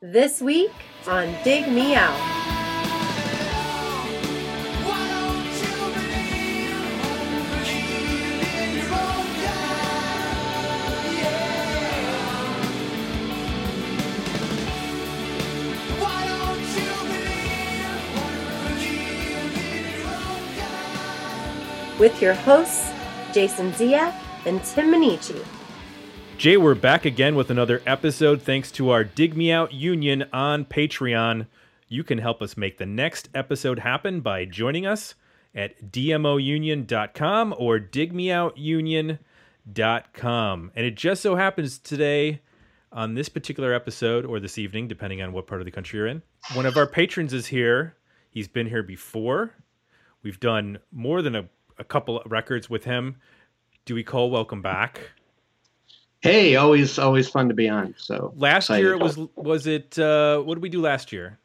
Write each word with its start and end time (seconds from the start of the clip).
This 0.00 0.40
week 0.40 0.70
on 1.08 1.34
Dig 1.42 1.66
Me 1.72 1.96
Out. 1.96 2.14
With 21.98 22.22
your 22.22 22.34
hosts, 22.34 22.92
Jason 23.32 23.72
Zia 23.72 24.14
and 24.46 24.62
Tim 24.62 24.92
Minneci. 24.92 25.57
Jay, 26.38 26.56
we're 26.56 26.76
back 26.76 27.04
again 27.04 27.34
with 27.34 27.50
another 27.50 27.82
episode 27.84 28.40
thanks 28.40 28.70
to 28.70 28.90
our 28.90 29.02
Dig 29.02 29.36
Me 29.36 29.50
Out 29.50 29.74
Union 29.74 30.24
on 30.32 30.64
Patreon. 30.64 31.48
You 31.88 32.04
can 32.04 32.18
help 32.18 32.40
us 32.40 32.56
make 32.56 32.78
the 32.78 32.86
next 32.86 33.28
episode 33.34 33.80
happen 33.80 34.20
by 34.20 34.44
joining 34.44 34.86
us 34.86 35.16
at 35.52 35.90
dmounion.com 35.90 37.56
or 37.58 37.80
digmeoutunion.com. 37.80 40.72
And 40.76 40.86
it 40.86 40.94
just 40.94 41.22
so 41.22 41.34
happens 41.34 41.76
today 41.76 42.40
on 42.92 43.14
this 43.14 43.28
particular 43.28 43.74
episode 43.74 44.24
or 44.24 44.38
this 44.38 44.58
evening, 44.58 44.86
depending 44.86 45.20
on 45.20 45.32
what 45.32 45.48
part 45.48 45.60
of 45.60 45.64
the 45.64 45.72
country 45.72 45.98
you're 45.98 46.06
in, 46.06 46.22
one 46.54 46.66
of 46.66 46.76
our 46.76 46.86
patrons 46.86 47.32
is 47.32 47.48
here. 47.48 47.96
He's 48.30 48.46
been 48.46 48.68
here 48.68 48.84
before. 48.84 49.54
We've 50.22 50.38
done 50.38 50.78
more 50.92 51.20
than 51.20 51.34
a, 51.34 51.48
a 51.78 51.84
couple 51.84 52.20
of 52.20 52.30
records 52.30 52.70
with 52.70 52.84
him. 52.84 53.16
Dewey 53.84 54.04
Cole, 54.04 54.30
welcome 54.30 54.62
back. 54.62 55.00
Hey, 56.20 56.56
always 56.56 56.98
always 56.98 57.28
fun 57.28 57.48
to 57.48 57.54
be 57.54 57.68
on. 57.68 57.94
So 57.98 58.32
last 58.36 58.64
excited. 58.64 58.82
year 58.82 58.92
it 58.94 59.00
was 59.00 59.16
was 59.36 59.66
it 59.66 59.98
uh 59.98 60.40
what 60.40 60.54
did 60.54 60.62
we 60.62 60.68
do 60.68 60.80
last 60.80 61.12
year? 61.12 61.38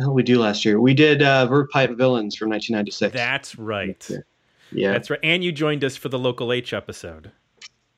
Oh, 0.00 0.10
we 0.10 0.22
do 0.22 0.40
last 0.40 0.64
year. 0.64 0.80
We 0.80 0.94
did 0.94 1.22
uh 1.22 1.46
Verve 1.46 1.68
Pipe 1.70 1.90
Villains 1.90 2.36
from 2.36 2.50
1996. 2.50 3.12
That's 3.12 3.56
right. 3.56 4.08
Yeah. 4.72 4.92
That's 4.92 5.10
right. 5.10 5.20
And 5.22 5.42
you 5.44 5.52
joined 5.52 5.84
us 5.84 5.96
for 5.96 6.08
the 6.08 6.18
local 6.18 6.52
H 6.52 6.72
episode. 6.72 7.30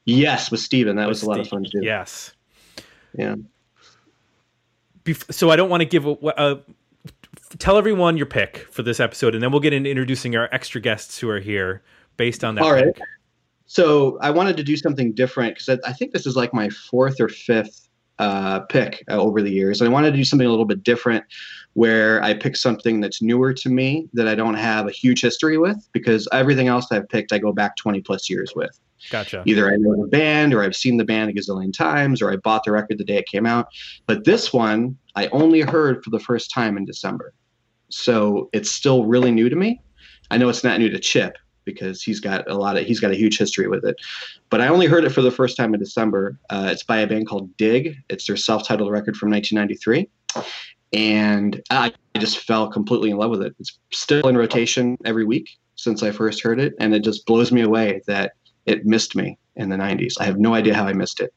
yes, 0.05 0.50
with 0.50 0.61
Steven. 0.61 0.96
That 0.96 1.08
was 1.08 1.22
With 1.22 1.28
a 1.28 1.30
lot 1.30 1.41
of 1.41 1.48
fun 1.48 1.64
to 1.64 1.70
do. 1.70 1.80
Yes. 1.83 2.33
Yeah. 3.14 3.36
Bef- 5.05 5.33
so 5.33 5.50
I 5.50 5.56
don't 5.56 5.70
want 5.70 5.80
to 5.83 5.84
give 5.86 6.06
a, 6.06 6.11
uh, 6.11 6.56
tell 7.58 7.78
everyone 7.78 8.16
your 8.16 8.27
pick 8.27 8.66
for 8.70 8.83
this 8.83 9.00
episode, 9.00 9.34
and 9.34 9.42
then 9.42 9.50
we'll 9.52 9.61
get 9.61 9.72
into 9.72 9.89
introducing 9.89 10.36
our 10.36 10.48
extra 10.52 10.80
guests 10.80 11.18
who 11.18 11.28
are 11.30 11.41
here 11.41 11.83
based 12.16 12.44
on 12.44 12.56
that. 12.56 12.64
All 12.64 12.72
right. 12.72 12.96
So 13.67 14.19
I 14.20 14.31
wanted 14.31 14.56
to 14.56 14.62
do 14.62 14.77
something 14.77 15.12
different 15.12 15.55
because 15.55 15.69
I, 15.69 15.89
I 15.89 15.92
think 15.92 16.12
this 16.12 16.27
is 16.27 16.36
like 16.36 16.55
my 16.55 16.70
fourth 16.70 17.20
or 17.20 17.28
fifth 17.28 17.89
uh, 18.19 18.61
pick 18.61 19.05
uh, 19.11 19.17
over 19.17 19.42
the 19.42 19.50
years. 19.50 19.81
And 19.81 19.89
I 19.89 19.92
wanted 19.92 20.12
to 20.12 20.17
do 20.17 20.25
something 20.25 20.47
a 20.47 20.50
little 20.50 20.64
bit 20.64 20.83
different 20.83 21.25
where 21.75 22.23
I 22.23 22.33
pick 22.33 22.56
something 22.56 23.00
that's 23.00 23.20
newer 23.20 23.53
to 23.53 23.69
me 23.69 24.08
that 24.14 24.27
I 24.27 24.34
don't 24.34 24.55
have 24.55 24.86
a 24.86 24.91
huge 24.91 25.20
history 25.20 25.58
with 25.58 25.77
because 25.92 26.27
everything 26.33 26.69
else 26.69 26.86
I've 26.91 27.08
picked, 27.08 27.33
I 27.33 27.39
go 27.39 27.53
back 27.53 27.77
20 27.77 28.00
plus 28.00 28.31
years 28.31 28.53
with. 28.56 28.78
Gotcha. 29.11 29.42
Either 29.45 29.70
I 29.70 29.77
know 29.77 30.01
the 30.01 30.08
band 30.08 30.55
or 30.55 30.62
I've 30.62 30.75
seen 30.75 30.97
the 30.97 31.05
band 31.05 31.30
a 31.30 31.34
gazillion 31.34 31.73
times 31.73 32.23
or 32.23 32.33
I 32.33 32.36
bought 32.36 32.64
the 32.64 32.73
record 32.73 32.97
the 32.97 33.05
day 33.05 33.19
it 33.19 33.27
came 33.27 33.45
out. 33.45 33.69
But 34.06 34.25
this 34.25 34.53
one 34.53 34.97
I 35.14 35.27
only 35.28 35.61
heard 35.61 36.03
for 36.03 36.11
the 36.11 36.19
first 36.19 36.51
time 36.51 36.78
in 36.78 36.86
December. 36.86 37.34
So 37.91 38.48
it's 38.53 38.70
still 38.70 39.05
really 39.05 39.30
new 39.30 39.48
to 39.48 39.56
me. 39.56 39.83
I 40.30 40.39
know 40.39 40.48
it's 40.48 40.64
not 40.64 40.78
new 40.78 40.89
to 40.89 40.98
Chip 40.98 41.36
because 41.67 42.03
he's 42.03 42.20
got 42.20 42.50
a 42.50 42.55
lot 42.55 42.78
of 42.78 42.86
he's 42.86 43.00
got 43.00 43.11
a 43.11 43.17
huge 43.17 43.36
history 43.36 43.69
with 43.69 43.84
it. 43.84 43.97
But 44.48 44.62
I 44.62 44.69
only 44.69 44.86
heard 44.86 45.05
it 45.05 45.11
for 45.11 45.20
the 45.20 45.31
first 45.31 45.59
time 45.59 45.75
in 45.75 45.81
December. 45.81 46.39
Uh, 46.48 46.69
it's 46.73 46.83
by 46.83 46.98
a 46.98 47.06
band 47.06 47.27
called 47.28 47.55
Dig. 47.58 47.97
It's 48.08 48.27
their 48.27 48.36
self-titled 48.36 48.91
record 48.91 49.17
from 49.17 49.31
1993. 49.31 50.08
And 50.95 51.61
I 51.69 51.92
just 52.17 52.39
fell 52.39 52.69
completely 52.69 53.11
in 53.11 53.19
love 53.19 53.31
with 53.31 53.42
it. 53.42 53.55
It's 53.61 53.78
still 53.92 54.28
in 54.28 54.39
rotation 54.39 54.97
every 55.05 55.25
week 55.25 55.50
since 55.75 56.03
I 56.03 56.11
first 56.11 56.42
heard 56.42 56.58
it, 56.58 56.75
and 56.81 56.95
it 56.95 57.05
just 57.05 57.27
blows 57.27 57.52
me 57.52 57.61
away 57.61 58.01
that 58.07 58.33
it 58.64 58.86
missed 58.86 59.14
me 59.14 59.39
in 59.57 59.69
the 59.69 59.77
90s. 59.77 60.14
I 60.19 60.24
have 60.24 60.39
no 60.39 60.55
idea 60.55 60.74
how 60.74 60.86
I 60.86 60.95
missed 60.95 61.20
it. 61.20 61.35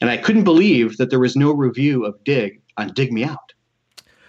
And 0.00 0.10
I 0.10 0.16
couldn't 0.16 0.44
believe 0.44 0.96
that 0.98 1.10
there 1.10 1.18
was 1.18 1.36
no 1.36 1.52
review 1.52 2.04
of 2.04 2.22
Dig 2.24 2.60
on 2.76 2.92
Dig 2.92 3.12
Me 3.12 3.24
Out. 3.24 3.52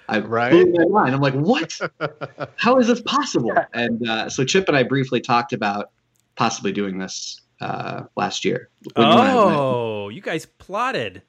I 0.10 0.20
Right. 0.20 0.52
blew 0.52 0.72
my 0.72 1.04
mind. 1.04 1.16
I'm 1.16 1.22
like, 1.22 1.34
what? 1.34 1.80
how 2.58 2.78
is 2.78 2.88
this 2.88 3.02
possible? 3.02 3.54
And 3.74 4.08
uh, 4.08 4.30
so 4.30 4.44
Chip 4.44 4.68
and 4.68 4.76
I 4.76 4.84
briefly 4.84 5.22
talked 5.22 5.54
about 5.54 5.92
possibly 6.36 6.72
doing 6.72 6.98
this 6.98 7.42
uh, 7.62 8.04
last 8.16 8.44
year. 8.44 8.70
When 8.94 9.08
you 9.08 9.14
and 9.14 9.22
I 9.22 9.36
went. 9.36 9.58
Oh, 9.58 10.10
you 10.10 10.22
guys 10.22 10.46
plotted. 10.46 11.22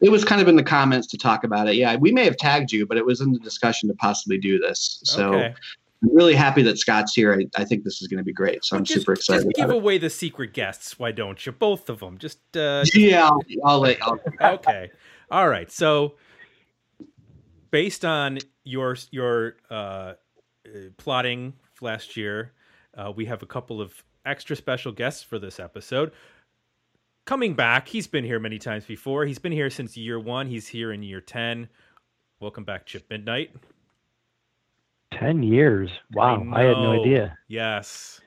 It 0.00 0.10
was 0.10 0.24
kind 0.24 0.40
of 0.42 0.48
in 0.48 0.56
the 0.56 0.62
comments 0.62 1.06
to 1.08 1.18
talk 1.18 1.44
about 1.44 1.68
it. 1.68 1.76
Yeah, 1.76 1.96
we 1.96 2.12
may 2.12 2.24
have 2.24 2.36
tagged 2.36 2.72
you, 2.72 2.86
but 2.86 2.98
it 2.98 3.06
was 3.06 3.20
in 3.20 3.32
the 3.32 3.38
discussion 3.38 3.88
to 3.88 3.94
possibly 3.94 4.36
do 4.38 4.58
this. 4.58 5.00
So 5.04 5.32
okay. 5.32 5.54
I'm 6.02 6.14
really 6.14 6.34
happy 6.34 6.62
that 6.62 6.78
Scott's 6.78 7.14
here. 7.14 7.32
I, 7.32 7.62
I 7.62 7.64
think 7.64 7.84
this 7.84 8.02
is 8.02 8.08
going 8.08 8.18
to 8.18 8.24
be 8.24 8.32
great. 8.32 8.64
So 8.64 8.76
I'm 8.76 8.84
just, 8.84 9.00
super 9.00 9.14
excited. 9.14 9.44
Just 9.44 9.56
give 9.56 9.66
about 9.66 9.76
away 9.76 9.96
the 9.98 10.10
secret 10.10 10.52
guests. 10.52 10.98
Why 10.98 11.12
don't 11.12 11.44
you? 11.46 11.52
Both 11.52 11.88
of 11.88 12.00
them. 12.00 12.18
Just 12.18 12.38
uh. 12.56 12.84
Yeah, 12.94 13.26
I'll, 13.26 13.40
I'll 13.64 13.80
let. 13.80 14.02
I'll, 14.02 14.18
okay. 14.54 14.90
All 15.30 15.48
right. 15.48 15.70
So 15.70 16.16
based 17.76 18.06
on 18.06 18.38
your 18.64 18.96
your 19.10 19.56
uh, 19.70 19.74
uh, 19.74 20.14
plotting 20.96 21.52
last 21.82 22.16
year, 22.16 22.52
uh, 22.96 23.12
we 23.14 23.26
have 23.26 23.42
a 23.42 23.46
couple 23.46 23.82
of 23.82 24.02
extra 24.24 24.56
special 24.56 24.92
guests 24.92 25.22
for 25.22 25.38
this 25.38 25.60
episode. 25.60 26.10
Coming 27.26 27.52
back, 27.52 27.86
he's 27.86 28.06
been 28.06 28.24
here 28.24 28.40
many 28.40 28.58
times 28.58 28.86
before. 28.86 29.26
He's 29.26 29.38
been 29.38 29.52
here 29.52 29.68
since 29.68 29.94
year 29.94 30.18
one. 30.18 30.46
He's 30.46 30.66
here 30.66 30.90
in 30.90 31.02
year 31.02 31.20
ten. 31.20 31.68
Welcome 32.40 32.64
back, 32.64 32.86
Chip 32.86 33.04
Midnight. 33.10 33.50
10 35.12 35.42
years. 35.42 35.90
Wow. 36.14 36.46
I, 36.54 36.62
had 36.62 36.78
no 36.78 37.02
idea. 37.02 37.36
Yes. 37.48 38.22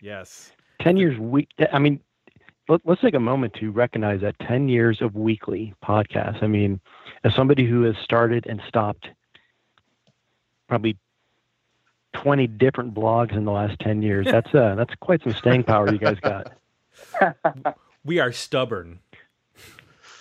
Yes. 0.00 0.52
10 0.80 0.96
years 0.96 1.18
week. 1.18 1.48
I 1.72 1.78
mean, 1.78 2.00
let, 2.68 2.80
let's 2.84 3.00
take 3.00 3.14
a 3.14 3.20
moment 3.20 3.54
to 3.54 3.70
recognize 3.70 4.20
that 4.20 4.38
10 4.40 4.68
years 4.68 5.00
of 5.00 5.14
weekly 5.14 5.74
podcasts. 5.84 6.42
I 6.42 6.46
mean, 6.46 6.80
as 7.24 7.34
somebody 7.34 7.66
who 7.66 7.82
has 7.82 7.96
started 8.02 8.46
and 8.46 8.60
stopped 8.68 9.08
probably 10.68 10.96
20 12.14 12.46
different 12.46 12.94
blogs 12.94 13.32
in 13.32 13.44
the 13.44 13.52
last 13.52 13.78
10 13.80 14.02
years, 14.02 14.26
that's 14.30 14.54
uh, 14.54 14.74
that's 14.76 14.94
quite 15.00 15.22
some 15.22 15.34
staying 15.34 15.64
power 15.64 15.90
you 15.90 15.98
guys 15.98 16.18
got. 16.20 16.52
We 18.04 18.20
are 18.20 18.32
stubborn. 18.32 19.00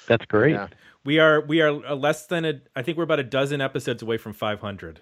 That's 0.07 0.25
great. 0.25 0.53
Yeah. 0.53 0.67
We 1.05 1.19
are 1.19 1.39
we 1.39 1.61
are 1.61 1.69
uh, 1.69 1.95
less 1.95 2.25
than 2.25 2.43
a 2.43 2.59
I 2.75 2.81
think 2.81 2.97
we're 2.97 3.05
about 3.05 3.19
a 3.19 3.23
dozen 3.23 3.61
episodes 3.61 4.01
away 4.01 4.17
from 4.17 4.33
500. 4.33 4.99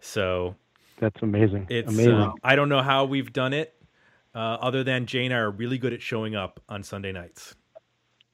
So 0.00 0.56
That's 0.98 1.22
amazing. 1.22 1.68
It's 1.70 1.88
amazing. 1.88 2.14
uh, 2.14 2.32
I 2.42 2.56
don't 2.56 2.68
know 2.68 2.82
how 2.82 3.04
we've 3.04 3.32
done 3.32 3.52
it, 3.52 3.72
uh, 4.34 4.38
other 4.60 4.84
than 4.84 5.06
Jay 5.06 5.24
and 5.24 5.34
I 5.34 5.38
are 5.38 5.50
really 5.50 5.78
good 5.78 5.92
at 5.92 6.02
showing 6.02 6.34
up 6.36 6.60
on 6.68 6.82
Sunday 6.82 7.12
nights. 7.12 7.54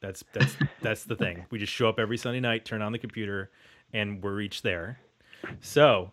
That's 0.00 0.22
that's 0.32 0.56
that's 0.82 1.04
the 1.04 1.16
thing. 1.16 1.46
We 1.50 1.58
just 1.58 1.72
show 1.72 1.88
up 1.88 1.98
every 1.98 2.18
Sunday 2.18 2.40
night, 2.40 2.64
turn 2.64 2.82
on 2.82 2.92
the 2.92 2.98
computer, 2.98 3.50
and 3.92 4.22
we're 4.22 4.40
each 4.40 4.62
there. 4.62 4.98
So, 5.60 6.10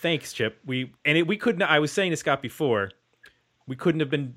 thanks, 0.00 0.32
Chip. 0.32 0.58
We 0.64 0.92
and 1.04 1.18
it, 1.18 1.26
we 1.26 1.36
couldn't. 1.36 1.62
I 1.62 1.80
was 1.80 1.90
saying 1.90 2.10
to 2.12 2.16
Scott 2.16 2.40
before, 2.40 2.90
we 3.66 3.74
couldn't 3.74 4.00
have 4.00 4.10
been, 4.10 4.34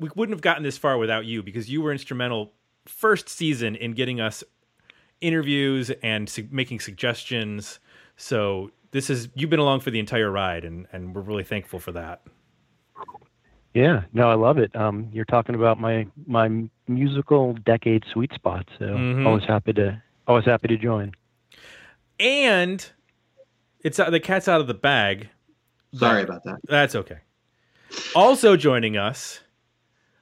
we 0.00 0.10
wouldn't 0.16 0.34
have 0.34 0.42
gotten 0.42 0.62
this 0.62 0.78
far 0.78 0.98
without 0.98 1.26
you 1.26 1.42
because 1.42 1.70
you 1.70 1.80
were 1.80 1.92
instrumental 1.92 2.52
first 2.86 3.28
season 3.28 3.76
in 3.76 3.92
getting 3.92 4.20
us 4.20 4.42
interviews 5.20 5.90
and 6.02 6.28
su- 6.28 6.48
making 6.50 6.80
suggestions. 6.80 7.78
So 8.16 8.70
this 8.90 9.10
is 9.10 9.28
you've 9.34 9.50
been 9.50 9.60
along 9.60 9.80
for 9.80 9.90
the 9.90 10.00
entire 10.00 10.30
ride, 10.30 10.64
and 10.64 10.86
and 10.92 11.14
we're 11.14 11.22
really 11.22 11.44
thankful 11.44 11.78
for 11.78 11.92
that. 11.92 12.22
Yeah, 13.76 14.04
no, 14.14 14.30
I 14.30 14.34
love 14.36 14.56
it. 14.56 14.74
Um, 14.74 15.10
you're 15.12 15.26
talking 15.26 15.54
about 15.54 15.78
my 15.78 16.06
my 16.26 16.48
musical 16.88 17.52
decade 17.52 18.04
sweet 18.10 18.32
spot, 18.32 18.66
so 18.78 18.86
Mhm. 18.86 19.26
always 19.26 19.44
happy 19.44 19.74
to 19.74 20.02
always 20.26 20.46
happy 20.46 20.68
to 20.68 20.78
join. 20.78 21.12
And 22.18 22.90
it's 23.80 23.98
uh, 23.98 24.08
the 24.08 24.18
cat's 24.18 24.48
out 24.48 24.62
of 24.62 24.66
the 24.66 24.72
bag. 24.72 25.28
sorry 25.92 26.22
about 26.22 26.42
that. 26.44 26.60
That's 26.64 26.94
okay. 26.94 27.18
Also 28.14 28.56
joining 28.56 28.96
us 28.96 29.40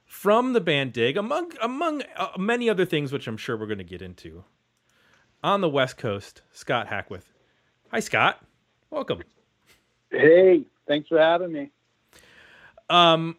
from 0.05 0.51
the 0.51 0.59
band 0.59 0.91
Dig, 0.91 1.15
among 1.15 1.53
among 1.61 2.03
uh, 2.17 2.31
many 2.37 2.69
other 2.69 2.83
things, 2.83 3.13
which 3.13 3.25
I'm 3.25 3.37
sure 3.37 3.55
we're 3.55 3.67
going 3.67 3.77
to 3.77 3.85
get 3.85 4.01
into, 4.01 4.43
on 5.41 5.61
the 5.61 5.69
West 5.69 5.97
Coast, 5.97 6.41
Scott 6.51 6.87
Hackwith. 6.87 7.31
Hi, 7.91 8.01
Scott. 8.01 8.45
Welcome. 8.89 9.23
Hey, 10.11 10.65
thanks 10.89 11.07
for 11.07 11.19
having 11.19 11.53
me. 11.53 11.71
Um, 12.89 13.37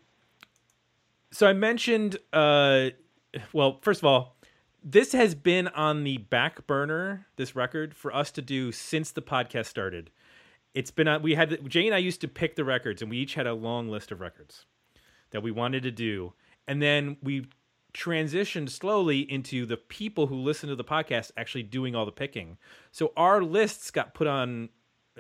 so 1.37 1.47
I 1.47 1.53
mentioned, 1.53 2.17
uh, 2.33 2.89
well, 3.53 3.79
first 3.83 4.01
of 4.01 4.07
all, 4.07 4.39
this 4.83 5.13
has 5.13 5.35
been 5.35 5.69
on 5.69 6.03
the 6.03 6.17
back 6.17 6.67
burner. 6.67 7.27
This 7.37 7.55
record 7.55 7.95
for 7.95 8.15
us 8.15 8.31
to 8.33 8.41
do 8.41 8.73
since 8.73 9.11
the 9.11 9.21
podcast 9.21 9.67
started. 9.67 10.11
It's 10.73 10.91
been. 10.91 11.21
We 11.21 11.35
had 11.35 11.69
Jay 11.69 11.85
and 11.85 11.95
I 11.95 11.99
used 11.99 12.23
to 12.23 12.29
pick 12.29 12.57
the 12.57 12.65
records, 12.65 13.03
and 13.03 13.11
we 13.11 13.19
each 13.19 13.35
had 13.35 13.47
a 13.47 13.53
long 13.53 13.91
list 13.91 14.11
of 14.13 14.21
records 14.21 14.65
that 15.31 15.43
we 15.43 15.51
wanted 15.51 15.83
to 15.83 15.91
do, 15.91 16.33
and 16.67 16.81
then 16.81 17.19
we 17.23 17.47
transitioned 17.93 18.71
slowly 18.71 19.31
into 19.31 19.67
the 19.67 19.77
people 19.77 20.29
who 20.29 20.37
listen 20.37 20.71
to 20.71 20.77
the 20.77 20.85
podcast 20.85 21.33
actually 21.37 21.65
doing 21.65 21.95
all 21.95 22.07
the 22.07 22.13
picking. 22.13 22.57
So 22.93 23.13
our 23.15 23.43
lists 23.43 23.91
got 23.91 24.15
put 24.15 24.27
on, 24.27 24.71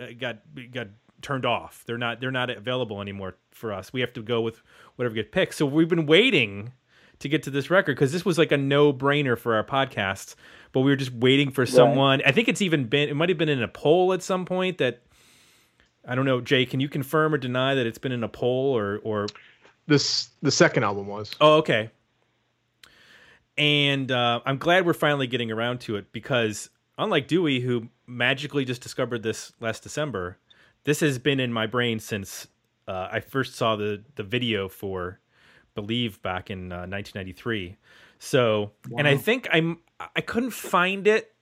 uh, 0.00 0.06
got 0.18 0.38
got 0.72 0.88
turned 1.26 1.44
off. 1.44 1.82
They're 1.86 1.98
not 1.98 2.20
they're 2.20 2.30
not 2.30 2.50
available 2.50 3.02
anymore 3.02 3.34
for 3.50 3.72
us. 3.72 3.92
We 3.92 4.00
have 4.00 4.12
to 4.12 4.22
go 4.22 4.40
with 4.40 4.62
whatever 4.94 5.14
gets 5.14 5.30
picked. 5.32 5.56
So 5.56 5.66
we've 5.66 5.88
been 5.88 6.06
waiting 6.06 6.72
to 7.18 7.28
get 7.28 7.42
to 7.42 7.50
this 7.50 7.68
record 7.68 7.96
because 7.96 8.12
this 8.12 8.24
was 8.24 8.38
like 8.38 8.52
a 8.52 8.56
no 8.56 8.92
brainer 8.92 9.36
for 9.36 9.56
our 9.56 9.64
podcast. 9.64 10.36
But 10.72 10.80
we 10.80 10.92
were 10.92 10.96
just 10.96 11.12
waiting 11.12 11.50
for 11.50 11.66
someone. 11.66 12.22
I 12.24 12.30
think 12.30 12.46
it's 12.48 12.62
even 12.62 12.84
been 12.84 13.08
it 13.08 13.16
might 13.16 13.28
have 13.28 13.38
been 13.38 13.48
in 13.48 13.62
a 13.62 13.68
poll 13.68 14.12
at 14.12 14.22
some 14.22 14.44
point 14.44 14.78
that 14.78 15.02
I 16.06 16.14
don't 16.14 16.26
know. 16.26 16.40
Jay, 16.40 16.64
can 16.64 16.78
you 16.78 16.88
confirm 16.88 17.34
or 17.34 17.38
deny 17.38 17.74
that 17.74 17.86
it's 17.86 17.98
been 17.98 18.12
in 18.12 18.22
a 18.22 18.28
poll 18.28 18.76
or 18.76 19.00
or 19.02 19.26
This 19.88 20.30
the 20.42 20.52
second 20.52 20.84
album 20.84 21.08
was. 21.08 21.34
Oh, 21.40 21.56
okay. 21.56 21.90
And 23.58 24.12
uh, 24.12 24.40
I'm 24.44 24.58
glad 24.58 24.86
we're 24.86 24.92
finally 24.92 25.26
getting 25.26 25.50
around 25.50 25.80
to 25.82 25.96
it 25.96 26.12
because, 26.12 26.68
unlike 26.98 27.26
Dewey, 27.26 27.58
who 27.58 27.88
magically 28.06 28.64
just 28.64 28.82
discovered 28.82 29.22
this 29.22 29.52
last 29.60 29.82
December, 29.82 30.38
this 30.86 31.00
has 31.00 31.18
been 31.18 31.40
in 31.40 31.52
my 31.52 31.66
brain 31.66 31.98
since 31.98 32.46
uh, 32.88 33.08
I 33.10 33.20
first 33.20 33.56
saw 33.56 33.76
the 33.76 34.02
the 34.14 34.22
video 34.22 34.68
for 34.68 35.20
Believe 35.74 36.22
back 36.22 36.48
in 36.48 36.72
uh, 36.72 36.88
1993. 36.88 37.76
So, 38.18 38.72
and 38.96 39.06
I 39.06 39.18
think 39.18 39.46
I'm 39.52 39.80
I 40.14 40.22
couldn't 40.22 40.52
find 40.52 41.06
it 41.06 41.34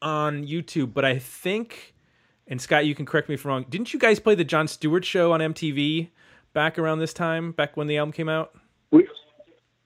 on 0.00 0.46
YouTube, 0.46 0.94
but 0.94 1.04
I 1.04 1.18
think, 1.18 1.94
and 2.46 2.60
Scott, 2.60 2.86
you 2.86 2.94
can 2.94 3.04
correct 3.04 3.28
me 3.28 3.34
if 3.34 3.44
I'm 3.44 3.48
wrong. 3.48 3.66
Didn't 3.68 3.92
you 3.92 3.98
guys 3.98 4.20
play 4.20 4.36
the 4.36 4.44
Jon 4.44 4.68
Stewart 4.68 5.04
show 5.04 5.32
on 5.32 5.40
MTV 5.40 6.10
back 6.52 6.78
around 6.78 7.00
this 7.00 7.12
time, 7.12 7.50
back 7.52 7.76
when 7.76 7.88
the 7.88 7.96
album 7.96 8.12
came 8.12 8.28
out? 8.28 8.54
We, 8.92 9.08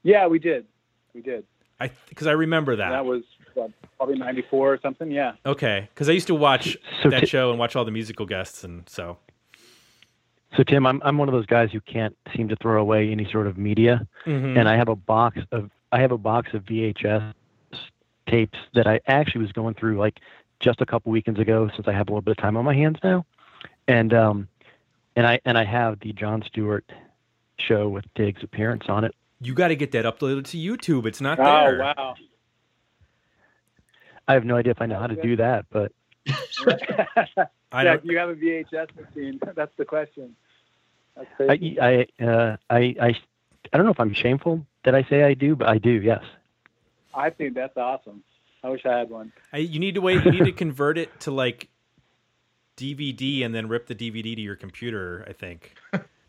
yeah, 0.02 0.26
we 0.26 0.38
did. 0.38 0.66
We 1.14 1.22
did. 1.22 1.44
I 1.80 1.90
because 2.08 2.26
I 2.26 2.32
remember 2.32 2.76
that. 2.76 2.90
That 2.90 3.06
was 3.06 3.22
what, 3.54 3.70
probably 3.96 4.16
'94 4.18 4.72
or 4.74 4.78
something. 4.80 5.10
Yeah. 5.10 5.32
okay, 5.46 5.88
because 5.94 6.08
I 6.08 6.12
used 6.12 6.26
to 6.28 6.34
watch 6.34 6.76
So 7.02 7.10
that 7.10 7.20
Ti- 7.20 7.26
show 7.26 7.50
and 7.50 7.58
watch 7.58 7.74
all 7.76 7.84
the 7.84 7.90
musical 7.90 8.26
guests, 8.26 8.64
and 8.64 8.88
so 8.88 9.18
So 10.56 10.62
Tim, 10.62 10.86
I'm 10.86 11.00
I'm 11.04 11.18
one 11.18 11.28
of 11.28 11.32
those 11.34 11.46
guys 11.46 11.70
who 11.72 11.80
can't 11.80 12.16
seem 12.36 12.48
to 12.48 12.56
throw 12.56 12.80
away 12.80 13.10
any 13.10 13.28
sort 13.30 13.46
of 13.46 13.58
media, 13.58 14.06
Mhm. 14.26 14.58
and 14.58 14.68
I 14.68 14.76
have 14.76 14.88
a 14.88 14.96
box 14.96 15.38
of 15.52 15.70
I 15.92 16.00
have 16.00 16.12
a 16.12 16.18
box 16.18 16.52
of 16.54 16.62
VHS 16.64 17.34
tapes 18.28 18.58
that 18.74 18.86
I 18.86 19.00
actually 19.06 19.42
was 19.42 19.52
going 19.52 19.74
through 19.74 19.98
like 19.98 20.18
just 20.60 20.80
a 20.80 20.86
couple 20.86 21.12
weekends 21.12 21.38
ago 21.40 21.68
since 21.74 21.86
I 21.86 21.92
have 21.92 22.08
a 22.08 22.10
little 22.12 22.22
bit 22.22 22.32
of 22.32 22.36
time 22.38 22.56
on 22.56 22.64
my 22.64 22.74
hands 22.74 22.98
now, 23.02 23.26
and 23.88 24.12
um, 24.14 24.48
and 25.16 25.26
I 25.26 25.40
and 25.44 25.58
I 25.58 25.64
have 25.64 26.00
the 26.00 26.12
Jon 26.12 26.42
Stewart 26.46 26.84
show 27.58 27.88
with 27.88 28.04
Dig's 28.14 28.42
appearance 28.42 28.84
on 28.88 29.04
it. 29.04 29.14
you 29.40 29.54
got 29.54 29.68
to 29.68 29.76
get 29.76 29.92
that 29.92 30.04
uploaded 30.04 30.44
to 30.46 30.56
YouTube. 30.56 31.06
It's 31.06 31.20
not 31.20 31.38
Oh 31.38 31.44
there. 31.44 31.82
Oh 31.82 31.92
wow. 31.96 32.14
I 34.26 34.34
have 34.34 34.44
no 34.44 34.56
idea 34.56 34.72
if 34.72 34.80
I 34.80 34.86
know 34.86 34.98
how 34.98 35.06
to 35.06 35.16
do 35.16 35.36
that, 35.36 35.66
but 35.70 35.92
I 37.72 37.82
yeah, 37.84 37.96
you 38.02 38.16
have 38.18 38.30
a 38.30 38.34
VHS 38.34 38.88
machine. 38.96 39.40
That's 39.54 39.72
the 39.76 39.84
question. 39.84 40.36
That's 41.16 41.28
I. 41.40 42.06
I 42.20 42.24
uh, 42.24 42.56
I 42.70 42.78
I 43.00 43.14
I 43.72 43.76
don't 43.76 43.84
know 43.84 43.92
if 43.92 44.00
I'm 44.00 44.14
shameful 44.14 44.66
that 44.84 44.94
I 44.94 45.04
say 45.04 45.22
I 45.22 45.34
do, 45.34 45.56
but 45.56 45.68
I 45.68 45.78
do. 45.78 45.90
Yes. 45.90 46.22
I 47.14 47.30
think 47.30 47.54
that's 47.54 47.76
awesome. 47.76 48.24
I 48.62 48.70
wish 48.70 48.84
I 48.84 48.98
had 48.98 49.10
one. 49.10 49.32
I, 49.52 49.58
you 49.58 49.78
need 49.78 49.94
to 49.94 50.00
wait. 50.00 50.24
You 50.24 50.32
need 50.32 50.44
to 50.46 50.52
convert 50.52 50.98
it 50.98 51.20
to 51.20 51.30
like 51.30 51.68
DVD 52.76 53.44
and 53.44 53.54
then 53.54 53.68
rip 53.68 53.86
the 53.86 53.94
DVD 53.94 54.34
to 54.34 54.40
your 54.40 54.56
computer. 54.56 55.24
I 55.28 55.32
think 55.32 55.74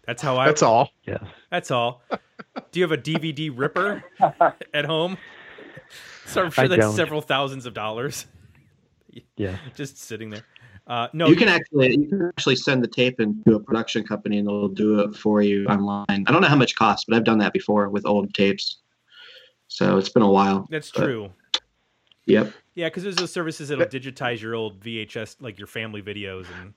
that's 0.06 0.22
how 0.22 0.38
I. 0.38 0.46
That's 0.46 0.62
all. 0.62 0.92
Yes. 1.04 1.24
That's 1.50 1.72
all. 1.72 2.04
Do 2.72 2.80
you 2.80 2.84
have 2.84 2.92
a 2.92 3.02
DVD 3.02 3.52
ripper 3.54 4.04
at 4.74 4.86
home? 4.86 5.18
So 6.28 6.44
I'm 6.44 6.50
sure 6.52 6.64
I 6.64 6.68
that's 6.68 6.80
don't. 6.82 6.96
several 6.96 7.22
thousands 7.22 7.66
of 7.68 7.74
dollars 7.76 8.26
Yes. 9.38 9.60
just 9.76 9.98
sitting 10.00 10.30
there. 10.32 10.44
Uh, 10.88 11.08
no, 11.14 11.28
you 11.28 11.36
can 11.36 11.48
actually 11.48 11.92
you 11.98 12.08
can 12.08 12.28
actually 12.28 12.56
send 12.56 12.84
the 12.84 12.88
tape 12.88 13.20
into 13.20 13.56
a 13.56 13.60
production 13.60 14.04
company 14.06 14.38
and 14.40 14.48
they'll 14.48 14.68
do 14.68 15.00
it 15.00 15.16
for 15.16 15.42
you 15.42 15.66
online. 15.68 16.06
I 16.28 16.32
don't 16.32 16.42
know 16.42 16.48
how 16.48 16.56
much 16.56 16.72
it 16.74 16.76
costs, 16.78 17.06
but 17.08 17.16
I've 17.16 17.24
done 17.24 17.38
that 17.40 17.54
before 17.54 17.90
with 17.90 18.06
old 18.06 18.34
tapes. 18.34 18.78
So 19.68 19.98
it's 19.98 20.10
been 20.10 20.22
a 20.24 20.30
while. 20.32 20.68
that's 20.70 20.92
but- 20.92 21.04
true. 21.06 21.32
Yep. 22.28 22.54
Yeah, 22.74 22.88
because 22.88 23.04
there's 23.04 23.16
those 23.16 23.32
services 23.32 23.70
that'll 23.70 23.86
digitize 23.86 24.42
your 24.42 24.54
old 24.56 24.82
VHS, 24.82 25.38
like 25.40 25.58
your 25.60 25.68
family 25.68 26.02
videos 26.02 26.46
and 26.60 26.74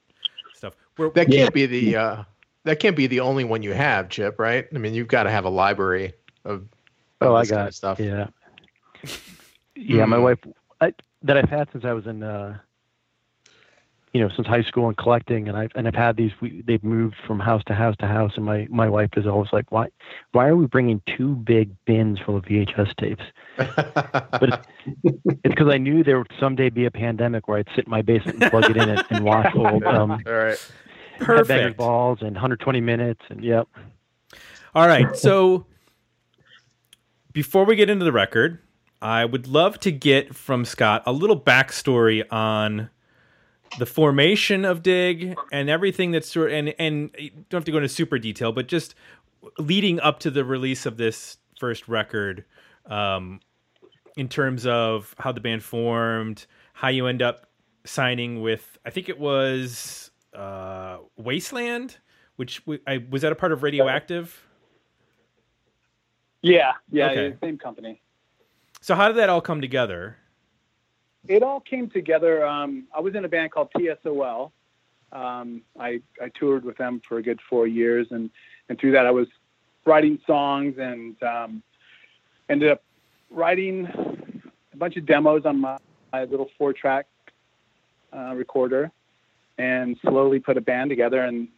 stuff. 0.54 0.74
Where, 0.96 1.10
That 1.10 1.28
can't 1.30 1.52
be 1.54 1.66
the 1.66 1.96
uh, 1.96 2.22
that 2.64 2.78
can't 2.80 2.94
be 2.96 3.06
the 3.08 3.20
only 3.20 3.44
one 3.44 3.62
you 3.62 3.72
have, 3.72 4.08
Chip. 4.10 4.38
Right? 4.38 4.66
I 4.74 4.78
mean, 4.78 4.94
you've 4.94 5.08
got 5.08 5.22
to 5.24 5.30
have 5.30 5.44
a 5.46 5.48
library 5.50 6.12
of. 6.44 6.60
of 6.62 6.68
Oh, 7.22 7.34
I 7.34 7.40
this 7.42 7.50
kind 7.50 7.58
got 7.60 7.68
of 7.68 7.74
stuff. 7.74 7.98
Yeah. 8.00 8.28
Yeah, 9.74 10.04
my 10.06 10.16
Hmm. 10.16 10.22
wife 10.22 10.38
I, 10.80 10.92
that 11.22 11.36
I've 11.36 11.48
had 11.48 11.68
since 11.72 11.84
I 11.84 11.92
was 11.92 12.06
in, 12.06 12.22
uh, 12.22 12.58
you 14.12 14.20
know, 14.20 14.28
since 14.34 14.46
high 14.48 14.62
school 14.62 14.88
and 14.88 14.96
collecting, 14.96 15.48
and 15.48 15.56
I've 15.56 15.70
and 15.74 15.86
I've 15.86 15.94
had 15.94 16.16
these. 16.16 16.32
We, 16.40 16.62
they've 16.66 16.82
moved 16.82 17.16
from 17.26 17.38
house 17.38 17.62
to 17.66 17.74
house 17.74 17.94
to 18.00 18.06
house, 18.06 18.32
and 18.36 18.44
my 18.44 18.66
my 18.70 18.88
wife 18.88 19.10
is 19.16 19.26
always 19.26 19.52
like, 19.52 19.70
why, 19.70 19.88
why 20.32 20.46
are 20.48 20.56
we 20.56 20.66
bringing 20.66 21.00
two 21.06 21.34
big 21.36 21.70
bins 21.84 22.18
full 22.18 22.36
of 22.36 22.44
VHS 22.44 22.96
tapes? 22.96 23.24
But 24.40 24.64
it's 25.04 25.42
because 25.42 25.68
I 25.68 25.78
knew 25.78 26.04
there 26.04 26.18
would 26.18 26.30
someday 26.38 26.70
be 26.70 26.84
a 26.84 26.90
pandemic 26.90 27.48
where 27.48 27.58
I'd 27.58 27.68
sit 27.74 27.86
in 27.86 27.90
my 27.90 28.02
basement 28.02 28.40
and 28.42 28.50
plug 28.50 28.70
it 28.70 28.76
in 28.76 28.88
and, 28.88 29.02
and 29.10 29.24
watch 29.24 29.52
old 29.56 29.82
um, 29.84 30.12
all 30.26 30.32
right. 30.32 30.58
Headbangers 31.18 31.26
perfect. 31.46 31.76
balls 31.76 32.18
and 32.20 32.32
120 32.32 32.80
minutes, 32.80 33.20
and 33.30 33.42
yep. 33.42 33.66
All 34.74 34.86
right. 34.86 35.16
So 35.16 35.66
before 37.32 37.64
we 37.64 37.74
get 37.74 37.90
into 37.90 38.04
the 38.04 38.12
record, 38.12 38.60
I 39.00 39.24
would 39.24 39.46
love 39.46 39.78
to 39.80 39.92
get 39.92 40.34
from 40.34 40.64
Scott 40.64 41.02
a 41.06 41.12
little 41.12 41.38
backstory 41.40 42.24
on 42.32 42.90
the 43.78 43.86
formation 43.86 44.64
of 44.64 44.82
Dig 44.82 45.36
and 45.52 45.68
everything 45.70 46.10
that's 46.10 46.28
sort 46.28 46.50
and 46.52 46.74
and 46.78 47.10
you 47.18 47.30
don't 47.48 47.58
have 47.58 47.64
to 47.64 47.70
go 47.72 47.78
into 47.78 47.88
super 47.88 48.18
detail, 48.18 48.50
but 48.52 48.66
just 48.66 48.94
leading 49.58 50.00
up 50.00 50.18
to 50.20 50.30
the 50.30 50.44
release 50.44 50.84
of 50.86 50.96
this 50.96 51.38
first 51.60 51.86
record, 51.88 52.44
um, 52.86 53.40
in 54.16 54.28
terms 54.28 54.66
of 54.66 55.14
how 55.18 55.30
the 55.32 55.40
band 55.40 55.62
formed, 55.62 56.46
how 56.72 56.88
you 56.88 57.06
end 57.06 57.22
up 57.22 57.46
signing 57.84 58.40
with 58.42 58.78
I 58.84 58.90
think 58.90 59.08
it 59.08 59.18
was 59.18 60.10
uh, 60.34 60.98
Wasteland, 61.16 61.98
which 62.36 62.64
w- 62.64 62.80
I 62.86 63.04
was 63.10 63.22
that 63.22 63.30
a 63.32 63.36
part 63.36 63.52
of 63.52 63.62
Radioactive. 63.62 64.44
Yeah, 66.42 66.72
yeah, 66.90 67.10
Okay. 67.10 67.36
same 67.42 67.58
company. 67.58 68.00
So 68.88 68.94
how 68.94 69.08
did 69.08 69.18
that 69.18 69.28
all 69.28 69.42
come 69.42 69.60
together? 69.60 70.16
It 71.26 71.42
all 71.42 71.60
came 71.60 71.90
together. 71.90 72.46
Um, 72.46 72.84
I 72.96 73.00
was 73.00 73.14
in 73.14 73.22
a 73.22 73.28
band 73.28 73.52
called 73.52 73.68
TSOL. 73.76 74.50
Um, 75.12 75.60
I, 75.78 76.00
I 76.22 76.30
toured 76.34 76.64
with 76.64 76.78
them 76.78 77.02
for 77.06 77.18
a 77.18 77.22
good 77.22 77.38
four 77.50 77.66
years, 77.66 78.06
and, 78.12 78.30
and 78.70 78.80
through 78.80 78.92
that, 78.92 79.04
I 79.04 79.10
was 79.10 79.26
writing 79.84 80.18
songs 80.26 80.76
and 80.78 81.22
um, 81.22 81.62
ended 82.48 82.70
up 82.70 82.82
writing 83.30 83.86
a 84.72 84.76
bunch 84.78 84.96
of 84.96 85.04
demos 85.04 85.42
on 85.44 85.60
my, 85.60 85.76
my 86.10 86.24
little 86.24 86.48
four 86.56 86.72
track 86.72 87.04
uh, 88.16 88.32
recorder 88.34 88.90
and 89.58 89.98
slowly 90.00 90.40
put 90.40 90.56
a 90.56 90.62
band 90.62 90.88
together. 90.88 91.24
And, 91.24 91.48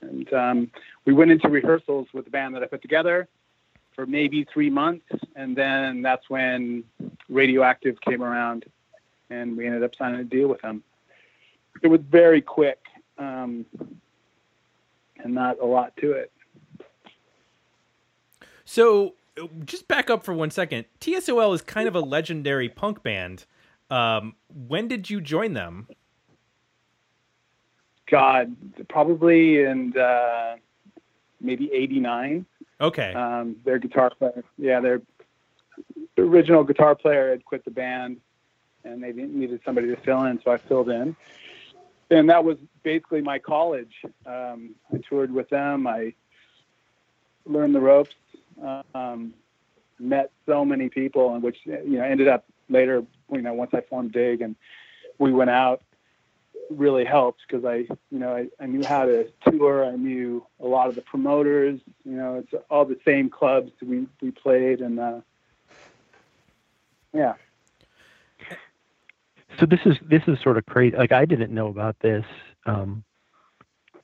and 0.00 0.32
um, 0.32 0.70
we 1.04 1.12
went 1.12 1.30
into 1.30 1.48
rehearsals 1.48 2.08
with 2.12 2.24
the 2.24 2.32
band 2.32 2.52
that 2.56 2.64
I 2.64 2.66
put 2.66 2.82
together 2.82 3.28
for 3.94 4.06
maybe 4.06 4.46
three 4.52 4.70
months. 4.70 5.06
And 5.36 5.56
then 5.56 6.02
that's 6.02 6.28
when 6.28 6.84
Radioactive 7.28 8.00
came 8.00 8.22
around 8.22 8.64
and 9.30 9.56
we 9.56 9.66
ended 9.66 9.82
up 9.82 9.94
signing 9.96 10.20
a 10.20 10.24
deal 10.24 10.48
with 10.48 10.60
them. 10.62 10.82
It 11.82 11.88
was 11.88 12.00
very 12.08 12.40
quick 12.40 12.78
um, 13.18 13.66
and 15.22 15.34
not 15.34 15.60
a 15.60 15.66
lot 15.66 15.96
to 15.98 16.12
it. 16.12 16.30
So 18.64 19.14
just 19.64 19.88
back 19.88 20.10
up 20.10 20.24
for 20.24 20.32
one 20.32 20.50
second. 20.50 20.86
TSOL 21.00 21.54
is 21.54 21.62
kind 21.62 21.88
of 21.88 21.94
a 21.94 22.00
legendary 22.00 22.68
punk 22.68 23.02
band. 23.02 23.46
Um, 23.90 24.34
when 24.48 24.88
did 24.88 25.10
you 25.10 25.20
join 25.20 25.54
them? 25.54 25.88
God, 28.06 28.54
probably 28.88 29.62
in 29.62 29.96
uh, 29.96 30.56
maybe 31.40 31.70
89. 31.72 32.46
Okay. 32.84 33.14
Um, 33.14 33.56
their 33.64 33.78
guitar 33.78 34.10
player, 34.10 34.44
yeah, 34.58 34.80
their 34.80 35.00
original 36.18 36.64
guitar 36.64 36.94
player 36.94 37.30
had 37.30 37.44
quit 37.44 37.64
the 37.64 37.70
band, 37.70 38.18
and 38.84 39.02
they 39.02 39.12
needed 39.12 39.60
somebody 39.64 39.88
to 39.88 39.96
fill 39.96 40.24
in, 40.24 40.40
so 40.42 40.50
I 40.50 40.58
filled 40.58 40.90
in. 40.90 41.16
And 42.10 42.28
that 42.28 42.44
was 42.44 42.58
basically 42.82 43.22
my 43.22 43.38
college. 43.38 43.94
Um, 44.26 44.74
I 44.92 44.98
toured 45.08 45.32
with 45.32 45.48
them. 45.48 45.86
I 45.86 46.14
learned 47.46 47.74
the 47.74 47.80
ropes. 47.80 48.14
Um, 48.94 49.34
met 49.98 50.30
so 50.46 50.64
many 50.64 50.88
people, 50.88 51.34
and 51.34 51.42
which 51.42 51.56
you 51.64 51.96
know 51.98 52.04
ended 52.04 52.28
up 52.28 52.44
later. 52.68 53.02
You 53.32 53.42
know, 53.42 53.54
once 53.54 53.72
I 53.72 53.80
formed 53.80 54.12
Dig 54.12 54.42
and 54.42 54.54
we 55.18 55.32
went 55.32 55.50
out, 55.50 55.82
really 56.70 57.04
helped 57.04 57.42
because 57.46 57.64
I, 57.64 57.86
you 58.10 58.18
know, 58.18 58.34
I, 58.34 58.48
I 58.60 58.66
knew 58.66 58.84
how 58.84 59.04
to 59.04 59.28
tour. 59.48 59.84
I 59.84 59.96
knew 59.96 60.44
a 60.60 60.66
lot 60.66 60.88
of 60.88 60.94
the 60.94 61.02
promoters. 61.02 61.80
You 62.04 62.16
know, 62.16 62.36
it's 62.36 62.64
all 62.70 62.84
the 62.84 62.98
same 63.04 63.30
clubs 63.30 63.72
we 63.82 64.06
we 64.20 64.30
played, 64.30 64.80
and 64.80 64.98
uh, 64.98 65.20
Yeah. 67.12 67.34
So 69.58 69.66
this 69.66 69.80
is 69.84 69.96
this 70.02 70.22
is 70.26 70.40
sort 70.40 70.58
of 70.58 70.66
crazy. 70.66 70.96
Like 70.96 71.12
I 71.12 71.24
didn't 71.24 71.52
know 71.52 71.68
about 71.68 71.98
this 72.00 72.24
um, 72.66 73.04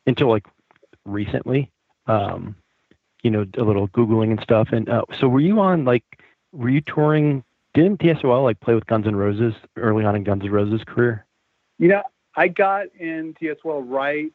until 0.07 0.29
like 0.29 0.47
recently. 1.05 1.71
Um, 2.07 2.57
you 3.23 3.31
know, 3.31 3.47
a 3.59 3.63
little 3.63 3.89
googling 3.89 4.31
and 4.31 4.41
stuff. 4.41 4.69
And 4.73 4.89
uh, 4.89 5.03
so, 5.19 5.29
were 5.29 5.41
you 5.41 5.61
on 5.61 5.85
like, 5.85 6.05
were 6.53 6.69
you 6.69 6.81
touring? 6.81 7.45
Didn't 7.75 8.01
TSOL 8.01 8.43
like 8.43 8.59
play 8.61 8.75
with 8.75 8.87
Guns 8.87 9.07
N' 9.07 9.15
Roses 9.15 9.55
early 9.77 10.05
on 10.05 10.17
in 10.17 10.25
Guns 10.25 10.43
N' 10.43 10.51
Roses' 10.51 10.83
career? 10.85 11.25
You 11.79 11.89
know, 11.89 12.03
I 12.41 12.49
got 12.49 12.87
in 12.99 13.35
TSOL 13.35 13.85
right, 13.87 14.33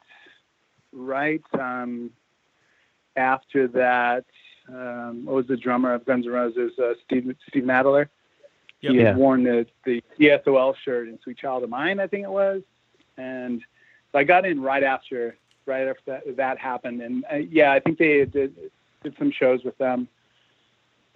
right 0.94 1.42
um, 1.60 2.12
after 3.16 3.68
that. 3.70 4.26
Um, 4.70 5.26
what 5.26 5.36
was 5.36 5.48
the 5.48 5.58
drummer 5.58 5.92
of 5.92 6.06
Guns 6.06 6.28
N' 6.28 6.32
Roses? 6.32 6.74
Uh, 6.78 6.94
Steve 7.04 7.36
Steven 7.50 7.70
Adler. 7.72 8.08
Yep. 8.82 8.92
He 8.92 9.00
Yeah. 9.00 9.06
had 9.08 9.18
worn 9.18 9.44
the 9.44 9.66
the 9.86 10.04
TSOL 10.20 10.76
shirt 10.84 11.08
in 11.08 11.20
"Sweet 11.24 11.40
Child 11.40 11.64
of 11.64 11.72
Mine," 11.72 12.00
I 12.00 12.06
think 12.06 12.24
it 12.26 12.30
was, 12.30 12.62
and 13.18 13.64
so 14.12 14.20
I 14.20 14.24
got 14.24 14.46
in 14.46 14.62
right 14.62 14.84
after 14.84 15.36
right 15.66 15.88
after 15.88 16.04
that, 16.06 16.38
that 16.38 16.60
happened. 16.60 17.02
And 17.02 17.26
uh, 17.34 17.38
yeah, 17.38 17.72
I 17.72 17.80
think 17.80 17.98
they 17.98 18.24
did 18.26 18.56
did 19.04 19.16
some 19.18 19.32
shows 19.32 19.64
with 19.64 19.78
them. 19.80 20.08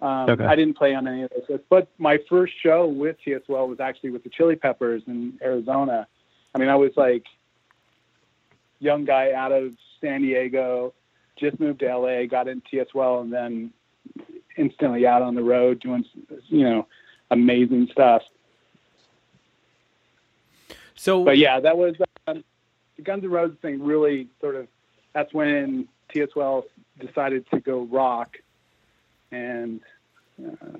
Um, 0.00 0.30
Okay. 0.30 0.44
I 0.44 0.56
didn't 0.56 0.76
play 0.76 0.92
on 0.96 1.06
any 1.06 1.22
of 1.22 1.30
those, 1.48 1.60
but 1.68 1.86
my 1.98 2.18
first 2.28 2.54
show 2.60 2.88
with 2.88 3.16
TSOL 3.24 3.68
was 3.68 3.78
actually 3.78 4.10
with 4.10 4.24
the 4.24 4.30
Chili 4.30 4.56
Peppers 4.56 5.02
in 5.06 5.38
Arizona. 5.40 6.08
I 6.54 6.58
mean, 6.58 6.68
I 6.68 6.76
was 6.76 6.92
like 6.96 7.24
young 8.80 9.04
guy 9.04 9.32
out 9.32 9.52
of 9.52 9.74
San 10.00 10.22
Diego, 10.22 10.94
just 11.38 11.60
moved 11.60 11.80
to 11.80 11.96
LA, 11.96 12.26
got 12.26 12.48
in 12.48 12.62
TSOL, 12.62 13.22
and 13.22 13.32
then 13.32 13.72
instantly 14.56 15.06
out 15.06 15.22
on 15.22 15.34
the 15.34 15.42
road 15.42 15.80
doing, 15.80 16.04
you 16.48 16.64
know, 16.64 16.86
amazing 17.30 17.88
stuff. 17.92 18.22
So 20.94 21.24
But 21.24 21.38
yeah, 21.38 21.60
that 21.60 21.78
was 21.78 21.94
um, 22.26 22.44
the 22.96 23.02
Guns 23.02 23.24
N' 23.24 23.30
Roses 23.30 23.56
thing. 23.62 23.82
Really, 23.82 24.28
sort 24.40 24.56
of, 24.56 24.68
that's 25.14 25.32
when 25.32 25.88
TSOL 26.14 26.64
decided 26.98 27.48
to 27.50 27.60
go 27.60 27.82
rock, 27.84 28.36
and 29.32 29.80
uh, 30.44 30.78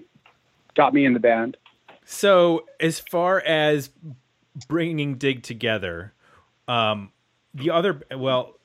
got 0.74 0.92
me 0.92 1.06
in 1.06 1.14
the 1.14 1.20
band. 1.20 1.56
So, 2.04 2.66
as 2.80 2.98
far 2.98 3.40
as 3.40 3.90
bringing 4.68 5.16
Dig 5.16 5.42
together, 5.42 6.12
um, 6.68 7.12
the 7.54 7.70
other 7.70 8.02
well, 8.16 8.58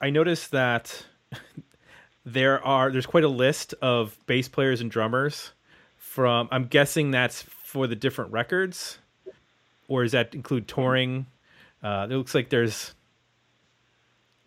I 0.00 0.10
noticed 0.10 0.50
that 0.52 1.04
there 2.24 2.64
are 2.64 2.90
there's 2.90 3.06
quite 3.06 3.24
a 3.24 3.28
list 3.28 3.74
of 3.82 4.16
bass 4.26 4.48
players 4.48 4.80
and 4.80 4.90
drummers 4.90 5.52
from. 5.96 6.48
I'm 6.50 6.64
guessing 6.64 7.10
that's 7.10 7.42
for 7.42 7.86
the 7.86 7.96
different 7.96 8.32
records, 8.32 8.98
or 9.88 10.02
does 10.02 10.12
that 10.12 10.34
include 10.34 10.68
touring? 10.68 11.26
Uh, 11.82 12.06
it 12.10 12.14
looks 12.14 12.34
like 12.34 12.50
there's 12.50 12.94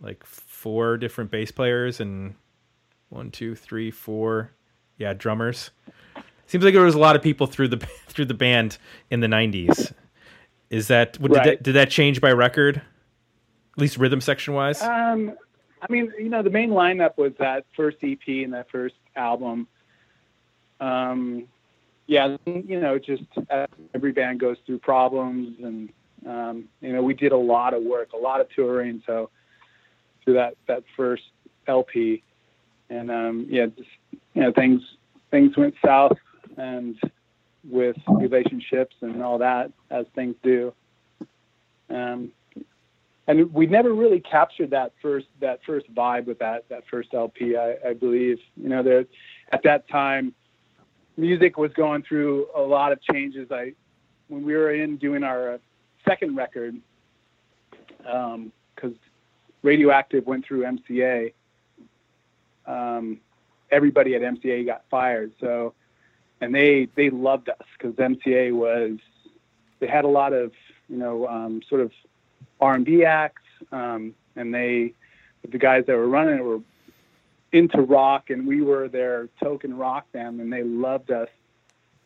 like 0.02 0.24
four 0.26 0.98
different 0.98 1.32
bass 1.32 1.52
players 1.52 2.00
and 2.00 2.36
one, 3.10 3.32
two, 3.32 3.56
three, 3.56 3.92
four, 3.92 4.52
yeah, 4.98 5.14
drummers. 5.14 5.72
Seems 6.48 6.64
like 6.64 6.74
there 6.74 6.84
was 6.84 6.96
a 6.96 7.00
lot 7.00 7.16
of 7.16 7.22
people 7.22 7.48
through 7.48 7.70
the 7.70 7.78
through 8.08 8.26
the 8.26 8.34
band 8.34 8.78
in 9.10 9.20
the 9.20 9.28
'90s. 9.28 9.94
Is 10.74 10.88
that 10.88 11.22
did 11.22 11.32
Right. 11.32 11.44
that 11.44 11.64
did 11.64 11.74
that 11.74 11.92
change 11.92 12.20
by 12.20 12.32
record? 12.32 12.78
At 12.78 13.78
least 13.78 13.98
rhythm 13.98 14.20
section 14.20 14.56
wise. 14.56 14.82
Um, 14.82 15.34
I 15.80 15.92
mean, 15.92 16.12
you 16.18 16.30
know, 16.30 16.42
the 16.42 16.50
main 16.50 16.72
lineup 16.72 17.16
was 17.16 17.34
that 17.38 17.66
first 17.76 17.98
EP 18.02 18.44
and 18.44 18.54
that 18.54 18.72
first 18.72 18.96
album. 19.16 19.68
Um, 20.80 21.48
yeah, 22.08 22.38
you 22.48 22.80
know, 22.80 22.98
just 22.98 23.24
every 23.94 24.14
band 24.14 24.40
goes 24.40 24.58
through 24.66 24.80
problems, 24.80 25.58
and 25.64 25.90
um, 26.26 26.64
you 26.82 26.92
know, 26.92 27.04
we 27.04 27.14
did 27.14 27.34
a 27.34 27.38
lot 27.38 27.76
of 27.76 27.84
work, 27.84 28.14
a 28.14 28.18
lot 28.18 28.42
of 28.42 28.50
touring. 28.50 29.04
So 29.06 29.30
through 30.24 30.34
that 30.34 30.56
that 30.68 30.84
first 30.98 31.24
LP, 31.68 32.24
and 32.90 33.12
um, 33.12 33.46
yeah, 33.48 33.68
just 33.68 33.90
you 34.34 34.42
know, 34.42 34.52
things 34.52 34.82
things 35.30 35.56
went 35.56 35.76
south, 35.86 36.18
and 36.58 37.00
with 37.70 37.98
relationships 38.08 38.96
and 39.02 39.22
all 39.24 39.38
that, 39.38 39.72
as 39.90 40.06
things 40.16 40.36
do. 40.44 40.74
Um, 41.90 42.32
and 43.28 43.54
we 43.54 43.68
never 43.68 43.94
really 43.94 44.20
captured 44.20 44.72
that 44.72 44.92
first 45.02 45.28
that 45.40 45.60
first 45.66 45.94
vibe 45.94 46.26
with 46.26 46.40
that 46.40 46.68
that 46.70 46.84
first 46.92 47.14
LP. 47.14 47.56
I, 47.56 47.78
I 47.88 47.94
believe 47.94 48.40
you 48.58 48.70
know 48.70 48.84
there 48.84 49.06
at 49.52 49.64
that 49.64 49.88
time, 49.88 50.34
music 51.16 51.58
was 51.58 51.72
going 51.74 52.04
through 52.04 52.48
a 52.56 52.62
lot 52.62 52.92
of 52.92 53.02
changes. 53.02 53.50
I 53.52 53.74
when 54.28 54.44
we 54.44 54.54
were 54.56 54.74
in 54.74 54.98
doing 54.98 55.24
our 55.24 55.54
uh, 55.54 55.58
second 56.08 56.36
record, 56.36 56.76
because 58.00 58.94
Radioactive 59.62 60.26
went 60.26 60.46
through 60.46 60.64
MCA. 60.64 61.34
Um, 62.66 63.20
everybody 63.72 64.16
at 64.16 64.22
MCA 64.22 64.66
got 64.66 64.84
fired. 64.90 65.32
So, 65.40 65.74
and 66.44 66.54
they 66.54 66.90
they 66.96 67.10
loved 67.10 67.50
us 67.50 67.66
because 67.78 67.96
MCA 67.96 68.54
was 68.54 69.00
they 69.80 69.88
had 69.88 70.04
a 70.04 70.10
lot 70.10 70.34
of 70.34 70.52
you 70.90 70.98
know 70.98 71.26
um, 71.28 71.62
sort 71.70 71.82
of 71.82 71.92
R&B 72.60 73.06
acts, 73.06 73.42
um, 73.72 74.14
and 74.36 74.54
they, 74.54 74.94
the 75.50 75.58
guys 75.58 75.86
that 75.88 75.96
were 75.96 76.08
running 76.08 76.40
it 76.40 76.44
were 76.44 76.60
into 77.52 77.82
rock, 77.82 78.30
and 78.30 78.46
we 78.48 78.62
were 78.62 78.88
their 78.88 79.30
token 79.42 79.78
rock 79.78 80.12
band, 80.12 80.40
and 80.40 80.52
they 80.52 80.64
loved 80.64 81.12
us. 81.12 81.30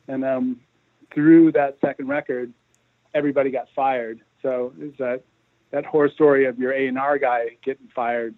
And 0.08 0.24
um, 0.24 0.62
through 1.14 1.54
that 1.54 1.78
second 1.82 2.08
record, 2.08 2.54
everybody 3.14 3.50
got 3.50 3.68
fired. 3.76 4.20
So 4.42 4.74
it's 4.80 4.98
that 5.00 5.24
that 5.72 5.86
horror 5.86 6.10
story 6.10 6.46
of 6.46 6.60
your 6.60 6.74
A 6.74 6.88
and 6.88 6.98
R 6.98 7.18
guy 7.18 7.58
getting 7.64 7.88
fired. 7.96 8.36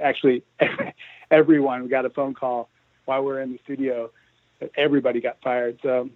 Actually, 0.00 0.42
everyone 1.30 1.84
we 1.84 1.88
got 1.88 2.04
a 2.04 2.10
phone 2.10 2.34
call 2.34 2.68
while 3.04 3.22
we 3.22 3.32
are 3.32 3.40
in 3.40 3.52
the 3.52 3.60
studio 3.62 4.10
everybody 4.76 5.20
got 5.20 5.38
fired. 5.42 5.78
So 5.82 6.10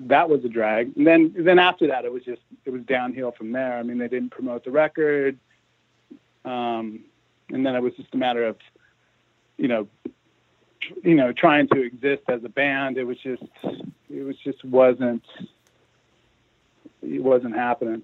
that 0.00 0.28
was 0.28 0.44
a 0.44 0.48
drag. 0.48 0.96
And 0.96 1.06
then 1.06 1.34
then 1.36 1.58
after 1.58 1.86
that, 1.88 2.04
it 2.04 2.12
was 2.12 2.24
just 2.24 2.42
it 2.64 2.70
was 2.70 2.82
downhill 2.82 3.32
from 3.32 3.52
there. 3.52 3.78
I 3.78 3.82
mean, 3.82 3.98
they 3.98 4.08
didn't 4.08 4.30
promote 4.30 4.64
the 4.64 4.70
record, 4.70 5.38
um, 6.44 7.00
and 7.50 7.64
then 7.64 7.74
it 7.74 7.82
was 7.82 7.94
just 7.94 8.12
a 8.14 8.16
matter 8.16 8.44
of, 8.44 8.56
you 9.56 9.68
know, 9.68 9.88
you 11.02 11.14
know, 11.14 11.32
trying 11.32 11.68
to 11.68 11.82
exist 11.82 12.22
as 12.28 12.44
a 12.44 12.48
band. 12.48 12.98
It 12.98 13.04
was 13.04 13.18
just 13.18 13.42
it 14.10 14.22
was 14.24 14.36
just 14.44 14.64
wasn't 14.64 15.24
it 17.02 17.22
wasn't 17.22 17.54
happening. 17.54 18.02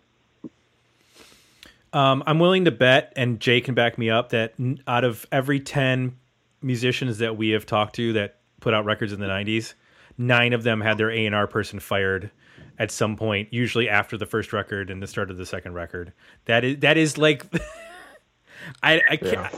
Um, 1.92 2.22
I'm 2.26 2.38
willing 2.38 2.64
to 2.64 2.70
bet, 2.70 3.12
and 3.16 3.38
Jay 3.38 3.60
can 3.60 3.74
back 3.74 3.98
me 3.98 4.08
up, 4.08 4.30
that 4.30 4.54
out 4.86 5.04
of 5.04 5.26
every 5.30 5.60
10 5.60 6.16
musicians 6.62 7.18
that 7.18 7.36
we 7.36 7.50
have 7.50 7.66
talked 7.66 7.94
to 7.96 8.14
that 8.14 8.36
put 8.62 8.72
out 8.72 8.86
records 8.86 9.12
in 9.12 9.20
the 9.20 9.26
90s, 9.26 9.74
nine 10.16 10.52
of 10.54 10.62
them 10.62 10.80
had 10.80 10.96
their 10.96 11.10
A&R 11.10 11.46
person 11.46 11.78
fired 11.80 12.30
at 12.78 12.90
some 12.90 13.16
point, 13.16 13.48
usually 13.52 13.88
after 13.88 14.16
the 14.16 14.24
first 14.26 14.52
record 14.52 14.88
and 14.88 15.02
the 15.02 15.06
start 15.06 15.30
of 15.30 15.36
the 15.36 15.44
second 15.44 15.74
record. 15.74 16.12
That 16.46 16.64
is 16.64 16.78
that 16.78 16.96
is 16.96 17.18
like 17.18 17.44
I 18.82 19.02
I 19.10 19.16
can't, 19.16 19.32
Yeah. 19.32 19.50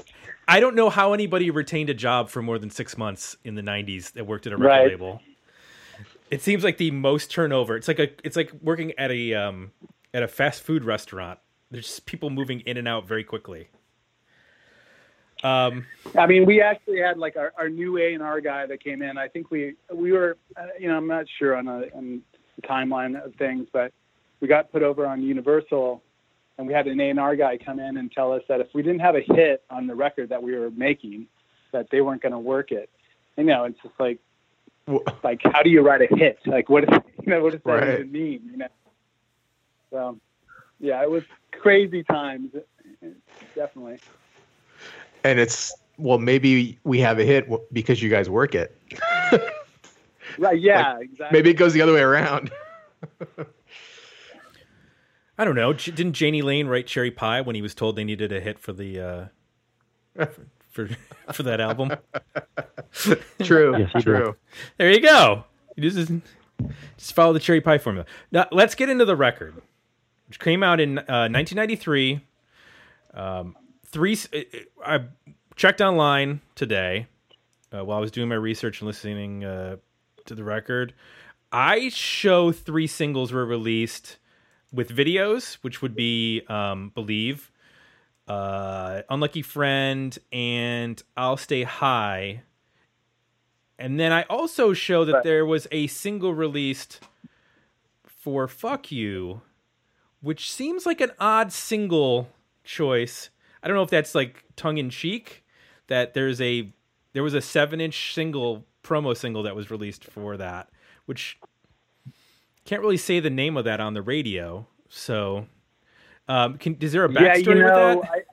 I 0.48 0.60
don't 0.60 0.74
know 0.74 0.90
how 0.90 1.12
anybody 1.14 1.50
retained 1.50 1.88
a 1.90 1.94
job 1.94 2.28
for 2.28 2.42
more 2.42 2.58
than 2.58 2.68
6 2.70 2.98
months 2.98 3.36
in 3.44 3.54
the 3.54 3.62
90s 3.62 4.12
that 4.12 4.26
worked 4.26 4.46
at 4.46 4.52
a 4.52 4.56
record 4.56 4.68
Right. 4.68 4.88
label. 4.88 5.20
It 6.30 6.42
seems 6.42 6.64
like 6.64 6.78
the 6.78 6.90
most 6.90 7.30
turnover. 7.30 7.76
It's 7.76 7.86
like 7.88 7.98
a 7.98 8.08
it's 8.24 8.36
like 8.36 8.50
working 8.62 8.92
at 8.98 9.10
a 9.10 9.34
um 9.34 9.72
at 10.12 10.22
a 10.22 10.28
fast 10.28 10.62
food 10.62 10.84
restaurant. 10.84 11.38
There's 11.70 11.86
just 11.86 12.06
people 12.06 12.30
moving 12.30 12.60
in 12.60 12.76
and 12.76 12.88
out 12.88 13.06
very 13.06 13.24
quickly. 13.24 13.68
Um, 15.44 15.86
I 16.18 16.26
mean, 16.26 16.46
we 16.46 16.60
actually 16.62 17.00
had 17.00 17.18
like 17.18 17.36
our, 17.36 17.52
our 17.58 17.68
new 17.68 17.98
A 17.98 18.14
and 18.14 18.22
R 18.22 18.40
guy 18.40 18.66
that 18.66 18.82
came 18.82 19.02
in. 19.02 19.18
I 19.18 19.28
think 19.28 19.50
we 19.50 19.74
we 19.92 20.10
were, 20.12 20.38
uh, 20.56 20.66
you 20.80 20.88
know, 20.88 20.96
I'm 20.96 21.06
not 21.06 21.26
sure 21.38 21.54
on 21.54 21.68
a 21.68 21.82
on 21.94 22.22
the 22.56 22.62
timeline 22.66 23.22
of 23.22 23.34
things, 23.34 23.66
but 23.72 23.92
we 24.40 24.48
got 24.48 24.72
put 24.72 24.82
over 24.82 25.06
on 25.06 25.22
Universal, 25.22 26.02
and 26.56 26.66
we 26.66 26.72
had 26.72 26.86
an 26.86 26.98
A 27.00 27.10
and 27.10 27.20
R 27.20 27.36
guy 27.36 27.58
come 27.58 27.78
in 27.78 27.98
and 27.98 28.10
tell 28.10 28.32
us 28.32 28.42
that 28.48 28.60
if 28.60 28.68
we 28.74 28.82
didn't 28.82 29.00
have 29.00 29.16
a 29.16 29.20
hit 29.20 29.62
on 29.70 29.86
the 29.86 29.94
record 29.94 30.30
that 30.30 30.42
we 30.42 30.56
were 30.56 30.70
making, 30.70 31.26
that 31.72 31.88
they 31.90 32.00
weren't 32.00 32.22
going 32.22 32.32
to 32.32 32.38
work 32.38 32.72
it. 32.72 32.88
You 33.36 33.44
know, 33.44 33.64
it's 33.64 33.78
just 33.82 33.94
like 34.00 34.18
Wh- 34.90 35.06
like 35.22 35.40
how 35.44 35.62
do 35.62 35.68
you 35.70 35.82
write 35.82 36.00
a 36.02 36.16
hit? 36.16 36.38
Like 36.46 36.70
what 36.70 36.84
is 36.84 36.90
you 37.22 37.30
know 37.32 37.42
what 37.42 37.52
does 37.52 37.60
that 37.64 37.70
Right. 37.70 37.94
even 38.00 38.12
mean? 38.12 38.40
You 38.50 38.56
know. 38.58 38.68
So, 39.92 40.18
yeah, 40.80 41.02
it 41.02 41.10
was 41.10 41.22
crazy 41.52 42.02
times, 42.02 42.50
definitely. 43.54 44.00
And 45.24 45.38
it's 45.40 45.74
well, 45.98 46.18
maybe 46.18 46.78
we 46.84 47.00
have 47.00 47.18
a 47.18 47.24
hit 47.24 47.48
because 47.72 48.02
you 48.02 48.08
guys 48.10 48.28
work 48.30 48.54
it. 48.54 48.76
Right? 50.36 50.60
Yeah, 50.60 50.98
exactly. 51.00 51.28
Maybe 51.30 51.50
it 51.50 51.54
goes 51.54 51.74
the 51.74 51.82
other 51.82 51.92
way 51.92 52.00
around. 52.00 52.50
I 55.38 55.44
don't 55.44 55.54
know. 55.54 55.72
J- 55.72 55.92
Didn't 55.92 56.20
Jani 56.20 56.42
Lane 56.42 56.66
write 56.66 56.88
Cherry 56.88 57.12
Pie 57.12 57.40
when 57.42 57.54
he 57.54 57.62
was 57.62 57.72
told 57.74 57.94
they 57.94 58.02
needed 58.02 58.32
a 58.32 58.40
hit 58.40 58.58
for 58.58 58.72
the 58.72 59.00
uh, 59.00 59.26
for, 60.16 60.26
for 60.70 60.88
for 61.32 61.42
that 61.44 61.60
album? 61.60 61.92
True. 63.42 63.78
Yes, 63.78 63.90
he 63.92 63.98
did. 63.98 64.02
true. 64.02 64.36
There 64.76 64.90
you 64.90 65.00
go. 65.00 65.44
You 65.76 65.88
just 65.90 66.10
Just 66.96 67.12
follow 67.14 67.32
the 67.32 67.38
cherry 67.40 67.60
pie 67.60 67.78
formula. 67.78 68.06
Now, 68.32 68.46
let's 68.50 68.74
get 68.74 68.88
into 68.88 69.04
the 69.04 69.16
record, 69.16 69.60
which 70.28 70.40
came 70.40 70.62
out 70.64 70.80
in 70.80 70.98
uh, 70.98 71.28
1993. 71.30 72.20
Um, 73.12 73.56
three. 73.94 74.18
uh, 74.34 74.40
I 74.84 75.04
checked 75.54 75.80
online 75.80 76.40
today 76.56 77.06
uh, 77.72 77.84
while 77.84 77.96
I 77.96 78.00
was 78.00 78.10
doing 78.10 78.28
my 78.28 78.34
research 78.34 78.80
and 78.80 78.88
listening 78.88 79.44
uh, 79.44 79.76
to 80.26 80.34
the 80.34 80.42
record. 80.42 80.92
I 81.52 81.88
show 81.90 82.50
three 82.50 82.88
singles 82.88 83.32
were 83.32 83.46
released 83.46 84.18
with 84.72 84.90
videos, 84.90 85.54
which 85.62 85.80
would 85.80 85.94
be 85.94 86.42
um, 86.48 86.90
"Believe," 86.92 87.52
uh, 88.26 89.02
"Unlucky 89.08 89.42
Friend," 89.42 90.18
and 90.32 91.00
"I'll 91.16 91.36
Stay 91.36 91.62
High." 91.62 92.42
And 93.78 93.98
then 94.00 94.10
I 94.10 94.22
also 94.22 94.72
show 94.72 95.04
that 95.04 95.22
there 95.22 95.46
was 95.46 95.68
a 95.70 95.86
single 95.86 96.34
released 96.34 96.98
for 98.04 98.48
"Fuck 98.48 98.90
You," 98.90 99.42
which 100.20 100.52
seems 100.52 100.84
like 100.84 101.00
an 101.00 101.12
odd 101.20 101.52
single 101.52 102.28
choice. 102.64 103.30
I 103.64 103.68
don't 103.68 103.76
know 103.76 103.82
if 103.82 103.90
that's 103.90 104.14
like 104.14 104.44
tongue 104.56 104.76
in 104.76 104.90
cheek 104.90 105.42
that 105.86 106.12
there's 106.12 106.38
a 106.42 106.70
there 107.14 107.22
was 107.22 107.32
a 107.32 107.40
seven 107.40 107.80
inch 107.80 108.12
single 108.12 108.66
promo 108.82 109.16
single 109.16 109.42
that 109.44 109.56
was 109.56 109.70
released 109.70 110.04
for 110.04 110.36
that, 110.36 110.68
which 111.06 111.38
can't 112.66 112.82
really 112.82 112.98
say 112.98 113.20
the 113.20 113.30
name 113.30 113.56
of 113.56 113.64
that 113.64 113.80
on 113.80 113.94
the 113.94 114.02
radio. 114.02 114.66
So, 114.90 115.46
um, 116.28 116.58
can 116.58 116.76
is 116.78 116.92
there 116.92 117.06
a 117.06 117.12
yeah, 117.12 117.20
backstory 117.20 117.46
you 117.46 117.54
know, 117.54 117.96
with 117.96 118.04
that? 118.04 118.24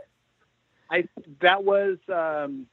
I, 0.90 0.98
I 0.98 1.04
that 1.40 1.64
was 1.64 1.98
um, 2.10 2.68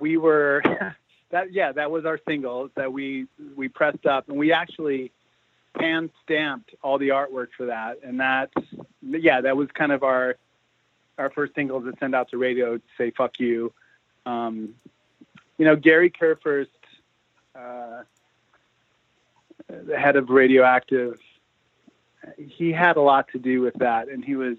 we 0.00 0.16
were 0.16 0.64
that 1.30 1.52
yeah 1.52 1.70
that 1.70 1.92
was 1.92 2.04
our 2.04 2.18
single 2.26 2.70
that 2.74 2.92
we 2.92 3.28
we 3.54 3.68
pressed 3.68 4.04
up 4.04 4.28
and 4.28 4.36
we 4.36 4.52
actually 4.52 5.12
hand 5.78 6.10
stamped 6.24 6.74
all 6.82 6.98
the 6.98 7.10
artwork 7.10 7.48
for 7.56 7.66
that 7.66 7.98
and 8.02 8.18
that 8.18 8.50
yeah 9.02 9.40
that 9.40 9.56
was 9.56 9.68
kind 9.74 9.92
of 9.92 10.02
our 10.02 10.36
our 11.18 11.30
first 11.30 11.54
single 11.54 11.80
to 11.80 11.92
send 11.98 12.14
out 12.14 12.30
to 12.30 12.38
radio 12.38 12.76
to 12.76 12.82
say 12.98 13.10
fuck 13.10 13.38
you 13.38 13.72
um, 14.26 14.74
you 15.58 15.64
know 15.64 15.76
Gary 15.76 16.10
Kurfirst 16.10 16.66
uh, 17.54 18.02
the 19.68 19.98
head 19.98 20.16
of 20.16 20.30
radioactive 20.30 21.18
he 22.36 22.72
had 22.72 22.96
a 22.96 23.00
lot 23.00 23.28
to 23.32 23.38
do 23.38 23.60
with 23.60 23.74
that 23.74 24.08
and 24.08 24.24
he 24.24 24.36
was 24.36 24.56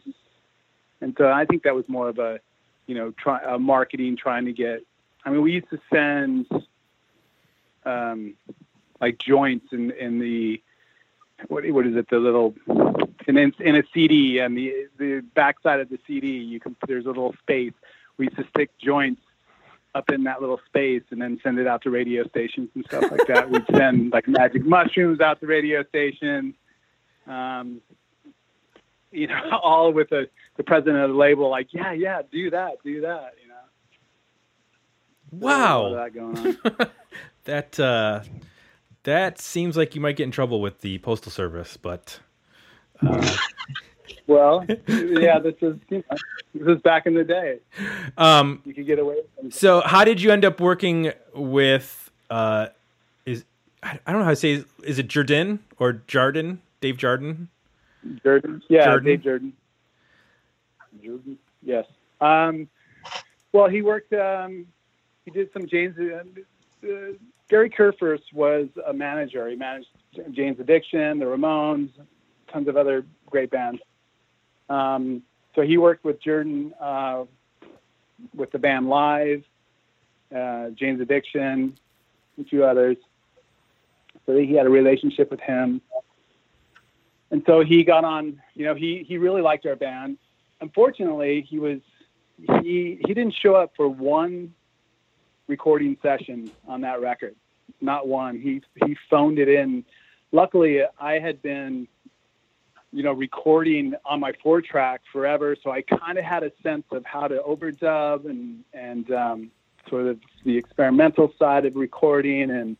and 1.01 1.15
so 1.17 1.31
I 1.31 1.45
think 1.45 1.63
that 1.63 1.75
was 1.75 1.87
more 1.87 2.09
of 2.09 2.19
a, 2.19 2.39
you 2.87 2.95
know, 2.95 3.11
try, 3.11 3.43
uh, 3.43 3.57
marketing 3.57 4.17
trying 4.17 4.45
to 4.45 4.53
get. 4.53 4.83
I 5.25 5.29
mean, 5.29 5.41
we 5.41 5.53
used 5.53 5.69
to 5.69 5.79
send 5.93 6.47
um, 7.85 8.33
like 8.99 9.17
joints 9.19 9.67
in 9.71 9.91
in 9.91 10.19
the 10.19 10.61
what 11.47 11.69
what 11.69 11.85
is 11.85 11.95
it 11.95 12.09
the 12.09 12.17
little 12.17 12.55
in 13.35 13.53
in 13.59 13.75
a 13.75 13.83
CD 13.93 14.39
and 14.39 14.57
the 14.57 14.87
the 14.97 15.23
backside 15.33 15.79
of 15.79 15.89
the 15.89 15.99
CD 16.07 16.37
you 16.37 16.59
can 16.59 16.75
there's 16.87 17.05
a 17.05 17.09
little 17.09 17.35
space. 17.41 17.73
We 18.17 18.25
used 18.25 18.37
to 18.37 18.47
stick 18.49 18.69
joints 18.77 19.21
up 19.95 20.09
in 20.11 20.23
that 20.23 20.41
little 20.41 20.59
space 20.67 21.03
and 21.11 21.21
then 21.21 21.39
send 21.43 21.59
it 21.59 21.67
out 21.67 21.81
to 21.83 21.89
radio 21.89 22.27
stations 22.27 22.69
and 22.75 22.85
stuff 22.85 23.11
like 23.11 23.27
that. 23.27 23.49
We'd 23.49 23.65
send 23.75 24.11
like 24.11 24.27
magic 24.27 24.65
mushrooms 24.65 25.19
out 25.19 25.39
to 25.39 25.47
radio 25.47 25.83
stations. 25.83 26.53
Um, 27.25 27.81
you 29.11 29.27
know, 29.27 29.41
all 29.63 29.91
with 29.91 30.09
the, 30.09 30.29
the 30.57 30.63
president 30.63 30.97
of 30.97 31.09
the 31.09 31.15
label, 31.15 31.49
like, 31.49 31.73
yeah, 31.73 31.91
yeah, 31.91 32.21
do 32.31 32.49
that, 32.51 32.77
do 32.83 33.01
that, 33.01 33.33
you 33.41 33.49
know. 33.49 33.55
Wow, 35.31 35.89
There's 35.89 36.15
a 36.15 36.21
lot 36.21 36.37
of 36.37 36.53
that 36.63 36.73
going 36.73 36.79
on. 36.79 36.89
that 37.43 37.79
uh, 37.79 38.23
that 39.03 39.39
seems 39.39 39.75
like 39.75 39.95
you 39.95 40.01
might 40.01 40.15
get 40.15 40.23
in 40.23 40.31
trouble 40.31 40.61
with 40.61 40.81
the 40.81 40.99
postal 40.99 41.31
service, 41.31 41.75
but 41.75 42.19
uh, 43.05 43.37
well, 44.27 44.65
yeah, 44.87 45.39
this 45.39 45.55
is 45.61 45.77
you 45.89 46.03
know, 46.09 46.17
this 46.53 46.75
is 46.77 46.81
back 46.81 47.05
in 47.05 47.13
the 47.13 47.23
day. 47.23 47.59
um, 48.17 48.61
You 48.65 48.73
could 48.73 48.85
get 48.85 48.99
away. 48.99 49.17
So, 49.49 49.81
how 49.81 50.03
did 50.03 50.21
you 50.21 50.31
end 50.31 50.45
up 50.45 50.59
working 50.59 51.11
with? 51.33 52.11
Uh, 52.29 52.67
is 53.25 53.45
I 53.83 53.97
don't 54.07 54.19
know 54.19 54.23
how 54.25 54.31
to 54.31 54.35
say. 54.35 54.63
Is 54.83 54.99
it 54.99 55.07
Jordan 55.07 55.59
or 55.79 56.01
Jardin? 56.07 56.61
Dave 56.81 56.97
Jardin. 56.97 57.47
Jordan. 58.23 58.61
Yeah, 58.69 58.85
Jordan? 58.85 59.05
Dave 59.05 59.23
Jordan. 59.23 59.53
Jordan. 61.03 61.37
Yes. 61.61 61.85
Um, 62.21 62.67
well, 63.51 63.67
he 63.67 63.81
worked. 63.81 64.13
Um, 64.13 64.65
he 65.25 65.31
did 65.31 65.49
some 65.53 65.67
James. 65.67 65.95
Uh, 65.99 66.23
uh, 66.87 67.13
Gary 67.49 67.69
Kurfirst 67.69 68.33
was 68.33 68.67
a 68.85 68.93
manager. 68.93 69.47
He 69.47 69.55
managed 69.55 69.87
Jane's 70.31 70.59
Addiction, 70.59 71.19
the 71.19 71.25
Ramones, 71.25 71.89
tons 72.51 72.67
of 72.67 72.77
other 72.77 73.05
great 73.29 73.49
bands. 73.49 73.81
Um, 74.69 75.23
so 75.55 75.61
he 75.61 75.77
worked 75.77 76.03
with 76.03 76.21
Jerden 76.21 76.71
uh, 76.79 77.25
with 78.35 78.51
the 78.51 78.59
band 78.59 78.89
Live, 78.89 79.43
uh, 80.35 80.69
Jane's 80.71 81.01
Addiction, 81.01 81.77
a 82.39 82.43
few 82.43 82.63
others. 82.63 82.97
So 84.25 84.37
he 84.37 84.53
had 84.53 84.65
a 84.65 84.69
relationship 84.69 85.31
with 85.31 85.39
him. 85.39 85.81
And 87.31 87.43
so 87.45 87.63
he 87.63 87.83
got 87.83 88.05
on 88.05 88.41
you 88.55 88.65
know 88.65 88.75
he 88.75 89.03
he 89.07 89.17
really 89.17 89.41
liked 89.41 89.65
our 89.65 89.75
band. 89.75 90.17
Unfortunately 90.61 91.45
he 91.47 91.59
was 91.59 91.79
he 92.61 92.99
he 93.05 93.13
didn't 93.13 93.33
show 93.33 93.55
up 93.55 93.73
for 93.75 93.87
one 93.87 94.53
recording 95.47 95.97
session 96.01 96.51
on 96.67 96.81
that 96.81 97.01
record. 97.01 97.35
Not 97.81 98.07
one. 98.07 98.39
He 98.39 98.61
he 98.85 98.95
phoned 99.09 99.39
it 99.39 99.49
in. 99.49 99.83
Luckily 100.31 100.81
i 100.99 101.19
had 101.19 101.41
been 101.41 101.87
you 102.91 103.03
know 103.03 103.13
recording 103.13 103.93
on 104.05 104.19
my 104.19 104.33
four 104.41 104.61
track 104.61 105.01
forever. 105.11 105.55
So 105.61 105.71
i 105.71 105.81
kind 105.81 106.17
of 106.17 106.23
had 106.23 106.43
a 106.43 106.51
sense 106.63 106.85
of 106.91 107.05
how 107.05 107.27
to 107.27 107.37
overdub 107.39 108.25
and 108.25 108.63
and 108.73 109.11
um, 109.11 109.51
sort 109.89 110.07
of 110.07 110.19
the 110.43 110.57
experimental 110.57 111.33
side 111.37 111.65
of 111.65 111.75
recording 111.75 112.49
and 112.51 112.77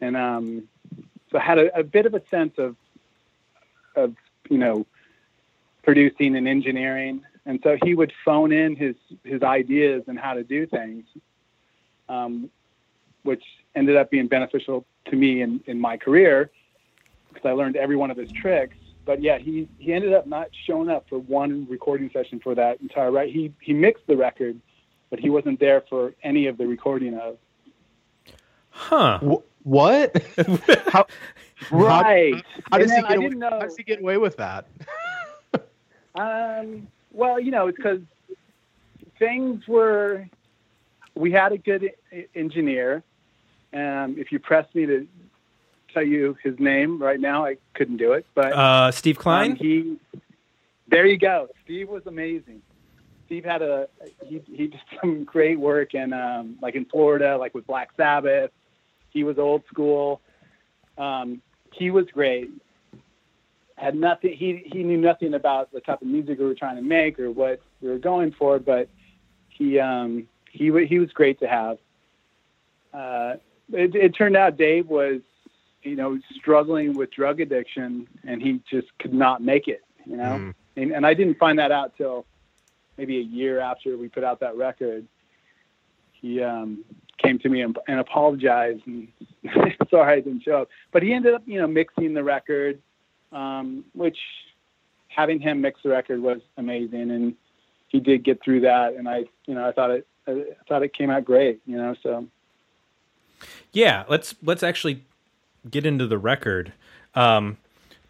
and 0.00 0.16
um 0.16 0.68
so 1.30 1.38
I 1.38 1.42
had 1.42 1.58
a, 1.58 1.78
a 1.78 1.82
bit 1.82 2.06
of 2.06 2.14
a 2.14 2.22
sense 2.28 2.54
of 2.58 2.76
of 3.96 4.14
you 4.48 4.58
know 4.58 4.86
producing 5.82 6.36
and 6.36 6.48
engineering. 6.48 7.22
And 7.46 7.60
so 7.62 7.76
he 7.84 7.94
would 7.94 8.12
phone 8.24 8.52
in 8.52 8.74
his 8.74 8.96
his 9.22 9.42
ideas 9.42 10.04
and 10.06 10.18
how 10.18 10.34
to 10.34 10.42
do 10.42 10.66
things 10.66 11.04
um, 12.08 12.50
which 13.22 13.42
ended 13.74 13.96
up 13.96 14.10
being 14.10 14.28
beneficial 14.28 14.84
to 15.06 15.16
me 15.16 15.42
in, 15.42 15.60
in 15.66 15.80
my 15.80 15.96
career 15.96 16.50
because 17.28 17.48
I 17.48 17.52
learned 17.52 17.76
every 17.76 17.96
one 17.96 18.10
of 18.10 18.16
his 18.16 18.30
tricks 18.30 18.76
but 19.04 19.20
yeah 19.22 19.38
he 19.38 19.68
he 19.78 19.92
ended 19.92 20.12
up 20.12 20.26
not 20.26 20.48
showing 20.66 20.88
up 20.88 21.06
for 21.08 21.18
one 21.18 21.66
recording 21.68 22.10
session 22.12 22.40
for 22.42 22.54
that 22.54 22.80
entire 22.80 23.10
right 23.10 23.32
he 23.32 23.52
he 23.60 23.72
mixed 23.72 24.06
the 24.06 24.16
record 24.16 24.58
but 25.10 25.18
he 25.18 25.30
wasn't 25.30 25.58
there 25.60 25.82
for 25.88 26.14
any 26.22 26.46
of 26.46 26.56
the 26.58 26.66
recording 26.66 27.14
of 27.18 27.36
Huh. 28.76 29.20
Wh- 29.20 29.66
what? 29.66 30.20
how, 30.88 31.06
right 31.70 32.44
how 32.72 32.78
does 32.78 32.90
And 32.90 32.90
he 32.90 32.96
then 32.96 33.02
get 33.02 33.10
I 33.10 33.14
away, 33.14 33.22
didn't 33.28 33.38
know- 33.38 33.50
how 33.50 33.60
does 33.60 33.76
he 33.76 33.84
get 33.84 34.00
away 34.00 34.16
with 34.18 34.36
that? 34.38 34.66
Um, 36.16 36.86
well, 37.12 37.40
you 37.40 37.50
know, 37.50 37.66
it's 37.66 37.76
because 37.76 38.00
things 39.18 39.66
were. 39.66 40.26
We 41.16 41.32
had 41.32 41.50
a 41.52 41.58
good 41.58 41.90
engineer. 42.36 43.02
Um, 43.72 44.14
if 44.16 44.30
you 44.30 44.38
pressed 44.38 44.72
me 44.76 44.86
to 44.86 45.08
tell 45.94 46.02
you 46.02 46.36
his 46.42 46.58
name 46.58 47.00
right 47.00 47.20
now, 47.20 47.44
I 47.46 47.56
couldn't 47.74 47.96
do 47.96 48.12
it. 48.12 48.26
But 48.34 48.52
Uh, 48.52 48.90
Steve 48.90 49.18
Klein. 49.18 49.52
um, 49.52 49.56
he, 49.56 49.96
there 50.88 51.06
you 51.06 51.16
go. 51.16 51.48
Steve 51.64 51.88
was 51.88 52.02
amazing. 52.06 52.60
Steve 53.26 53.44
had 53.44 53.62
a 53.62 53.88
he 54.26 54.42
he 54.52 54.66
did 54.66 54.80
some 55.00 55.24
great 55.24 55.58
work 55.58 55.94
in 55.94 56.12
um, 56.12 56.58
like 56.60 56.74
in 56.74 56.84
Florida, 56.84 57.38
like 57.38 57.54
with 57.54 57.66
Black 57.66 57.90
Sabbath. 57.96 58.50
He 59.10 59.24
was 59.24 59.38
old 59.38 59.62
school. 59.66 60.20
Um, 60.98 61.40
he 61.72 61.90
was 61.90 62.06
great. 62.12 62.50
Had 63.76 63.94
nothing. 63.96 64.34
He 64.36 64.62
he 64.66 64.82
knew 64.82 64.98
nothing 64.98 65.34
about 65.34 65.72
the 65.72 65.80
type 65.80 66.02
of 66.02 66.08
music 66.08 66.38
we 66.38 66.44
were 66.44 66.54
trying 66.54 66.76
to 66.76 66.82
make 66.82 67.18
or 67.18 67.30
what 67.30 67.60
we 67.80 67.88
were 67.88 67.98
going 67.98 68.32
for, 68.32 68.58
but 68.58 68.88
he 69.48 69.80
um, 69.80 70.28
he 70.50 70.70
he 70.86 70.98
was 70.98 71.10
great 71.12 71.38
to 71.40 71.48
have. 71.48 71.78
Uh, 72.92 73.34
it, 73.72 73.94
it 73.96 74.10
turned 74.14 74.36
out 74.36 74.56
Dave 74.56 74.86
was 74.86 75.20
you 75.84 75.96
know 75.96 76.18
struggling 76.34 76.94
with 76.94 77.10
drug 77.12 77.40
addiction 77.40 78.08
and 78.26 78.42
he 78.42 78.60
just 78.68 78.88
could 78.98 79.14
not 79.14 79.42
make 79.42 79.68
it. 79.68 79.82
You 80.06 80.16
know, 80.16 80.24
Mm. 80.38 80.54
and, 80.76 80.92
and 80.92 81.06
I 81.06 81.14
didn't 81.14 81.38
find 81.38 81.58
that 81.58 81.70
out 81.72 81.96
till 81.96 82.26
maybe 82.98 83.18
a 83.18 83.22
year 83.22 83.60
after 83.60 83.96
we 83.96 84.08
put 84.08 84.24
out 84.24 84.40
that 84.40 84.56
record. 84.56 85.06
He 86.12 86.42
um, 86.42 86.84
came 87.18 87.38
to 87.40 87.48
me 87.48 87.60
and, 87.62 87.78
and 87.88 88.00
apologized 88.00 88.82
and 88.86 89.08
sorry 89.90 90.14
I 90.18 90.20
didn't 90.20 90.42
show 90.42 90.62
up. 90.62 90.68
But 90.92 91.02
he 91.02 91.12
ended 91.12 91.34
up, 91.34 91.42
you 91.46 91.60
know, 91.60 91.66
mixing 91.66 92.14
the 92.14 92.24
record, 92.24 92.80
um, 93.32 93.84
which 93.94 94.18
having 95.08 95.38
him 95.40 95.60
mix 95.60 95.80
the 95.82 95.90
record 95.90 96.20
was 96.20 96.40
amazing, 96.56 97.10
and 97.10 97.34
he 97.88 98.00
did 98.00 98.24
get 98.24 98.42
through 98.42 98.60
that. 98.62 98.94
And 98.94 99.08
I, 99.08 99.24
you 99.46 99.54
know, 99.54 99.66
I 99.68 99.72
thought 99.72 99.90
it, 99.90 100.06
I 100.26 100.44
thought 100.68 100.82
it 100.82 100.92
came 100.94 101.10
out 101.10 101.24
great. 101.24 101.60
You 101.66 101.76
know, 101.76 101.94
so 102.02 102.26
Yeah, 103.72 104.04
let's 104.08 104.34
let's 104.42 104.62
actually 104.62 105.04
get 105.70 105.86
into 105.86 106.06
the 106.06 106.18
record. 106.18 106.72
Um, 107.14 107.58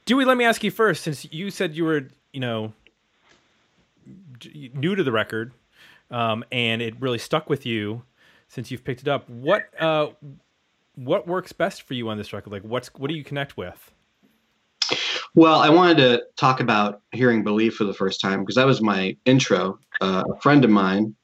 Dewey, 0.05 0.25
let 0.25 0.37
me 0.37 0.45
ask 0.45 0.63
you 0.63 0.71
first, 0.71 1.03
since 1.03 1.27
you 1.33 1.51
said 1.51 1.75
you 1.75 1.85
were, 1.85 2.09
you 2.33 2.41
know, 2.41 2.73
new 4.75 4.95
to 4.95 5.03
the 5.03 5.13
record, 5.13 5.53
um, 6.11 6.45
and 6.53 6.83
it 6.83 6.95
really 7.01 7.19
stuck 7.19 7.49
with 7.49 7.65
you 7.65 8.03
since 8.49 8.71
you've 8.71 8.85
picked 8.85 9.03
it 9.03 9.09
up. 9.09 9.29
What 9.29 9.69
uh, 9.81 10.09
what 10.97 11.27
works 11.27 11.53
best 11.53 11.83
for 11.83 11.95
you 11.95 12.09
on 12.09 12.19
this 12.19 12.33
record? 12.33 12.53
Like, 12.53 12.63
what's 12.63 12.89
what 12.95 13.09
do 13.09 13.15
you 13.15 13.25
connect 13.25 13.57
with? 13.57 13.93
Well, 15.35 15.59
I 15.59 15.69
wanted 15.69 15.97
to 15.97 16.23
talk 16.37 16.61
about 16.61 17.01
hearing 17.13 17.43
"Believe" 17.43 17.75
for 17.75 17.85
the 17.85 17.95
first 17.95 18.21
time 18.21 18.41
because 18.41 18.55
that 18.57 18.67
was 18.67 18.81
my 18.81 19.17
intro. 19.25 19.79
Uh, 20.01 20.23
a 20.31 20.41
friend 20.41 20.65
of 20.65 20.71
mine 20.71 21.15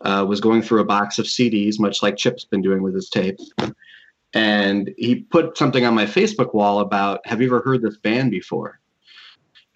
uh, 0.00 0.24
was 0.26 0.40
going 0.40 0.62
through 0.62 0.80
a 0.80 0.84
box 0.84 1.18
of 1.18 1.26
CDs, 1.26 1.78
much 1.78 2.02
like 2.02 2.16
Chip's 2.16 2.44
been 2.44 2.62
doing 2.62 2.82
with 2.82 2.94
his 2.94 3.08
tapes, 3.08 3.50
and 4.34 4.92
he 4.96 5.16
put 5.16 5.58
something 5.58 5.84
on 5.84 5.94
my 5.94 6.06
Facebook 6.06 6.54
wall 6.54 6.80
about, 6.80 7.26
"Have 7.26 7.40
you 7.40 7.48
ever 7.48 7.60
heard 7.60 7.82
this 7.82 7.96
band 7.96 8.30
before?" 8.30 8.80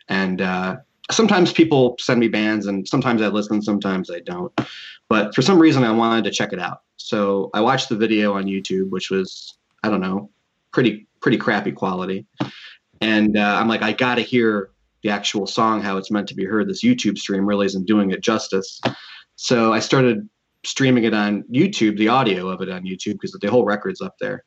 And 0.08 0.40
uh, 0.40 0.76
sometimes 1.10 1.52
people 1.52 1.96
send 1.98 2.20
me 2.20 2.28
bands, 2.28 2.66
and 2.66 2.86
sometimes 2.86 3.22
I 3.22 3.28
listen, 3.28 3.62
sometimes 3.62 4.10
I 4.10 4.20
don't. 4.20 4.52
But 5.08 5.34
for 5.34 5.42
some 5.42 5.58
reason, 5.58 5.84
I 5.84 5.92
wanted 5.92 6.24
to 6.24 6.30
check 6.30 6.52
it 6.52 6.58
out, 6.58 6.82
so 6.96 7.50
I 7.54 7.60
watched 7.60 7.88
the 7.88 7.96
video 7.96 8.34
on 8.34 8.44
YouTube, 8.44 8.90
which 8.90 9.10
was 9.10 9.56
I 9.82 9.90
don't 9.90 10.00
know, 10.00 10.30
pretty 10.72 11.06
pretty 11.20 11.38
crappy 11.38 11.72
quality 11.72 12.26
and 13.00 13.36
uh, 13.36 13.56
I'm 13.60 13.68
like, 13.68 13.82
I 13.82 13.92
got 13.92 14.16
to 14.16 14.22
hear 14.22 14.70
the 15.02 15.10
actual 15.10 15.46
song 15.46 15.82
how 15.82 15.96
it's 15.96 16.10
meant 16.10 16.28
to 16.28 16.34
be 16.34 16.44
heard. 16.44 16.68
This 16.68 16.82
YouTube 16.82 17.18
stream 17.18 17.46
really 17.46 17.66
isn't 17.66 17.86
doing 17.86 18.10
it 18.10 18.22
justice. 18.22 18.80
So 19.36 19.72
I 19.72 19.80
started 19.80 20.28
streaming 20.66 21.04
it 21.04 21.14
on 21.14 21.44
YouTube, 21.44 21.96
the 21.96 22.08
audio 22.08 22.48
of 22.48 22.60
it 22.60 22.68
on 22.68 22.82
YouTube, 22.82 23.14
because 23.14 23.36
the 23.40 23.50
whole 23.50 23.64
record's 23.64 24.00
up 24.00 24.14
there. 24.20 24.44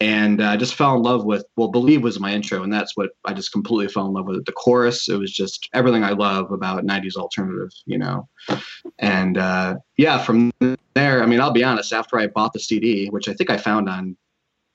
And 0.00 0.40
uh, 0.40 0.50
I 0.50 0.56
just 0.56 0.74
fell 0.74 0.94
in 0.96 1.02
love 1.02 1.24
with, 1.24 1.44
well, 1.56 1.68
Believe 1.68 2.02
was 2.02 2.20
my 2.20 2.32
intro, 2.32 2.62
and 2.62 2.72
that's 2.72 2.96
what 2.96 3.10
I 3.24 3.32
just 3.32 3.52
completely 3.52 3.92
fell 3.92 4.06
in 4.06 4.12
love 4.12 4.26
with. 4.26 4.38
It. 4.38 4.46
The 4.46 4.52
chorus, 4.52 5.08
it 5.08 5.16
was 5.16 5.32
just 5.32 5.68
everything 5.72 6.04
I 6.04 6.10
love 6.10 6.52
about 6.52 6.84
90s 6.84 7.16
alternative, 7.16 7.70
you 7.86 7.98
know. 7.98 8.28
And 8.98 9.38
uh, 9.38 9.76
yeah, 9.96 10.18
from 10.18 10.52
there, 10.94 11.22
I 11.22 11.26
mean, 11.26 11.40
I'll 11.40 11.52
be 11.52 11.64
honest, 11.64 11.92
after 11.92 12.18
I 12.18 12.26
bought 12.26 12.52
the 12.52 12.60
CD, 12.60 13.08
which 13.08 13.28
I 13.28 13.34
think 13.34 13.50
I 13.50 13.56
found 13.56 13.88
on 13.88 14.16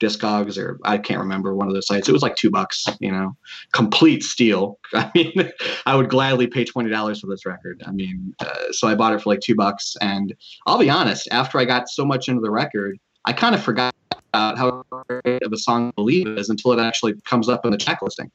Discogs 0.00 0.58
or 0.58 0.78
I 0.84 0.98
can't 0.98 1.20
remember 1.20 1.54
one 1.54 1.68
of 1.68 1.74
those 1.74 1.86
sites. 1.86 2.08
It 2.08 2.12
was 2.12 2.22
like 2.22 2.36
two 2.36 2.50
bucks, 2.50 2.84
you 3.00 3.12
know, 3.12 3.36
complete 3.72 4.22
steal. 4.22 4.78
I 4.94 5.10
mean, 5.14 5.52
I 5.86 5.94
would 5.94 6.10
gladly 6.10 6.46
pay 6.46 6.64
twenty 6.64 6.90
dollars 6.90 7.20
for 7.20 7.28
this 7.28 7.46
record. 7.46 7.82
I 7.86 7.92
mean, 7.92 8.34
uh, 8.40 8.72
so 8.72 8.88
I 8.88 8.94
bought 8.94 9.14
it 9.14 9.22
for 9.22 9.30
like 9.30 9.40
two 9.40 9.54
bucks, 9.54 9.96
and 10.00 10.34
I'll 10.66 10.78
be 10.78 10.90
honest. 10.90 11.28
After 11.30 11.58
I 11.58 11.64
got 11.64 11.88
so 11.88 12.04
much 12.04 12.28
into 12.28 12.40
the 12.40 12.50
record, 12.50 12.98
I 13.24 13.32
kind 13.32 13.54
of 13.54 13.62
forgot 13.62 13.94
about 14.32 14.58
how 14.58 14.82
great 15.08 15.42
of 15.42 15.52
a 15.52 15.58
song 15.58 15.92
"Believe" 15.94 16.26
is 16.26 16.50
until 16.50 16.72
it 16.72 16.80
actually 16.80 17.14
comes 17.24 17.48
up 17.48 17.64
in 17.64 17.70
the 17.70 17.78
track 17.78 18.02
listing, 18.02 18.30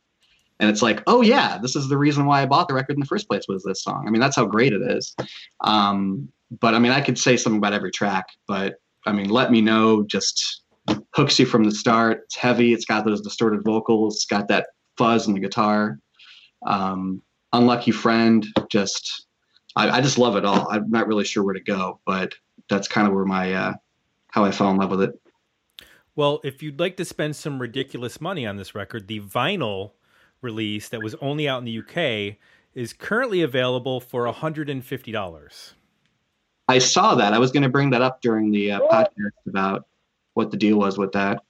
and 0.60 0.70
it's 0.70 0.82
like, 0.82 1.04
oh 1.08 1.22
yeah, 1.22 1.58
this 1.58 1.76
is 1.76 1.90
the 1.90 1.98
reason 1.98 2.26
why 2.26 2.42
I 2.42 2.46
bought 2.46 2.70
the 2.70 2.74
record 2.74 2.94
in 2.94 3.02
the 3.02 3.06
first 3.06 3.28
place 3.28 3.44
was 3.50 3.64
this 3.64 3.84
song. 3.84 4.06
I 4.08 4.12
mean, 4.12 4.22
that's 4.22 4.36
how 4.36 4.46
great 4.46 4.72
it 4.72 4.82
is. 4.82 5.16
Um, 5.62 6.30
but 6.62 6.74
I 6.74 6.80
mean, 6.80 6.94
I 6.94 7.02
could 7.02 7.20
say 7.20 7.38
something 7.38 7.58
about 7.58 7.74
every 7.74 7.92
track, 7.92 8.28
but 8.48 8.76
I 9.06 9.12
mean, 9.12 9.30
let 9.30 9.52
me 9.52 9.62
know 9.62 10.04
just 10.04 10.64
hooks 11.20 11.38
you 11.38 11.46
from 11.46 11.66
the 11.66 11.72
start. 11.72 12.22
It's 12.24 12.38
heavy. 12.38 12.72
It's 12.72 12.86
got 12.86 13.04
those 13.04 13.20
distorted 13.20 13.62
vocals. 13.66 14.16
It's 14.16 14.26
got 14.26 14.48
that 14.48 14.68
fuzz 14.98 15.28
in 15.28 15.34
the 15.34 15.42
guitar. 15.42 16.00
Um, 16.66 17.22
Unlucky 17.52 17.92
Friend. 17.92 18.48
Just, 18.70 19.26
I, 19.76 19.90
I, 19.90 20.02
just 20.02 20.18
love 20.18 20.38
it 20.38 20.46
all. 20.46 20.70
I'm 20.72 20.90
not 20.90 21.08
really 21.08 21.26
sure 21.26 21.44
where 21.44 21.54
to 21.54 21.60
go, 21.60 22.00
but 22.06 22.36
that's 22.70 22.88
kind 22.88 23.06
of 23.06 23.14
where 23.14 23.26
my 23.26 23.54
uh, 23.54 23.74
how 24.30 24.46
I 24.46 24.52
fell 24.52 24.72
in 24.72 24.78
love 24.78 24.92
with 24.92 25.02
it. 25.02 25.22
Well, 26.16 26.40
if 26.46 26.64
you'd 26.64 26.80
like 26.80 26.96
to 26.96 27.04
spend 27.04 27.36
some 27.36 27.60
ridiculous 27.60 28.22
money 28.22 28.48
on 28.48 28.56
this 28.56 28.74
record, 28.74 29.10
the 29.10 29.20
vinyl 29.20 29.92
release 30.42 30.88
that 30.88 31.04
was 31.04 31.16
only 31.16 31.50
out 31.50 31.60
in 31.60 31.66
the 31.66 31.80
UK 31.80 32.38
is 32.74 32.94
currently 32.94 33.42
available 33.42 34.00
for 34.00 34.26
$150. 34.26 35.74
I 36.70 36.80
saw 36.80 37.16
that. 37.16 37.34
I 37.34 37.40
was 37.40 37.52
going 37.52 37.64
to 37.64 37.70
bring 37.70 37.90
that 37.90 38.02
up 38.02 38.22
during 38.22 38.52
the 38.52 38.72
uh, 38.72 38.80
podcast 38.90 39.32
about 39.46 39.89
what 40.40 40.52
the 40.52 40.58
deal 40.58 40.78
was 40.78 40.98
with 40.98 41.12
that. 41.12 41.44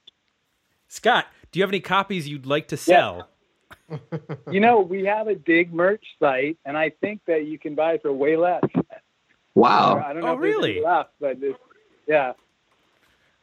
Scott, 0.88 1.28
do 1.52 1.60
you 1.60 1.64
have 1.64 1.70
any 1.70 1.80
copies 1.80 2.28
you'd 2.28 2.48
like 2.48 2.68
to 2.70 2.78
sell? 2.78 3.30
Yeah. 3.90 3.98
you 4.52 4.60
know, 4.60 4.80
we 4.80 5.06
have 5.06 5.28
a 5.28 5.36
Dig 5.36 5.72
merch 5.72 6.04
site, 6.20 6.58
and 6.66 6.76
I 6.76 6.92
think 7.02 7.22
that 7.28 7.46
you 7.46 7.60
can 7.60 7.76
buy 7.76 7.94
it 7.94 8.02
for 8.02 8.12
way 8.12 8.36
less. 8.36 8.64
Wow! 9.54 10.04
I 10.04 10.14
don't 10.14 10.24
know 10.24 10.30
oh, 10.30 10.36
really? 10.36 10.82
Left, 10.82 11.12
but 11.20 11.38
yeah. 12.08 12.34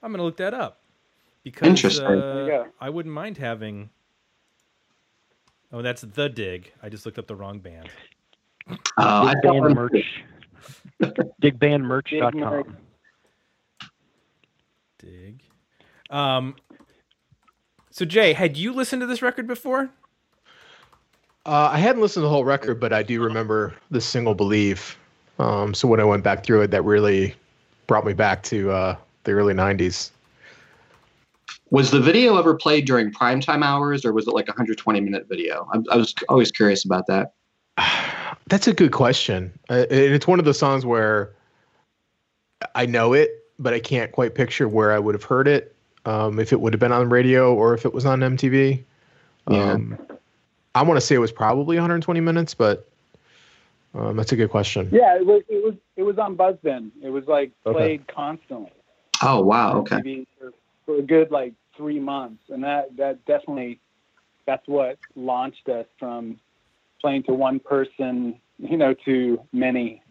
I'm 0.03 0.13
gonna 0.13 0.25
look 0.25 0.37
that 0.39 0.55
up 0.55 0.81
because 1.45 1.69
Interesting. 1.69 2.07
Uh, 2.07 2.65
I 2.81 2.91
wouldn't 2.91 3.15
mind 3.15 3.39
having. 3.39 3.91
Oh, 5.73 5.83
that's 5.83 6.03
the 6.03 6.29
Dig. 6.29 6.73
I 6.83 6.89
just 6.89 7.07
looked 7.07 7.19
up 7.19 7.27
the 7.27 7.37
wrong 7.37 7.61
band. 7.61 7.89
Uh, 8.97 9.33
Dig 9.43 9.43
band 9.43 9.75
merch. 9.75 10.25
Digbandmerch.com. 11.43 12.77
Dig 15.07 15.39
Dig. 15.39 15.43
Um, 16.11 16.57
so 17.91 18.05
Jay, 18.05 18.33
had 18.33 18.57
you 18.57 18.73
listened 18.73 19.01
to 19.01 19.07
this 19.07 19.23
record 19.23 19.47
before? 19.47 19.91
Uh, 21.45 21.71
I 21.73 21.79
hadn't 21.79 22.03
listened 22.03 22.23
to 22.23 22.27
the 22.27 22.29
whole 22.29 22.45
record, 22.45 22.81
but 22.81 22.93
I 22.93 23.03
do 23.03 23.23
remember 23.23 23.75
the 23.91 24.01
single 24.01 24.35
"Believe." 24.35 24.99
Um, 25.39 25.75
so 25.75 25.87
when 25.87 26.01
I 26.01 26.05
went 26.05 26.25
back 26.25 26.45
through 26.45 26.63
it, 26.63 26.71
that 26.73 26.83
really 26.83 27.35
brought 27.87 28.05
me 28.05 28.15
back 28.15 28.43
to 28.45 28.71
uh, 28.71 28.97
the 29.25 29.33
early 29.33 29.55
'90s. 29.55 30.11
Was 31.71 31.91
the 31.91 32.01
video 32.01 32.37
ever 32.37 32.55
played 32.55 32.87
during 32.87 33.13
primetime 33.13 33.65
hours, 33.65 34.05
or 34.05 34.13
was 34.13 34.27
it 34.27 34.35
like 34.35 34.49
a 34.49 34.53
120 34.53 35.01
minute 35.01 35.27
video? 35.29 35.69
I, 35.73 35.95
I 35.95 35.97
was 35.97 36.15
always 36.29 36.51
curious 36.51 36.85
about 36.85 37.07
that. 37.07 37.35
That's 38.49 38.69
a 38.69 38.73
good 38.73 38.93
question. 38.93 39.53
Uh, 39.69 39.87
it's 39.91 40.27
one 40.27 40.39
of 40.39 40.45
those 40.45 40.59
songs 40.59 40.87
where 40.87 41.33
I 42.75 42.87
know 42.87 43.13
it, 43.13 43.46
but 43.59 43.75
I 43.75 43.81
can't 43.81 44.13
quite 44.13 44.35
picture 44.35 44.69
where 44.69 44.93
I 44.93 44.99
would 44.99 45.15
have 45.15 45.25
heard 45.25 45.49
it. 45.49 45.75
Um, 46.05 46.39
if 46.39 46.53
it 46.53 46.61
would 46.61 46.73
have 46.73 46.79
been 46.79 46.93
on 46.93 47.09
radio 47.09 47.53
or 47.53 47.75
if 47.75 47.85
it 47.85 47.93
was 47.93 48.07
on 48.07 48.21
MTV. 48.21 48.83
Yeah. 49.51 49.73
Um, 49.73 49.99
I 50.77 50.83
want 50.83 50.99
to 50.99 51.01
say 51.01 51.17
it 51.17 51.19
was 51.19 51.33
probably 51.33 51.77
120 51.77 52.21
minutes, 52.21 52.55
but 52.55 52.89
um, 53.95 54.17
that's 54.17 54.31
a 54.31 54.37
good 54.37 54.51
question. 54.51 54.89
Yeah, 54.93 55.17
it 55.17 55.27
was. 55.27 55.43
It 55.49 55.65
was. 55.65 55.75
It 55.97 56.03
was 56.03 56.19
on 56.19 56.37
Buzzbin. 56.37 56.91
It 57.03 57.09
was 57.09 57.25
like 57.27 57.51
played 57.65 58.03
okay. 58.03 58.13
constantly. 58.15 58.73
Oh 59.23 59.41
wow! 59.41 59.79
Okay. 59.79 60.27
For, 60.39 60.53
for 60.85 60.99
a 60.99 61.03
good 61.03 61.31
like 61.31 61.55
three 61.77 61.99
months, 61.99 62.43
and 62.51 62.63
that 62.63 62.95
that 62.99 63.25
definitely 63.25 63.81
that's 64.45 64.67
what 64.69 64.99
launched 65.15 65.69
us 65.69 65.87
from 65.99 66.39
playing 67.01 67.23
to 67.25 67.33
one 67.33 67.59
person, 67.59 68.39
you 68.59 68.77
know, 68.77 68.95
to 69.05 69.41
many 69.53 70.03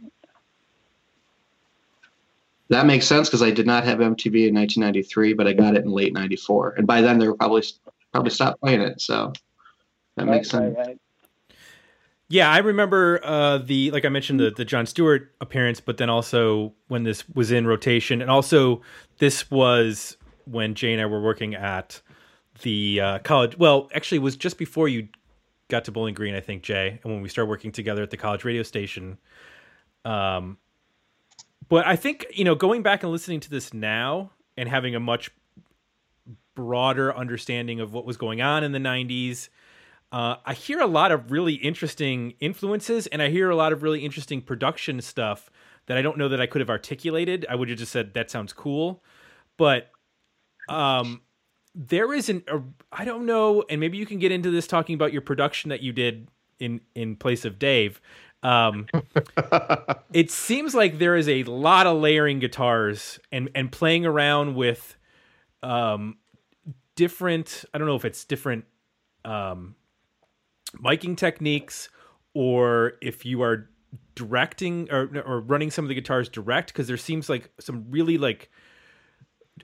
that 2.69 2.85
makes 2.85 3.07
sense 3.07 3.29
because 3.29 3.41
I 3.41 3.51
did 3.51 3.67
not 3.67 3.83
have 3.83 3.99
MTV 3.99 4.47
in 4.47 4.55
1993, 4.55 5.33
but 5.33 5.47
I 5.47 5.53
got 5.53 5.75
it 5.75 5.83
in 5.83 5.91
late 5.91 6.13
'94, 6.13 6.75
and 6.77 6.87
by 6.87 7.01
then 7.01 7.19
they 7.19 7.27
were 7.27 7.35
probably 7.35 7.63
probably 8.11 8.31
stopped 8.31 8.61
playing 8.61 8.81
it. 8.81 9.01
So 9.01 9.33
that 10.17 10.25
makes 10.25 10.53
right, 10.53 10.63
sense. 10.63 10.77
Right, 10.77 10.87
right. 10.87 10.97
Yeah, 12.27 12.49
I 12.49 12.57
remember 12.57 13.19
uh, 13.23 13.59
the 13.59 13.91
like 13.91 14.03
I 14.03 14.09
mentioned 14.09 14.39
the 14.39 14.49
the 14.49 14.65
Jon 14.65 14.87
Stewart 14.87 15.33
appearance, 15.41 15.79
but 15.79 15.97
then 15.97 16.09
also 16.09 16.73
when 16.87 17.03
this 17.03 17.27
was 17.29 17.51
in 17.51 17.67
rotation, 17.67 18.21
and 18.21 18.31
also 18.31 18.81
this 19.19 19.51
was 19.51 20.17
when 20.45 20.73
Jay 20.73 20.91
and 20.91 21.01
I 21.01 21.05
were 21.05 21.21
working 21.21 21.53
at 21.53 22.01
the 22.63 22.99
uh, 22.99 23.19
college. 23.19 23.57
Well, 23.59 23.89
actually, 23.93 24.17
it 24.17 24.23
was 24.23 24.35
just 24.35 24.57
before 24.57 24.87
you 24.87 25.07
got 25.67 25.85
to 25.85 25.91
Bowling 25.91 26.15
Green, 26.15 26.33
I 26.33 26.39
think, 26.39 26.63
Jay, 26.63 26.99
and 27.03 27.13
when 27.13 27.21
we 27.21 27.29
started 27.29 27.49
working 27.49 27.71
together 27.71 28.01
at 28.01 28.09
the 28.09 28.17
college 28.17 28.43
radio 28.43 28.63
station. 28.63 29.19
Um, 30.03 30.57
but 31.69 31.85
I 31.85 31.95
think 31.95 32.25
you 32.33 32.43
know, 32.43 32.55
going 32.55 32.81
back 32.81 33.03
and 33.03 33.11
listening 33.11 33.39
to 33.41 33.49
this 33.49 33.73
now 33.73 34.31
and 34.57 34.69
having 34.69 34.95
a 34.95 34.99
much 34.99 35.31
broader 36.55 37.15
understanding 37.15 37.79
of 37.79 37.93
what 37.93 38.05
was 38.05 38.17
going 38.17 38.41
on 38.41 38.63
in 38.63 38.71
the 38.71 38.79
'90s, 38.79 39.49
uh, 40.11 40.35
I 40.45 40.53
hear 40.53 40.79
a 40.79 40.87
lot 40.87 41.11
of 41.11 41.31
really 41.31 41.55
interesting 41.55 42.35
influences, 42.39 43.07
and 43.07 43.21
I 43.21 43.29
hear 43.29 43.49
a 43.49 43.55
lot 43.55 43.73
of 43.73 43.83
really 43.83 44.05
interesting 44.05 44.41
production 44.41 45.01
stuff 45.01 45.49
that 45.87 45.97
I 45.97 46.01
don't 46.01 46.17
know 46.17 46.29
that 46.29 46.41
I 46.41 46.47
could 46.47 46.61
have 46.61 46.69
articulated. 46.69 47.45
I 47.49 47.55
would 47.55 47.69
have 47.69 47.77
just 47.77 47.91
said 47.91 48.13
that 48.13 48.31
sounds 48.31 48.53
cool, 48.53 49.03
but 49.57 49.91
um, 50.69 51.21
there 51.73 52.13
isn't. 52.13 52.47
A, 52.47 52.61
I 52.91 53.05
don't 53.05 53.25
know, 53.25 53.63
and 53.69 53.79
maybe 53.79 53.97
you 53.97 54.05
can 54.05 54.19
get 54.19 54.31
into 54.31 54.51
this 54.51 54.67
talking 54.67 54.95
about 54.95 55.11
your 55.11 55.21
production 55.21 55.69
that 55.69 55.81
you 55.81 55.91
did 55.91 56.27
in 56.59 56.81
in 56.95 57.15
place 57.15 57.45
of 57.45 57.59
Dave. 57.59 57.99
Um, 58.45 58.85
it 60.13 60.29
seems 60.29 60.75
like 60.75 60.99
there 60.99 61.15
is 61.15 61.27
a 61.27 61.43
lot 61.45 61.87
of 61.87 61.97
layering 61.99 62.37
guitars 62.37 63.19
and 63.31 63.49
and 63.55 63.71
playing 63.71 64.05
around 64.05 64.53
with 64.53 64.95
um, 65.63 66.17
different. 66.95 67.65
I 67.73 67.79
don't 67.79 67.87
know 67.87 67.95
if 67.95 68.05
it's 68.05 68.23
different 68.23 68.65
um, 69.25 69.75
miking 70.77 71.17
techniques 71.17 71.89
or 72.35 72.93
if 73.01 73.25
you 73.25 73.41
are 73.41 73.67
directing 74.13 74.91
or 74.91 75.09
or 75.25 75.39
running 75.39 75.71
some 75.71 75.83
of 75.83 75.89
the 75.89 75.95
guitars 75.95 76.29
direct 76.29 76.71
because 76.71 76.87
there 76.87 76.97
seems 76.97 77.27
like 77.27 77.49
some 77.59 77.85
really 77.89 78.19
like 78.19 78.51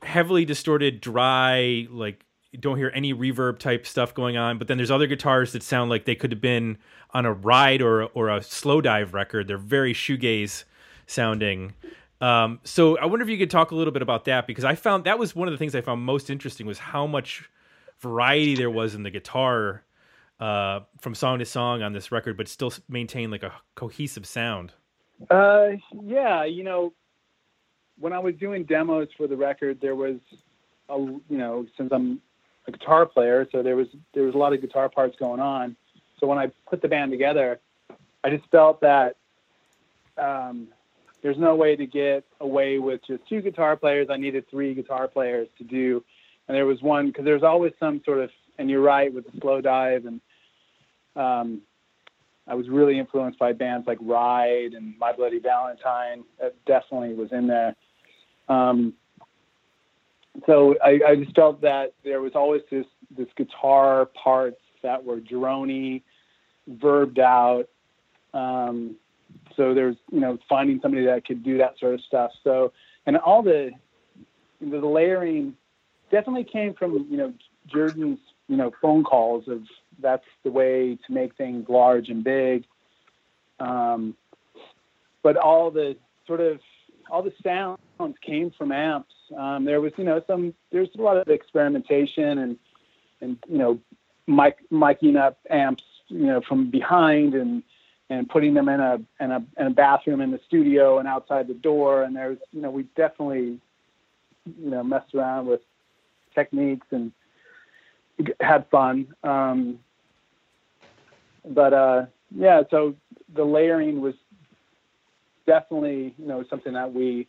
heavily 0.01 0.43
distorted 0.43 1.01
dry 1.01 1.85
like 1.91 2.25
don't 2.59 2.77
hear 2.77 2.91
any 2.93 3.13
reverb 3.13 3.59
type 3.59 3.85
stuff 3.87 4.13
going 4.13 4.37
on, 4.37 4.57
but 4.57 4.67
then 4.67 4.77
there's 4.77 4.91
other 4.91 5.07
guitars 5.07 5.53
that 5.53 5.63
sound 5.63 5.89
like 5.89 6.05
they 6.05 6.15
could 6.15 6.31
have 6.31 6.41
been 6.41 6.77
on 7.13 7.25
a 7.25 7.33
ride 7.33 7.81
or 7.81 8.03
or 8.05 8.29
a 8.29 8.39
Slowdive 8.39 9.13
record. 9.13 9.47
They're 9.47 9.57
very 9.57 9.93
shoegaze 9.93 10.65
sounding. 11.07 11.73
Um, 12.19 12.59
so 12.63 12.97
I 12.97 13.05
wonder 13.05 13.23
if 13.23 13.29
you 13.29 13.37
could 13.37 13.49
talk 13.49 13.71
a 13.71 13.75
little 13.75 13.93
bit 13.93 14.01
about 14.01 14.25
that 14.25 14.47
because 14.47 14.63
I 14.63 14.75
found 14.75 15.05
that 15.05 15.17
was 15.17 15.35
one 15.35 15.47
of 15.47 15.53
the 15.53 15.57
things 15.57 15.73
I 15.75 15.81
found 15.81 16.01
most 16.01 16.29
interesting 16.29 16.67
was 16.67 16.77
how 16.77 17.07
much 17.07 17.49
variety 17.99 18.55
there 18.55 18.69
was 18.69 18.95
in 18.95 19.03
the 19.03 19.09
guitar 19.09 19.83
uh, 20.39 20.81
from 20.99 21.15
song 21.15 21.39
to 21.39 21.45
song 21.45 21.81
on 21.81 21.93
this 21.93 22.11
record, 22.11 22.37
but 22.37 22.47
still 22.47 22.73
maintain 22.89 23.31
like 23.31 23.43
a 23.43 23.53
cohesive 23.75 24.25
sound. 24.25 24.73
Uh, 25.29 25.69
yeah, 26.03 26.43
you 26.43 26.63
know, 26.63 26.93
when 27.97 28.11
I 28.11 28.19
was 28.19 28.35
doing 28.35 28.65
demos 28.65 29.07
for 29.17 29.27
the 29.27 29.37
record, 29.37 29.79
there 29.81 29.95
was 29.95 30.17
a 30.89 30.97
you 30.97 31.37
know 31.37 31.65
since 31.77 31.91
I'm 31.91 32.21
a 32.67 32.71
guitar 32.71 33.05
player, 33.05 33.47
so 33.51 33.63
there 33.63 33.75
was 33.75 33.87
there 34.13 34.23
was 34.23 34.35
a 34.35 34.37
lot 34.37 34.53
of 34.53 34.61
guitar 34.61 34.89
parts 34.89 35.15
going 35.19 35.39
on. 35.39 35.75
So 36.19 36.27
when 36.27 36.37
I 36.37 36.51
put 36.69 36.81
the 36.81 36.87
band 36.87 37.11
together, 37.11 37.59
I 38.23 38.29
just 38.29 38.47
felt 38.51 38.81
that 38.81 39.15
um, 40.17 40.67
there's 41.23 41.37
no 41.37 41.55
way 41.55 41.75
to 41.75 41.85
get 41.85 42.23
away 42.39 42.77
with 42.77 43.01
just 43.07 43.27
two 43.27 43.41
guitar 43.41 43.75
players. 43.75 44.07
I 44.09 44.17
needed 44.17 44.49
three 44.49 44.73
guitar 44.73 45.07
players 45.07 45.47
to 45.57 45.63
do, 45.63 46.03
and 46.47 46.55
there 46.55 46.65
was 46.65 46.81
one 46.81 47.07
because 47.07 47.25
there's 47.25 47.43
always 47.43 47.73
some 47.79 48.01
sort 48.05 48.19
of. 48.19 48.29
And 48.57 48.69
you're 48.69 48.81
right 48.81 49.11
with 49.11 49.25
the 49.25 49.39
Slowdive 49.39 50.05
and 50.05 50.21
um, 51.15 51.61
I 52.47 52.55
was 52.55 52.67
really 52.69 52.99
influenced 52.99 53.39
by 53.39 53.53
bands 53.53 53.87
like 53.87 53.97
Ride 54.01 54.73
and 54.73 54.97
My 54.97 55.13
Bloody 55.13 55.39
Valentine. 55.39 56.23
That 56.39 56.53
definitely 56.65 57.13
was 57.13 57.31
in 57.31 57.47
there. 57.47 57.75
Um, 58.49 58.93
so 60.45 60.75
I, 60.83 60.99
I, 61.07 61.15
just 61.15 61.35
felt 61.35 61.61
that 61.61 61.93
there 62.03 62.21
was 62.21 62.33
always 62.35 62.61
this 62.71 62.85
this 63.15 63.27
guitar 63.35 64.05
parts 64.05 64.61
that 64.81 65.03
were 65.03 65.19
drony, 65.19 66.03
verbed 66.67 67.19
out. 67.19 67.67
Um, 68.33 68.95
so 69.55 69.73
there's 69.73 69.97
you 70.11 70.19
know 70.19 70.37
finding 70.47 70.79
somebody 70.81 71.05
that 71.05 71.25
could 71.25 71.43
do 71.43 71.57
that 71.57 71.77
sort 71.79 71.93
of 71.93 72.01
stuff. 72.01 72.31
So 72.43 72.71
and 73.05 73.17
all 73.17 73.43
the 73.43 73.71
the 74.61 74.79
layering 74.79 75.55
definitely 76.11 76.45
came 76.45 76.73
from 76.73 77.07
you 77.09 77.17
know 77.17 77.33
Jerden's 77.73 78.19
you 78.47 78.57
know 78.57 78.71
phone 78.81 79.03
calls 79.03 79.47
of 79.47 79.63
that's 79.99 80.25
the 80.43 80.51
way 80.51 80.97
to 81.07 81.13
make 81.13 81.35
things 81.35 81.67
large 81.67 82.09
and 82.09 82.23
big. 82.23 82.65
Um, 83.59 84.15
but 85.23 85.37
all 85.37 85.71
the 85.71 85.97
sort 86.25 86.39
of 86.39 86.59
all 87.09 87.21
the 87.21 87.33
sounds 87.43 87.79
came 88.25 88.51
from 88.57 88.71
amps. 88.71 89.13
Um, 89.37 89.65
there 89.65 89.81
was 89.81 89.93
you 89.97 90.03
know 90.03 90.21
some 90.27 90.53
there's 90.71 90.89
a 90.97 91.01
lot 91.01 91.17
of 91.17 91.27
experimentation 91.27 92.37
and 92.37 92.57
and 93.21 93.37
you 93.47 93.57
know 93.57 93.79
mic 94.27 94.57
miking 94.71 95.17
up 95.17 95.39
amps 95.49 95.83
you 96.07 96.25
know 96.27 96.41
from 96.41 96.69
behind 96.69 97.33
and 97.33 97.63
and 98.11 98.27
putting 98.27 98.53
them 98.53 98.67
in 98.67 98.79
a 98.81 98.99
in 99.21 99.31
a 99.31 99.43
in 99.57 99.67
a 99.67 99.69
bathroom 99.69 100.19
in 100.19 100.31
the 100.31 100.39
studio 100.45 100.99
and 100.99 101.07
outside 101.07 101.47
the 101.47 101.53
door. 101.53 102.03
And 102.03 102.15
there's 102.15 102.39
you 102.51 102.61
know 102.61 102.69
we 102.69 102.83
definitely 102.95 103.59
you 104.45 104.69
know 104.69 104.83
messed 104.83 105.15
around 105.15 105.47
with 105.47 105.61
techniques 106.35 106.87
and 106.91 107.11
had 108.41 108.67
fun. 108.69 109.07
Um, 109.23 109.79
but 111.45 111.73
uh, 111.73 112.05
yeah, 112.35 112.63
so 112.69 112.95
the 113.33 113.45
layering 113.45 114.01
was 114.01 114.15
definitely 115.47 116.13
you 116.17 116.27
know 116.27 116.43
something 116.49 116.73
that 116.73 116.93
we 116.93 117.27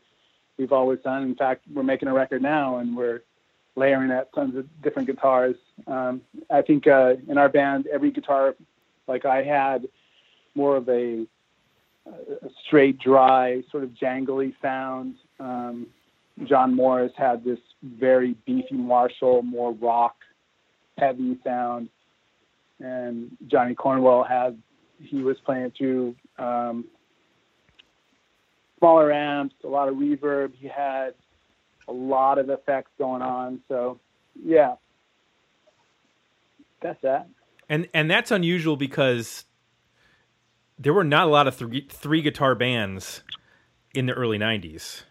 we've 0.58 0.72
always 0.72 1.00
done. 1.00 1.22
In 1.22 1.34
fact, 1.34 1.64
we're 1.72 1.82
making 1.82 2.08
a 2.08 2.14
record 2.14 2.42
now 2.42 2.78
and 2.78 2.96
we're 2.96 3.22
layering 3.76 4.10
at 4.10 4.32
tons 4.34 4.56
of 4.56 4.66
different 4.82 5.08
guitars. 5.08 5.56
Um, 5.86 6.22
I 6.50 6.62
think 6.62 6.86
uh, 6.86 7.14
in 7.28 7.38
our 7.38 7.48
band, 7.48 7.86
every 7.86 8.10
guitar, 8.10 8.54
like 9.08 9.24
I 9.24 9.42
had 9.42 9.88
more 10.54 10.76
of 10.76 10.88
a, 10.88 11.26
a 12.06 12.50
straight, 12.66 12.98
dry, 12.98 13.62
sort 13.70 13.84
of 13.84 13.90
jangly 13.90 14.54
sound. 14.60 15.14
Um, 15.40 15.86
John 16.44 16.74
Morris 16.74 17.12
had 17.16 17.44
this 17.44 17.58
very 17.82 18.34
beefy 18.46 18.74
Marshall, 18.74 19.42
more 19.42 19.72
rock 19.72 20.16
heavy 20.98 21.38
sound. 21.44 21.88
And 22.80 23.36
Johnny 23.46 23.74
Cornwell 23.74 24.24
had, 24.24 24.58
he 24.98 25.22
was 25.22 25.36
playing 25.44 25.72
through 25.76 26.14
um, 26.38 26.84
smaller 28.82 29.12
amps, 29.12 29.54
a 29.62 29.68
lot 29.68 29.88
of 29.88 29.94
reverb. 29.94 30.52
He 30.58 30.66
had 30.66 31.14
a 31.86 31.92
lot 31.92 32.38
of 32.38 32.50
effects 32.50 32.90
going 32.98 33.22
on. 33.22 33.60
So, 33.68 34.00
yeah, 34.44 34.74
that's 36.82 37.00
that. 37.02 37.28
And 37.68 37.88
and 37.94 38.10
that's 38.10 38.32
unusual 38.32 38.76
because 38.76 39.44
there 40.78 40.92
were 40.92 41.04
not 41.04 41.28
a 41.28 41.30
lot 41.30 41.46
of 41.46 41.54
three, 41.54 41.86
three 41.88 42.22
guitar 42.22 42.56
bands 42.56 43.22
in 43.94 44.06
the 44.06 44.12
early 44.14 44.38
90s. 44.38 45.04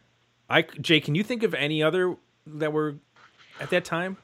I 0.50 0.64
Jay, 0.82 1.00
can 1.00 1.16
you 1.16 1.24
think 1.24 1.44
of 1.44 1.54
any 1.54 1.82
other 1.82 2.18
that 2.46 2.74
were 2.74 2.98
at 3.62 3.70
that 3.70 3.86
time? 3.86 4.18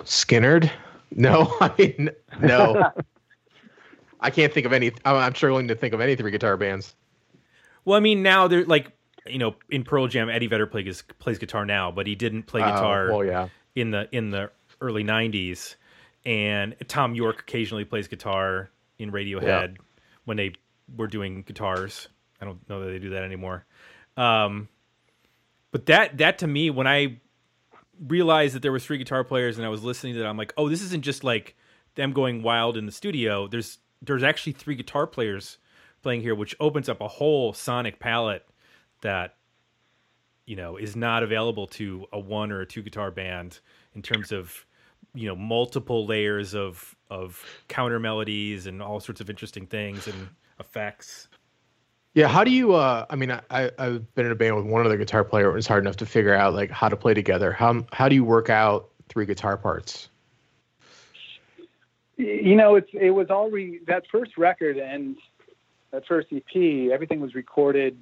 Skynyrd? 0.00 0.68
No, 1.12 1.56
I 1.60 1.72
mean 1.78 2.10
no. 2.40 2.90
I 4.20 4.30
can't 4.30 4.52
think 4.52 4.66
of 4.66 4.72
any. 4.72 4.90
I'm 5.04 5.36
struggling 5.36 5.68
to 5.68 5.76
think 5.76 5.94
of 5.94 6.00
any 6.00 6.16
three 6.16 6.32
guitar 6.32 6.56
bands. 6.56 6.96
Well, 7.88 7.96
I 7.96 8.00
mean 8.00 8.22
now 8.22 8.48
they're 8.48 8.66
like 8.66 8.92
you 9.26 9.38
know 9.38 9.56
in 9.70 9.82
Pearl 9.82 10.06
Jam, 10.08 10.28
Eddie 10.28 10.46
Vedder 10.46 10.66
plays 10.66 11.02
plays 11.18 11.38
guitar 11.38 11.64
now, 11.64 11.90
but 11.90 12.06
he 12.06 12.14
didn't 12.14 12.42
play 12.42 12.60
Oh, 12.60 12.66
guitar 12.66 13.08
well, 13.10 13.24
yeah. 13.24 13.48
in 13.74 13.90
the 13.90 14.08
in 14.12 14.28
the 14.28 14.50
early 14.82 15.04
'90s. 15.04 15.76
And 16.26 16.76
Thom 16.86 17.14
Yorke 17.14 17.40
occasionally 17.40 17.86
plays 17.86 18.06
guitar 18.06 18.68
in 18.98 19.10
Radiohead 19.10 19.76
when 20.26 20.36
they 20.36 20.52
were 20.94 21.06
doing 21.06 21.42
guitars. 21.42 22.08
I 22.42 22.44
don't 22.44 22.68
know 22.68 22.84
that 22.84 22.90
they 22.90 22.98
do 22.98 23.10
that 23.10 23.22
anymore. 23.22 23.64
Um, 24.18 24.68
but 25.70 25.86
that 25.86 26.18
that 26.18 26.38
to 26.40 26.46
me, 26.46 26.68
when 26.68 26.86
I 26.86 27.20
realized 28.06 28.54
that 28.54 28.60
there 28.60 28.72
was 28.72 28.84
three 28.84 28.98
guitar 28.98 29.24
players 29.24 29.56
and 29.56 29.64
I 29.64 29.70
was 29.70 29.82
listening 29.82 30.12
to 30.14 30.18
that, 30.20 30.26
I'm 30.26 30.36
like, 30.36 30.52
oh, 30.58 30.68
this 30.68 30.82
isn't 30.82 31.04
just 31.04 31.24
like 31.24 31.56
them 31.94 32.12
going 32.12 32.42
wild 32.42 32.76
in 32.76 32.84
the 32.84 32.92
studio. 32.92 33.46
There's 33.48 33.78
there's 34.02 34.22
actually 34.22 34.52
three 34.52 34.74
guitar 34.74 35.06
players 35.06 35.56
playing 36.02 36.22
here, 36.22 36.34
which 36.34 36.54
opens 36.60 36.88
up 36.88 37.00
a 37.00 37.08
whole 37.08 37.52
sonic 37.52 37.98
palette 37.98 38.46
that 39.02 39.36
you 40.46 40.56
know 40.56 40.76
is 40.76 40.96
not 40.96 41.22
available 41.22 41.66
to 41.66 42.06
a 42.12 42.18
one 42.18 42.50
or 42.50 42.60
a 42.60 42.66
two 42.66 42.82
guitar 42.82 43.10
band 43.10 43.60
in 43.94 44.02
terms 44.02 44.32
of 44.32 44.64
you 45.14 45.28
know 45.28 45.36
multiple 45.36 46.06
layers 46.06 46.54
of 46.54 46.96
of 47.10 47.44
counter 47.68 47.98
melodies 47.98 48.66
and 48.66 48.82
all 48.82 49.00
sorts 49.00 49.20
of 49.20 49.30
interesting 49.30 49.66
things 49.66 50.06
and 50.06 50.28
effects. 50.60 51.28
Yeah, 52.14 52.26
how 52.26 52.42
do 52.42 52.50
you? 52.50 52.74
Uh, 52.74 53.06
I 53.10 53.16
mean, 53.16 53.30
I, 53.30 53.40
I 53.50 53.70
I've 53.78 54.14
been 54.14 54.26
in 54.26 54.32
a 54.32 54.34
band 54.34 54.56
with 54.56 54.66
one 54.66 54.84
other 54.84 54.96
guitar 54.96 55.24
player. 55.24 55.50
It 55.50 55.54
was 55.54 55.66
hard 55.66 55.84
enough 55.84 55.96
to 55.96 56.06
figure 56.06 56.34
out 56.34 56.54
like 56.54 56.70
how 56.70 56.88
to 56.88 56.96
play 56.96 57.14
together. 57.14 57.52
How 57.52 57.84
how 57.92 58.08
do 58.08 58.14
you 58.14 58.24
work 58.24 58.50
out 58.50 58.88
three 59.08 59.26
guitar 59.26 59.56
parts? 59.56 60.08
You 62.16 62.56
know, 62.56 62.74
it's 62.74 62.90
it 62.92 63.10
was 63.10 63.28
all 63.30 63.50
that 63.86 64.02
first 64.10 64.36
record 64.36 64.78
and 64.78 65.16
that 65.90 66.06
first 66.06 66.28
EP. 66.32 66.90
Everything 66.92 67.20
was 67.20 67.34
recorded 67.34 67.98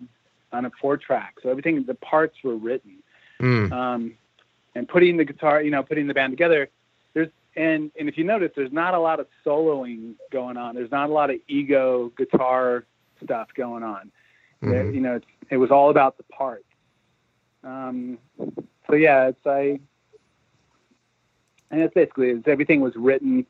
on 0.53 0.65
a 0.65 0.71
four 0.81 0.97
track, 0.97 1.37
so 1.43 1.51
everything 1.51 1.83
the 1.85 1.95
parts 1.95 2.37
were 2.43 2.57
written. 2.57 2.97
Mm. 3.41 3.73
Um, 3.73 4.15
and 4.75 4.89
putting 4.89 5.17
the 5.17 5.25
guitar, 5.25 5.63
you 5.63 5.71
know, 5.71 5.83
putting 5.83 6.07
the 6.07 6.15
band 6.15 6.33
together. 6.33 6.69
There's 7.15 7.29
and 7.57 7.91
and 7.99 8.09
if 8.09 8.19
you 8.19 8.25
notice, 8.25 8.53
there's 8.55 8.73
not 8.73 8.95
a 8.95 8.99
lot 8.99 9.21
of 9.21 9.27
soloing 9.45 10.15
going 10.31 10.57
on. 10.57 10.75
There's 10.75 10.91
not 10.91 11.09
a 11.11 11.13
lot 11.13 11.31
of 11.31 11.37
ego 11.49 12.13
guitar 12.17 12.85
stuff 13.23 13.49
going 13.55 13.83
on. 13.83 14.11
There- 14.63 14.85
Mhm. 14.85 14.95
you 14.95 15.01
know, 15.01 15.15
it's, 15.17 15.27
it 15.51 15.57
was 15.57 15.71
all 15.71 15.91
about 15.91 16.17
the 16.17 16.25
parts. 16.25 16.65
Um, 17.65 18.19
so 18.87 18.95
yeah, 18.95 19.29
it's 19.29 19.47
I, 19.47 19.81
and 21.71 21.81
it's 21.81 21.95
basically 21.95 22.31
it's, 22.31 22.47
everything 22.49 22.81
was 22.81 22.95
written 22.97 23.47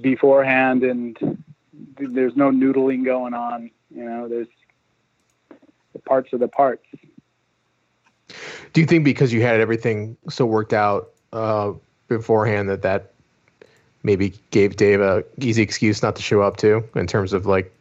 beforehand, 0.00 0.82
and 0.82 1.16
there's 1.98 2.36
no 2.36 2.50
noodling 2.50 3.04
going 3.04 3.34
on. 3.34 3.70
You 3.94 4.04
know, 4.04 4.28
there's 4.28 4.48
the 5.92 5.98
parts 6.00 6.32
of 6.32 6.40
the 6.40 6.48
parts. 6.48 6.86
Do 8.72 8.80
you 8.80 8.86
think 8.86 9.04
because 9.04 9.32
you 9.32 9.42
had 9.42 9.60
everything 9.60 10.16
so 10.28 10.46
worked 10.46 10.72
out 10.72 11.10
uh, 11.32 11.72
beforehand 12.08 12.68
that 12.68 12.82
that 12.82 13.12
maybe 14.02 14.34
gave 14.50 14.76
Dave 14.76 15.00
a 15.00 15.24
easy 15.38 15.62
excuse 15.62 16.02
not 16.02 16.16
to 16.16 16.22
show 16.22 16.40
up 16.40 16.56
to 16.58 16.84
in 16.94 17.06
terms 17.06 17.32
of 17.32 17.46
like 17.46 17.74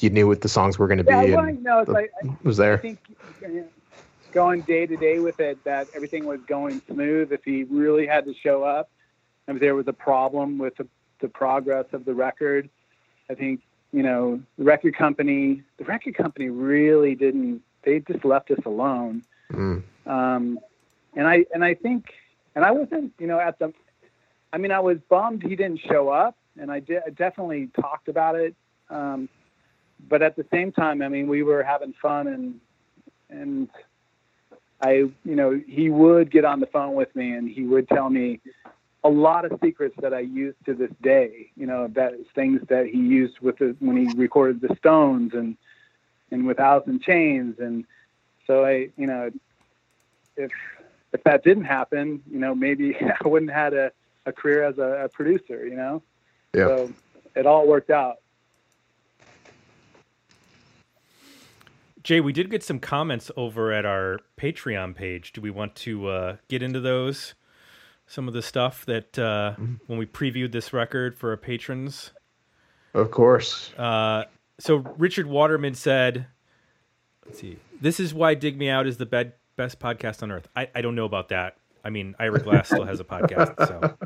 you 0.00 0.10
knew 0.10 0.26
what 0.26 0.40
the 0.40 0.48
songs 0.48 0.78
were 0.78 0.86
going 0.86 0.98
to 0.98 1.04
be 1.04 1.10
Yeah, 1.10 1.36
well, 1.36 1.44
and 1.46 1.62
no, 1.62 1.84
the- 1.84 1.92
like 1.92 2.10
I, 2.22 2.36
was 2.42 2.60
I 2.60 2.76
think 2.76 2.98
going 4.32 4.62
day 4.62 4.86
to 4.86 4.96
day 4.96 5.18
with 5.18 5.40
it, 5.40 5.62
that 5.64 5.88
everything 5.94 6.24
was 6.24 6.40
going 6.46 6.80
smooth. 6.90 7.32
If 7.32 7.44
he 7.44 7.64
really 7.64 8.06
had 8.06 8.24
to 8.26 8.34
show 8.34 8.62
up, 8.62 8.90
if 9.48 9.58
there 9.60 9.74
was 9.74 9.88
a 9.88 9.92
problem 9.92 10.58
with 10.58 10.76
the, 10.76 10.86
the 11.20 11.28
progress 11.28 11.86
of 11.92 12.04
the 12.04 12.14
record, 12.14 12.68
I 13.28 13.34
think 13.34 13.60
you 13.92 14.02
know 14.02 14.40
the 14.58 14.64
record 14.64 14.96
company. 14.96 15.62
The 15.78 15.84
record 15.84 16.16
company 16.16 16.48
really 16.48 17.14
didn't. 17.14 17.62
They 17.84 18.00
just 18.00 18.24
left 18.24 18.50
us 18.50 18.58
alone. 18.66 19.22
Mm. 19.52 19.82
Um, 20.06 20.58
and 21.14 21.26
I 21.26 21.44
and 21.52 21.64
I 21.64 21.74
think 21.74 22.06
and 22.54 22.64
I 22.64 22.70
wasn't 22.70 23.12
you 23.18 23.26
know 23.26 23.40
at 23.40 23.58
the 23.58 23.72
I 24.52 24.58
mean 24.58 24.72
I 24.72 24.80
was 24.80 24.98
bummed 25.08 25.42
he 25.42 25.56
didn't 25.56 25.80
show 25.88 26.08
up 26.08 26.36
and 26.58 26.70
I, 26.70 26.80
de- 26.80 27.04
I 27.04 27.10
definitely 27.10 27.68
talked 27.80 28.08
about 28.08 28.36
it 28.36 28.54
um, 28.88 29.28
but 30.08 30.22
at 30.22 30.36
the 30.36 30.46
same 30.52 30.72
time 30.72 31.02
I 31.02 31.08
mean 31.08 31.28
we 31.28 31.42
were 31.42 31.62
having 31.62 31.94
fun 32.00 32.26
and 32.28 32.60
and 33.28 33.68
I 34.80 34.92
you 34.92 35.36
know 35.36 35.60
he 35.66 35.90
would 35.90 36.30
get 36.30 36.44
on 36.44 36.60
the 36.60 36.66
phone 36.66 36.94
with 36.94 37.14
me 37.14 37.32
and 37.32 37.48
he 37.48 37.64
would 37.64 37.88
tell 37.88 38.10
me 38.10 38.40
a 39.02 39.08
lot 39.08 39.44
of 39.44 39.58
secrets 39.62 39.94
that 40.00 40.12
I 40.12 40.20
use 40.20 40.54
to 40.66 40.74
this 40.74 40.90
day 41.02 41.50
you 41.56 41.66
know 41.66 41.88
that 41.94 42.12
things 42.34 42.60
that 42.68 42.86
he 42.86 42.98
used 42.98 43.38
with 43.40 43.58
the, 43.58 43.76
when 43.80 43.96
he 43.96 44.14
recorded 44.16 44.60
the 44.60 44.74
Stones 44.76 45.32
and 45.34 45.56
and 46.30 46.46
with 46.46 46.60
Alice 46.60 46.86
in 46.86 47.00
Chains 47.00 47.58
and 47.58 47.84
so 48.46 48.64
I 48.64 48.90
you 48.96 49.06
know 49.06 49.30
if 50.36 50.50
if 51.12 51.24
that 51.24 51.42
didn't 51.42 51.64
happen, 51.64 52.22
you 52.30 52.38
know, 52.38 52.54
maybe 52.54 52.96
I 53.24 53.28
wouldn't 53.28 53.50
have 53.50 53.72
had 53.72 53.74
a, 53.74 53.92
a 54.26 54.32
career 54.32 54.64
as 54.64 54.78
a, 54.78 55.04
a 55.04 55.08
producer, 55.08 55.66
you 55.66 55.76
know? 55.76 56.02
Yeah. 56.54 56.66
So 56.66 56.92
it 57.34 57.46
all 57.46 57.66
worked 57.66 57.90
out. 57.90 58.16
Jay, 62.02 62.20
we 62.20 62.32
did 62.32 62.50
get 62.50 62.62
some 62.62 62.80
comments 62.80 63.30
over 63.36 63.72
at 63.72 63.84
our 63.84 64.20
Patreon 64.38 64.96
page. 64.96 65.32
Do 65.32 65.40
we 65.40 65.50
want 65.50 65.74
to 65.76 66.08
uh, 66.08 66.36
get 66.48 66.62
into 66.62 66.80
those? 66.80 67.34
Some 68.10 68.26
of 68.26 68.34
the 68.34 68.42
stuff 68.42 68.84
that 68.86 69.16
uh, 69.18 69.52
Mm-hmm. 69.52 69.74
when 69.86 69.98
we 70.00 70.04
previewed 70.06 70.50
this 70.50 70.72
record 70.72 71.16
for 71.16 71.30
our 71.30 71.36
patrons. 71.36 72.10
Of 72.92 73.12
course. 73.12 73.72
Uh, 73.78 74.24
so 74.58 74.78
Richard 74.98 75.26
Waterman 75.26 75.74
said, 75.74 76.26
"Let's 77.24 77.38
see. 77.38 77.58
This 77.80 78.00
is 78.00 78.12
why 78.12 78.34
Dig 78.34 78.58
Me 78.58 78.68
Out 78.68 78.88
is 78.88 78.96
the 78.96 79.06
bed, 79.06 79.34
best 79.56 79.78
podcast 79.78 80.24
on 80.24 80.32
earth." 80.32 80.48
I, 80.56 80.68
I 80.74 80.80
don't 80.80 80.96
know 80.96 81.04
about 81.04 81.28
that. 81.28 81.56
I 81.84 81.90
mean, 81.90 82.16
Ira 82.18 82.40
Glass 82.40 82.66
still 82.66 82.84
has 82.84 82.98
a 82.98 83.04
podcast, 83.04 83.54
so 83.68 83.96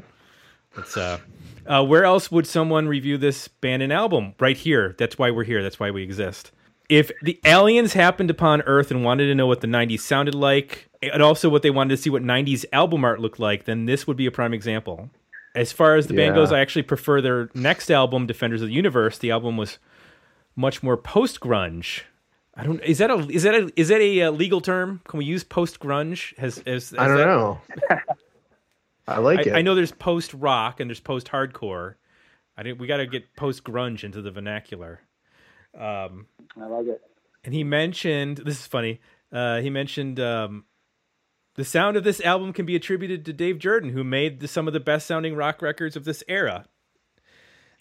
it's 0.77 0.97
uh, 0.99 1.19
uh, 1.67 1.83
where 1.85 2.05
else 2.05 2.31
would 2.31 2.47
someone 2.47 2.87
review 2.87 3.17
this 3.17 3.49
band 3.49 3.83
and 3.83 3.91
album? 3.93 4.35
Right 4.39 4.57
here. 4.57 4.95
That's 4.99 5.17
why 5.19 5.31
we're 5.31 5.45
here. 5.45 5.63
That's 5.63 5.81
why 5.81 5.91
we 5.91 6.03
exist. 6.03 6.53
If 6.91 7.11
the 7.23 7.41
aliens 7.47 7.95
happened 7.95 8.29
upon 8.31 8.61
Earth 8.63 8.91
and 8.91 9.03
wanted 9.03 9.29
to 9.29 9.35
know 9.35 9.47
what 9.47 9.63
the 9.63 9.67
'90s 9.67 10.01
sounded 10.01 10.35
like, 10.35 10.91
and 11.13 11.23
also 11.23 11.49
what 11.49 11.63
they 11.63 11.71
wanted 11.71 11.97
to 11.97 12.03
see 12.03 12.11
what 12.11 12.23
'90s 12.23 12.65
album 12.73 13.05
art 13.05 13.21
looked 13.21 13.39
like, 13.39 13.65
then 13.65 13.87
this 13.87 14.07
would 14.07 14.17
be 14.17 14.27
a 14.27 14.31
prime 14.31 14.55
example. 14.55 15.11
As 15.55 15.71
far 15.71 15.95
as 15.97 16.09
the 16.09 16.15
band 16.15 16.35
goes, 16.35 16.51
I 16.51 16.59
actually 16.61 16.83
prefer 16.83 17.21
their 17.21 17.49
next 17.55 17.89
album, 17.91 18.27
Defenders 18.27 18.61
of 18.61 18.69
the 18.69 18.75
Universe. 18.75 19.19
The 19.19 19.31
album 19.31 19.57
was 19.57 19.79
much 20.57 20.83
more 20.83 20.97
post 20.97 21.39
grunge. 21.41 22.03
I 22.57 22.65
don't. 22.65 22.81
Is 22.83 22.99
that 22.99 23.11
a 23.11 23.19
is 23.31 23.45
that 23.45 23.55
a 23.55 23.71
is 23.77 23.89
that 23.89 24.01
a 24.01 24.23
uh, 24.23 24.31
legal 24.33 24.61
term? 24.61 25.01
Can 25.07 25.19
we 25.19 25.25
use 25.25 25.45
post 25.45 25.79
grunge? 25.81 26.37
Has, 26.39 26.63
has, 26.67 26.93
I 26.99 27.07
don't 27.07 27.17
that- 27.19 27.27
know. 27.27 27.61
I 29.07 29.19
like 29.19 29.47
it. 29.47 29.53
I, 29.53 29.59
I 29.59 29.63
know 29.63 29.75
there's 29.75 29.93
post 29.93 30.33
rock 30.35 30.81
and 30.81 30.89
there's 30.89 31.01
post 31.01 31.29
hardcore. 31.29 31.97
I 32.57 32.63
did, 32.63 32.81
we 32.81 32.87
got 32.87 32.99
to 32.99 33.07
get 33.07 33.37
post 33.37 33.63
grunge 33.65 34.03
into 34.05 34.23
the 34.23 34.31
vernacular. 34.31 35.01
Um, 35.79 36.27
I 36.57 36.67
like 36.67 36.87
it. 36.87 37.01
and 37.45 37.53
he 37.53 37.65
mentioned 37.65 38.39
this 38.39 38.59
is 38.61 38.67
funny. 38.67 39.01
Uh, 39.33 39.61
he 39.61 39.69
mentioned 39.71 40.21
um, 40.21 40.65
the 41.55 41.65
sound 41.65 41.97
of 41.97 42.05
this 42.05 42.21
album 42.21 42.53
can 42.53 42.67
be 42.67 42.77
attributed 42.77 43.25
to 43.25 43.33
Dave 43.33 43.59
Jerden, 43.59 43.93
who 43.93 44.05
made 44.05 44.41
the, 44.41 44.49
some 44.49 44.67
of 44.67 44.73
the 44.73 44.81
best 44.81 45.07
sounding 45.07 45.37
rock 45.37 45.63
records 45.63 45.97
of 45.97 46.05
this 46.05 46.23
era. 46.29 46.67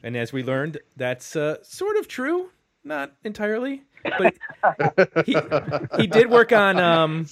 And 0.04 0.18
as 0.18 0.34
we 0.34 0.44
learned, 0.44 0.80
that's 0.96 1.36
uh, 1.36 1.64
sort 1.64 1.98
of 1.98 2.08
true, 2.08 2.50
not 2.84 3.14
entirely, 3.24 3.84
but 4.18 4.36
he 5.26 5.38
he 5.98 6.08
did 6.08 6.30
work 6.30 6.52
on 6.52 6.78
um, 6.78 7.26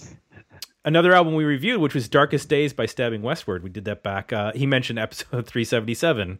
another 0.86 1.14
album 1.14 1.36
we 1.36 1.44
reviewed, 1.44 1.82
which 1.82 1.94
was 1.94 2.08
Darkest 2.08 2.48
Days 2.50 2.74
by 2.74 2.86
Stabbing 2.86 3.22
Westward. 3.22 3.64
We 3.64 3.70
did 3.70 3.86
that 3.86 4.04
back. 4.04 4.32
Uh, 4.32 4.54
he 4.54 4.66
mentioned 4.66 5.00
episode 5.00 5.26
377, 5.48 6.40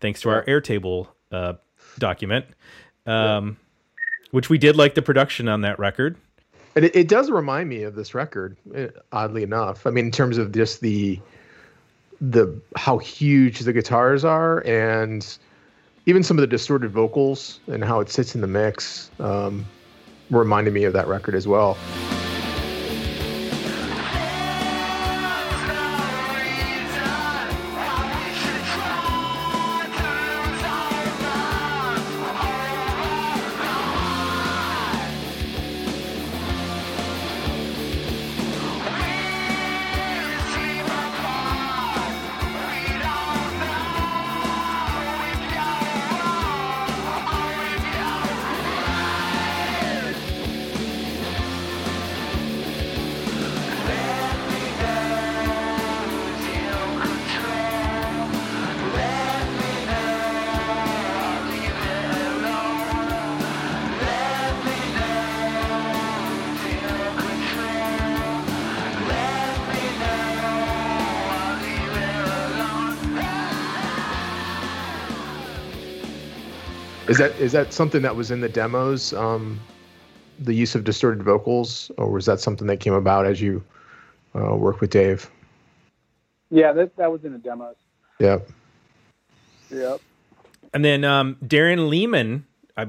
thanks 0.00 0.20
to 0.22 0.30
our 0.30 0.44
Airtable 0.44 1.08
uh, 1.30 1.54
document, 1.98 2.46
um, 3.06 3.56
which 4.32 4.50
we 4.50 4.58
did 4.58 4.76
like 4.76 4.94
the 4.94 5.02
production 5.02 5.48
on 5.48 5.62
that 5.62 5.78
record. 5.78 6.16
And 6.78 6.84
it, 6.84 6.94
it 6.94 7.08
does 7.08 7.28
remind 7.28 7.68
me 7.68 7.82
of 7.82 7.96
this 7.96 8.14
record, 8.14 8.56
eh, 8.72 8.86
oddly 9.10 9.42
enough. 9.42 9.84
I 9.84 9.90
mean, 9.90 10.04
in 10.04 10.12
terms 10.12 10.38
of 10.38 10.52
just 10.52 10.80
the 10.80 11.18
the 12.20 12.56
how 12.76 12.98
huge 12.98 13.58
the 13.58 13.72
guitars 13.72 14.24
are, 14.24 14.64
and 14.64 15.26
even 16.06 16.22
some 16.22 16.38
of 16.38 16.40
the 16.40 16.46
distorted 16.46 16.92
vocals 16.92 17.58
and 17.66 17.82
how 17.82 17.98
it 17.98 18.08
sits 18.10 18.36
in 18.36 18.42
the 18.42 18.46
mix, 18.46 19.10
um, 19.18 19.66
reminded 20.30 20.72
me 20.72 20.84
of 20.84 20.92
that 20.92 21.08
record 21.08 21.34
as 21.34 21.48
well. 21.48 21.76
Is 77.08 77.18
that 77.18 77.34
is 77.36 77.52
that 77.52 77.72
something 77.72 78.02
that 78.02 78.16
was 78.16 78.30
in 78.30 78.40
the 78.40 78.48
demos? 78.48 79.12
Um, 79.14 79.58
the 80.40 80.54
use 80.54 80.74
of 80.74 80.84
distorted 80.84 81.22
vocals, 81.22 81.90
or 81.96 82.10
was 82.10 82.26
that 82.26 82.40
something 82.40 82.66
that 82.66 82.78
came 82.78 82.92
about 82.92 83.26
as 83.26 83.40
you 83.40 83.64
uh, 84.34 84.54
worked 84.54 84.80
with 84.80 84.90
Dave? 84.90 85.30
Yeah, 86.50 86.72
that, 86.72 86.96
that 86.96 87.10
was 87.10 87.24
in 87.24 87.32
the 87.32 87.38
demos. 87.38 87.76
Yep. 88.20 88.48
Yep. 89.70 90.00
And 90.72 90.84
then 90.84 91.04
um, 91.04 91.36
Darren 91.44 91.88
Lehman, 91.88 92.46
I, 92.76 92.86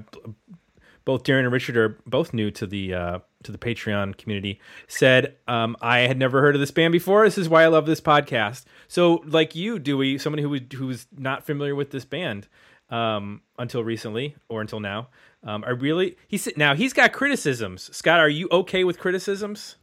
both 1.06 1.24
Darren 1.24 1.40
and 1.40 1.52
Richard 1.52 1.78
are 1.78 1.98
both 2.06 2.34
new 2.34 2.52
to 2.52 2.68
the 2.68 2.94
uh, 2.94 3.20
to 3.44 3.52
the 3.52 3.58
Patreon 3.58 4.18
community. 4.18 4.60
Said 4.88 5.36
um, 5.48 5.78
I 5.82 6.00
had 6.00 6.18
never 6.18 6.42
heard 6.42 6.56
of 6.56 6.60
this 6.60 6.72
band 6.72 6.92
before. 6.92 7.26
This 7.26 7.38
is 7.38 7.50
why 7.50 7.64
I 7.64 7.68
love 7.68 7.86
this 7.86 8.02
podcast. 8.02 8.66
So, 8.88 9.24
like 9.26 9.56
you, 9.56 9.80
Dewey, 9.80 10.18
somebody 10.18 10.44
who 10.44 10.50
was 10.50 10.62
who 10.74 10.88
was 10.88 11.08
not 11.18 11.46
familiar 11.46 11.74
with 11.74 11.92
this 11.92 12.06
band 12.06 12.48
um, 12.90 13.42
until 13.58 13.84
recently 13.84 14.36
or 14.48 14.62
until 14.62 14.80
now, 14.80 15.10
um, 15.44 15.64
I 15.66 15.72
really 15.72 16.18
he's 16.28 16.48
now 16.58 16.76
he's 16.76 16.94
got 16.94 17.14
criticisms. 17.14 17.90
Scott, 17.96 18.20
are 18.20 18.30
you 18.30 18.48
okay 18.52 18.84
with 18.84 19.00
criticisms? 19.00 19.76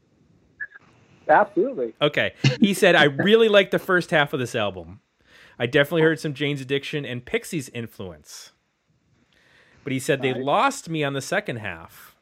Absolutely. 1.29 1.95
Okay. 2.01 2.35
He 2.61 2.73
said, 2.75 2.95
I 2.95 3.05
really 3.05 3.49
like 3.49 3.71
the 3.71 3.79
first 3.79 4.11
half 4.11 4.33
of 4.33 4.40
this 4.40 4.55
album. 4.55 5.01
I 5.59 5.66
definitely 5.66 6.03
heard 6.03 6.21
some 6.21 6.35
Jane's 6.35 6.61
Addiction 6.61 7.05
and 7.05 7.25
Pixies 7.25 7.69
influence. 7.71 8.53
But 9.83 9.92
he 9.92 9.99
said 9.99 10.21
they 10.21 10.35
lost 10.35 10.88
me 10.88 11.03
on 11.05 11.14
the 11.14 11.21
second 11.21 11.57
half. 11.57 12.16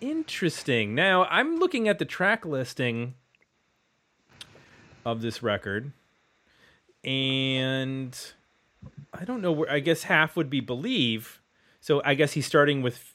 Interesting. 0.00 0.94
Now, 0.94 1.24
I'm 1.24 1.56
looking 1.56 1.88
at 1.88 1.98
the 1.98 2.04
track 2.04 2.44
listing 2.44 3.14
of 5.04 5.22
this 5.22 5.42
record, 5.42 5.92
and 7.04 8.18
I 9.12 9.24
don't 9.24 9.40
know 9.42 9.52
where, 9.52 9.70
I 9.70 9.80
guess 9.80 10.04
half 10.04 10.36
would 10.36 10.48
be 10.50 10.60
Believe. 10.60 11.40
So 11.80 12.00
I 12.04 12.14
guess 12.14 12.32
he's 12.32 12.46
starting 12.46 12.80
with 12.82 13.14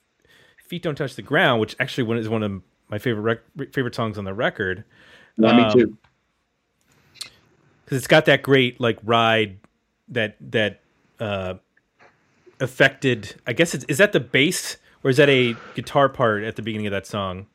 Feet 0.58 0.84
Don't 0.84 0.96
Touch 0.96 1.16
the 1.16 1.22
Ground, 1.22 1.60
which 1.62 1.76
actually 1.80 2.20
is 2.20 2.30
one 2.30 2.44
of 2.44 2.62
my 2.90 2.98
favorite 3.00 3.42
rec- 3.58 3.74
favorite 3.74 3.96
songs 3.96 4.18
on 4.18 4.26
the 4.26 4.34
record 4.34 4.84
Yeah, 5.38 5.50
Um, 5.52 5.58
me 5.58 5.74
too. 5.74 5.98
because 7.84 7.98
it's 7.98 8.08
got 8.08 8.26
that 8.26 8.42
great 8.44 8.80
like 8.80 8.98
ride 9.04 9.58
that 10.10 10.38
that 10.40 10.80
uh 11.20 11.56
affected 12.62 13.36
i 13.46 13.52
guess 13.54 13.74
it's 13.76 13.84
is 13.86 13.98
that 13.98 14.14
the 14.14 14.20
bass 14.20 14.78
or 15.04 15.10
is 15.10 15.18
that 15.18 15.30
a 15.30 15.54
guitar 15.76 16.08
part 16.10 16.44
at 16.44 16.56
the 16.56 16.62
beginning 16.62 16.88
of 16.88 16.92
that 16.92 17.06
song 17.06 17.46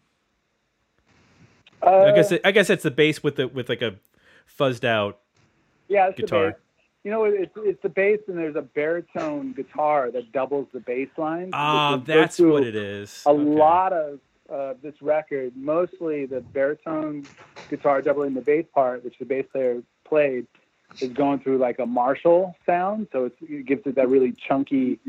Uh, 1.82 2.03
i 2.03 2.12
guess 2.14 2.30
it, 2.30 2.40
i 2.45 2.51
guess 2.51 2.68
it's 2.70 2.82
the 2.82 2.90
bass 2.90 3.22
with 3.22 3.36
the 3.36 3.49
with 3.49 3.68
like 3.70 3.80
a 3.82 3.95
fuzzed 4.59 4.84
out 4.84 5.18
yeah, 5.88 6.09
it's 6.09 6.20
guitar. 6.20 6.59
You 7.05 7.11
know, 7.11 7.24
it's 7.24 7.53
it's 7.57 7.82
the 7.82 7.88
bass, 7.88 8.20
and 8.28 8.38
there's 8.38 8.55
a 8.57 8.62
baritone 8.62 9.53
guitar 9.53 10.11
that 10.12 10.30
doubles 10.32 10.68
the 10.72 10.80
bass 10.80 11.09
line. 11.16 11.50
ah 11.53 11.96
that's 12.05 12.38
what 12.38 12.62
it 12.62 12.76
is 12.76 13.24
A 13.26 13.30
Okay. 13.30 13.42
lot 13.42 13.92
of 13.92 14.20
uh, 14.48 14.74
this 14.82 14.94
record, 15.00 15.53
mostly 15.57 16.26
the 16.26 16.40
baritone 16.40 17.26
guitar 17.68 18.03
doubling 18.03 18.34
the 18.34 18.40
bass 18.40 18.66
part, 18.72 19.05
which 19.05 19.18
the 19.18 19.24
bass 19.24 19.46
player 19.50 19.82
played, 20.05 20.46
is 21.00 21.12
going 21.12 21.40
through 21.40 21.59
like 21.59 21.78
a 21.80 21.86
Marshall 21.86 22.55
sound, 22.66 23.09
so 23.12 23.30
it 23.40 23.66
gives 23.66 23.82
it 23.86 23.94
that 23.96 24.09
really 24.09 24.32
chunky 24.46 25.00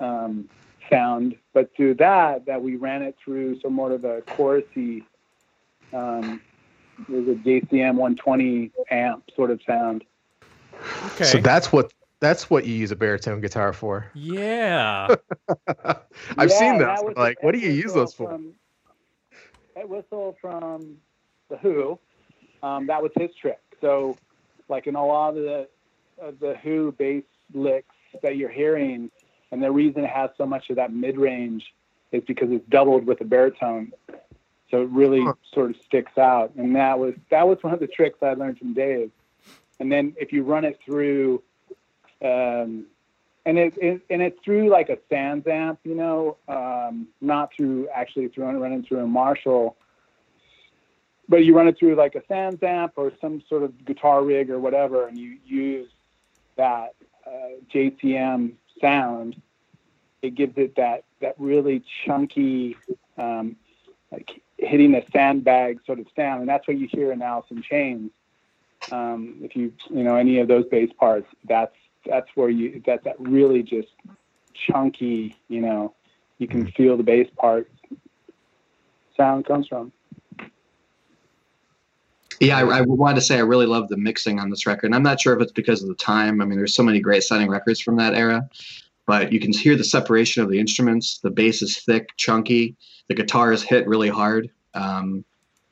um, 0.00 0.48
sound. 0.90 1.36
But 1.52 1.70
through 1.76 1.94
that, 1.94 2.46
that 2.46 2.60
we 2.60 2.76
ran 2.76 3.02
it 3.02 3.16
through 3.22 3.60
some 3.60 3.74
more 3.74 3.92
of 3.92 4.04
a 4.04 4.22
chorusy, 4.22 5.02
um, 5.92 6.40
there's 7.08 7.28
a 7.28 7.34
JCM 7.34 7.94
120 7.96 8.72
amp 8.90 9.24
sort 9.36 9.50
of 9.50 9.60
sound. 9.66 10.04
Okay. 11.06 11.24
So 11.24 11.38
that's 11.38 11.72
what 11.72 11.92
that's 12.20 12.50
what 12.50 12.66
you 12.66 12.74
use 12.74 12.90
a 12.90 12.96
baritone 12.96 13.40
guitar 13.40 13.72
for. 13.72 14.06
yeah. 14.14 15.08
I've 16.38 16.50
Yeah, 16.50 16.58
seen 16.58 16.78
that 16.78 16.98
those. 16.98 17.04
was 17.04 17.14
Like, 17.16 17.38
Ed 17.40 17.44
what 17.46 17.52
do 17.54 17.58
you 17.60 17.70
use 17.70 17.92
those 17.94 18.14
for? 18.14 18.28
From, 18.28 18.54
Entwistle 19.76 20.36
from 20.40 20.96
The 21.48 21.56
Who, 21.58 21.98
um, 22.62 22.86
that 22.88 23.02
was 23.02 23.10
his 23.16 23.30
trick. 23.40 23.60
So, 23.80 24.16
like 24.68 24.86
in 24.86 24.96
a 24.96 25.04
lot 25.04 25.30
of 25.30 25.36
the, 25.36 25.68
of 26.20 26.38
the 26.40 26.56
Who 26.62 26.92
bass 26.98 27.24
licks 27.54 27.94
that 28.22 28.36
you're 28.36 28.50
hearing, 28.50 29.10
and 29.50 29.62
the 29.62 29.70
reason 29.70 30.04
it 30.04 30.10
has 30.10 30.30
so 30.36 30.44
much 30.46 30.68
of 30.70 30.76
that 30.76 30.92
mid 30.92 31.16
range 31.16 31.64
is 32.12 32.22
because 32.26 32.50
it's 32.50 32.68
doubled 32.68 33.06
with 33.06 33.20
a 33.20 33.24
baritone. 33.24 33.92
So 34.70 34.82
it 34.82 34.88
really 34.90 35.24
Huh. 35.24 35.32
sort 35.52 35.70
of 35.70 35.76
sticks 35.86 36.16
out. 36.18 36.52
And 36.56 36.76
that 36.76 36.98
was 36.98 37.14
that 37.30 37.48
was 37.48 37.58
one 37.62 37.72
of 37.72 37.80
the 37.80 37.86
tricks 37.88 38.18
I 38.22 38.34
learned 38.34 38.58
from 38.58 38.74
Dave. 38.74 39.10
And 39.80 39.90
then 39.90 40.14
if 40.18 40.32
you 40.32 40.44
run 40.44 40.64
it 40.64 40.78
through 40.84 41.42
um, 42.22 42.86
and 43.46 43.58
it, 43.58 43.74
it 43.78 44.02
and 44.10 44.20
it's 44.22 44.38
through 44.44 44.68
like 44.68 44.90
a 44.90 44.98
SansAmp, 45.10 45.78
you 45.84 45.94
know, 45.94 46.36
um, 46.48 47.08
not 47.20 47.50
through 47.56 47.88
actually 47.88 48.28
through 48.28 48.44
running 48.44 48.84
through 48.84 49.00
a 49.00 49.06
Marshall, 49.06 49.76
but 51.28 51.44
you 51.44 51.56
run 51.56 51.66
it 51.66 51.78
through 51.78 51.94
like 51.94 52.14
a 52.14 52.20
SansAmp 52.20 52.92
or 52.96 53.12
some 53.20 53.42
sort 53.48 53.62
of 53.62 53.84
guitar 53.84 54.22
rig 54.22 54.50
or 54.50 54.60
whatever, 54.60 55.08
and 55.08 55.18
you 55.18 55.38
use 55.46 55.88
that 56.56 56.94
uh, 57.26 57.56
JCM 57.72 58.52
sound. 58.80 59.40
It 60.20 60.34
gives 60.34 60.58
it 60.58 60.76
that 60.76 61.04
that 61.20 61.34
really 61.38 61.82
chunky, 62.04 62.76
um, 63.16 63.56
like 64.12 64.42
hitting 64.58 64.94
a 64.94 65.02
sandbag 65.12 65.80
sort 65.86 65.98
of 65.98 66.06
sound, 66.14 66.40
and 66.40 66.48
that's 66.48 66.68
what 66.68 66.76
you 66.76 66.86
hear 66.86 67.10
in 67.10 67.22
Alice 67.22 67.46
in 67.50 67.62
Chains. 67.62 68.10
Um, 68.92 69.36
if 69.42 69.54
you 69.54 69.72
you 69.90 70.02
know 70.02 70.16
any 70.16 70.38
of 70.38 70.48
those 70.48 70.64
bass 70.70 70.90
parts, 70.98 71.26
that's 71.48 71.74
that's 72.06 72.28
where 72.34 72.48
you 72.48 72.82
that 72.86 73.04
that 73.04 73.16
really 73.18 73.62
just 73.62 73.88
chunky, 74.54 75.36
you 75.48 75.60
know, 75.60 75.94
you 76.38 76.48
can 76.48 76.70
feel 76.72 76.96
the 76.96 77.02
bass 77.02 77.28
part 77.36 77.70
sound 79.16 79.44
comes 79.44 79.68
from. 79.68 79.92
Yeah, 82.40 82.58
I, 82.58 82.78
I 82.78 82.80
wanted 82.80 83.16
to 83.16 83.20
say 83.20 83.36
I 83.36 83.40
really 83.40 83.66
love 83.66 83.88
the 83.88 83.98
mixing 83.98 84.40
on 84.40 84.48
this 84.48 84.66
record. 84.66 84.86
And 84.86 84.94
I'm 84.94 85.02
not 85.02 85.20
sure 85.20 85.36
if 85.36 85.42
it's 85.42 85.52
because 85.52 85.82
of 85.82 85.88
the 85.88 85.94
time. 85.94 86.40
I 86.40 86.46
mean, 86.46 86.56
there's 86.56 86.74
so 86.74 86.82
many 86.82 86.98
great 86.98 87.22
sounding 87.22 87.50
records 87.50 87.80
from 87.80 87.96
that 87.96 88.14
era, 88.14 88.48
but 89.06 89.30
you 89.30 89.38
can 89.38 89.52
hear 89.52 89.76
the 89.76 89.84
separation 89.84 90.42
of 90.42 90.48
the 90.48 90.58
instruments. 90.58 91.18
The 91.18 91.30
bass 91.30 91.60
is 91.60 91.78
thick, 91.80 92.16
chunky. 92.16 92.76
The 93.08 93.14
guitars 93.14 93.62
hit 93.62 93.86
really 93.86 94.08
hard. 94.08 94.48
Um, 94.72 95.22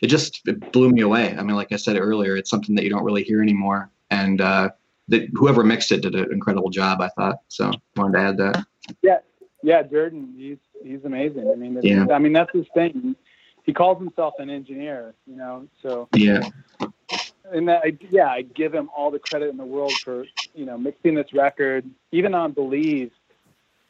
it 0.01 0.07
just 0.07 0.41
it 0.47 0.73
blew 0.73 0.91
me 0.91 1.03
away. 1.03 1.35
I 1.37 1.43
mean, 1.43 1.57
like 1.57 1.73
I 1.73 1.77
said 1.77 1.99
earlier, 1.99 2.37
it's 2.37 2.51
something 2.51 2.75
that 2.77 2.85
you 2.85 2.91
don't 2.91 3.05
really 3.05 3.25
hear 3.25 3.43
anymore. 3.43 3.91
And 4.11 4.41
uh, 4.41 4.71
that 5.09 5.29
whoever 5.35 5.65
mixed 5.65 5.93
it 5.93 6.03
did 6.03 6.15
an 6.15 6.33
incredible 6.33 6.71
job, 6.71 7.01
I 7.01 7.09
thought. 7.09 7.41
So 7.49 7.71
wanted 7.97 8.19
to 8.19 8.25
add 8.25 8.37
that. 8.39 8.67
Yeah, 9.03 9.19
yeah, 9.63 9.83
Jerden, 9.83 10.35
he's 10.37 10.59
he's 10.83 11.05
amazing. 11.05 11.51
I 11.51 11.55
mean, 11.57 11.79
Yeah. 11.83 12.07
I 12.13 12.19
mean 12.19 12.33
that's 12.33 12.53
his 12.53 12.67
thing. 12.75 13.17
He 13.65 13.75
calls 13.75 13.99
himself 13.99 14.35
an 14.39 14.49
engineer, 14.49 15.15
you 15.27 15.37
know. 15.37 15.69
So 15.83 16.09
Yeah, 16.15 16.49
and 17.53 17.69
that, 17.69 17.83
I, 17.85 17.99
yeah, 18.11 18.29
I 18.29 18.43
give 18.43 18.75
him 18.75 18.89
all 18.97 19.11
the 19.11 19.19
credit 19.19 19.51
in 19.51 19.57
the 19.57 19.65
world 19.65 19.93
for 20.05 20.25
you 20.55 20.65
know 20.65 20.79
mixing 20.79 21.15
this 21.15 21.33
record. 21.33 21.85
Even 22.13 22.35
on 22.35 22.53
Believe, 22.53 23.11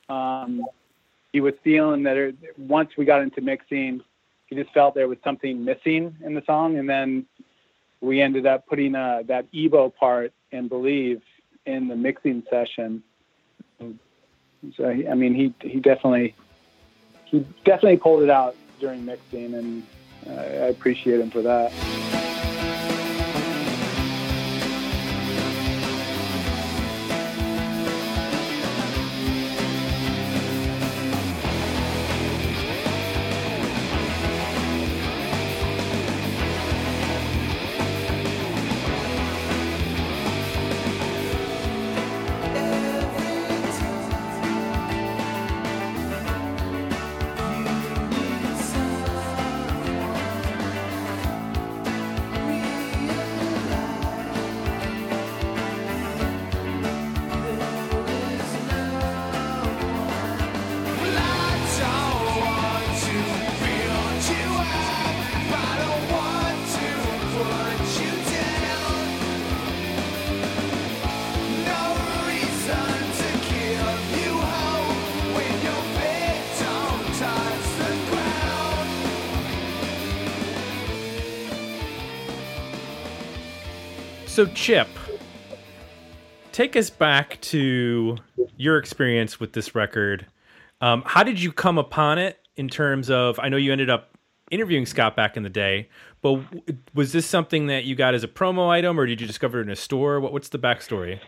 um, 0.09 0.65
he 1.33 1.41
was 1.41 1.55
feeling 1.63 2.03
that 2.05 2.17
it, 2.17 2.37
once 2.59 2.91
we 2.97 3.05
got 3.05 3.23
into 3.23 3.41
mixing, 3.41 4.01
he 4.49 4.57
just 4.57 4.73
felt 4.73 4.95
there 4.95 5.09
was 5.09 5.19
something 5.23 5.65
missing 5.65 6.17
in 6.25 6.35
the 6.35 6.43
song, 6.47 6.79
and 6.79 6.89
then 6.89 7.27
we 8.01 8.21
ended 8.21 8.47
up 8.47 8.67
putting 8.67 8.95
uh, 8.95 9.23
that 9.27 9.51
EBow 9.53 9.95
part 9.95 10.33
in 10.51 10.69
Believe 10.69 11.23
in 11.67 11.89
the 11.89 11.97
mixing 11.97 12.43
session. 12.49 13.03
So 14.77 14.89
I 14.89 15.15
mean, 15.15 15.35
he 15.35 15.55
he 15.61 15.81
definitely 15.81 16.35
he 17.27 17.47
definitely 17.65 17.99
pulled 17.99 18.23
it 18.23 18.31
out 18.31 18.57
during 18.81 19.05
mixing, 19.05 19.55
and 19.55 19.87
uh, 20.27 20.33
I 20.33 20.69
appreciate 20.69 21.21
him 21.21 21.31
for 21.31 21.43
that. 21.43 22.28
So, 84.39 84.47
Chip, 84.47 84.87
take 86.53 86.77
us 86.77 86.91
back 86.91 87.41
to 87.41 88.17
your 88.57 88.79
experience 88.79 89.41
with 89.41 89.53
this 89.53 89.75
record. 89.75 90.27
Um, 90.81 91.03
how 91.05 91.25
did 91.25 91.43
you 91.43 91.51
come 91.51 91.77
upon 91.77 92.19
it 92.19 92.39
in 92.55 92.69
terms 92.69 93.11
of? 93.11 93.41
I 93.41 93.49
know 93.49 93.57
you 93.57 93.73
ended 93.73 93.91
up 93.91 94.17
interviewing 94.53 94.87
Scott 94.87 95.17
back 95.17 95.37
in 95.37 95.43
the 95.43 95.51
day, 95.51 95.89
but 96.23 96.41
was 96.95 97.11
this 97.11 97.27
something 97.27 97.67
that 97.67 97.83
you 97.83 97.97
got 97.97 98.15
as 98.15 98.23
a 98.23 98.29
promo 98.29 98.69
item, 98.69 99.01
or 99.01 99.07
did 99.07 99.21
you 99.21 99.27
discover 99.27 99.59
it 99.59 99.63
in 99.65 99.71
a 99.71 99.75
store? 99.75 100.21
What, 100.21 100.33
what's 100.33 100.51
the 100.51 100.59
backstory? 100.61 101.19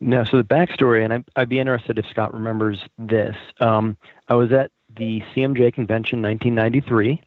No, 0.00 0.24
so 0.24 0.38
the 0.38 0.44
backstory, 0.44 1.04
and 1.04 1.12
I'd, 1.12 1.24
I'd 1.36 1.48
be 1.50 1.60
interested 1.60 1.98
if 1.98 2.06
Scott 2.06 2.32
remembers 2.32 2.78
this. 2.96 3.36
Um, 3.60 3.98
I 4.28 4.34
was 4.34 4.50
at 4.50 4.70
the 4.96 5.22
CMJ 5.36 5.74
convention 5.74 6.22
1993. 6.22 7.22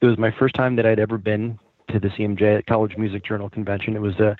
It 0.00 0.06
was 0.06 0.16
my 0.16 0.30
first 0.30 0.54
time 0.54 0.76
that 0.76 0.86
I'd 0.86 0.98
ever 0.98 1.18
been 1.18 1.58
to 1.90 1.98
the 1.98 2.08
CMJ 2.08 2.66
College 2.66 2.96
Music 2.96 3.24
Journal 3.24 3.50
convention. 3.50 3.96
It 3.96 4.02
was 4.02 4.18
a 4.20 4.36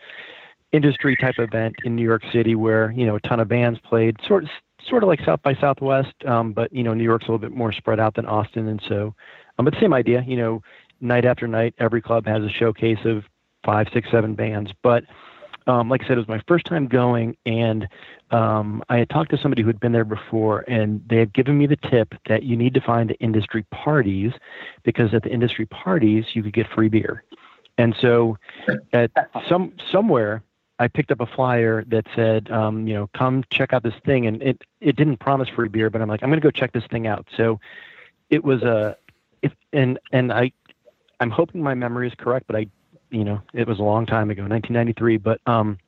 industry 0.72 1.16
type 1.16 1.34
event 1.38 1.74
in 1.84 1.95
New 1.95 2.03
York 2.05 2.22
City 2.32 2.55
where 2.55 2.93
you 2.93 3.07
know 3.07 3.16
a 3.16 3.20
ton 3.20 3.40
of 3.40 3.49
bands 3.49 3.78
played, 3.84 4.16
sort 4.26 4.45
of 4.45 4.51
sort 4.88 5.03
of 5.03 5.09
like 5.09 5.20
South 5.24 5.43
by 5.43 5.55
Southwest, 5.55 6.14
um, 6.26 6.53
but 6.53 6.72
you 6.72 6.82
know 6.82 6.95
New 6.95 7.05
York's 7.05 7.24
a 7.24 7.28
little 7.28 7.38
bit 7.38 7.53
more 7.53 7.72
spread 7.72 8.01
out 8.01 8.14
than 8.14 8.26
Austin, 8.26 8.68
and 8.68 8.82
so 8.88 9.14
um, 9.59 9.64
but 9.64 9.74
same 9.80 9.93
idea. 9.95 10.24
You 10.26 10.36
know, 10.36 10.62
night 11.01 11.24
after 11.24 11.47
night, 11.47 11.74
every 11.78 12.01
club 12.01 12.26
has 12.26 12.43
a 12.43 12.49
showcase 12.49 13.05
of 13.05 13.24
five, 13.64 13.86
six, 13.93 14.09
seven 14.11 14.34
bands, 14.34 14.70
but 14.82 15.05
um, 15.66 15.88
like 15.88 16.02
I 16.02 16.08
said, 16.08 16.12
it 16.16 16.20
was 16.20 16.28
my 16.28 16.42
first 16.48 16.66
time 16.66 16.86
going, 16.86 17.36
and 17.46 17.88
um, 18.30 18.82
I 18.88 18.98
had 18.98 19.10
talked 19.10 19.30
to 19.30 19.38
somebody 19.38 19.62
who 19.62 19.68
had 19.68 19.80
been 19.80 19.92
there 19.92 20.04
before, 20.04 20.64
and 20.68 21.02
they 21.08 21.18
had 21.18 21.32
given 21.32 21.56
me 21.56 21.66
the 21.66 21.76
tip 21.76 22.14
that 22.28 22.42
you 22.42 22.56
need 22.56 22.74
to 22.74 22.80
find 22.80 23.10
the 23.10 23.18
industry 23.20 23.64
parties 23.70 24.32
because 24.82 25.14
at 25.14 25.22
the 25.22 25.30
industry 25.30 25.66
parties 25.66 26.24
you 26.34 26.42
could 26.42 26.52
get 26.52 26.66
free 26.74 26.88
beer. 26.88 27.24
And 27.78 27.96
so, 28.00 28.38
at 28.92 29.10
some 29.48 29.72
somewhere, 29.90 30.42
I 30.78 30.88
picked 30.88 31.10
up 31.10 31.20
a 31.20 31.26
flyer 31.26 31.84
that 31.88 32.06
said, 32.14 32.50
um, 32.50 32.86
you 32.86 32.94
know, 32.94 33.08
come 33.16 33.44
check 33.50 33.72
out 33.72 33.82
this 33.82 33.94
thing, 34.04 34.26
and 34.26 34.42
it 34.42 34.62
it 34.80 34.96
didn't 34.96 35.18
promise 35.18 35.48
free 35.48 35.68
beer, 35.68 35.90
but 35.90 36.02
I'm 36.02 36.08
like, 36.08 36.22
I'm 36.22 36.28
going 36.28 36.40
to 36.40 36.44
go 36.44 36.50
check 36.50 36.72
this 36.72 36.84
thing 36.90 37.06
out. 37.06 37.26
So, 37.36 37.60
it 38.30 38.44
was 38.44 38.62
a, 38.62 38.96
and 39.72 39.98
and 40.12 40.32
I, 40.32 40.52
I'm 41.20 41.30
hoping 41.30 41.62
my 41.62 41.74
memory 41.74 42.08
is 42.08 42.14
correct, 42.16 42.46
but 42.46 42.56
I 42.56 42.66
you 43.12 43.24
know, 43.24 43.42
it 43.54 43.68
was 43.68 43.78
a 43.78 43.82
long 43.82 44.06
time 44.06 44.30
ago, 44.30 44.42
1993, 44.42 45.18
but 45.18 45.40
um, 45.46 45.78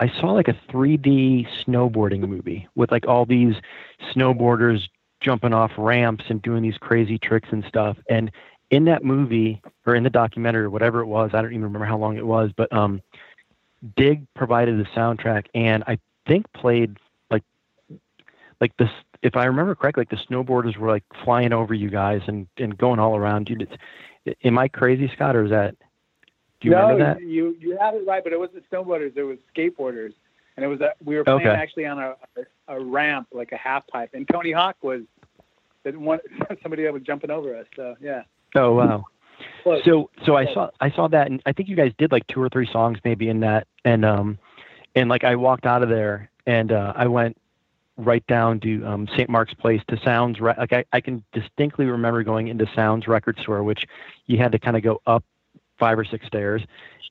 I 0.00 0.08
saw 0.20 0.32
like 0.32 0.48
a 0.48 0.58
3D 0.72 1.46
snowboarding 1.64 2.26
movie 2.26 2.66
with 2.74 2.90
like 2.90 3.06
all 3.06 3.26
these 3.26 3.54
snowboarders 4.14 4.80
jumping 5.20 5.52
off 5.52 5.70
ramps 5.76 6.24
and 6.28 6.42
doing 6.42 6.62
these 6.62 6.78
crazy 6.78 7.18
tricks 7.18 7.48
and 7.52 7.64
stuff. 7.68 7.96
And 8.08 8.32
in 8.70 8.86
that 8.86 9.04
movie 9.04 9.60
or 9.86 9.94
in 9.94 10.02
the 10.02 10.10
documentary 10.10 10.64
or 10.64 10.70
whatever 10.70 11.00
it 11.00 11.06
was, 11.06 11.30
I 11.34 11.42
don't 11.42 11.52
even 11.52 11.62
remember 11.62 11.86
how 11.86 11.98
long 11.98 12.16
it 12.16 12.26
was, 12.26 12.50
but 12.56 12.72
um, 12.72 13.02
Dig 13.96 14.26
provided 14.34 14.78
the 14.78 14.88
soundtrack 14.96 15.46
and 15.54 15.84
I 15.86 15.98
think 16.26 16.46
played 16.52 16.96
like 17.30 17.44
like 18.60 18.76
this 18.78 18.90
if 19.22 19.36
I 19.36 19.44
remember 19.44 19.74
correctly, 19.74 20.00
like 20.00 20.10
the 20.10 20.34
snowboarders 20.34 20.76
were 20.76 20.88
like 20.88 21.04
flying 21.24 21.52
over 21.52 21.74
you 21.74 21.90
guys 21.90 22.22
and, 22.26 22.48
and 22.58 22.76
going 22.76 22.98
all 22.98 23.16
around 23.16 23.48
you. 23.48 23.58
Am 24.44 24.58
I 24.58 24.68
crazy, 24.68 25.10
Scott, 25.14 25.36
or 25.36 25.44
is 25.44 25.50
that? 25.50 25.76
Do 26.62 26.68
you 26.68 26.74
no, 26.74 26.88
remember 26.88 27.14
that? 27.14 27.22
you 27.22 27.56
you 27.60 27.76
have 27.78 27.94
it 27.94 28.06
right, 28.06 28.22
but 28.22 28.32
it 28.32 28.38
wasn't 28.38 28.68
snowboarders; 28.70 29.16
it 29.16 29.24
was 29.24 29.38
skateboarders, 29.54 30.12
and 30.56 30.64
it 30.64 30.68
was 30.68 30.80
a, 30.80 30.92
we 31.04 31.16
were 31.16 31.24
playing 31.24 31.48
Okay. 31.48 31.56
actually 31.56 31.86
on 31.86 31.98
a, 31.98 32.14
a 32.68 32.80
ramp, 32.80 33.28
like 33.32 33.50
a 33.52 33.56
half 33.56 33.86
pipe, 33.88 34.10
and 34.14 34.28
Tony 34.28 34.52
Hawk 34.52 34.76
was 34.82 35.02
the 35.84 35.92
one 35.92 36.20
somebody 36.62 36.84
that 36.84 36.92
was 36.92 37.02
jumping 37.02 37.30
over 37.30 37.56
us. 37.56 37.66
So 37.76 37.96
yeah, 38.00 38.22
Oh 38.54 38.74
wow. 38.74 39.04
Close. 39.62 39.82
So 39.84 40.10
so 40.24 40.36
I 40.36 40.44
saw 40.52 40.70
I 40.80 40.90
saw 40.90 41.08
that 41.08 41.26
and 41.28 41.42
I 41.46 41.52
think 41.52 41.68
you 41.68 41.76
guys 41.76 41.92
did 41.98 42.12
like 42.12 42.26
two 42.28 42.40
or 42.40 42.48
three 42.48 42.68
songs 42.70 42.98
maybe 43.04 43.28
in 43.28 43.40
that 43.40 43.66
and 43.84 44.04
um 44.04 44.38
and 44.94 45.08
like 45.08 45.24
I 45.24 45.34
walked 45.36 45.66
out 45.66 45.82
of 45.82 45.88
there 45.88 46.30
and 46.46 46.70
uh 46.70 46.92
I 46.94 47.06
went 47.08 47.36
right 47.96 48.24
down 48.26 48.60
to 48.60 48.86
um 48.86 49.08
St. 49.08 49.28
Mark's 49.28 49.54
Place 49.54 49.80
to 49.88 49.98
Sounds 50.04 50.40
Re- 50.40 50.54
like 50.56 50.72
I, 50.72 50.84
I 50.92 51.00
can 51.00 51.24
distinctly 51.32 51.86
remember 51.86 52.22
going 52.22 52.48
into 52.48 52.66
Sounds 52.74 53.08
record 53.08 53.38
store 53.40 53.62
which 53.64 53.84
you 54.26 54.38
had 54.38 54.52
to 54.52 54.58
kind 54.58 54.76
of 54.76 54.82
go 54.82 55.00
up 55.06 55.24
five 55.82 55.98
or 55.98 56.04
six 56.04 56.26
stairs 56.26 56.62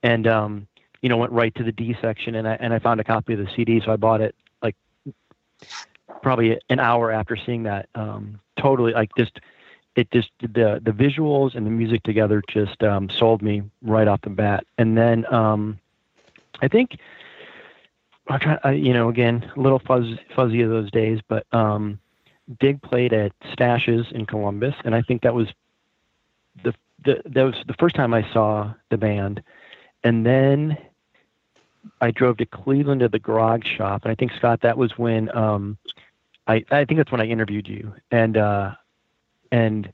and 0.02 0.28
um 0.28 0.66
you 1.02 1.10
know 1.10 1.18
went 1.18 1.32
right 1.32 1.54
to 1.56 1.64
the 1.64 1.72
D 1.74 1.96
section 2.02 2.36
and 2.36 2.48
I 2.48 2.54
and 2.60 2.74
I 2.74 2.80
found 2.80 3.02
a 3.02 3.04
copy 3.04 3.34
of 3.34 3.40
the 3.40 3.50
CD 3.56 3.82
so 3.84 3.92
I 3.92 3.98
bought 3.98 4.22
it 4.22 4.34
like 4.64 4.76
probably 6.22 6.58
an 6.70 6.80
hour 6.80 7.12
after 7.12 7.36
seeing 7.36 7.64
that 7.64 7.90
um 7.96 8.40
totally 8.58 8.94
like 8.94 9.10
just 9.18 9.40
it 9.96 10.10
just 10.12 10.30
the 10.40 10.80
the 10.82 10.92
visuals 10.92 11.56
and 11.56 11.66
the 11.66 11.70
music 11.70 12.04
together 12.04 12.42
just 12.48 12.82
um, 12.84 13.10
sold 13.10 13.42
me 13.42 13.64
right 13.82 14.08
off 14.08 14.22
the 14.22 14.30
bat. 14.30 14.66
And 14.78 14.98
then 14.98 15.32
um, 15.34 15.80
I 16.62 16.68
think 16.68 16.98
I 18.28 18.38
try, 18.38 18.58
I, 18.64 18.72
you 18.72 18.94
know, 18.94 19.10
again, 19.10 19.52
a 19.56 19.60
little 19.60 19.80
fuzz, 19.80 20.06
fuzzy 20.36 20.62
of 20.62 20.70
those 20.70 20.90
days, 20.92 21.20
but 21.28 21.46
um, 21.52 22.00
Dig 22.60 22.82
played 22.82 23.14
at 23.14 23.34
Stache's 23.52 24.08
in 24.12 24.26
Columbus, 24.26 24.76
and 24.86 24.96
I 24.96 25.02
think 25.02 25.24
that 25.24 25.34
was 25.34 25.48
the, 26.64 26.74
the 27.04 27.22
that 27.26 27.44
was 27.44 27.56
the 27.68 27.74
first 27.74 27.96
time 27.96 28.14
I 28.14 28.30
saw 28.32 28.74
the 28.90 28.98
band. 28.98 29.42
And 30.04 30.26
then 30.26 30.78
I 32.00 32.12
drove 32.12 32.38
to 32.38 32.46
Cleveland 32.46 33.02
to 33.02 33.10
the 33.10 33.20
Grog 33.20 33.66
Shop, 33.66 34.04
and 34.04 34.12
I 34.12 34.16
think 34.16 34.32
Scott, 34.34 34.62
that 34.62 34.78
was 34.78 34.98
when 34.98 35.36
um, 35.36 35.78
I 36.48 36.64
I 36.72 36.86
think 36.86 36.98
that's 36.98 37.12
when 37.12 37.22
I 37.22 37.26
interviewed 37.26 37.68
you, 37.68 37.94
and 38.12 38.38
uh, 38.38 38.72
and 39.52 39.92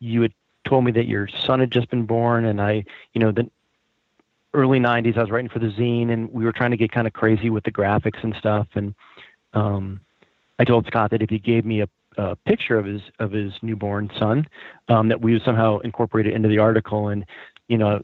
you 0.00 0.22
had 0.22 0.32
told 0.64 0.84
me 0.84 0.92
that 0.92 1.06
your 1.06 1.28
son 1.28 1.60
had 1.60 1.70
just 1.70 1.90
been 1.90 2.06
born. 2.06 2.44
And 2.44 2.60
i 2.60 2.84
you 3.14 3.20
know 3.20 3.32
the 3.32 3.50
early 4.52 4.80
90s 4.80 5.16
i 5.16 5.20
was 5.20 5.30
writing 5.30 5.48
for 5.48 5.60
the 5.60 5.68
zine 5.68 6.10
and 6.10 6.32
we 6.32 6.44
were 6.44 6.52
trying 6.52 6.72
to 6.72 6.76
get 6.76 6.90
kind 6.90 7.06
of 7.06 7.12
crazy 7.12 7.50
with 7.50 7.62
the 7.64 7.72
graphics 7.72 8.22
and 8.24 8.34
stuff. 8.36 8.66
And 8.74 8.94
um, 9.54 10.00
i 10.58 10.64
told 10.64 10.86
scott 10.86 11.10
that 11.10 11.22
if 11.22 11.30
he 11.30 11.38
gave 11.38 11.64
me 11.64 11.80
a, 11.82 11.88
a 12.20 12.36
picture 12.36 12.78
of 12.78 12.84
his 12.84 13.02
of 13.18 13.32
his 13.32 13.52
newborn 13.62 14.10
son 14.18 14.46
um, 14.88 15.08
that 15.08 15.20
we 15.20 15.40
somehow 15.44 15.78
incorporated 15.78 16.32
into 16.32 16.48
the 16.48 16.58
article 16.58 17.08
and 17.08 17.24
you 17.68 17.78
know 17.78 18.02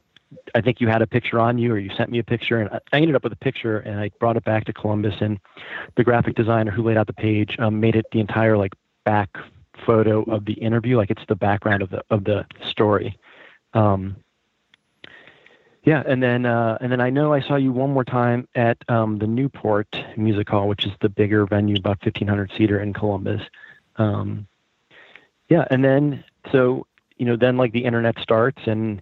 i 0.54 0.60
think 0.60 0.80
you 0.80 0.88
had 0.88 1.02
a 1.02 1.06
picture 1.06 1.38
on 1.38 1.58
you 1.58 1.72
or 1.72 1.78
you 1.78 1.90
sent 1.96 2.10
me 2.10 2.18
a 2.18 2.24
picture 2.24 2.58
and 2.60 2.80
i 2.92 2.96
ended 2.96 3.14
up 3.14 3.22
with 3.22 3.32
a 3.32 3.36
picture 3.36 3.78
and 3.80 4.00
i 4.00 4.10
brought 4.18 4.36
it 4.36 4.44
back 4.44 4.64
to 4.64 4.72
columbus 4.72 5.14
and 5.20 5.38
the 5.96 6.04
graphic 6.04 6.34
designer 6.34 6.70
who 6.70 6.82
laid 6.82 6.96
out 6.96 7.06
the 7.06 7.12
page 7.12 7.56
um, 7.58 7.78
made 7.80 7.94
it 7.94 8.06
the 8.12 8.20
entire 8.20 8.56
like 8.56 8.72
back 9.04 9.36
photo 9.84 10.22
of 10.22 10.44
the 10.44 10.54
interview, 10.54 10.96
like 10.96 11.10
it's 11.10 11.24
the 11.28 11.36
background 11.36 11.82
of 11.82 11.90
the 11.90 12.02
of 12.10 12.24
the 12.24 12.46
story. 12.68 13.18
Um, 13.74 14.16
yeah, 15.84 16.02
and 16.06 16.22
then 16.22 16.46
uh, 16.46 16.78
and 16.80 16.90
then 16.90 17.00
I 17.00 17.10
know 17.10 17.32
I 17.32 17.40
saw 17.40 17.56
you 17.56 17.72
one 17.72 17.90
more 17.90 18.04
time 18.04 18.48
at 18.54 18.78
um, 18.88 19.18
the 19.18 19.26
Newport 19.26 19.96
Music 20.16 20.48
Hall, 20.48 20.68
which 20.68 20.86
is 20.86 20.92
the 21.00 21.08
bigger 21.08 21.46
venue, 21.46 21.76
about 21.76 22.02
fifteen 22.02 22.28
hundred 22.28 22.52
seater 22.56 22.80
in 22.80 22.92
Columbus. 22.92 23.42
Um, 23.96 24.46
yeah, 25.48 25.66
and 25.70 25.84
then 25.84 26.24
so 26.52 26.86
you 27.16 27.26
know 27.26 27.36
then 27.36 27.56
like 27.56 27.72
the 27.72 27.84
internet 27.84 28.18
starts 28.18 28.62
and 28.66 29.00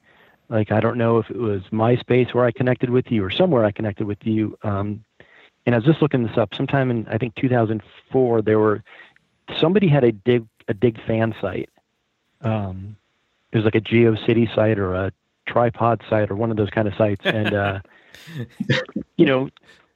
like 0.48 0.70
I 0.70 0.80
don't 0.80 0.98
know 0.98 1.18
if 1.18 1.30
it 1.30 1.36
was 1.36 1.62
MySpace 1.72 2.34
where 2.34 2.44
I 2.44 2.52
connected 2.52 2.90
with 2.90 3.10
you 3.10 3.24
or 3.24 3.30
somewhere 3.30 3.64
I 3.64 3.72
connected 3.72 4.06
with 4.06 4.24
you. 4.24 4.58
Um, 4.62 5.04
and 5.66 5.74
I 5.74 5.78
was 5.78 5.86
just 5.86 6.02
looking 6.02 6.26
this 6.26 6.36
up. 6.36 6.54
Sometime 6.54 6.90
in 6.90 7.06
I 7.08 7.18
think 7.18 7.34
2004, 7.36 8.42
there 8.42 8.58
were 8.58 8.82
somebody 9.58 9.88
had 9.88 10.04
a 10.04 10.12
dig 10.12 10.46
a 10.68 10.74
dig 10.74 11.02
fan 11.06 11.34
site. 11.40 11.70
Um, 12.42 12.96
it 13.52 13.56
was 13.56 13.64
like 13.64 13.74
a 13.74 13.80
GeoCity 13.80 14.54
site 14.54 14.78
or 14.78 14.94
a 14.94 15.12
tripod 15.46 16.02
site 16.08 16.30
or 16.30 16.34
one 16.34 16.50
of 16.50 16.56
those 16.56 16.70
kind 16.70 16.88
of 16.88 16.94
sites. 16.94 17.22
And 17.24 17.54
uh, 17.54 17.80
you 19.16 19.26
know, 19.26 19.48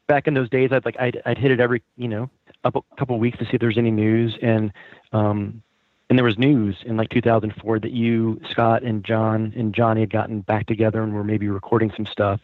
back 0.07 0.26
in 0.26 0.34
those 0.34 0.49
days, 0.49 0.72
I'd 0.72 0.84
like 0.84 0.99
I'd, 0.99 1.20
I'd 1.26 1.38
hit 1.38 1.51
it 1.51 1.61
every 1.61 1.82
you 1.96 2.09
know 2.09 2.30
a 2.65 2.73
couple 2.99 3.15
of 3.15 3.21
weeks 3.21 3.39
to 3.39 3.45
see 3.45 3.53
if 3.55 3.61
there's 3.61 3.79
any 3.79 3.91
news. 3.91 4.37
And 4.43 4.73
um, 5.13 5.63
and 6.11 6.19
there 6.19 6.25
was 6.25 6.39
news 6.39 6.77
in 6.87 6.97
like 6.97 7.11
2004 7.11 7.81
that 7.81 7.93
you, 7.93 8.41
Scott, 8.51 8.83
and 8.83 9.05
John 9.05 9.53
and 9.57 9.75
Johnny 9.75 10.01
had 10.01 10.11
gotten 10.11 10.41
back 10.41 10.67
together 10.67 11.03
and 11.03 11.13
were 11.15 11.25
maybe 11.25 11.49
recording 11.49 11.93
some 11.95 12.07
stuff. 12.07 12.41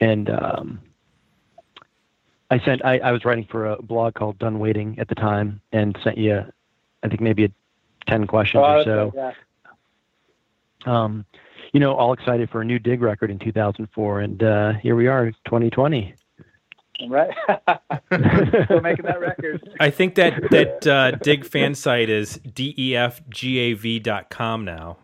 And 0.00 0.30
um, 0.30 0.80
I 2.50 2.58
sent 2.60 2.84
I, 2.84 2.98
I 2.98 3.12
was 3.12 3.24
writing 3.24 3.46
for 3.50 3.66
a 3.66 3.82
blog 3.82 4.14
called 4.14 4.38
Done 4.38 4.58
Waiting 4.58 4.96
at 4.98 5.08
the 5.08 5.14
time 5.14 5.60
and 5.72 5.98
sent 6.04 6.18
you 6.18 6.44
I 7.02 7.08
think 7.08 7.20
maybe 7.20 7.44
a 7.44 7.50
ten 8.06 8.26
questions 8.26 8.62
Oh, 8.64 8.78
or 8.80 8.84
so. 8.84 9.12
yeah. 9.14 9.32
Um, 10.86 11.24
you 11.72 11.80
know, 11.80 11.94
all 11.94 12.12
excited 12.12 12.50
for 12.50 12.60
a 12.60 12.64
new 12.64 12.78
dig 12.78 13.00
record 13.02 13.30
in 13.30 13.38
2004, 13.38 14.20
and 14.20 14.42
uh, 14.42 14.72
here 14.74 14.94
we 14.94 15.06
are, 15.08 15.30
2020. 15.46 16.14
Right. 17.08 17.34
Still 18.64 18.80
making 18.80 19.04
that 19.06 19.20
record. 19.20 19.68
I 19.80 19.90
think 19.90 20.14
that 20.14 20.50
that 20.50 20.86
uh, 20.86 21.12
dig 21.22 21.44
fan 21.44 21.74
site 21.74 22.08
is 22.08 22.38
defgav.com 22.38 23.04
now. 24.64 24.98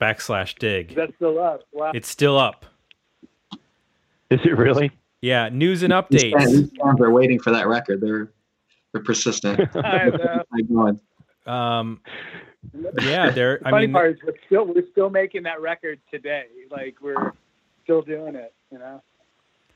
Backslash 0.00 0.58
dig. 0.58 0.94
That's 0.94 1.14
still 1.14 1.38
up. 1.38 1.62
Wow. 1.72 1.92
It's 1.94 2.08
still 2.08 2.36
up. 2.38 2.66
Is 4.28 4.40
it 4.44 4.58
really? 4.58 4.90
Yeah, 5.22 5.48
news 5.48 5.82
and 5.82 5.92
These 6.10 6.22
fans, 6.22 6.34
updates. 6.34 6.50
these 6.50 6.70
fans 6.82 7.00
are 7.00 7.10
waiting 7.10 7.38
for 7.40 7.50
that 7.50 7.66
record. 7.66 8.00
They're 8.00 8.30
they're 8.92 9.02
persistent. 9.02 9.60
I 9.76 10.10
know. 10.68 11.00
Um, 11.46 12.02
yeah, 13.00 13.30
they're. 13.30 13.58
The 13.60 13.68
I 13.68 13.70
funny 13.70 13.86
mean, 13.86 13.94
part 13.94 14.12
is 14.12 14.18
we're 14.22 14.34
still 14.46 14.66
we're 14.66 14.84
still 14.92 15.08
making 15.08 15.44
that 15.44 15.62
record 15.62 15.98
today. 16.12 16.44
Like 16.70 16.96
we're 17.00 17.32
still 17.82 18.02
doing 18.02 18.34
it. 18.36 18.52
You 18.70 18.78
know. 18.78 19.02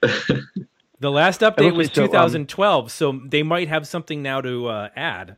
The 0.01 1.11
last 1.11 1.41
update 1.43 1.75
was 1.75 1.89
say, 1.89 1.95
so, 1.95 2.03
um, 2.05 2.09
2012, 2.11 2.91
so 2.91 3.21
they 3.27 3.43
might 3.43 3.69
have 3.69 3.87
something 3.87 4.23
now 4.23 4.41
to 4.41 4.67
uh, 4.67 4.89
add. 4.97 5.37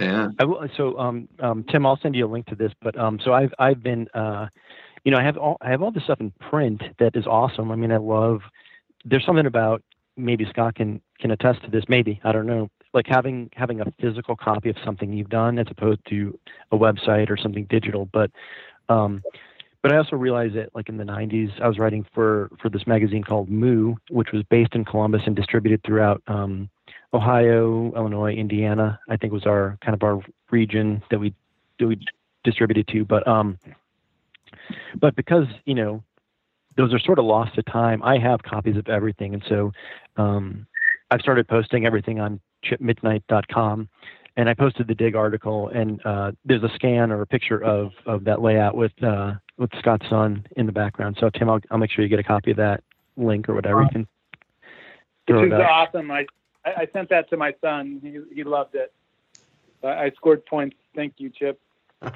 Yeah. 0.00 0.28
I 0.38 0.44
will, 0.44 0.66
so, 0.76 0.98
um, 0.98 1.28
um, 1.40 1.64
Tim, 1.70 1.84
I'll 1.84 1.98
send 2.00 2.14
you 2.14 2.26
a 2.26 2.28
link 2.28 2.46
to 2.46 2.54
this. 2.54 2.72
But 2.80 2.98
um, 2.98 3.20
so 3.22 3.32
I've 3.34 3.52
I've 3.58 3.82
been, 3.82 4.08
uh, 4.14 4.46
you 5.04 5.12
know, 5.12 5.18
I 5.18 5.22
have 5.22 5.36
all 5.36 5.58
I 5.60 5.70
have 5.70 5.82
all 5.82 5.90
this 5.90 6.04
stuff 6.04 6.20
in 6.20 6.32
print 6.50 6.82
that 6.98 7.14
is 7.14 7.26
awesome. 7.26 7.70
I 7.70 7.76
mean, 7.76 7.92
I 7.92 7.98
love. 7.98 8.40
There's 9.04 9.24
something 9.24 9.46
about 9.46 9.82
maybe 10.16 10.46
Scott 10.48 10.74
can 10.76 11.00
can 11.18 11.30
attest 11.30 11.62
to 11.64 11.70
this. 11.70 11.84
Maybe 11.88 12.20
I 12.24 12.32
don't 12.32 12.46
know. 12.46 12.70
Like 12.94 13.06
having 13.06 13.50
having 13.54 13.80
a 13.80 13.92
physical 14.00 14.36
copy 14.36 14.70
of 14.70 14.76
something 14.84 15.12
you've 15.12 15.28
done 15.28 15.58
as 15.58 15.66
opposed 15.70 16.00
to 16.08 16.38
a 16.72 16.78
website 16.78 17.30
or 17.30 17.36
something 17.36 17.66
digital. 17.68 18.08
But 18.10 18.30
um, 18.88 19.22
but 19.82 19.92
I 19.92 19.96
also 19.96 20.16
realized 20.16 20.56
that 20.56 20.74
like 20.74 20.88
in 20.88 20.96
the 20.96 21.04
90s, 21.04 21.60
I 21.60 21.68
was 21.68 21.78
writing 21.78 22.04
for 22.14 22.50
for 22.60 22.68
this 22.68 22.86
magazine 22.86 23.22
called 23.22 23.48
Moo, 23.48 23.94
which 24.10 24.28
was 24.32 24.42
based 24.50 24.74
in 24.74 24.84
Columbus 24.84 25.22
and 25.26 25.34
distributed 25.34 25.82
throughout 25.84 26.22
um, 26.26 26.68
Ohio, 27.14 27.92
Illinois, 27.96 28.34
Indiana. 28.34 28.98
I 29.08 29.16
think 29.16 29.32
was 29.32 29.46
our 29.46 29.78
kind 29.84 29.94
of 29.94 30.02
our 30.02 30.20
region 30.50 31.02
that 31.10 31.18
we 31.18 31.34
that 31.78 31.86
we 31.86 31.98
distributed 32.44 32.88
to. 32.88 33.04
But 33.04 33.26
um, 33.26 33.58
but 34.98 35.16
because 35.16 35.46
you 35.64 35.74
know 35.74 36.02
those 36.76 36.92
are 36.92 36.98
sort 36.98 37.18
of 37.18 37.24
lost 37.24 37.54
to 37.54 37.62
time, 37.62 38.02
I 38.02 38.18
have 38.18 38.42
copies 38.42 38.76
of 38.76 38.88
everything, 38.88 39.34
and 39.34 39.42
so 39.48 39.72
um, 40.16 40.66
I've 41.10 41.20
started 41.20 41.48
posting 41.48 41.86
everything 41.86 42.20
on 42.20 42.40
chipmidnight.com. 42.64 43.88
And 44.36 44.48
I 44.48 44.54
posted 44.54 44.86
the 44.86 44.94
dig 44.94 45.16
article, 45.16 45.68
and 45.68 46.00
uh, 46.06 46.30
there's 46.44 46.62
a 46.62 46.70
scan 46.74 47.10
or 47.10 47.20
a 47.20 47.26
picture 47.26 47.62
of, 47.62 47.90
of 48.06 48.24
that 48.24 48.40
layout 48.40 48.76
with 48.76 48.92
uh, 49.02 49.34
with 49.60 49.70
Scott's 49.78 50.08
son 50.08 50.44
in 50.56 50.66
the 50.66 50.72
background. 50.72 51.18
So 51.20 51.30
Tim, 51.30 51.48
I'll, 51.50 51.60
I'll 51.70 51.78
make 51.78 51.92
sure 51.92 52.02
you 52.02 52.08
get 52.08 52.18
a 52.18 52.24
copy 52.24 52.50
of 52.50 52.56
that 52.56 52.82
link 53.16 53.48
or 53.48 53.54
whatever. 53.54 53.82
You 53.82 53.88
can 53.92 54.08
throw 55.28 55.42
Which 55.42 55.52
it 55.52 55.54
is 55.54 55.60
up. 55.60 55.68
awesome. 55.70 56.10
I, 56.10 56.26
I 56.64 56.70
I 56.78 56.88
sent 56.92 57.10
that 57.10 57.28
to 57.30 57.36
my 57.36 57.54
son. 57.60 58.00
He 58.02 58.18
he 58.34 58.42
loved 58.42 58.74
it. 58.74 58.92
I, 59.84 60.06
I 60.06 60.10
scored 60.16 60.44
points. 60.46 60.76
Thank 60.96 61.14
you, 61.18 61.30
Chip. 61.30 61.60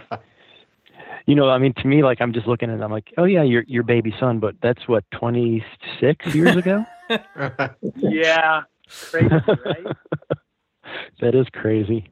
You 1.26 1.34
know, 1.34 1.48
I 1.48 1.58
mean, 1.58 1.74
to 1.78 1.88
me, 1.88 2.04
like 2.04 2.20
I'm 2.20 2.32
just 2.32 2.46
looking 2.46 2.70
at, 2.70 2.78
it, 2.78 2.82
I'm 2.82 2.92
like, 2.92 3.12
oh 3.18 3.24
yeah, 3.24 3.42
your 3.42 3.64
your 3.66 3.82
baby 3.82 4.14
son, 4.20 4.38
but 4.38 4.54
that's 4.62 4.86
what 4.86 5.04
26 5.10 6.34
years 6.34 6.56
ago. 6.56 6.84
Yeah, 7.96 8.62
crazy, 9.10 9.28
right? 9.28 9.86
That 11.20 11.34
is 11.34 11.46
crazy. 11.52 12.08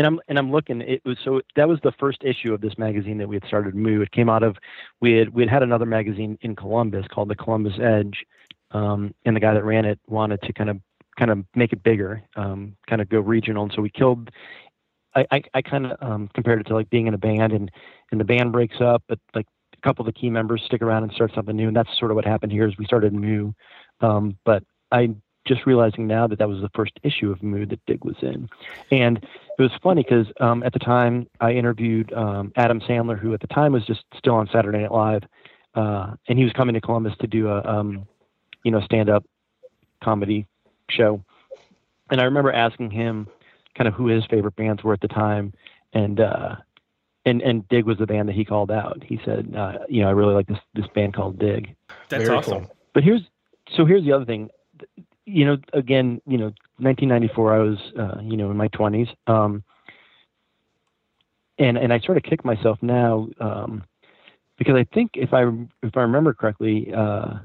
And 0.00 0.06
I'm 0.06 0.20
and 0.28 0.38
I'm 0.38 0.50
looking. 0.50 0.80
It 0.80 1.02
was 1.04 1.18
so 1.22 1.42
that 1.56 1.68
was 1.68 1.78
the 1.82 1.92
first 2.00 2.24
issue 2.24 2.54
of 2.54 2.62
this 2.62 2.78
magazine 2.78 3.18
that 3.18 3.28
we 3.28 3.36
had 3.36 3.44
started 3.46 3.74
Moo. 3.74 4.00
It 4.00 4.10
came 4.12 4.30
out 4.30 4.42
of 4.42 4.56
we 5.02 5.12
had 5.12 5.28
we 5.28 5.42
had 5.42 5.50
had 5.50 5.62
another 5.62 5.84
magazine 5.84 6.38
in 6.40 6.56
Columbus 6.56 7.04
called 7.12 7.28
the 7.28 7.34
Columbus 7.34 7.74
Edge, 7.78 8.24
um, 8.70 9.12
and 9.26 9.36
the 9.36 9.40
guy 9.40 9.52
that 9.52 9.62
ran 9.62 9.84
it 9.84 10.00
wanted 10.08 10.40
to 10.40 10.54
kind 10.54 10.70
of 10.70 10.78
kind 11.18 11.30
of 11.30 11.44
make 11.54 11.74
it 11.74 11.82
bigger, 11.82 12.22
um, 12.36 12.74
kind 12.88 13.02
of 13.02 13.10
go 13.10 13.20
regional. 13.20 13.64
And 13.64 13.72
so 13.76 13.82
we 13.82 13.90
killed. 13.90 14.30
I 15.14 15.26
I, 15.30 15.42
I 15.52 15.60
kind 15.60 15.84
of 15.84 15.98
um, 16.00 16.30
compared 16.32 16.62
it 16.62 16.68
to 16.68 16.74
like 16.74 16.88
being 16.88 17.06
in 17.06 17.12
a 17.12 17.18
band 17.18 17.52
and 17.52 17.70
and 18.10 18.18
the 18.18 18.24
band 18.24 18.52
breaks 18.52 18.80
up, 18.80 19.02
but 19.06 19.18
like 19.34 19.46
a 19.76 19.80
couple 19.86 20.08
of 20.08 20.14
the 20.14 20.18
key 20.18 20.30
members 20.30 20.62
stick 20.64 20.80
around 20.80 21.02
and 21.02 21.12
start 21.12 21.32
something 21.34 21.54
new. 21.54 21.68
And 21.68 21.76
that's 21.76 21.90
sort 21.98 22.10
of 22.10 22.14
what 22.14 22.24
happened 22.24 22.52
here. 22.52 22.66
Is 22.66 22.78
we 22.78 22.86
started 22.86 23.12
Moo, 23.12 23.52
um, 24.00 24.38
but 24.46 24.62
I 24.92 25.10
just 25.50 25.66
realizing 25.66 26.06
now 26.06 26.28
that 26.28 26.38
that 26.38 26.48
was 26.48 26.60
the 26.60 26.70
first 26.76 26.92
issue 27.02 27.32
of 27.32 27.42
Moo 27.42 27.66
that 27.66 27.84
Dig 27.86 28.04
was 28.04 28.14
in. 28.22 28.48
And 28.92 29.18
it 29.18 29.62
was 29.62 29.72
funny 29.82 30.04
because 30.04 30.28
um, 30.38 30.62
at 30.62 30.72
the 30.72 30.78
time 30.78 31.26
I 31.40 31.50
interviewed 31.50 32.12
um, 32.12 32.52
Adam 32.54 32.80
Sandler, 32.80 33.18
who 33.18 33.34
at 33.34 33.40
the 33.40 33.48
time 33.48 33.72
was 33.72 33.84
just 33.84 34.04
still 34.16 34.34
on 34.36 34.48
Saturday 34.52 34.78
Night 34.78 34.92
Live, 34.92 35.24
uh, 35.74 36.12
and 36.28 36.38
he 36.38 36.44
was 36.44 36.52
coming 36.52 36.74
to 36.74 36.80
Columbus 36.80 37.14
to 37.20 37.26
do 37.26 37.48
a 37.48 37.62
um, 37.64 38.06
you 38.62 38.70
know 38.70 38.80
stand-up 38.82 39.24
comedy 40.02 40.46
show. 40.88 41.22
And 42.10 42.20
I 42.20 42.24
remember 42.24 42.52
asking 42.52 42.92
him 42.92 43.26
kind 43.74 43.88
of 43.88 43.94
who 43.94 44.06
his 44.06 44.24
favorite 44.26 44.54
bands 44.54 44.84
were 44.84 44.92
at 44.92 45.00
the 45.00 45.08
time, 45.08 45.52
and 45.92 46.20
uh, 46.20 46.56
and 47.26 47.42
and 47.42 47.68
Dig 47.68 47.86
was 47.86 47.98
the 47.98 48.06
band 48.06 48.28
that 48.28 48.36
he 48.36 48.44
called 48.44 48.70
out. 48.70 49.02
He 49.04 49.20
said, 49.24 49.52
uh, 49.56 49.78
you 49.88 50.02
know, 50.02 50.08
I 50.08 50.12
really 50.12 50.34
like 50.34 50.46
this 50.46 50.58
this 50.74 50.86
band 50.94 51.14
called 51.14 51.40
Dig. 51.40 51.74
That's 52.08 52.24
Very 52.24 52.36
awesome. 52.36 52.66
cool. 52.66 52.76
But 52.94 53.02
here's 53.02 53.22
so 53.76 53.84
here's 53.84 54.04
the 54.04 54.12
other 54.12 54.24
thing. 54.24 54.48
You 55.32 55.46
know, 55.46 55.56
again, 55.72 56.20
you 56.26 56.38
know, 56.38 56.52
1994. 56.78 57.54
I 57.54 57.58
was, 57.58 57.78
uh, 57.98 58.20
you 58.22 58.36
know, 58.36 58.50
in 58.50 58.56
my 58.56 58.68
20s, 58.68 59.08
um, 59.26 59.62
and 61.58 61.78
and 61.78 61.92
I 61.92 62.00
sort 62.00 62.16
of 62.16 62.22
kick 62.24 62.44
myself 62.44 62.78
now 62.82 63.28
um, 63.40 63.84
because 64.58 64.74
I 64.74 64.84
think 64.94 65.12
if 65.14 65.32
I 65.32 65.42
if 65.82 65.96
I 65.96 66.00
remember 66.02 66.34
correctly, 66.34 66.92
uh, 66.94 67.38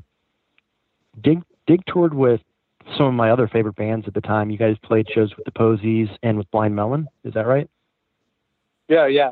Dig 1.21 1.43
Dig 1.67 1.85
toured 1.85 2.13
with 2.13 2.41
some 2.97 3.07
of 3.07 3.13
my 3.13 3.31
other 3.31 3.47
favorite 3.47 3.75
bands 3.75 4.07
at 4.07 4.13
the 4.13 4.21
time. 4.21 4.49
You 4.49 4.57
guys 4.57 4.75
played 4.83 5.07
shows 5.13 5.35
with 5.35 5.45
the 5.45 5.51
Posies 5.51 6.09
and 6.23 6.37
with 6.37 6.49
Blind 6.51 6.75
Melon. 6.75 7.07
Is 7.23 7.33
that 7.33 7.47
right? 7.47 7.69
Yeah, 8.87 9.07
yeah. 9.07 9.31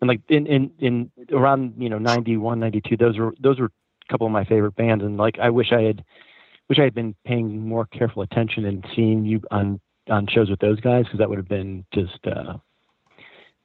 and 0.00 0.08
like 0.08 0.20
in 0.28 0.46
in 0.46 0.70
in 0.78 1.10
around 1.32 1.74
you 1.78 1.88
know 1.88 1.98
91 1.98 2.60
92 2.60 2.96
those 2.96 3.18
were 3.18 3.34
those 3.40 3.58
were 3.58 3.66
a 3.66 4.12
couple 4.12 4.26
of 4.26 4.32
my 4.32 4.44
favorite 4.44 4.76
bands 4.76 5.04
and 5.04 5.16
like 5.16 5.38
i 5.38 5.50
wish 5.50 5.72
i 5.72 5.82
had 5.82 6.04
wish 6.68 6.78
i 6.78 6.82
had 6.84 6.94
been 6.94 7.14
paying 7.24 7.66
more 7.66 7.86
careful 7.86 8.22
attention 8.22 8.64
and 8.64 8.84
seeing 8.94 9.24
you 9.24 9.40
on 9.50 9.80
on 10.08 10.26
shows 10.26 10.48
with 10.50 10.60
those 10.60 10.80
guys 10.80 11.04
because 11.04 11.18
that 11.18 11.28
would 11.28 11.38
have 11.38 11.48
been 11.48 11.84
just 11.92 12.18
uh 12.26 12.54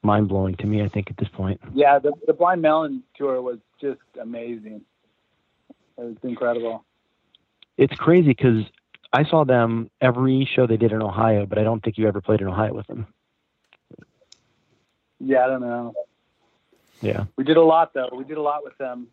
mind 0.03 0.27
blowing 0.27 0.55
to 0.55 0.65
me 0.65 0.81
i 0.83 0.87
think 0.89 1.09
at 1.09 1.17
this 1.17 1.29
point 1.29 1.59
Yeah, 1.73 1.99
the 1.99 2.11
the 2.27 2.33
Blind 2.33 2.61
Melon 2.61 3.03
tour 3.15 3.41
was 3.41 3.59
just 3.79 3.99
amazing. 4.21 4.81
It 5.97 6.03
was 6.03 6.15
incredible. 6.23 6.83
it's 7.77 7.93
crazy 7.95 8.29
because 8.29 8.63
i 9.13 9.23
saw 9.23 9.43
them 9.45 9.89
every 10.01 10.49
show 10.55 10.65
they 10.65 10.77
did 10.77 10.91
in 10.91 11.01
ohio 11.01 11.45
but 11.45 11.57
i 11.59 11.63
don't 11.63 11.83
think 11.83 11.97
you 11.97 12.07
ever 12.07 12.21
played 12.21 12.41
in 12.41 12.47
ohio 12.47 12.73
with 12.73 12.87
them 12.87 13.05
Yeah, 15.19 15.45
I 15.45 15.47
don't 15.47 15.61
know. 15.61 15.93
yeah 17.01 17.25
We 17.37 17.43
did 17.43 17.57
a 17.57 17.61
lot 17.61 17.93
though. 17.93 18.09
We 18.15 18.23
did 18.23 18.37
a 18.37 18.41
lot 18.41 18.63
with 18.63 18.77
them. 18.79 19.07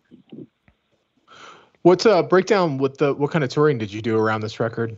What's 1.88 2.04
uh 2.04 2.22
breakdown 2.22 2.76
with 2.76 2.98
the 2.98 3.14
what 3.14 3.30
kind 3.30 3.42
of 3.42 3.48
touring 3.48 3.78
did 3.78 3.90
you 3.90 4.02
do 4.02 4.18
around 4.18 4.42
this 4.42 4.60
record? 4.60 4.94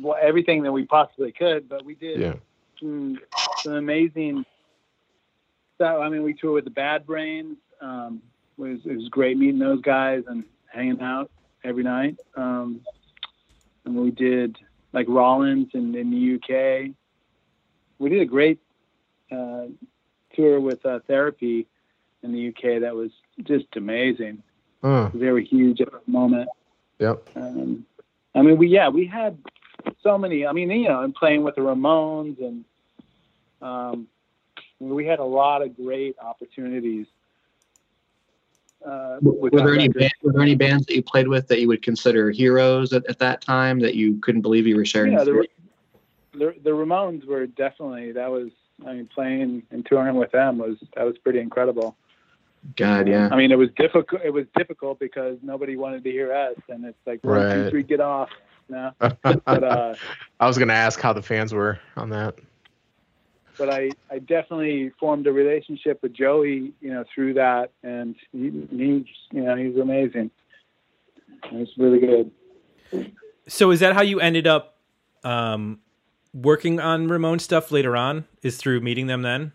Well, 0.00 0.16
everything 0.20 0.64
that 0.64 0.72
we 0.72 0.84
possibly 0.84 1.30
could, 1.30 1.68
but 1.68 1.84
we 1.84 1.94
did 1.94 2.18
Yeah. 2.18 2.34
some, 2.80 3.20
some 3.62 3.74
amazing 3.74 4.44
stuff. 5.76 6.00
I 6.00 6.08
mean, 6.08 6.24
we 6.24 6.34
toured 6.34 6.54
with 6.54 6.64
the 6.64 6.72
Bad 6.72 7.06
Brains. 7.06 7.56
Um, 7.80 8.20
it 8.58 8.62
was 8.62 8.80
it 8.84 8.96
was 8.96 9.08
great 9.10 9.38
meeting 9.38 9.60
those 9.60 9.80
guys 9.80 10.24
and 10.26 10.42
hanging 10.66 11.00
out 11.00 11.30
every 11.62 11.84
night. 11.84 12.16
Um, 12.34 12.80
and 13.84 13.94
we 13.94 14.10
did 14.10 14.56
like 14.92 15.06
Rollins 15.08 15.68
in, 15.72 15.94
in 15.94 16.10
the 16.10 16.34
UK. 16.34 16.90
We 18.00 18.10
did 18.10 18.22
a 18.22 18.26
great 18.26 18.58
uh, 19.30 19.66
tour 20.34 20.58
with 20.58 20.84
uh, 20.84 20.98
Therapy 21.06 21.68
in 22.24 22.32
the 22.32 22.48
UK. 22.48 22.80
That 22.80 22.94
was 22.94 23.10
just 23.42 23.66
amazing. 23.76 24.42
They 24.82 25.30
were 25.30 25.40
huge 25.40 25.80
at 25.80 25.90
the 25.90 26.00
moment. 26.06 26.48
yep. 26.98 27.26
Um, 27.36 27.86
I 28.34 28.42
mean, 28.42 28.58
we 28.58 28.68
yeah, 28.68 28.88
we 28.88 29.06
had 29.06 29.38
so 30.02 30.18
many. 30.18 30.46
I 30.46 30.52
mean, 30.52 30.70
you 30.70 30.88
know, 30.88 31.02
and 31.02 31.14
playing 31.14 31.42
with 31.42 31.54
the 31.54 31.62
Ramones, 31.62 32.38
and 32.38 32.64
um, 33.62 34.08
we 34.78 35.06
had 35.06 35.20
a 35.20 35.24
lot 35.24 35.62
of 35.62 35.76
great 35.76 36.16
opportunities. 36.20 37.06
Uh, 38.84 39.16
Were 39.22 39.48
there 39.50 39.74
any 39.74 39.88
band, 39.88 40.12
were 40.22 40.32
there 40.32 40.42
any 40.42 40.56
bands 40.56 40.84
that 40.86 40.94
you 40.94 41.02
played 41.02 41.28
with 41.28 41.48
that 41.48 41.58
you 41.58 41.68
would 41.68 41.80
consider 41.80 42.30
heroes 42.30 42.92
at, 42.92 43.06
at 43.08 43.18
that 43.18 43.40
time 43.40 43.80
that 43.80 43.94
you 43.94 44.18
couldn't 44.20 44.42
believe 44.42 44.66
you 44.66 44.76
were 44.76 44.84
sharing? 44.84 45.14
Yeah, 45.14 45.24
the 45.24 45.46
the, 46.32 46.38
the 46.38 46.54
the 46.64 46.70
Ramones 46.70 47.24
were 47.24 47.46
definitely 47.46 48.12
that 48.12 48.30
was. 48.30 48.50
I 48.84 48.92
mean, 48.92 49.06
playing 49.06 49.62
and 49.70 49.86
touring 49.86 50.16
with 50.16 50.32
them 50.32 50.58
was 50.58 50.76
that 50.96 51.04
was 51.04 51.16
pretty 51.18 51.38
incredible. 51.38 51.96
God, 52.76 53.08
yeah. 53.08 53.28
I 53.30 53.36
mean, 53.36 53.52
it 53.52 53.58
was 53.58 53.68
difficult. 53.76 54.22
It 54.24 54.30
was 54.30 54.46
difficult 54.56 54.98
because 54.98 55.36
nobody 55.42 55.76
wanted 55.76 56.02
to 56.04 56.10
hear 56.10 56.32
us, 56.32 56.56
and 56.68 56.84
it's 56.84 56.98
like 57.06 57.22
one, 57.22 57.50
two, 57.50 57.70
three, 57.70 57.82
get 57.82 58.00
off. 58.00 58.30
No, 58.68 58.92
but 58.98 59.46
uh, 59.46 59.94
I 60.40 60.46
was 60.46 60.58
gonna 60.58 60.72
ask 60.72 61.00
how 61.00 61.12
the 61.12 61.22
fans 61.22 61.52
were 61.52 61.78
on 61.96 62.10
that. 62.10 62.36
but 63.58 63.68
I, 63.68 63.90
I 64.10 64.18
definitely 64.18 64.90
formed 64.98 65.26
a 65.26 65.32
relationship 65.32 66.02
with 66.02 66.14
Joey, 66.14 66.72
you 66.80 66.92
know, 66.92 67.04
through 67.14 67.34
that, 67.34 67.70
and 67.82 68.16
he, 68.32 68.66
he's, 68.70 69.04
you 69.30 69.42
know, 69.42 69.56
he's 69.56 69.76
amazing. 69.76 70.30
He's 71.50 71.68
really 71.76 72.00
good. 72.00 72.30
So 73.46 73.70
is 73.70 73.80
that 73.80 73.92
how 73.92 74.02
you 74.02 74.20
ended 74.20 74.46
up 74.46 74.78
um, 75.22 75.80
working 76.32 76.80
on 76.80 77.08
Ramon 77.08 77.38
stuff 77.38 77.70
later 77.70 77.96
on? 77.96 78.24
Is 78.42 78.56
through 78.56 78.80
meeting 78.80 79.06
them 79.06 79.22
then? 79.22 79.52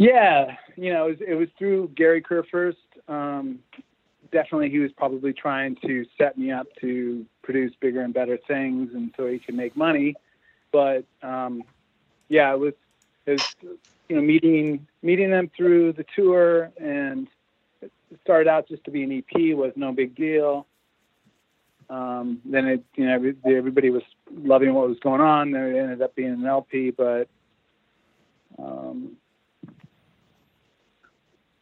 Yeah, 0.00 0.56
you 0.76 0.94
know, 0.94 1.08
it 1.08 1.10
was, 1.10 1.28
it 1.28 1.34
was 1.34 1.48
through 1.58 1.88
Gary 1.94 2.22
Kurfirst. 2.22 2.76
Um, 3.06 3.58
definitely, 4.32 4.70
he 4.70 4.78
was 4.78 4.90
probably 4.92 5.34
trying 5.34 5.76
to 5.84 6.06
set 6.16 6.38
me 6.38 6.50
up 6.50 6.68
to 6.80 7.26
produce 7.42 7.74
bigger 7.80 8.00
and 8.00 8.14
better 8.14 8.38
things, 8.48 8.94
and 8.94 9.12
so 9.14 9.26
he 9.26 9.38
could 9.38 9.56
make 9.56 9.76
money. 9.76 10.14
But 10.72 11.04
um, 11.22 11.64
yeah, 12.30 12.50
it 12.54 12.58
was, 12.58 12.72
it 13.26 13.32
was, 13.32 13.56
you 14.08 14.16
know, 14.16 14.22
meeting 14.22 14.86
meeting 15.02 15.30
them 15.30 15.50
through 15.54 15.92
the 15.92 16.06
tour, 16.16 16.70
and 16.80 17.28
it 17.82 17.92
started 18.24 18.48
out 18.48 18.68
just 18.68 18.82
to 18.84 18.90
be 18.90 19.02
an 19.02 19.12
EP 19.12 19.54
was 19.54 19.74
no 19.76 19.92
big 19.92 20.14
deal. 20.14 20.66
Um, 21.90 22.40
then 22.46 22.66
it, 22.66 22.84
you 22.96 23.04
know, 23.04 23.16
every, 23.16 23.36
everybody 23.44 23.90
was 23.90 24.04
loving 24.32 24.72
what 24.72 24.88
was 24.88 24.98
going 25.00 25.20
on. 25.20 25.50
Then 25.50 25.62
it 25.62 25.78
ended 25.78 26.00
up 26.00 26.14
being 26.14 26.32
an 26.32 26.46
LP, 26.46 26.90
but 26.90 27.28
um, 28.58 29.18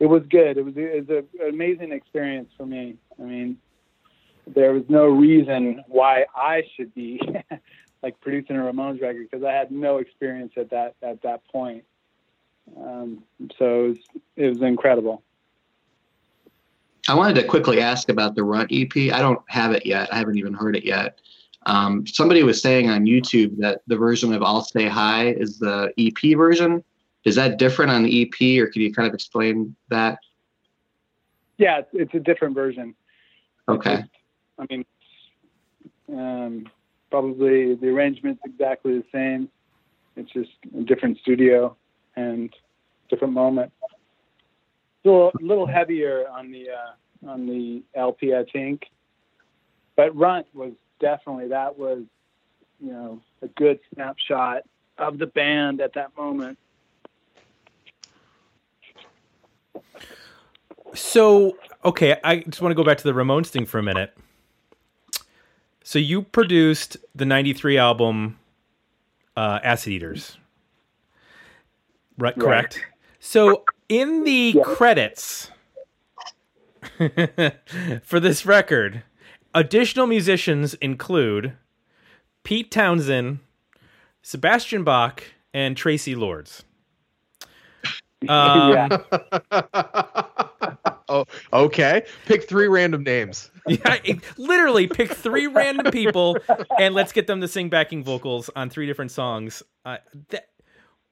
it 0.01 0.07
was 0.07 0.23
good. 0.31 0.57
It 0.57 0.65
was, 0.65 0.75
it 0.77 1.09
was 1.09 1.25
a, 1.41 1.45
an 1.45 1.55
amazing 1.55 1.93
experience 1.93 2.51
for 2.57 2.67
me. 2.67 2.97
I 3.19 3.23
mean, 3.23 3.59
there 4.47 4.73
was 4.73 4.85
no 4.89 5.07
reason 5.07 5.83
why 5.89 6.25
I 6.35 6.63
should 6.77 6.95
be 6.95 7.21
like 8.03 8.21
producing 8.21 8.57
a 8.57 8.61
Ramones 8.61 9.03
record 9.03 9.29
because 9.31 9.45
I 9.45 9.53
had 9.53 9.71
no 9.71 9.99
experience 9.99 10.53
at 10.57 10.71
that 10.71 10.95
at 11.03 11.23
that 11.23 11.47
point. 11.49 11.85
Um, 12.77 13.25
so 13.59 13.85
it 13.85 13.89
was, 13.89 13.99
it 14.37 14.49
was 14.49 14.63
incredible. 14.63 15.23
I 17.09 17.15
wanted 17.15 17.35
to 17.37 17.45
quickly 17.45 17.81
ask 17.81 18.11
about 18.11 18.35
the 18.35 18.45
Runt 18.45 18.71
EP. 18.71 18.95
I 19.13 19.21
don't 19.21 19.41
have 19.49 19.73
it 19.73 19.87
yet. 19.87 20.13
I 20.13 20.19
haven't 20.19 20.37
even 20.37 20.53
heard 20.53 20.77
it 20.77 20.85
yet. 20.85 21.21
Um, 21.65 22.07
somebody 22.07 22.43
was 22.43 22.61
saying 22.61 22.89
on 22.91 23.05
YouTube 23.05 23.57
that 23.59 23.81
the 23.87 23.97
version 23.97 24.33
of 24.33 24.43
I'll 24.43 24.63
Stay 24.63 24.89
High 24.89 25.29
is 25.29 25.59
the 25.59 25.93
EP 25.99 26.37
version. 26.37 26.85
Is 27.29 27.35
that 27.35 27.59
different 27.59 27.91
on 27.91 28.03
the 28.05 28.23
EP, 28.23 28.63
or 28.63 28.69
can 28.69 28.81
you 28.81 28.93
kind 28.93 29.07
of 29.07 29.13
explain 29.13 29.77
that? 29.91 30.19
Yeah, 31.59 31.81
it's, 31.81 31.89
it's 31.93 32.15
a 32.15 32.21
different 32.21 32.55
version. 32.55 32.95
Okay. 33.69 34.03
I 34.59 34.67
mean, 34.71 34.85
um, 36.11 36.67
probably 37.11 37.75
the 37.75 37.89
arrangement's 37.89 38.41
exactly 38.47 38.99
the 38.99 39.05
same. 39.13 39.51
It's 40.17 40.33
just 40.33 40.51
a 40.77 40.83
different 40.83 41.19
studio 41.19 41.77
and 42.17 42.53
different 43.11 43.35
moment. 43.35 43.73
It's 43.83 45.05
a 45.05 45.09
little, 45.09 45.33
little 45.41 45.67
heavier 45.67 46.25
on 46.31 46.51
the 46.51 46.71
uh, 46.71 47.31
on 47.31 47.47
the 47.47 47.83
LP, 47.95 48.35
I 48.35 48.45
think. 48.51 48.87
But 49.97 50.17
Runt 50.17 50.47
was 50.55 50.73
definitely 50.99 51.49
that 51.49 51.79
was, 51.79 52.05
you 52.81 52.93
know, 52.93 53.21
a 53.43 53.49
good 53.49 53.81
snapshot 53.93 54.63
of 54.97 55.19
the 55.19 55.27
band 55.27 55.81
at 55.83 55.93
that 55.95 56.17
moment. 56.17 56.59
So 60.95 61.57
okay, 61.85 62.17
I 62.25 62.41
just 62.41 62.61
want 62.61 62.71
to 62.73 62.75
go 62.77 62.85
back 62.85 62.99
to 62.99 63.05
the 63.05 63.13
Ramones 63.13 63.49
thing 63.49 63.67
for 63.67 63.79
a 63.79 63.83
minute. 63.83 64.17
So 65.85 65.99
you 65.99 66.23
produced 66.23 66.97
the 67.15 67.25
'93 67.25 67.79
album 67.79 68.39
uh, 69.37 69.61
"Acid 69.63 69.93
Eaters," 69.93 70.37
right? 72.19 72.37
Right. 72.37 72.45
Correct. 72.45 72.85
So 73.21 73.65
in 73.89 74.25
the 74.25 74.55
Yeah. 74.57 74.63
credits 74.63 75.51
for 78.03 78.21
this 78.21 78.47
record, 78.47 79.03
additional 79.55 80.07
musicians 80.07 80.75
include 80.75 81.55
Pete 82.45 82.71
Townshend, 82.71 83.41
Sebastian 84.23 84.85
Bach, 84.85 85.23
and 85.53 85.77
Traci 85.77 86.17
Lords. 86.17 86.65
Um, 88.29 88.73
yeah. 88.73 89.63
oh, 91.09 91.25
okay. 91.53 92.05
Pick 92.27 92.49
three 92.49 92.69
random 92.69 93.03
names. 93.05 93.51
Yeah, 93.69 93.99
literally 94.39 94.87
pick 94.87 95.11
three 95.13 95.47
random 95.47 95.93
people 95.93 96.39
and 96.79 96.95
let's 96.95 97.13
get 97.13 97.27
them 97.27 97.43
to 97.43 97.49
sing 97.49 97.69
backing 97.69 98.03
vocals 98.03 98.49
on 98.57 98.71
three 98.71 98.87
different 98.87 99.11
songs. 99.11 99.63
Uh, 99.85 99.99
that, 100.31 100.49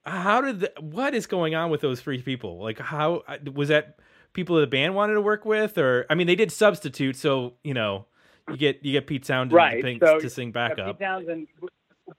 how 0.03 0.41
did 0.41 0.61
the, 0.61 0.73
what 0.79 1.13
is 1.13 1.27
going 1.27 1.53
on 1.53 1.69
with 1.69 1.81
those 1.81 2.01
three 2.01 2.19
people? 2.19 2.57
Like, 2.59 2.79
how 2.79 3.21
uh, 3.27 3.37
was 3.53 3.67
that 3.69 3.99
people 4.33 4.55
that 4.55 4.61
the 4.61 4.67
band 4.67 4.95
wanted 4.95 5.13
to 5.13 5.21
work 5.21 5.45
with, 5.45 5.77
or 5.77 6.07
I 6.09 6.15
mean, 6.15 6.25
they 6.25 6.35
did 6.35 6.51
substitute, 6.51 7.15
so 7.15 7.53
you 7.63 7.75
know, 7.75 8.07
you 8.49 8.57
get 8.57 8.83
you 8.83 8.91
get 8.93 9.05
Pete 9.05 9.23
Sound 9.23 9.51
Right, 9.53 9.83
to, 9.83 9.99
so- 9.99 10.19
to 10.19 10.27
sing 10.29 10.47
Yeah, 10.47 10.69
backup. 10.69 10.97
Pete 10.97 11.05
Townshend, 11.05 11.47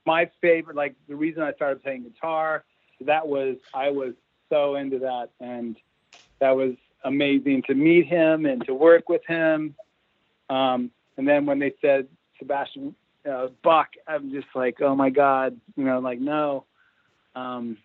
my 0.05 0.29
favorite, 0.39 0.77
like 0.77 0.95
the 1.09 1.15
reason 1.17 1.43
I 1.43 1.51
started 1.51 1.83
playing 1.83 2.03
guitar, 2.03 2.63
that 3.01 3.27
was 3.27 3.57
I 3.73 3.89
was 3.89 4.13
so 4.49 4.75
into 4.75 4.99
that, 4.99 5.29
and 5.39 5.77
that 6.39 6.55
was 6.55 6.73
amazing 7.03 7.63
to 7.67 7.73
meet 7.73 8.07
him 8.07 8.45
and 8.45 8.65
to 8.65 8.73
work 8.73 9.09
with 9.09 9.21
him. 9.27 9.75
Um, 10.49 10.91
and 11.17 11.27
then 11.27 11.45
when 11.45 11.59
they 11.59 11.73
said 11.81 12.07
Sebastian 12.37 12.95
uh, 13.29 13.47
Bach, 13.63 13.89
I'm 14.07 14.31
just 14.31 14.47
like, 14.55 14.81
oh 14.81 14.95
my 14.95 15.09
god, 15.09 15.59
you 15.75 15.83
know, 15.83 15.99
like 15.99 16.19
no. 16.19 16.65
Um, 17.35 17.77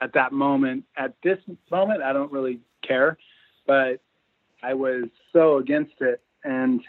at 0.00 0.12
that 0.14 0.32
moment, 0.32 0.84
at 0.96 1.14
this 1.22 1.38
moment, 1.70 2.02
I 2.02 2.12
don't 2.12 2.32
really 2.32 2.60
care, 2.86 3.16
but 3.66 4.00
I 4.62 4.74
was 4.74 5.04
so 5.32 5.58
against 5.58 5.94
it, 6.00 6.20
and 6.44 6.82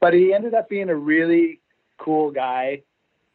but 0.00 0.14
he 0.14 0.32
ended 0.32 0.54
up 0.54 0.68
being 0.68 0.88
a 0.88 0.94
really 0.94 1.60
cool 1.98 2.30
guy, 2.30 2.82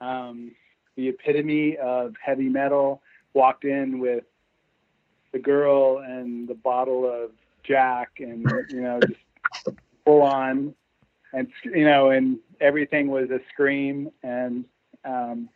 um, 0.01 0.51
the 0.95 1.09
epitome 1.09 1.77
of 1.77 2.13
heavy 2.23 2.49
metal. 2.49 3.01
Walked 3.33 3.65
in 3.65 3.99
with 3.99 4.23
the 5.35 5.41
girl 5.41 5.97
and 5.97 6.47
the 6.47 6.53
bottle 6.53 7.05
of 7.05 7.31
Jack, 7.61 8.19
and 8.19 8.49
you 8.69 8.81
know, 8.81 9.01
just 9.01 9.77
full 10.05 10.21
on, 10.21 10.73
and 11.33 11.49
you 11.65 11.83
know, 11.83 12.09
and 12.09 12.39
everything 12.61 13.09
was 13.09 13.29
a 13.31 13.41
scream. 13.51 14.11
And 14.23 14.63
um, 15.03 15.49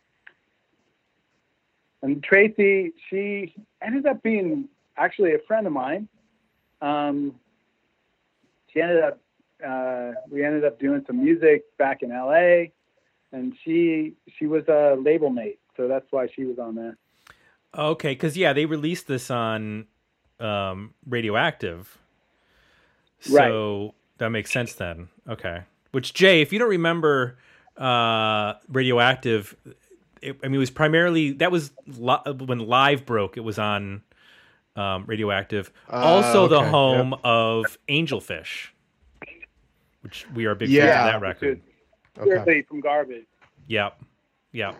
and 2.02 2.22
Tracy, 2.22 2.92
she 3.08 3.54
ended 3.80 4.04
up 4.04 4.22
being 4.22 4.68
actually 4.98 5.32
a 5.32 5.38
friend 5.48 5.66
of 5.66 5.72
mine. 5.72 6.08
Um, 6.82 7.36
she 8.70 8.82
ended 8.82 9.02
up 9.02 9.18
uh, 9.66 10.12
we 10.30 10.44
ended 10.44 10.66
up 10.66 10.78
doing 10.78 11.02
some 11.06 11.24
music 11.24 11.64
back 11.78 12.02
in 12.02 12.10
LA 12.10 12.68
and 13.32 13.54
she 13.64 14.14
she 14.38 14.46
was 14.46 14.66
a 14.68 14.96
label 15.00 15.30
mate 15.30 15.58
so 15.76 15.86
that's 15.86 16.06
why 16.10 16.26
she 16.34 16.44
was 16.44 16.58
on 16.58 16.74
there 16.74 16.96
Okay, 17.76 18.12
because 18.12 18.36
yeah, 18.36 18.52
they 18.52 18.66
released 18.66 19.06
this 19.06 19.30
on 19.30 19.86
um, 20.40 20.94
Radioactive, 21.08 21.98
so 23.20 23.94
that 24.18 24.30
makes 24.30 24.50
sense 24.52 24.74
then. 24.74 25.08
Okay, 25.28 25.62
which 25.92 26.12
Jay, 26.14 26.40
if 26.42 26.52
you 26.52 26.58
don't 26.58 26.68
remember 26.70 27.38
uh, 27.76 28.54
Radioactive, 28.68 29.54
it, 30.20 30.36
I 30.42 30.48
mean, 30.48 30.56
it 30.56 30.58
was 30.58 30.70
primarily 30.70 31.32
that 31.34 31.52
was 31.52 31.70
li- 31.86 32.18
when 32.38 32.58
Live 32.58 33.06
broke. 33.06 33.36
It 33.36 33.44
was 33.44 33.58
on 33.58 34.02
um, 34.74 35.04
Radioactive, 35.06 35.70
Ah, 35.88 36.02
also 36.02 36.48
the 36.48 36.56
okay, 36.58 36.70
home 36.70 37.14
of 37.22 37.78
Angelfish, 37.88 38.68
which 40.02 40.26
we 40.34 40.46
are 40.46 40.54
big 40.54 40.70
fans 40.70 41.06
of 41.06 41.12
that 41.12 41.20
record. 41.20 41.60
Okay. 42.18 42.30
Shirley 42.30 42.62
from 42.62 42.80
garbage 42.80 43.26
Yep. 43.68 44.02
Yep. 44.52 44.76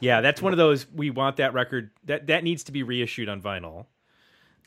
Yeah, 0.00 0.20
that's 0.20 0.40
one 0.40 0.52
of 0.52 0.56
those 0.58 0.86
we 0.92 1.10
want 1.10 1.36
that 1.36 1.54
record 1.54 1.90
that 2.04 2.26
that 2.28 2.44
needs 2.44 2.64
to 2.64 2.72
be 2.72 2.82
reissued 2.82 3.28
on 3.28 3.40
vinyl. 3.40 3.86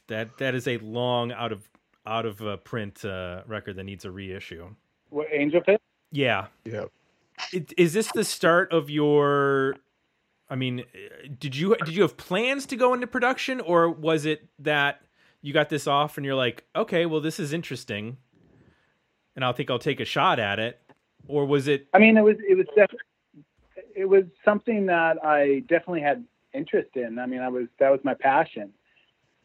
That 0.08 0.38
that 0.40 0.56
is 0.56 0.68
a 0.68 0.78
long 0.80 1.32
out 1.32 1.52
of 1.52 1.70
out 2.06 2.26
of 2.26 2.42
uh, 2.42 2.58
print 2.58 3.06
uh, 3.06 3.42
record 3.48 3.76
that 3.78 3.84
needs 3.84 4.06
a 4.06 4.12
reissue. 4.12 4.68
what 5.10 5.28
angel 5.32 5.62
pit 5.62 5.82
Yeah. 6.12 6.48
Yep. 6.66 6.92
It, 7.54 7.74
is 7.78 7.94
this 7.94 8.12
the 8.12 8.24
start 8.24 8.72
of 8.72 8.90
your 8.90 9.76
I 10.50 10.56
mean, 10.56 10.82
uh, 10.82 11.28
did 11.40 11.56
you 11.56 11.76
did 11.86 11.96
you 11.96 12.02
have 12.02 12.18
plans 12.18 12.66
to 12.68 12.76
go 12.76 12.94
into 12.94 13.08
production 13.08 13.62
or 13.62 13.90
was 13.90 14.26
it 14.26 14.48
that 14.60 15.02
you 15.42 15.54
got 15.54 15.70
this 15.70 15.88
off 15.88 16.18
and 16.18 16.26
you're 16.26 16.36
like, 16.36 16.66
"Okay, 16.76 17.06
well 17.06 17.22
this 17.22 17.40
is 17.40 17.54
interesting." 17.54 18.18
And 19.36 19.46
I'll 19.46 19.54
think 19.54 19.72
I'll 19.72 19.80
take 19.80 20.00
a 20.02 20.06
shot 20.06 20.40
at 20.40 20.60
it. 20.60 20.80
Or 21.28 21.46
was 21.46 21.68
it 21.68 21.88
i 21.94 22.00
mean 22.00 22.18
it 22.18 22.22
was 22.22 22.36
it 22.48 22.58
was 22.58 22.66
def- 22.76 23.00
it 23.96 24.06
was 24.06 24.24
something 24.44 24.86
that 24.88 25.24
i 25.24 25.60
definitely 25.68 26.02
had 26.02 26.24
interest 26.54 26.90
in. 26.96 27.20
I 27.20 27.26
mean 27.26 27.42
i 27.42 27.50
was 27.50 27.68
that 27.80 27.90
was 27.90 28.00
my 28.04 28.14
passion. 28.14 28.72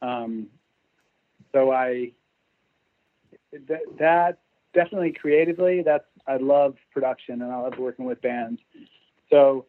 Um 0.03 0.49
so 1.53 1.72
i 1.72 2.12
that, 3.68 3.80
that 3.99 4.38
definitely 4.74 5.12
creatively 5.12 5.82
that's 5.82 6.05
i 6.26 6.36
love 6.36 6.76
production 6.92 7.42
and 7.42 7.53
i 7.53 7.61
love 7.61 7.78
working 7.78 8.05
with 8.05 8.20
bands. 8.20 8.61
So 9.30 9.66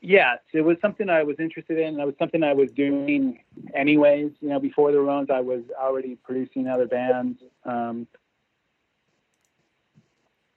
yes 0.00 0.38
it 0.52 0.60
was 0.62 0.76
something 0.82 1.08
i 1.08 1.22
was 1.22 1.36
interested 1.38 1.78
in. 1.78 1.98
It 1.98 2.04
was 2.04 2.14
something 2.18 2.42
i 2.42 2.52
was 2.52 2.70
doing 2.72 3.38
anyways. 3.74 4.32
You 4.40 4.48
know 4.50 4.60
before 4.60 4.92
the 4.92 4.98
Ramones 4.98 5.30
i 5.30 5.40
was 5.40 5.62
already 5.80 6.16
producing 6.16 6.66
other 6.68 6.86
bands. 6.86 7.38
Um 7.64 8.06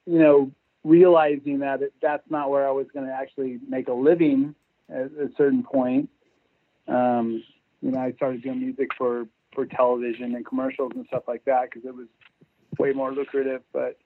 you 0.06 0.20
know 0.20 0.52
realizing 0.84 1.60
that 1.60 1.82
it, 1.82 1.94
that's 2.02 2.30
not 2.30 2.50
where 2.50 2.68
i 2.68 2.72
was 2.72 2.88
going 2.94 3.06
to 3.06 3.14
actually 3.14 3.60
make 3.68 3.88
a 3.88 3.94
living 3.94 4.56
at 4.90 5.06
a 5.06 5.30
certain 5.38 5.64
point 5.64 6.10
um 6.88 7.44
you 7.82 7.92
know 7.92 8.00
i 8.00 8.12
started 8.14 8.42
doing 8.42 8.60
music 8.60 8.90
for 8.98 9.28
for 9.54 9.66
television 9.66 10.36
and 10.36 10.46
commercials 10.46 10.92
and 10.96 11.06
stuff 11.08 11.24
like 11.28 11.44
that 11.46 11.70
because 11.70 11.86
it 11.86 11.96
was 11.96 12.08
way 12.80 12.92
more 12.92 13.12
lucrative 13.12 13.62
but 13.74 13.98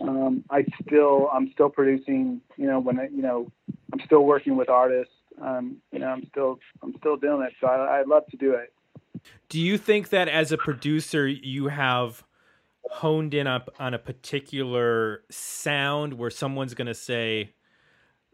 um, 0.00 0.44
I 0.50 0.64
still 0.82 1.30
I'm 1.32 1.50
still 1.52 1.68
producing. 1.68 2.40
You 2.56 2.66
know, 2.66 2.80
when 2.80 2.98
I, 2.98 3.08
you 3.08 3.22
know 3.22 3.50
I'm 3.92 4.00
still 4.04 4.24
working 4.24 4.56
with 4.56 4.68
artists. 4.68 5.12
Um, 5.40 5.76
you 5.92 5.98
know, 5.98 6.08
I'm 6.08 6.26
still 6.30 6.58
I'm 6.82 6.94
still 6.98 7.16
doing 7.16 7.42
it. 7.42 7.52
So 7.60 7.66
I, 7.66 8.00
I 8.00 8.02
love 8.02 8.26
to 8.28 8.36
do 8.36 8.52
it. 8.52 8.72
Do 9.48 9.60
you 9.60 9.78
think 9.78 10.10
that 10.10 10.28
as 10.28 10.52
a 10.52 10.58
producer 10.58 11.26
you 11.26 11.68
have 11.68 12.24
honed 12.90 13.34
in 13.34 13.46
up 13.46 13.68
on 13.78 13.94
a 13.94 13.98
particular 13.98 15.22
sound 15.30 16.14
where 16.14 16.30
someone's 16.30 16.74
going 16.74 16.86
to 16.86 16.94
say 16.94 17.52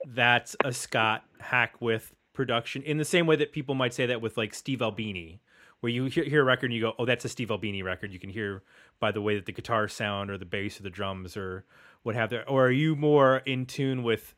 that's 0.06 0.56
a 0.64 0.72
Scott 0.72 1.24
Hackwith 1.40 2.12
production 2.32 2.82
in 2.82 2.96
the 2.96 3.04
same 3.04 3.26
way 3.26 3.36
that 3.36 3.52
people 3.52 3.74
might 3.74 3.92
say 3.92 4.06
that 4.06 4.20
with 4.20 4.36
like 4.36 4.54
Steve 4.54 4.82
Albini 4.82 5.40
where 5.82 5.90
you 5.90 6.04
hear, 6.04 6.24
hear 6.24 6.42
a 6.42 6.44
record 6.44 6.66
and 6.66 6.74
you 6.74 6.80
go, 6.80 6.94
"Oh, 6.96 7.04
that's 7.04 7.24
a 7.24 7.28
Steve 7.28 7.50
Albini 7.50 7.82
record." 7.82 8.12
You 8.12 8.20
can 8.20 8.30
hear 8.30 8.62
by 9.00 9.10
the 9.10 9.20
way 9.20 9.34
that 9.34 9.46
the 9.46 9.52
guitar 9.52 9.88
sound 9.88 10.30
or 10.30 10.38
the 10.38 10.44
bass 10.44 10.78
or 10.78 10.84
the 10.84 10.90
drums 10.90 11.36
or 11.36 11.64
what 12.04 12.14
have 12.14 12.30
there. 12.30 12.48
Or 12.48 12.66
are 12.66 12.70
you 12.70 12.94
more 12.94 13.38
in 13.38 13.66
tune 13.66 14.04
with 14.04 14.34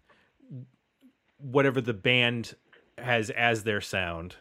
whatever 1.36 1.82
the 1.82 1.92
band 1.92 2.54
has 2.96 3.28
as 3.28 3.64
their 3.64 3.82
sound? 3.82 4.36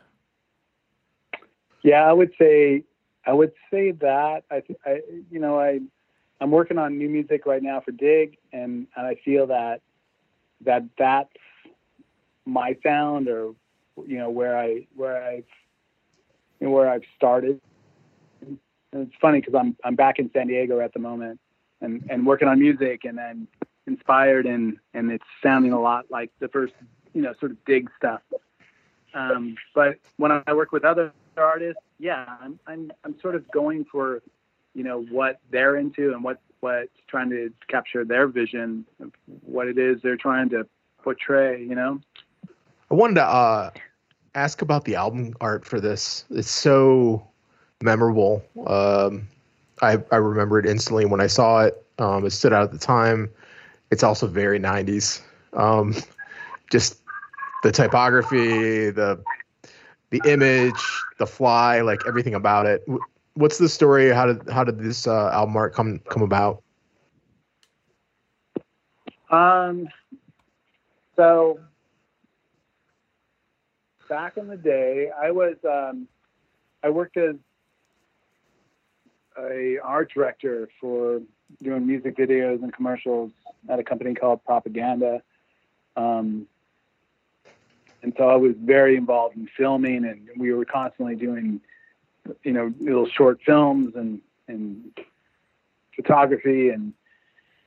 Yeah, 1.83 2.09
I 2.09 2.13
would 2.13 2.31
say 2.39 2.85
I 3.25 3.33
would 3.33 3.53
say 3.71 3.91
that 3.91 4.43
I, 4.51 4.59
th- 4.59 4.79
I 4.85 5.01
you 5.31 5.39
know 5.39 5.59
I 5.59 5.79
I'm 6.41 6.51
working 6.51 6.77
on 6.77 6.97
new 6.97 7.09
music 7.09 7.45
right 7.45 7.63
now 7.63 7.81
for 7.81 7.91
Dig, 7.91 8.37
and 8.51 8.87
and 8.95 9.07
I 9.07 9.15
feel 9.23 9.47
that 9.47 9.81
that 10.61 10.83
that's 10.97 11.29
my 12.45 12.77
sound, 12.83 13.27
or 13.27 13.53
you 14.05 14.17
know 14.17 14.29
where 14.29 14.57
I 14.57 14.87
where 14.95 15.23
I've 15.23 15.45
you 16.59 16.67
know, 16.67 16.71
where 16.71 16.89
I've 16.89 17.03
started. 17.15 17.61
And 18.41 18.57
it's 18.93 19.15
funny 19.21 19.39
because 19.39 19.55
I'm 19.55 19.75
I'm 19.83 19.95
back 19.95 20.19
in 20.19 20.29
San 20.33 20.47
Diego 20.47 20.79
at 20.79 20.93
the 20.93 20.99
moment, 20.99 21.39
and 21.81 22.03
and 22.09 22.25
working 22.25 22.47
on 22.47 22.59
music, 22.59 23.05
and 23.05 23.17
then 23.17 23.47
inspired, 23.87 24.45
and 24.45 24.77
and 24.93 25.11
it's 25.11 25.25
sounding 25.41 25.71
a 25.71 25.79
lot 25.79 26.05
like 26.09 26.31
the 26.39 26.47
first 26.49 26.73
you 27.13 27.21
know 27.21 27.33
sort 27.39 27.51
of 27.51 27.65
Dig 27.65 27.89
stuff. 27.97 28.21
Um, 29.13 29.55
but 29.75 29.99
when 30.17 30.31
I 30.45 30.53
work 30.53 30.71
with 30.71 30.83
other 30.83 31.13
artists, 31.37 31.81
yeah, 31.99 32.25
I'm 32.41 32.59
I'm 32.67 32.91
I'm 33.03 33.19
sort 33.19 33.35
of 33.35 33.49
going 33.51 33.85
for, 33.85 34.21
you 34.73 34.83
know, 34.83 35.03
what 35.03 35.39
they're 35.51 35.77
into 35.77 36.13
and 36.13 36.23
what 36.23 36.39
what's 36.59 36.89
trying 37.07 37.29
to 37.29 37.51
capture 37.67 38.05
their 38.05 38.27
vision 38.27 38.85
of 39.01 39.11
what 39.41 39.67
it 39.67 39.77
is 39.77 40.01
they're 40.01 40.17
trying 40.17 40.49
to 40.49 40.65
portray. 41.01 41.61
You 41.63 41.75
know. 41.75 42.01
I 42.91 42.95
wanted 42.95 43.15
to 43.15 43.23
uh, 43.23 43.71
ask 44.35 44.61
about 44.61 44.85
the 44.85 44.95
album 44.95 45.33
art 45.41 45.65
for 45.65 45.79
this. 45.79 46.25
It's 46.29 46.51
so 46.51 47.27
memorable. 47.81 48.43
Um, 48.65 49.27
I 49.81 49.97
I 50.11 50.17
remember 50.17 50.59
it 50.59 50.65
instantly 50.65 51.05
when 51.05 51.21
I 51.21 51.27
saw 51.27 51.61
it. 51.61 51.85
Um, 51.99 52.25
it 52.25 52.31
stood 52.31 52.53
out 52.53 52.63
at 52.63 52.71
the 52.71 52.79
time. 52.79 53.29
It's 53.91 54.03
also 54.03 54.25
very 54.25 54.59
90s. 54.59 55.21
Um, 55.53 55.95
just 56.71 56.99
the 57.61 57.71
typography, 57.71 58.89
the 58.89 59.23
the 60.13 60.21
image, 60.31 61.03
the 61.17 61.25
fly, 61.25 61.81
like 61.81 62.03
everything 62.07 62.35
about 62.35 62.67
it. 62.67 62.85
What's 63.33 63.57
the 63.57 63.67
story? 63.67 64.11
How 64.11 64.27
did 64.27 64.47
how 64.47 64.63
did 64.63 64.77
this 64.77 65.07
uh, 65.07 65.31
album 65.33 65.57
art 65.57 65.73
come 65.73 65.99
come 66.07 66.21
about? 66.21 66.61
Um, 69.31 69.87
so 71.15 71.59
back 74.07 74.37
in 74.37 74.47
the 74.47 74.55
day, 74.55 75.09
I 75.19 75.31
was 75.31 75.55
um, 75.67 76.07
I 76.83 76.91
worked 76.91 77.17
as 77.17 77.35
a 79.35 79.79
art 79.83 80.11
director 80.13 80.69
for 80.79 81.21
doing 81.63 81.87
music 81.87 82.15
videos 82.17 82.61
and 82.61 82.71
commercials 82.71 83.31
at 83.67 83.79
a 83.79 83.83
company 83.83 84.13
called 84.13 84.45
Propaganda. 84.45 85.23
Um, 85.95 86.45
and 88.03 88.13
so 88.17 88.29
I 88.29 88.35
was 88.35 88.53
very 88.61 88.97
involved 88.97 89.37
in 89.37 89.47
filming, 89.57 90.05
and 90.05 90.29
we 90.37 90.53
were 90.53 90.65
constantly 90.65 91.15
doing, 91.15 91.61
you 92.43 92.51
know, 92.51 92.73
little 92.79 93.07
short 93.07 93.39
films 93.45 93.95
and 93.95 94.21
and 94.47 94.91
photography, 95.95 96.69
and 96.69 96.93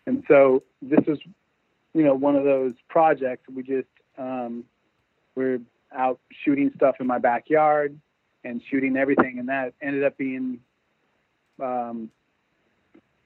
and 0.06 0.22
so 0.28 0.62
this 0.82 1.04
was, 1.06 1.18
you 1.94 2.04
know, 2.04 2.14
one 2.14 2.36
of 2.36 2.44
those 2.44 2.74
projects 2.88 3.48
we 3.48 3.62
just 3.62 3.88
um, 4.18 4.64
we're 5.34 5.60
out 5.92 6.20
shooting 6.30 6.70
stuff 6.76 6.96
in 7.00 7.06
my 7.06 7.18
backyard 7.18 7.98
and 8.44 8.62
shooting 8.70 8.96
everything, 8.96 9.38
and 9.38 9.48
that 9.48 9.72
ended 9.80 10.04
up 10.04 10.18
being 10.18 10.60
um, 11.60 12.10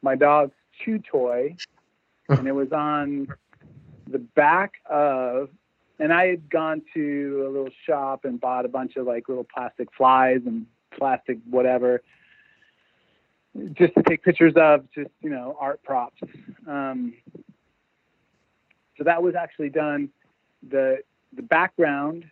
my 0.01 0.15
dog's 0.15 0.55
chew 0.79 1.01
toy, 1.01 1.57
and 2.29 2.47
it 2.47 2.55
was 2.55 2.71
on 2.71 3.27
the 4.07 4.19
back 4.19 4.75
of 4.89 5.49
and 6.01 6.13
I 6.13 6.27
had 6.27 6.51
gone 6.51 6.83
to 6.95 7.45
a 7.47 7.51
little 7.51 7.71
shop 7.87 8.25
and 8.25 8.41
bought 8.41 8.65
a 8.65 8.69
bunch 8.69 8.97
of 8.97 9.07
like 9.07 9.29
little 9.29 9.47
plastic 9.55 9.89
flies 9.97 10.41
and 10.47 10.67
plastic 10.91 11.39
whatever 11.49 12.03
just 13.75 13.95
to 13.95 14.03
take 14.03 14.25
pictures 14.25 14.55
of 14.57 14.91
just 14.93 15.11
you 15.21 15.31
know 15.31 15.57
art 15.61 15.83
props. 15.83 16.21
Um, 16.67 17.15
so 18.97 19.05
that 19.05 19.23
was 19.23 19.35
actually 19.35 19.71
done. 19.71 20.09
The 20.69 20.99
the 21.35 21.43
background 21.43 22.25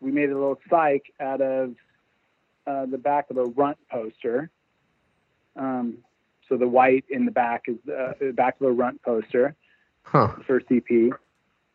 we 0.00 0.10
made 0.10 0.30
a 0.30 0.34
little 0.34 0.58
psych 0.68 1.12
out 1.20 1.40
of 1.40 1.74
uh, 2.66 2.86
the 2.86 2.98
back 2.98 3.30
of 3.30 3.38
a 3.38 3.44
runt 3.44 3.78
poster. 3.90 4.50
Um, 5.56 5.98
so 6.48 6.56
the 6.56 6.68
white 6.68 7.04
in 7.08 7.24
the 7.24 7.30
back 7.30 7.64
is 7.68 7.76
uh, 7.88 8.12
the 8.20 8.32
back 8.32 8.60
of 8.60 8.66
a 8.66 8.72
runt 8.72 9.00
poster. 9.02 9.54
Huh. 10.04 10.34
first 10.48 10.66
EP, 10.72 11.12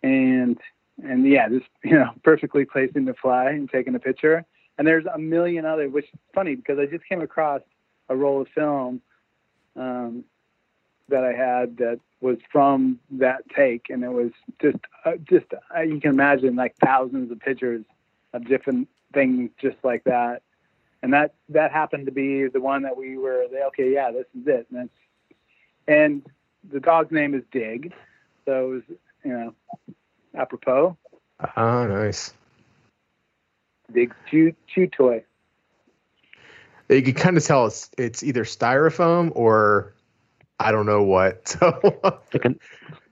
and 0.04 0.58
and 1.04 1.28
yeah, 1.28 1.50
just 1.50 1.66
you 1.84 1.94
know, 1.94 2.12
perfectly 2.24 2.66
placing 2.66 3.06
the 3.06 3.14
fly 3.14 3.52
and 3.52 3.70
taking 3.70 3.96
a 3.96 4.00
picture. 4.00 4.46
And 4.78 4.88
there's 4.88 5.06
a 5.06 5.18
million 5.18 5.66
other, 5.66 5.90
which 5.90 6.06
is 6.06 6.20
funny 6.36 6.56
because 6.56 6.78
I 6.78 6.86
just 6.86 7.06
came 7.06 7.22
across 7.22 7.62
a 8.10 8.16
roll 8.16 8.42
of 8.42 8.48
film 8.50 9.02
um, 9.76 10.24
that 11.10 11.24
I 11.24 11.34
had 11.34 11.78
that 11.78 12.00
was 12.22 12.38
from 12.52 13.00
that 13.12 13.48
take, 13.56 13.90
and 13.90 14.04
it 14.04 14.12
was 14.12 14.32
just 14.62 14.78
uh, 15.06 15.14
just 15.24 15.46
uh, 15.76 15.82
you 15.82 16.00
can 16.00 16.12
imagine 16.12 16.56
like 16.56 16.76
thousands 16.84 17.32
of 17.32 17.40
pictures 17.40 17.84
of 18.34 18.48
different 18.48 18.88
things 19.14 19.50
just 19.60 19.78
like 19.84 20.04
that. 20.06 20.42
And 21.04 21.14
that 21.14 21.34
that 21.50 21.72
happened 21.72 22.08
to 22.08 22.12
be 22.12 22.48
the 22.48 22.60
one 22.60 22.84
that 22.84 22.98
we 22.98 23.18
were 23.18 23.46
okay, 23.68 23.94
yeah, 23.94 24.12
this 24.12 24.26
is 24.40 24.48
it. 24.48 24.68
And 24.76 24.90
and 25.88 26.26
the 26.70 26.80
dog's 26.80 27.12
name 27.12 27.34
is 27.34 27.44
Dig, 27.52 27.94
so 28.46 28.66
it 28.66 28.74
was 28.74 28.84
you 29.24 29.34
know 29.34 29.54
apropos. 30.38 30.98
Ah, 31.56 31.86
nice. 31.88 32.34
Big 33.92 34.14
chew 34.30 34.54
chew 34.68 34.88
toy. 34.88 35.24
You 36.90 37.02
can 37.04 37.14
kind 37.14 37.38
of 37.38 37.44
tell 37.44 37.66
it's 37.68 37.90
it's 37.98 38.24
either 38.24 38.44
styrofoam 38.44 39.32
or 39.36 39.94
I 40.60 40.72
don't 40.72 40.86
know 40.86 41.04
what. 41.04 41.56
So 41.60 42.22
Like 42.34 42.46
a, 42.46 42.56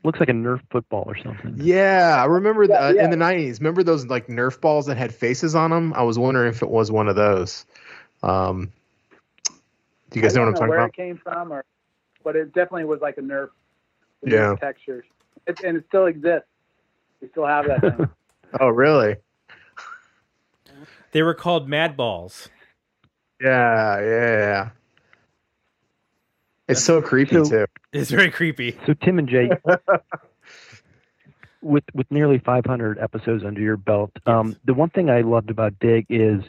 looks 0.04 0.20
like 0.20 0.30
a 0.30 0.34
Nerf 0.34 0.62
football 0.72 1.04
or 1.08 1.16
something. 1.18 1.60
yeah, 1.60 2.18
I 2.22 2.26
remember 2.26 2.66
Yeah, 2.68 2.76
uh, 2.76 2.94
yeah. 2.94 3.04
in 3.04 3.10
the 3.10 3.18
nineties. 3.18 3.60
Remember 3.60 3.84
those 3.84 4.06
like 4.08 4.28
Nerf 4.28 4.60
balls 4.62 4.86
that 4.88 4.98
had 4.98 5.14
faces 5.14 5.56
on 5.56 5.72
them? 5.72 5.94
I 5.94 6.04
was 6.04 6.18
wondering 6.20 6.50
if 6.50 6.62
it 6.62 6.70
was 6.70 6.92
one 6.92 7.08
of 7.08 7.16
those. 7.16 7.66
Um, 8.24 8.72
do 10.10 10.20
you 10.20 10.22
guys 10.22 10.36
know 10.36 10.42
what 10.42 10.50
I'm 10.50 10.54
don't 10.54 10.56
talking 10.56 10.70
where 10.70 10.80
about? 10.80 10.90
it 10.90 10.94
came 10.94 11.18
from, 11.18 11.52
or 11.54 11.64
but 12.24 12.36
it 12.36 12.54
definitely 12.54 12.86
was 12.86 13.02
like 13.02 13.18
a 13.18 13.22
Nerf. 13.22 13.50
Yeah. 14.26 14.56
Nerf 14.56 14.60
texture, 14.60 15.06
it, 15.48 15.60
and 15.64 15.78
it 15.78 15.86
still 15.88 16.06
exists. 16.06 16.48
We 17.26 17.32
still 17.32 17.46
have 17.48 17.66
that 17.68 17.82
thing. 17.82 18.10
Oh, 18.60 18.70
really? 18.70 19.16
They 21.12 21.24
were 21.24 21.34
called 21.34 21.68
Mad 21.68 21.98
Balls. 21.98 22.48
Yeah, 23.42 24.00
yeah. 24.00 24.38
yeah. 24.38 24.70
It's 26.70 26.82
so 26.82 27.02
creepy 27.02 27.36
So- 27.44 27.50
too. 27.50 27.66
It's 27.92 28.12
very 28.12 28.32
creepy. 28.32 28.78
So 28.86 28.94
Tim 28.94 29.20
and 29.20 29.28
Jay, 29.28 29.50
with 31.62 31.84
with 31.94 32.10
nearly 32.12 32.38
500 32.40 33.00
episodes 33.00 33.44
under 33.44 33.60
your 33.60 33.76
belt, 33.78 34.12
um, 34.26 34.50
Yes. 34.50 34.58
the 34.66 34.74
one 34.74 34.90
thing 34.92 35.10
I 35.10 35.22
loved 35.22 35.50
about 35.50 35.78
Dig 35.80 36.06
is, 36.10 36.42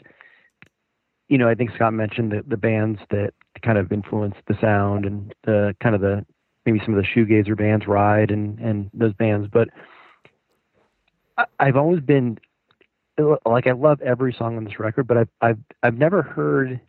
you 1.27 1.37
know, 1.37 1.49
I 1.49 1.55
think 1.55 1.71
Scott 1.75 1.93
mentioned 1.93 2.31
the, 2.31 2.43
the 2.47 2.57
bands 2.57 2.99
that 3.09 3.33
kind 3.63 3.77
of 3.77 3.91
influenced 3.91 4.39
the 4.47 4.57
sound 4.61 5.05
and 5.05 5.33
the 5.43 5.75
kind 5.81 5.93
of 5.95 5.99
the 6.01 6.25
maybe 6.65 6.79
some 6.85 6.93
of 6.95 7.03
the 7.03 7.07
shoegazer 7.09 7.57
bands, 7.57 7.85
Ride 7.87 8.31
and 8.31 8.59
and 8.59 8.89
those 8.93 9.13
bands, 9.13 9.49
but 9.51 9.67
I, 9.73 9.73
I've 11.59 11.75
always 11.75 12.01
been 12.01 12.37
like 13.45 13.67
I 13.67 13.71
love 13.71 14.01
every 14.01 14.33
song 14.33 14.57
on 14.57 14.63
this 14.63 14.79
record, 14.79 15.07
but 15.07 15.17
I've 15.17 15.29
I've 15.41 15.59
I've 15.83 15.97
never 15.97 16.21
heard, 16.21 16.79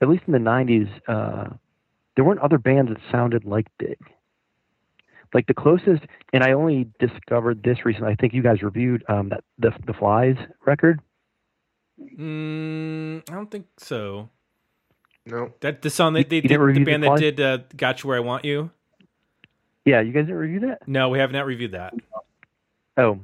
at 0.00 0.08
least 0.08 0.24
in 0.26 0.32
the 0.32 0.38
'90s. 0.38 0.88
Uh, 1.08 1.54
there 2.16 2.24
weren't 2.24 2.40
other 2.40 2.58
bands 2.58 2.90
that 2.90 3.00
sounded 3.10 3.44
like 3.44 3.66
Dig. 3.78 3.98
Like 5.32 5.46
the 5.46 5.54
closest, 5.54 6.02
and 6.32 6.42
I 6.42 6.52
only 6.52 6.88
discovered 6.98 7.62
this 7.62 7.84
recently. 7.84 8.12
I 8.12 8.16
think 8.16 8.34
you 8.34 8.42
guys 8.42 8.62
reviewed 8.62 9.04
um, 9.08 9.28
that 9.28 9.44
the 9.58 9.70
the 9.86 9.92
Flys 9.92 10.36
record. 10.66 11.00
Mm, 12.18 13.22
I 13.30 13.34
don't 13.34 13.50
think 13.50 13.66
so. 13.78 14.28
No. 15.26 15.52
That 15.60 15.82
the 15.82 15.90
song 15.90 16.16
You- 16.16 16.22
that 16.22 16.30
they 16.30 16.36
you 16.36 16.42
did, 16.42 16.50
never 16.50 16.72
the 16.72 16.82
band 16.82 17.02
The 17.04 17.10
that 17.10 17.20
did 17.20 17.40
uh, 17.40 17.58
"Got 17.76 18.02
You 18.02 18.08
Where 18.08 18.16
I 18.16 18.20
Want 18.20 18.44
You." 18.44 18.70
Yeah, 19.84 20.00
you 20.00 20.12
guys 20.12 20.22
didn't 20.24 20.36
review 20.36 20.60
that. 20.60 20.86
No, 20.88 21.08
we 21.10 21.18
have 21.18 21.30
not 21.32 21.46
reviewed 21.46 21.72
that. 21.72 21.94
Oh, 23.00 23.20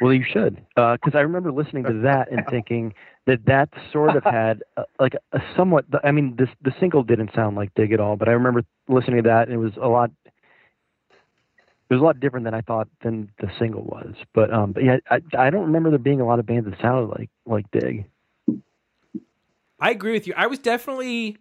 well, 0.00 0.14
you 0.14 0.24
should, 0.30 0.64
because 0.74 1.14
I 1.14 1.20
remember 1.20 1.52
listening 1.52 1.84
to 1.84 1.92
that 2.04 2.30
and 2.30 2.44
thinking 2.50 2.94
that 3.26 3.44
that 3.46 3.68
sort 3.92 4.16
of 4.16 4.24
had 4.24 4.62
uh, 4.76 4.84
like 4.98 5.14
a 5.32 5.40
somewhat. 5.56 5.84
I 6.02 6.10
mean, 6.10 6.36
this 6.38 6.48
the 6.62 6.72
single 6.80 7.02
didn't 7.02 7.30
sound 7.34 7.56
like 7.56 7.74
Dig 7.74 7.92
at 7.92 8.00
all, 8.00 8.16
but 8.16 8.28
I 8.28 8.32
remember 8.32 8.62
listening 8.88 9.22
to 9.22 9.28
that 9.28 9.48
and 9.48 9.52
it 9.52 9.58
was 9.58 9.72
a 9.80 9.88
lot. 9.88 10.10
It 10.26 11.94
was 11.94 12.00
a 12.00 12.04
lot 12.04 12.20
different 12.20 12.44
than 12.44 12.54
I 12.54 12.60
thought 12.60 12.88
than 13.02 13.30
the 13.40 13.50
single 13.58 13.82
was, 13.82 14.14
but 14.32 14.52
um, 14.52 14.72
but 14.72 14.84
yeah, 14.84 14.98
I 15.10 15.20
I 15.36 15.50
don't 15.50 15.66
remember 15.66 15.90
there 15.90 15.98
being 15.98 16.20
a 16.20 16.26
lot 16.26 16.38
of 16.38 16.46
bands 16.46 16.68
that 16.68 16.80
sounded 16.80 17.08
like 17.08 17.30
like 17.44 17.70
Dig. 17.70 18.06
I 19.80 19.90
agree 19.90 20.12
with 20.12 20.26
you. 20.26 20.34
I 20.36 20.46
was 20.46 20.58
definitely 20.58 21.38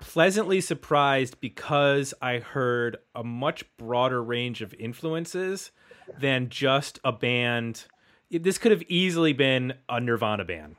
pleasantly 0.00 0.60
surprised 0.60 1.40
because 1.40 2.12
I 2.20 2.38
heard 2.38 2.96
a 3.14 3.22
much 3.22 3.64
broader 3.76 4.22
range 4.22 4.62
of 4.62 4.74
influences 4.74 5.70
than 6.18 6.48
just 6.48 6.98
a 7.04 7.12
band. 7.12 7.84
This 8.30 8.58
could 8.58 8.72
have 8.72 8.82
easily 8.88 9.32
been 9.32 9.74
a 9.88 10.00
Nirvana 10.00 10.44
band, 10.44 10.76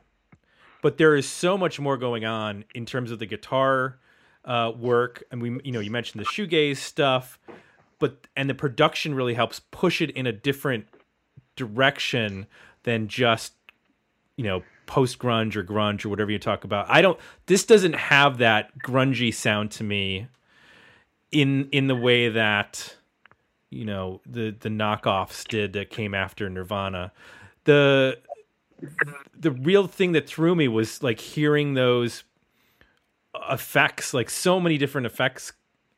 but 0.82 0.98
there 0.98 1.14
is 1.14 1.28
so 1.28 1.56
much 1.56 1.80
more 1.80 1.96
going 1.96 2.24
on 2.24 2.64
in 2.74 2.84
terms 2.84 3.10
of 3.10 3.18
the 3.18 3.26
guitar 3.26 3.98
uh, 4.44 4.72
work, 4.76 5.22
and 5.30 5.40
we, 5.40 5.60
you 5.64 5.72
know, 5.72 5.80
you 5.80 5.90
mentioned 5.90 6.20
the 6.20 6.28
shoegaze 6.28 6.78
stuff, 6.78 7.38
but 7.98 8.26
and 8.36 8.50
the 8.50 8.54
production 8.54 9.14
really 9.14 9.34
helps 9.34 9.60
push 9.70 10.02
it 10.02 10.10
in 10.10 10.26
a 10.26 10.32
different 10.32 10.86
direction 11.54 12.46
than 12.82 13.06
just 13.06 13.52
you 14.36 14.44
know 14.44 14.62
post 14.86 15.18
grunge 15.18 15.56
or 15.56 15.64
grunge 15.64 16.04
or 16.04 16.08
whatever 16.08 16.30
you 16.30 16.38
talk 16.38 16.64
about. 16.64 16.86
I 16.88 17.02
don't. 17.02 17.18
This 17.46 17.64
doesn't 17.64 17.94
have 17.94 18.38
that 18.38 18.78
grungy 18.78 19.32
sound 19.34 19.70
to 19.72 19.84
me. 19.84 20.26
In 21.30 21.68
in 21.72 21.86
the 21.86 21.96
way 21.96 22.28
that 22.28 22.96
you 23.70 23.84
know 23.84 24.20
the 24.26 24.54
the 24.58 24.68
knockoffs 24.68 25.46
did 25.48 25.72
that 25.72 25.90
came 25.90 26.14
after 26.14 26.48
Nirvana. 26.50 27.12
The 27.64 28.18
the 29.38 29.50
real 29.50 29.86
thing 29.86 30.12
that 30.12 30.28
threw 30.28 30.54
me 30.54 30.68
was 30.68 31.02
like 31.02 31.20
hearing 31.20 31.74
those 31.74 32.24
effects, 33.50 34.12
like 34.12 34.28
so 34.28 34.60
many 34.60 34.76
different 34.76 35.06
effects 35.06 35.52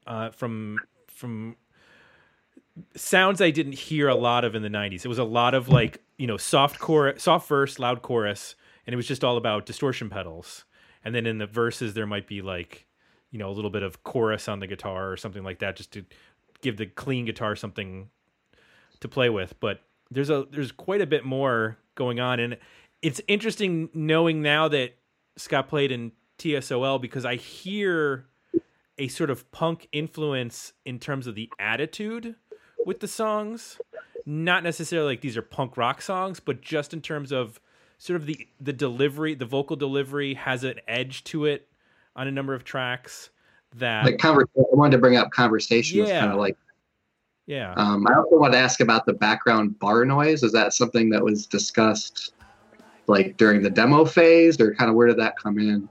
uh, 0.07 0.31
from 0.31 0.79
from 1.09 1.57
sounds 2.97 3.41
I 3.41 3.51
didn't 3.51 3.75
hear 3.75 4.09
a 4.09 4.15
lot 4.15 4.45
of 4.45 4.55
in 4.55 4.63
the 4.63 4.69
90s. 4.69 5.05
It 5.05 5.09
was 5.09 5.19
a 5.19 5.25
lot 5.25 5.55
of 5.55 5.69
like, 5.69 6.03
you 6.17 6.27
know, 6.27 6.37
soft 6.37 6.79
chorus, 6.79 7.23
soft 7.23 7.49
verse, 7.49 7.79
loud 7.79 8.03
chorus, 8.03 8.55
and 8.87 8.93
it 8.93 8.97
was 8.97 9.07
just 9.07 9.25
all 9.25 9.37
about 9.37 9.67
distortion 9.67 10.11
pedals. 10.11 10.65
And 11.05 11.15
then 11.15 11.27
in 11.27 11.39
the 11.39 11.47
verses 11.47 11.95
there 11.95 12.07
might 12.07 12.27
be 12.27 12.43
like, 12.43 12.87
you 13.31 13.39
know, 13.39 13.51
a 13.51 13.53
little 13.53 13.71
bit 13.71 13.83
of 13.83 14.03
chorus 14.05 14.49
on 14.49 14.61
the 14.61 14.67
guitar 14.67 15.11
or 15.11 15.17
something 15.17 15.43
like 15.43 15.59
that, 15.59 15.77
just 15.77 15.93
to 15.93 16.05
give 16.61 16.77
the 16.77 16.87
clean 16.87 17.25
guitar 17.25 17.57
something 17.57 18.09
to 19.01 19.09
play 19.09 19.29
with. 19.29 19.59
But 19.61 19.81
there's 20.11 20.31
a 20.31 20.47
there's 20.51 20.73
quite 20.73 21.01
a 21.01 21.07
bit 21.07 21.25
more 21.25 21.77
going 21.95 22.21
on, 22.21 22.41
and 22.41 22.59
it's 23.03 23.21
interesting 23.29 23.91
knowing 23.93 24.41
now 24.43 24.69
that 24.69 24.97
Scott 25.37 25.69
played 25.69 25.93
in 25.93 26.13
TSOL 26.39 27.01
because 27.01 27.25
I 27.25 27.37
hear 27.37 28.27
a 28.99 29.09
sort 29.09 29.31
of 29.31 29.51
punk 29.51 29.89
influence 29.93 30.73
in 30.85 30.99
terms 30.99 31.27
of 31.27 31.35
the 31.35 31.51
attitude 31.59 32.37
with 32.87 33.01
the 33.01 33.09
songs. 33.09 33.79
Not 34.27 34.63
necessarily 34.63 35.13
like 35.13 35.21
these 35.21 35.37
are 35.37 35.43
punk 35.43 35.77
rock 35.77 36.01
songs, 36.01 36.41
but 36.41 36.63
just 36.63 36.95
in 36.95 37.03
terms 37.03 37.33
of 37.33 37.61
sort 37.99 38.17
of 38.21 38.27
the 38.27 38.47
the 38.61 38.73
delivery, 38.73 39.35
the 39.35 39.47
vocal 39.47 39.77
delivery 39.77 40.35
has 40.35 40.65
an 40.65 40.81
edge 40.89 41.25
to 41.25 41.45
it 41.47 41.69
on 42.17 42.27
a 42.29 42.31
number 42.31 42.55
of 42.55 42.65
tracks 42.65 43.31
that 43.77 44.05
Like 44.05 44.19
conver- 44.19 44.45
I 44.57 44.63
wanted 44.73 44.93
to 44.93 44.99
bring 44.99 45.17
up 45.17 45.31
conversation. 45.31 45.99
Yeah. 45.99 46.07
Yeah. 46.07 46.21
kind 46.21 46.33
of 46.33 46.39
like. 46.39 46.57
yeah. 47.47 47.75
Um, 47.75 48.07
I 48.07 48.15
also 48.15 48.37
want 48.39 48.53
to 48.53 48.59
ask 48.59 48.81
about 48.81 49.05
the 49.07 49.13
background 49.13 49.79
bar 49.79 50.05
noise. 50.05 50.43
Is 50.43 50.53
that 50.53 50.73
something 50.75 51.11
that 51.11 51.23
was 51.25 51.47
discussed, 51.47 52.35
like 53.07 53.37
during 53.37 53.63
the 53.63 53.71
demo 53.71 54.05
phase, 54.05 54.61
or 54.61 54.75
kind 54.75 54.89
of 54.91 54.97
where 54.97 55.09
did 55.09 55.19
that 55.19 55.37
come 55.37 55.59
in? 55.59 55.89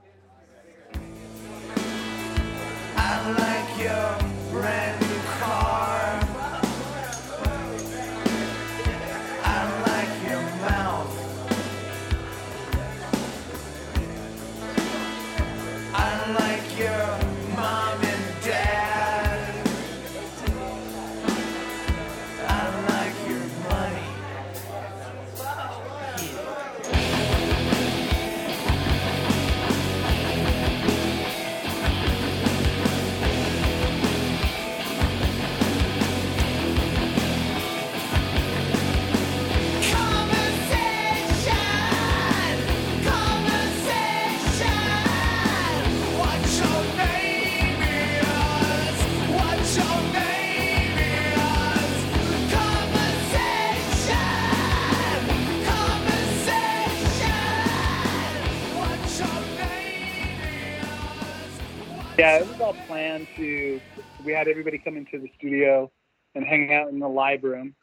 Yeah, 62.18 62.38
it 62.38 62.46
was 62.48 62.60
all 62.60 62.74
planned 62.86 63.28
to. 63.36 63.80
We 64.24 64.32
had 64.32 64.48
everybody 64.48 64.78
come 64.78 64.96
into 64.96 65.18
the 65.18 65.30
studio 65.38 65.90
and 66.34 66.44
hang 66.44 66.72
out 66.72 66.88
in 66.88 66.98
the 66.98 67.08
live 67.08 67.42
room. 67.42 67.74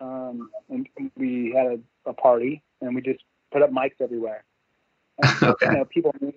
Um, 0.00 0.50
and 0.68 0.86
we 1.16 1.52
had 1.56 1.66
a, 1.66 2.10
a 2.10 2.12
party, 2.12 2.62
and 2.82 2.94
we 2.94 3.00
just 3.00 3.22
put 3.50 3.62
up 3.62 3.70
mics 3.70 4.00
everywhere. 4.00 4.44
And, 5.18 5.30
Okay. 5.42 5.66
You 5.66 5.72
know, 5.72 5.84
people 5.86 6.14
knew 6.20 6.32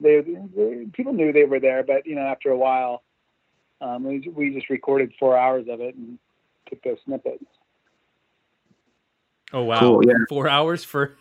they, 0.00 0.20
they 0.20 0.86
people 0.92 1.12
knew 1.12 1.32
they 1.32 1.44
were 1.44 1.60
there, 1.60 1.84
but 1.84 2.06
you 2.06 2.16
know, 2.16 2.22
after 2.22 2.50
a 2.50 2.56
while, 2.58 3.02
um, 3.80 4.04
we, 4.04 4.28
we 4.34 4.50
just 4.52 4.68
recorded 4.70 5.12
four 5.18 5.36
hours 5.38 5.66
of 5.70 5.80
it 5.80 5.94
and 5.94 6.18
took 6.68 6.82
those 6.82 6.98
snippets. 7.04 7.44
Oh 9.52 9.62
wow, 9.62 9.78
Cool, 9.78 10.06
yeah. 10.06 10.14
four 10.28 10.48
hours 10.48 10.82
for 10.82 11.16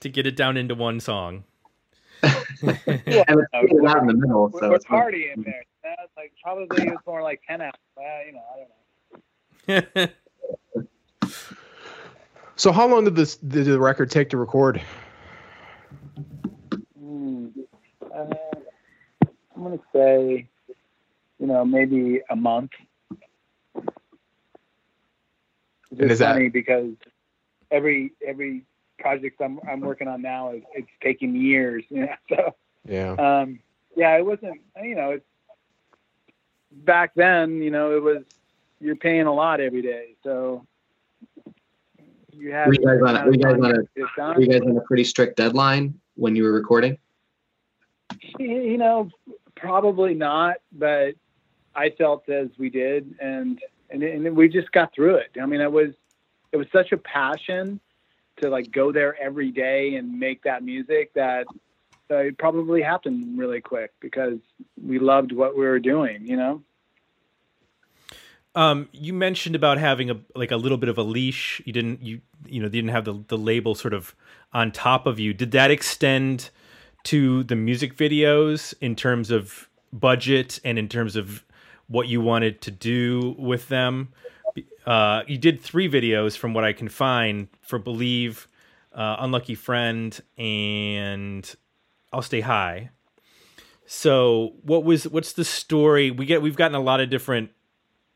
to 0.00 0.08
get 0.08 0.26
it 0.26 0.36
down 0.36 0.56
into 0.56 0.74
one 0.74 1.00
song. 1.00 1.44
Yeah, 2.22 3.24
And 3.28 3.40
it's 3.40 3.48
uh, 3.52 3.62
put 3.68 3.86
out 3.86 3.98
in 4.02 4.06
the 4.06 4.14
middle, 4.14 4.48
we're, 4.48 4.60
so 4.60 4.68
we're 4.70 4.76
it's 4.76 4.84
fun. 4.86 5.00
partying 5.00 5.44
there. 5.44 5.64
That's 5.82 6.12
like 6.16 6.32
probably 6.42 6.84
it 6.86 6.90
was 6.90 6.98
more 7.06 7.22
like 7.22 7.40
ten 7.48 7.60
hours. 7.60 7.72
Well, 7.96 8.26
you 8.26 8.32
know, 8.32 8.42
I 9.68 9.72
don't 9.84 9.96
know. 9.96 10.12
So 12.56 12.70
how 12.70 12.86
long 12.86 13.04
did 13.04 13.16
this 13.16 13.36
did 13.36 13.64
the 13.66 13.80
record 13.80 14.10
take 14.10 14.30
to 14.30 14.36
record? 14.36 14.80
Hmm. 16.98 17.48
Uh, 18.14 18.24
I'm 19.56 19.62
gonna 19.62 19.78
say, 19.92 20.48
you 21.40 21.46
know, 21.46 21.64
maybe 21.64 22.20
a 22.30 22.36
month. 22.36 22.70
It's 25.90 26.00
And 26.00 26.10
is 26.10 26.18
that- 26.20 26.52
because 26.52 26.92
every 27.70 28.12
every 28.24 28.64
project 29.02 29.40
I'm 29.42 29.60
I'm 29.68 29.80
working 29.80 30.08
on 30.08 30.22
now 30.22 30.52
is 30.52 30.62
it's 30.74 30.88
taking 31.02 31.34
years. 31.36 31.84
You 31.90 32.06
know, 32.06 32.14
so 32.28 32.54
Yeah. 32.88 33.12
um, 33.12 33.58
yeah, 33.96 34.16
it 34.16 34.24
wasn't. 34.24 34.60
You 34.82 34.94
know, 34.94 35.10
it's 35.10 35.24
back 36.72 37.12
then. 37.14 37.60
You 37.62 37.70
know, 37.70 37.96
it 37.96 38.02
was 38.02 38.22
you're 38.80 38.96
paying 38.96 39.26
a 39.26 39.34
lot 39.34 39.60
every 39.60 39.82
day, 39.82 40.14
so 40.22 40.66
you 42.32 42.52
had. 42.52 42.68
Were 42.68 42.74
you 42.74 42.80
guys 42.86 43.00
on 43.02 43.16
a- 43.16 43.24
were 43.26 43.32
you 43.34 43.38
guys 43.38 43.54
on 43.54 43.64
a- 43.66 43.74
to 43.74 43.82
get 43.94 44.04
it 44.04 44.08
done. 44.16 44.36
Were 44.36 44.42
you 44.42 44.48
guys 44.48 44.62
on 44.62 44.76
a 44.76 44.80
pretty 44.82 45.04
strict 45.04 45.36
deadline 45.36 46.00
when 46.14 46.34
you 46.36 46.44
were 46.44 46.52
recording? 46.52 46.96
you 48.38 48.76
know 48.78 49.10
probably 49.56 50.14
not 50.14 50.56
but 50.72 51.14
i 51.74 51.90
felt 51.90 52.28
as 52.28 52.48
we 52.58 52.68
did 52.70 53.14
and 53.20 53.60
and, 53.90 54.02
and 54.02 54.36
we 54.36 54.48
just 54.48 54.70
got 54.72 54.92
through 54.94 55.16
it 55.16 55.30
i 55.40 55.46
mean 55.46 55.60
it 55.60 55.70
was 55.70 55.90
it 56.52 56.56
was 56.56 56.66
such 56.72 56.92
a 56.92 56.96
passion 56.98 57.80
to 58.38 58.48
like 58.48 58.70
go 58.72 58.92
there 58.92 59.20
every 59.20 59.50
day 59.50 59.96
and 59.96 60.18
make 60.18 60.42
that 60.42 60.62
music 60.62 61.12
that 61.14 61.46
uh, 62.10 62.16
it 62.16 62.36
probably 62.38 62.82
happened 62.82 63.38
really 63.38 63.60
quick 63.60 63.92
because 64.00 64.38
we 64.82 64.98
loved 64.98 65.32
what 65.32 65.56
we 65.56 65.64
were 65.64 65.80
doing 65.80 66.26
you 66.26 66.36
know 66.36 66.62
Um, 68.54 68.88
you 68.92 69.14
mentioned 69.14 69.56
about 69.56 69.78
having 69.78 70.10
a 70.10 70.20
like 70.34 70.50
a 70.50 70.56
little 70.56 70.76
bit 70.76 70.90
of 70.90 70.98
a 70.98 71.02
leash. 71.02 71.62
You 71.64 71.72
didn't 71.72 72.02
you 72.02 72.20
you 72.46 72.60
know 72.60 72.68
didn't 72.68 72.90
have 72.90 73.04
the 73.04 73.24
the 73.28 73.38
label 73.38 73.74
sort 73.74 73.94
of 73.94 74.14
on 74.52 74.72
top 74.72 75.06
of 75.06 75.18
you. 75.18 75.32
Did 75.32 75.52
that 75.52 75.70
extend 75.70 76.50
to 77.04 77.44
the 77.44 77.56
music 77.56 77.96
videos 77.96 78.74
in 78.80 78.94
terms 78.94 79.30
of 79.30 79.68
budget 79.92 80.60
and 80.64 80.78
in 80.78 80.88
terms 80.88 81.16
of 81.16 81.44
what 81.88 82.08
you 82.08 82.20
wanted 82.20 82.60
to 82.62 82.70
do 82.70 83.34
with 83.38 83.68
them? 83.68 84.12
Uh, 84.86 85.22
you 85.26 85.38
did 85.38 85.60
three 85.60 85.88
videos 85.88 86.36
from 86.36 86.54
what 86.54 86.64
I 86.64 86.72
can 86.72 86.88
find 86.88 87.48
for 87.60 87.78
Believe, 87.78 88.48
uh, 88.94 89.16
Unlucky 89.20 89.54
Friend, 89.54 90.20
and 90.36 91.54
I'll 92.12 92.22
Stay 92.22 92.40
High. 92.40 92.90
So, 93.86 94.54
what 94.62 94.84
was 94.84 95.08
what's 95.08 95.32
the 95.32 95.44
story? 95.44 96.10
We 96.10 96.26
get 96.26 96.42
we've 96.42 96.56
gotten 96.56 96.74
a 96.74 96.80
lot 96.80 97.00
of 97.00 97.10
different 97.10 97.50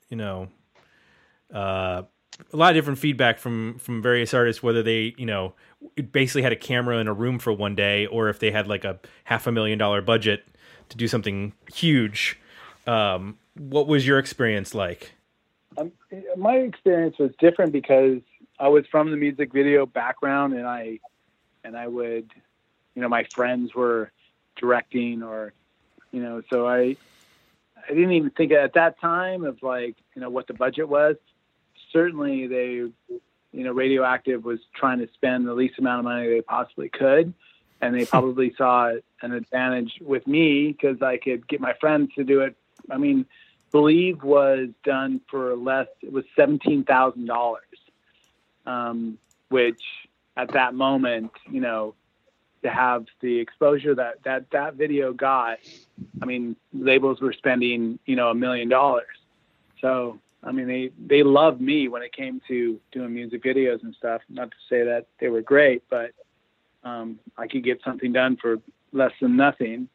you 0.09 0.17
know 0.17 0.49
uh 1.53 2.03
a 2.53 2.57
lot 2.57 2.71
of 2.71 2.75
different 2.75 2.99
feedback 2.99 3.39
from 3.39 3.79
from 3.79 4.03
various 4.03 4.35
artists 4.35 4.63
whether 4.63 4.83
they 4.83 5.15
you 5.17 5.27
know 5.27 5.55
basically 6.13 6.43
had 6.43 6.53
a 6.53 6.57
camera 6.57 6.99
in 6.99 7.09
a 7.09 7.13
room 7.13 7.39
for 7.39 7.53
one 7.53 7.75
day 7.75 8.07
or 8.07 8.29
if 8.29 8.39
they 8.39 8.51
had 8.51 8.67
like 8.67 8.85
a 8.85 8.99
half 9.25 9.47
a 9.47 9.53
million 9.53 9.79
dollar 9.79 10.03
budget 10.03 10.47
to 10.89 10.97
do 10.97 11.09
something 11.09 11.53
huge 11.73 12.39
um 12.87 13.39
what 13.55 13.87
was 13.87 14.07
your 14.07 14.19
experience 14.19 14.75
like 14.75 15.15
um, 15.79 15.93
my 16.37 16.57
experience 16.57 17.19
was 17.19 17.31
different 17.39 17.73
because 17.73 18.21
I 18.59 18.69
was 18.69 18.87
from 18.91 19.11
the 19.11 19.17
music 19.17 19.53
video 19.53 19.87
background, 19.87 20.55
and 20.55 20.67
I 20.67 21.01
and 21.65 21.77
I 21.77 21.87
would, 21.87 22.31
you 22.95 23.03
know, 23.03 23.09
my 23.09 23.25
friends 23.35 23.75
were 23.75 24.11
directing, 24.57 25.23
or 25.23 25.53
you 26.13 26.23
know, 26.23 26.43
so 26.51 26.67
I 26.67 26.97
I 27.89 27.89
didn't 27.89 28.13
even 28.13 28.31
think 28.31 28.53
at 28.53 28.75
that 28.75 29.01
time 29.01 29.45
of 29.45 29.63
like 29.63 29.97
you 30.15 30.23
know 30.23 30.31
what 30.31 30.47
the 30.47 30.55
budget 30.55 30.89
was. 30.89 31.17
Certainly, 31.93 32.47
they, 32.49 32.73
you 32.73 32.93
know, 33.53 33.73
Radioactive 33.73 34.45
was 34.45 34.61
trying 34.75 34.99
to 34.99 35.09
spend 35.15 35.47
the 35.47 35.55
least 35.55 35.79
amount 35.79 36.01
of 36.01 36.05
money 36.05 36.29
they 36.29 36.41
possibly 36.41 36.89
could, 36.89 37.33
and 37.81 37.95
they 37.95 38.05
probably 38.05 38.55
saw 38.57 38.93
an 39.23 39.33
advantage 39.33 39.99
with 40.01 40.27
me 40.27 40.73
because 40.73 41.01
I 41.03 41.17
could 41.19 41.47
get 41.47 41.61
my 41.61 41.75
friends 41.75 42.13
to 42.15 42.25
do 42.25 42.41
it. 42.41 42.57
I 42.91 42.99
mean, 42.99 43.27
Believe 43.77 44.23
was 44.23 44.69
done 44.85 45.21
for 45.31 45.55
less. 45.55 45.89
It 46.01 46.11
was 46.11 46.25
seventeen 46.35 46.83
thousand 46.85 47.27
dollars, 47.27 47.79
um, 48.65 49.19
which 49.51 49.83
at 50.35 50.51
that 50.55 50.73
moment, 50.73 51.31
you 51.51 51.61
know, 51.61 51.95
to 52.63 52.71
have 52.71 53.05
the 53.21 53.39
exposure 53.39 53.95
that 53.95 54.23
that 54.25 54.51
that 54.53 54.77
video 54.77 55.13
got. 55.13 55.59
I 56.23 56.25
mean, 56.25 56.57
labels 56.73 57.21
were 57.21 57.35
spending 57.35 57.99
you 58.07 58.17
know 58.17 58.31
a 58.31 58.35
million 58.35 58.71
dollars. 58.71 59.19
So 59.83 60.19
I 60.43 60.53
mean, 60.53 60.69
they 60.69 60.91
they 61.07 61.23
loved 61.23 61.61
me 61.61 61.89
when 61.89 62.03
it 62.03 62.15
came 62.15 62.41
to 62.49 62.81
doing 62.93 63.13
music 63.13 63.43
videos 63.43 63.83
and 63.83 63.95
stuff. 63.95 64.23
Not 64.31 64.53
to 64.53 64.57
say 64.71 64.85
that 64.85 65.07
they 65.21 65.29
were 65.29 65.43
great, 65.43 65.83
but 65.91 66.13
um, 66.83 67.19
I 67.37 67.47
could 67.47 67.63
get 67.63 67.83
something 67.85 68.11
done 68.11 68.39
for 68.41 68.57
less 68.93 69.13
than 69.21 69.37
nothing. 69.37 69.91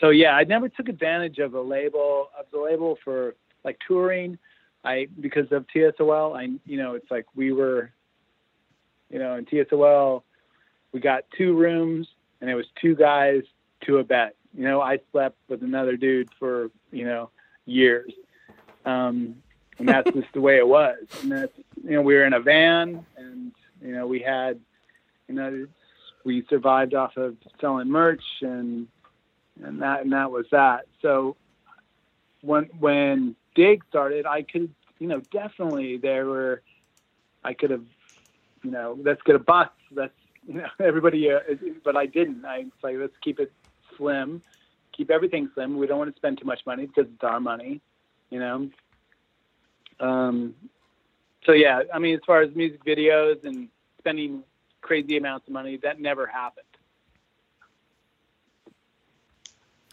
So 0.00 0.10
yeah, 0.10 0.32
I 0.32 0.44
never 0.44 0.68
took 0.68 0.88
advantage 0.88 1.38
of 1.38 1.54
a 1.54 1.60
label 1.60 2.28
of 2.38 2.46
the 2.52 2.60
label 2.60 2.98
for 3.04 3.34
like 3.64 3.78
touring. 3.86 4.38
I 4.84 5.08
because 5.20 5.50
of 5.50 5.66
TSOL, 5.74 6.36
I 6.36 6.58
you 6.66 6.76
know 6.76 6.94
it's 6.94 7.10
like 7.10 7.26
we 7.34 7.52
were, 7.52 7.90
you 9.10 9.18
know, 9.18 9.34
in 9.34 9.44
TSOL, 9.44 10.22
we 10.92 11.00
got 11.00 11.24
two 11.36 11.56
rooms 11.56 12.08
and 12.40 12.48
it 12.48 12.54
was 12.54 12.66
two 12.80 12.94
guys 12.94 13.42
to 13.86 13.98
a 13.98 14.04
bed. 14.04 14.32
You 14.56 14.64
know, 14.64 14.80
I 14.80 15.00
slept 15.12 15.36
with 15.48 15.62
another 15.62 15.96
dude 15.96 16.28
for 16.38 16.70
you 16.92 17.04
know 17.04 17.30
years, 17.66 18.12
um, 18.84 19.36
and 19.78 19.88
that's 19.88 20.10
just 20.12 20.32
the 20.32 20.40
way 20.40 20.58
it 20.58 20.66
was. 20.66 20.98
And 21.22 21.32
that's 21.32 21.52
you 21.82 21.92
know 21.92 22.02
we 22.02 22.14
were 22.14 22.24
in 22.24 22.32
a 22.32 22.40
van 22.40 23.04
and 23.16 23.52
you 23.82 23.92
know 23.92 24.06
we 24.06 24.20
had 24.20 24.60
you 25.28 25.34
know 25.34 25.66
we 26.24 26.44
survived 26.48 26.94
off 26.94 27.16
of 27.16 27.36
selling 27.60 27.88
merch 27.88 28.24
and 28.42 28.86
and 29.64 29.82
that 29.82 30.02
and 30.02 30.12
that 30.12 30.30
was 30.30 30.46
that. 30.50 30.86
So 31.02 31.36
when 32.42 32.64
when 32.78 33.36
Dig 33.54 33.84
started, 33.88 34.26
I 34.26 34.42
could 34.42 34.72
you 34.98 35.06
know 35.06 35.20
definitely 35.32 35.96
there 35.96 36.26
were 36.26 36.62
I 37.44 37.54
could 37.54 37.70
have 37.70 37.84
you 38.62 38.70
know 38.70 38.98
let's 39.02 39.22
get 39.22 39.36
a 39.36 39.40
bus 39.40 39.68
let's 39.92 40.12
you 40.46 40.54
know 40.54 40.68
everybody 40.80 41.30
uh, 41.30 41.40
but 41.84 41.96
I 41.96 42.06
didn't. 42.06 42.44
I 42.44 42.58
was 42.60 42.72
like 42.82 42.96
let's 42.98 43.16
keep 43.22 43.40
it 43.40 43.52
slim, 43.96 44.42
keep 44.96 45.10
everything 45.10 45.50
slim. 45.54 45.76
We 45.76 45.86
don't 45.86 45.98
want 45.98 46.12
to 46.14 46.16
spend 46.16 46.38
too 46.38 46.46
much 46.46 46.60
money 46.66 46.86
because 46.86 47.10
it's 47.12 47.24
our 47.24 47.40
money, 47.40 47.80
you 48.30 48.38
know. 48.38 48.70
Um, 50.00 50.54
so 51.44 51.52
yeah, 51.52 51.82
I 51.92 51.98
mean 51.98 52.14
as 52.14 52.20
far 52.26 52.42
as 52.42 52.54
music 52.54 52.84
videos 52.84 53.44
and 53.44 53.68
spending 53.98 54.42
crazy 54.80 55.16
amounts 55.16 55.46
of 55.48 55.52
money, 55.52 55.76
that 55.82 56.00
never 56.00 56.26
happened. 56.26 56.67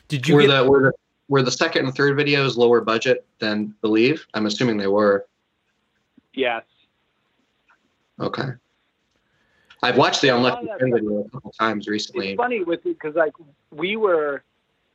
Did 0.08 0.28
you 0.28 0.36
were 0.36 0.42
get 0.42 0.48
the 0.48 0.70
were 0.70 0.82
the 0.82 0.92
were 1.28 1.42
the 1.42 1.52
second 1.52 1.86
and 1.86 1.96
third 1.96 2.18
videos 2.18 2.56
lower 2.58 2.82
budget 2.82 3.26
than 3.40 3.74
Believe? 3.82 4.26
I'm 4.34 4.46
assuming 4.46 4.78
they 4.78 4.88
were. 4.88 5.26
Yes. 6.34 6.64
Okay. 8.20 8.50
I've 9.84 9.98
watched 9.98 10.22
the 10.22 10.28
Yeah, 10.28 10.38
Unlucky 10.38 10.68
that's 10.68 10.80
Friend 10.80 10.94
right. 10.94 11.02
video 11.04 11.26
a 11.26 11.30
couple 11.30 11.52
times 11.52 11.88
recently. 11.88 12.30
it's 12.32 12.38
funny 12.38 12.64
with 12.64 12.86
it 12.86 12.98
because 13.00 13.16
like 13.16 13.34
we 13.72 13.96
were 13.98 14.44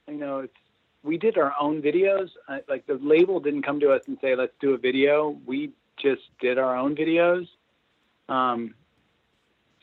you 0.09 0.15
know 0.15 0.41
it's 0.41 0.57
we 1.03 1.17
did 1.17 1.39
our 1.39 1.55
own 1.61 1.81
videos 1.81 2.31
uh, 2.49 2.59
like 2.69 2.87
the 2.87 2.95
label 2.95 3.41
didn't 3.41 3.63
come 3.63 3.79
to 3.81 3.91
us 3.93 4.03
and 4.07 4.19
say 4.21 4.35
let's 4.35 4.53
do 4.61 4.75
a 4.75 4.79
video 4.79 5.39
we 5.47 5.71
just 5.97 6.23
did 6.41 6.59
our 6.59 6.77
own 6.77 6.97
videos 6.97 7.47
um 8.29 8.75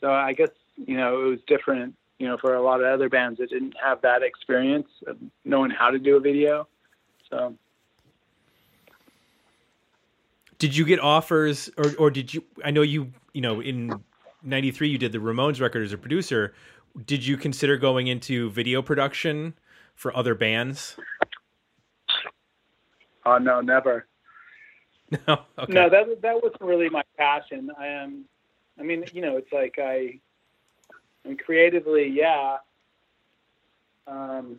so 0.00 0.10
i 0.12 0.32
guess 0.32 0.50
you 0.76 0.96
know 0.96 1.22
it 1.22 1.24
was 1.30 1.38
different 1.46 1.94
you 2.18 2.26
know 2.26 2.36
for 2.38 2.54
a 2.54 2.62
lot 2.62 2.80
of 2.80 2.86
other 2.86 3.08
bands 3.08 3.38
that 3.38 3.50
didn't 3.50 3.74
have 3.82 4.00
that 4.02 4.22
experience 4.22 4.88
of 5.06 5.16
knowing 5.44 5.70
how 5.70 5.90
to 5.90 5.98
do 5.98 6.16
a 6.16 6.20
video 6.20 6.66
so 7.30 7.54
Did 10.58 10.76
you 10.76 10.84
get 10.84 10.98
offers, 10.98 11.70
or 11.76 11.94
or 11.98 12.10
did 12.10 12.34
you? 12.34 12.42
I 12.64 12.72
know 12.72 12.82
you. 12.82 13.12
You 13.32 13.42
know, 13.42 13.60
in 13.60 13.92
'93, 14.42 14.88
you 14.88 14.98
did 14.98 15.12
the 15.12 15.18
Ramones 15.18 15.60
record 15.60 15.84
as 15.84 15.92
a 15.92 15.98
producer. 15.98 16.52
Did 17.06 17.24
you 17.24 17.36
consider 17.36 17.76
going 17.76 18.08
into 18.08 18.50
video 18.50 18.82
production 18.82 19.54
for 19.94 20.16
other 20.16 20.34
bands? 20.34 20.96
oh 23.26 23.36
no 23.38 23.60
never 23.60 24.06
No. 25.26 25.40
Okay. 25.58 25.72
No, 25.72 25.88
that 25.88 26.20
that 26.22 26.42
wasn't 26.42 26.60
really 26.60 26.88
my 26.90 27.02
passion. 27.16 27.70
I 27.78 27.86
am, 27.86 28.24
I 28.78 28.82
mean, 28.82 29.04
you 29.12 29.22
know, 29.22 29.36
it's 29.38 29.50
like 29.52 29.76
I, 29.78 30.20
and 31.24 31.38
creatively, 31.38 32.08
yeah. 32.08 32.56
Um, 34.06 34.58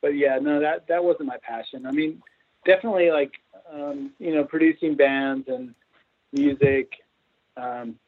but 0.00 0.16
yeah, 0.16 0.38
no, 0.40 0.60
that 0.60 0.86
that 0.88 1.02
wasn't 1.02 1.28
my 1.28 1.38
passion. 1.42 1.86
I 1.86 1.90
mean, 1.90 2.22
definitely 2.64 3.10
like, 3.10 3.32
um, 3.72 4.12
you 4.18 4.34
know, 4.34 4.44
producing 4.44 4.94
bands 4.94 5.48
and 5.48 5.74
music, 6.32 6.92
um, 7.56 7.98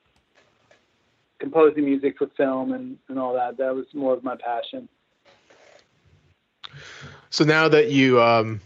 composing 1.39 1.85
music 1.85 2.19
for 2.19 2.29
film 2.37 2.73
and 2.73 2.99
and 3.09 3.19
all 3.19 3.35
that. 3.35 3.57
That 3.57 3.75
was 3.75 3.87
more 3.95 4.15
of 4.15 4.23
my 4.23 4.37
passion. 4.37 4.89
So 7.31 7.45
now 7.45 7.69
that 7.69 7.91
you 7.91 8.21
um, 8.21 8.61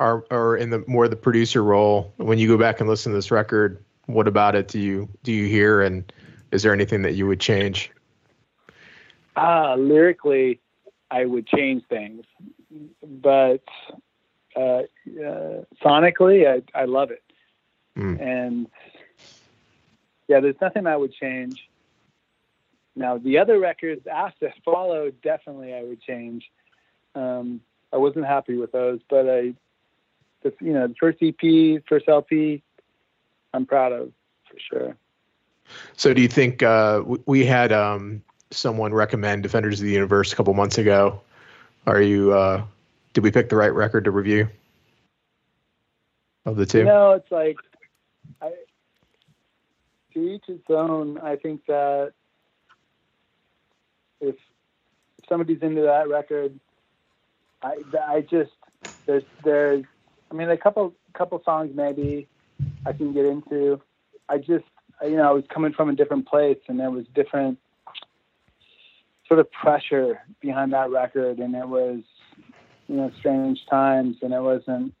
are 0.00 0.24
are 0.30 0.56
in 0.56 0.70
the 0.70 0.84
more 0.86 1.08
the 1.08 1.16
producer 1.16 1.62
role, 1.62 2.12
when 2.16 2.38
you 2.38 2.48
go 2.48 2.58
back 2.58 2.80
and 2.80 2.88
listen 2.88 3.12
to 3.12 3.16
this 3.16 3.30
record, 3.30 3.82
what 4.06 4.28
about 4.28 4.54
it 4.54 4.68
do 4.68 4.78
you 4.78 5.08
do 5.22 5.32
you 5.32 5.46
hear, 5.46 5.82
and 5.82 6.12
is 6.56 6.62
there 6.62 6.72
anything 6.72 7.02
that 7.02 7.12
you 7.12 7.26
would 7.26 7.38
change? 7.38 7.90
Ah, 9.36 9.74
lyrically, 9.74 10.58
I 11.10 11.26
would 11.26 11.46
change 11.46 11.84
things, 11.90 12.24
but 13.02 13.62
uh, 14.56 14.84
uh, 15.06 15.64
sonically, 15.84 16.48
I, 16.48 16.62
I 16.74 16.86
love 16.86 17.10
it. 17.10 17.22
Mm. 17.94 18.20
And 18.22 18.66
yeah, 20.28 20.40
there's 20.40 20.56
nothing 20.62 20.86
I 20.86 20.96
would 20.96 21.12
change. 21.12 21.68
Now, 22.94 23.18
the 23.18 23.36
other 23.36 23.58
records 23.58 24.06
after 24.06 24.50
follow, 24.64 25.10
definitely 25.22 25.74
I 25.74 25.82
would 25.82 26.00
change. 26.00 26.50
Um, 27.14 27.60
I 27.92 27.98
wasn't 27.98 28.24
happy 28.24 28.56
with 28.56 28.72
those, 28.72 29.00
but 29.10 29.28
I, 29.28 29.52
the, 30.42 30.54
you 30.62 30.72
know, 30.72 30.86
the 30.86 30.94
first 30.98 31.18
EP, 31.20 31.82
first 31.86 32.08
LP, 32.08 32.62
I'm 33.52 33.66
proud 33.66 33.92
of 33.92 34.10
for 34.50 34.58
sure. 34.58 34.96
So 35.96 36.12
do 36.14 36.22
you 36.22 36.28
think 36.28 36.62
uh, 36.62 37.02
we 37.26 37.44
had 37.44 37.72
um, 37.72 38.22
someone 38.50 38.92
recommend 38.92 39.42
Defenders 39.42 39.80
of 39.80 39.86
the 39.86 39.92
Universe 39.92 40.32
a 40.32 40.36
couple 40.36 40.54
months 40.54 40.78
ago? 40.78 41.20
Are 41.86 42.00
you 42.00 42.32
uh, 42.32 42.64
did 43.12 43.24
we 43.24 43.30
pick 43.30 43.48
the 43.48 43.56
right 43.56 43.72
record 43.72 44.04
to 44.04 44.10
review 44.10 44.48
of 46.44 46.56
the 46.56 46.66
two? 46.66 46.84
Know, 46.84 47.12
it's 47.12 47.30
like 47.30 47.56
I, 48.42 48.52
to 50.14 50.28
each 50.34 50.44
its 50.48 50.68
own. 50.68 51.18
I 51.18 51.36
think 51.36 51.64
that 51.66 52.12
if 54.20 54.36
somebody's 55.28 55.62
into 55.62 55.82
that 55.82 56.08
record, 56.08 56.58
I 57.62 57.76
I 58.06 58.20
just 58.22 58.52
there's 59.06 59.24
there's 59.44 59.84
I 60.30 60.34
mean 60.34 60.50
a 60.50 60.56
couple 60.56 60.92
couple 61.14 61.40
songs 61.44 61.70
maybe 61.74 62.28
I 62.84 62.92
can 62.92 63.12
get 63.12 63.24
into. 63.24 63.80
I 64.28 64.38
just 64.38 64.64
you 65.02 65.16
know 65.16 65.28
I 65.28 65.32
was 65.32 65.44
coming 65.48 65.72
from 65.72 65.88
a 65.88 65.94
different 65.94 66.26
place 66.26 66.58
and 66.68 66.78
there 66.78 66.90
was 66.90 67.06
different 67.14 67.58
sort 69.28 69.40
of 69.40 69.50
pressure 69.50 70.20
behind 70.40 70.72
that 70.72 70.90
record 70.90 71.38
and 71.38 71.54
it 71.54 71.68
was 71.68 72.00
you 72.88 72.96
know 72.96 73.10
strange 73.18 73.66
times 73.66 74.16
and 74.22 74.32
it 74.32 74.40
wasn't 74.40 74.94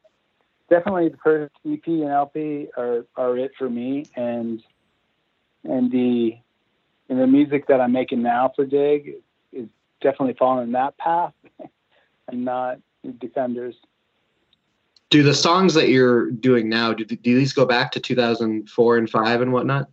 definitely 0.68 1.08
the 1.08 1.16
first 1.18 1.54
EP 1.68 1.86
and 1.86 2.10
LP 2.10 2.68
are 2.76 3.06
are 3.16 3.36
it 3.36 3.52
for 3.58 3.68
me, 3.68 4.06
and 4.16 4.62
and 5.64 5.90
the 5.90 6.36
and 7.08 7.20
the 7.20 7.26
music 7.26 7.66
that 7.68 7.80
I'm 7.80 7.92
making 7.92 8.22
now 8.22 8.52
for 8.54 8.64
Dig 8.64 9.14
is 9.52 9.68
definitely 10.00 10.34
following 10.38 10.72
that 10.72 10.96
path, 10.98 11.32
and 12.28 12.44
not 12.44 12.78
Defenders. 13.18 13.76
Do 15.10 15.22
the 15.22 15.34
songs 15.34 15.74
that 15.74 15.88
you're 15.88 16.32
doing 16.32 16.68
now 16.68 16.92
do, 16.92 17.04
do 17.04 17.36
these 17.36 17.52
go 17.52 17.64
back 17.64 17.92
to 17.92 18.00
2004 18.00 18.96
and 18.96 19.08
five 19.08 19.40
and 19.40 19.52
whatnot? 19.52 19.88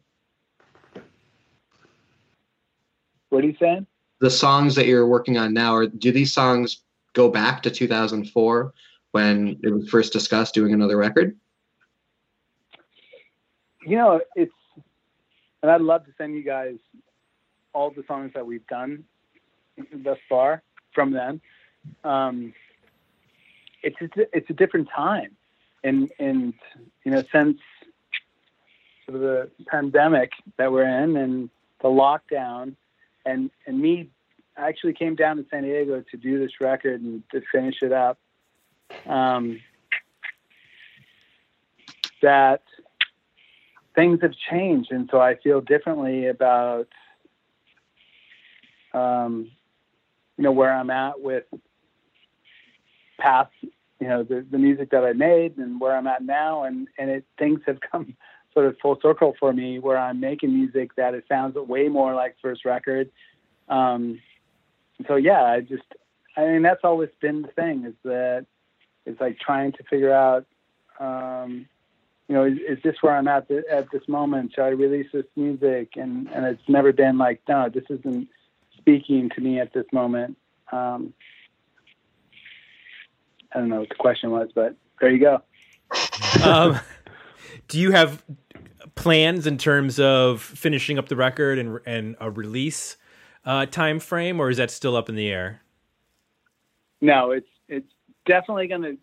What 3.33 3.43
are 3.43 3.47
you 3.47 3.55
saying? 3.59 3.87
The 4.19 4.29
songs 4.29 4.75
that 4.75 4.85
you're 4.85 5.07
working 5.07 5.39
on 5.39 5.55
now, 5.55 5.73
or 5.73 5.87
do 5.87 6.11
these 6.11 6.31
songs 6.31 6.83
go 7.13 7.29
back 7.29 7.63
to 7.63 7.71
2004 7.71 8.71
when 9.09 9.59
it 9.63 9.69
was 9.73 9.89
first 9.89 10.13
discussed 10.13 10.53
doing 10.53 10.71
another 10.71 10.97
record? 10.97 11.35
You 13.87 13.97
know, 13.97 14.21
it's 14.35 14.53
and 15.63 15.71
I'd 15.71 15.81
love 15.81 16.05
to 16.05 16.11
send 16.15 16.35
you 16.35 16.43
guys 16.43 16.75
all 17.73 17.89
the 17.89 18.03
songs 18.07 18.33
that 18.35 18.45
we've 18.45 18.67
done 18.67 19.03
thus 19.91 20.19
far 20.29 20.61
from 20.93 21.11
then. 21.11 21.41
Um, 22.03 22.53
it's 23.81 23.97
it's 23.99 24.15
a, 24.15 24.37
it's 24.37 24.49
a 24.51 24.53
different 24.53 24.89
time, 24.95 25.35
and 25.83 26.11
and 26.19 26.53
you 27.03 27.11
know 27.11 27.23
since 27.31 27.57
sort 29.07 29.15
of 29.15 29.21
the 29.21 29.49
pandemic 29.65 30.33
that 30.57 30.71
we're 30.71 30.85
in 30.85 31.17
and 31.17 31.49
the 31.81 31.87
lockdown, 31.87 32.75
and 33.25 33.49
and 33.65 33.79
me 33.79 34.09
I 34.57 34.67
actually 34.67 34.93
came 34.93 35.15
down 35.15 35.37
to 35.37 35.45
San 35.49 35.63
Diego 35.63 36.03
to 36.11 36.17
do 36.17 36.39
this 36.39 36.61
record 36.61 37.01
and 37.01 37.23
to 37.31 37.41
finish 37.51 37.81
it 37.81 37.91
up. 37.91 38.19
Um, 39.07 39.59
that 42.21 42.61
things 43.95 44.19
have 44.21 44.33
changed, 44.49 44.91
and 44.91 45.09
so 45.11 45.19
I 45.19 45.35
feel 45.35 45.61
differently 45.61 46.27
about 46.27 46.87
um, 48.93 49.51
you 50.37 50.43
know 50.43 50.51
where 50.51 50.73
I'm 50.73 50.89
at 50.89 51.19
with 51.19 51.43
past 53.19 53.51
you 53.99 54.07
know 54.07 54.23
the, 54.23 54.45
the 54.49 54.57
music 54.57 54.91
that 54.91 55.03
I 55.03 55.13
made 55.13 55.57
and 55.57 55.79
where 55.79 55.95
I'm 55.95 56.07
at 56.07 56.23
now, 56.23 56.63
and 56.63 56.87
and 56.97 57.09
it 57.09 57.25
things 57.37 57.61
have 57.65 57.79
come 57.91 58.15
sort 58.53 58.65
of 58.65 58.77
full 58.81 58.99
circle 59.01 59.35
for 59.39 59.53
me 59.53 59.79
where 59.79 59.97
I'm 59.97 60.19
making 60.19 60.53
music 60.53 60.95
that 60.95 61.13
it 61.13 61.25
sounds 61.27 61.55
way 61.55 61.87
more 61.87 62.13
like 62.13 62.35
first 62.41 62.65
record. 62.65 63.11
Um, 63.69 64.19
so 65.07 65.15
yeah, 65.15 65.43
I 65.43 65.61
just 65.61 65.83
I 66.35 66.45
mean, 66.45 66.61
that's 66.63 66.83
always 66.83 67.09
been 67.21 67.43
the 67.43 67.49
thing 67.49 67.85
is 67.85 67.93
that 68.03 68.45
it's 69.05 69.19
like 69.19 69.39
trying 69.39 69.73
to 69.73 69.83
figure 69.83 70.13
out, 70.13 70.45
um, 70.99 71.67
you 72.27 72.35
know, 72.35 72.45
is, 72.45 72.57
is 72.67 72.83
this 72.83 72.95
where 73.01 73.15
I'm 73.15 73.27
at 73.27 73.47
th- 73.47 73.65
at 73.69 73.91
this 73.91 74.07
moment? 74.07 74.53
Should 74.55 74.63
I 74.63 74.69
release 74.69 75.07
this 75.13 75.25
music? 75.35 75.93
And 75.95 76.27
and 76.29 76.45
it's 76.45 76.67
never 76.67 76.91
been 76.91 77.17
like, 77.17 77.41
no, 77.47 77.69
this 77.69 77.83
isn't 77.89 78.27
speaking 78.77 79.29
to 79.35 79.41
me 79.41 79.59
at 79.59 79.73
this 79.73 79.85
moment. 79.91 80.37
Um, 80.71 81.13
I 83.51 83.59
don't 83.59 83.69
know 83.69 83.81
what 83.81 83.89
the 83.89 83.95
question 83.95 84.31
was, 84.31 84.49
but 84.55 84.75
there 84.99 85.11
you 85.11 85.19
go. 85.19 85.41
um, 86.43 86.79
do 87.67 87.79
you 87.79 87.91
have 87.91 88.23
plans 88.95 89.47
in 89.47 89.57
terms 89.57 89.99
of 89.99 90.41
finishing 90.41 90.97
up 90.97 91.07
the 91.09 91.15
record 91.15 91.59
and 91.59 91.79
and 91.85 92.15
a 92.19 92.29
release 92.29 92.97
uh, 93.45 93.65
time 93.65 93.99
frame, 93.99 94.39
or 94.39 94.49
is 94.49 94.57
that 94.57 94.71
still 94.71 94.95
up 94.95 95.09
in 95.09 95.15
the 95.15 95.29
air? 95.29 95.61
No, 97.01 97.31
it's 97.31 97.47
it's 97.67 97.91
definitely 98.25 98.67
going 98.67 98.83
to 98.83 98.97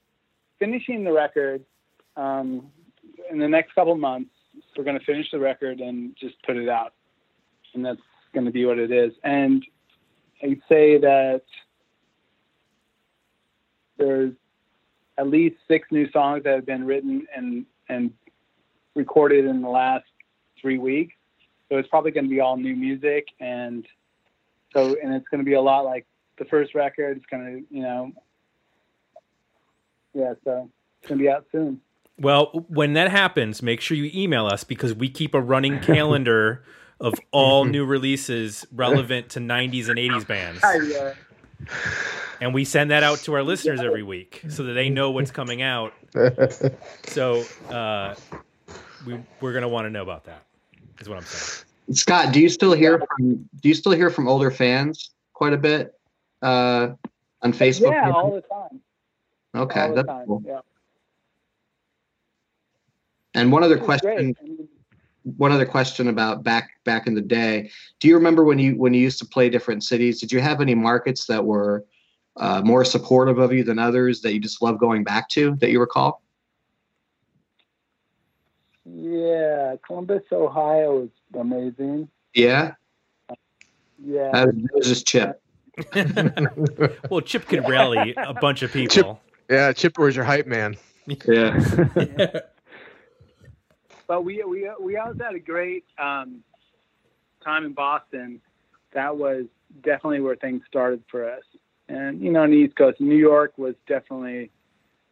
finishing 0.59 1.05
the 1.05 1.13
record 1.13 1.65
um, 2.17 2.71
in 3.31 3.39
the 3.39 3.49
next 3.49 3.75
couple 3.75 3.97
months. 3.97 4.31
We're 4.77 4.85
going 4.85 4.99
to 4.99 5.05
finish 5.05 5.31
the 5.31 5.39
record 5.39 5.81
and 5.81 6.17
just 6.19 6.35
put 6.45 6.57
it 6.57 6.69
out, 6.69 6.95
and 7.75 7.85
that's 7.85 8.01
going 8.33 8.47
to 8.47 8.53
be 8.53 8.65
what 8.65 8.79
it 8.79 8.91
is. 8.91 9.13
And 9.25 9.65
I'd 10.43 10.61
say 10.69 10.99
that 10.99 11.43
there's 13.99 14.33
at 15.19 15.29
least 15.29 15.57
six 15.69 15.89
new 15.91 16.11
songs 16.11 16.45
that 16.45 16.55
have 16.55 16.67
been 16.67 16.87
written 16.87 17.27
and 17.35 17.67
and 17.89 18.13
recorded 19.01 19.47
in 19.47 19.63
the 19.63 19.69
last 19.69 20.05
three 20.61 20.79
weeks. 20.79 21.15
So 21.69 21.79
it's 21.79 21.89
probably 21.89 22.11
going 22.11 22.25
to 22.25 22.31
be 22.31 22.41
all 22.41 22.57
new 22.57 22.77
music, 22.77 23.29
and 23.41 23.87
so 24.73 24.97
and 25.03 25.15
it's 25.15 25.27
going 25.29 25.39
to 25.39 25.45
be 25.45 25.55
a 25.55 25.61
lot 25.61 25.85
like 25.85 26.07
the 26.39 26.45
first 26.45 26.75
record. 26.75 27.17
It's 27.17 27.27
going 27.27 27.45
to 27.45 27.75
you 27.75 27.83
know, 27.83 28.13
yeah. 30.15 30.35
So 30.45 30.69
it's 31.01 31.09
going 31.09 31.19
to 31.19 31.25
be 31.25 31.31
out 31.31 31.47
soon. 31.53 31.81
Well, 32.19 32.67
when 32.69 32.93
that 32.95 33.11
happens, 33.11 33.63
make 33.63 33.81
sure 33.81 33.97
you 33.97 34.11
email 34.13 34.47
us 34.47 34.63
because 34.63 34.93
we 34.95 35.09
keep 35.09 35.35
a 35.35 35.41
running 35.41 35.81
calendar 35.81 36.65
of 37.01 37.15
all 37.31 37.65
new 37.65 37.87
releases 37.87 38.67
relevant 38.73 39.31
to 39.31 39.41
90s 39.41 39.89
and 39.89 39.99
80s 39.99 40.27
bands. 40.27 40.61
I, 40.63 41.15
And 42.43 42.53
we 42.53 42.65
send 42.65 42.91
that 42.91 43.03
out 43.03 43.19
to 43.21 43.35
our 43.35 43.43
listeners 43.43 43.81
every 43.81 44.03
week 44.03 44.45
so 44.49 44.65
that 44.65 44.73
they 44.73 44.91
know 44.91 45.11
what's 45.11 45.31
coming 45.31 45.63
out. 45.63 45.93
So 47.05 47.45
uh, 47.71 48.15
we, 49.07 49.21
we're 49.41 49.53
going 49.53 49.63
to 49.63 49.69
want 49.69 49.87
to 49.87 49.91
know 49.91 50.03
about 50.03 50.25
that, 50.25 50.43
is 50.99 51.09
what 51.09 51.19
I'm 51.19 51.25
saying. 51.25 51.67
Scott, 51.93 52.33
do 52.33 52.41
you 52.41 52.49
still 52.49 52.73
hear 52.73 52.99
from 52.99 53.49
do 53.61 53.69
you 53.69 53.75
still 53.75 53.93
hear 53.93 54.11
from 54.11 54.29
older 54.29 54.51
fans 54.51 55.11
quite 55.33 55.53
a 55.53 55.59
bit 55.59 55.95
uh, 56.43 56.91
on 57.43 57.53
Facebook? 57.53 57.93
yeah, 57.93 58.11
all 58.11 58.33
the 58.33 58.43
time. 58.43 58.81
okay, 59.57 59.81
all 59.81 59.89
the 59.89 59.95
that's 59.97 60.07
time. 60.07 60.27
cool. 60.27 60.43
Yeah. 60.47 60.61
And 63.35 63.53
one 63.53 63.63
other 63.63 63.79
question, 63.79 64.15
great. 64.15 64.37
I 64.41 64.45
mean, 64.45 64.69
one 65.37 65.53
other 65.53 65.67
question 65.67 66.09
about 66.09 66.43
back 66.43 66.71
back 66.85 67.07
in 67.07 67.15
the 67.15 67.21
day. 67.21 67.71
Do 67.99 68.09
you 68.09 68.15
remember 68.15 68.45
when 68.45 68.59
you 68.59 68.77
when 68.77 68.95
you 68.95 69.01
used 69.01 69.19
to 69.19 69.27
play 69.27 69.49
different 69.49 69.83
cities? 69.83 70.21
Did 70.21 70.33
you 70.33 70.41
have 70.41 70.61
any 70.61 70.75
markets 70.75 71.27
that 71.27 71.45
were 71.45 71.85
uh, 72.37 72.63
more 72.63 72.85
supportive 72.85 73.39
of 73.39 73.53
you 73.53 73.65
than 73.65 73.79
others 73.79 74.21
that 74.23 74.33
you 74.33 74.41
just 74.41 74.63
love 74.63 74.79
going 74.79 75.05
back 75.05 75.29
to 75.31 75.57
that 75.57 75.71
you 75.71 75.81
recall? 75.81 76.23
Yeah, 78.93 79.77
Columbus, 79.87 80.23
Ohio 80.33 81.05
is 81.05 81.11
amazing. 81.39 82.09
Yeah, 82.35 82.75
Yeah. 84.03 84.31
that 84.33 84.47
was, 84.47 84.55
that 84.57 84.75
was 84.75 84.87
just 84.89 85.07
Chip. 85.07 85.41
Well, 87.11 87.21
Chip 87.21 87.47
could 87.47 87.69
rally 87.69 88.15
a 88.17 88.35
bunch 88.35 88.63
of 88.63 88.73
people. 88.73 89.21
yeah, 89.49 89.73
Chip, 89.73 89.99
where's 89.99 90.17
your 90.17 90.25
hype 90.25 90.47
man? 90.47 90.77
Yeah, 91.27 91.59
but 94.07 94.23
we 94.25 94.45
we 94.45 94.71
we 94.81 94.97
always 94.97 95.21
had 95.21 95.35
a 95.35 95.41
great 95.41 95.85
um, 95.99 96.45
time 97.43 97.65
in 97.65 97.73
Boston. 97.73 98.41
That 98.93 99.17
was 99.17 99.47
definitely 99.83 100.21
where 100.21 100.37
things 100.37 100.63
started 100.69 101.03
for 101.11 101.29
us. 101.29 101.43
And 101.89 102.21
you 102.21 102.31
know, 102.31 102.43
on 102.45 102.51
the 102.51 102.57
East 102.57 102.77
Coast, 102.77 103.01
New 103.01 103.17
York 103.17 103.55
was 103.57 103.75
definitely 103.89 104.51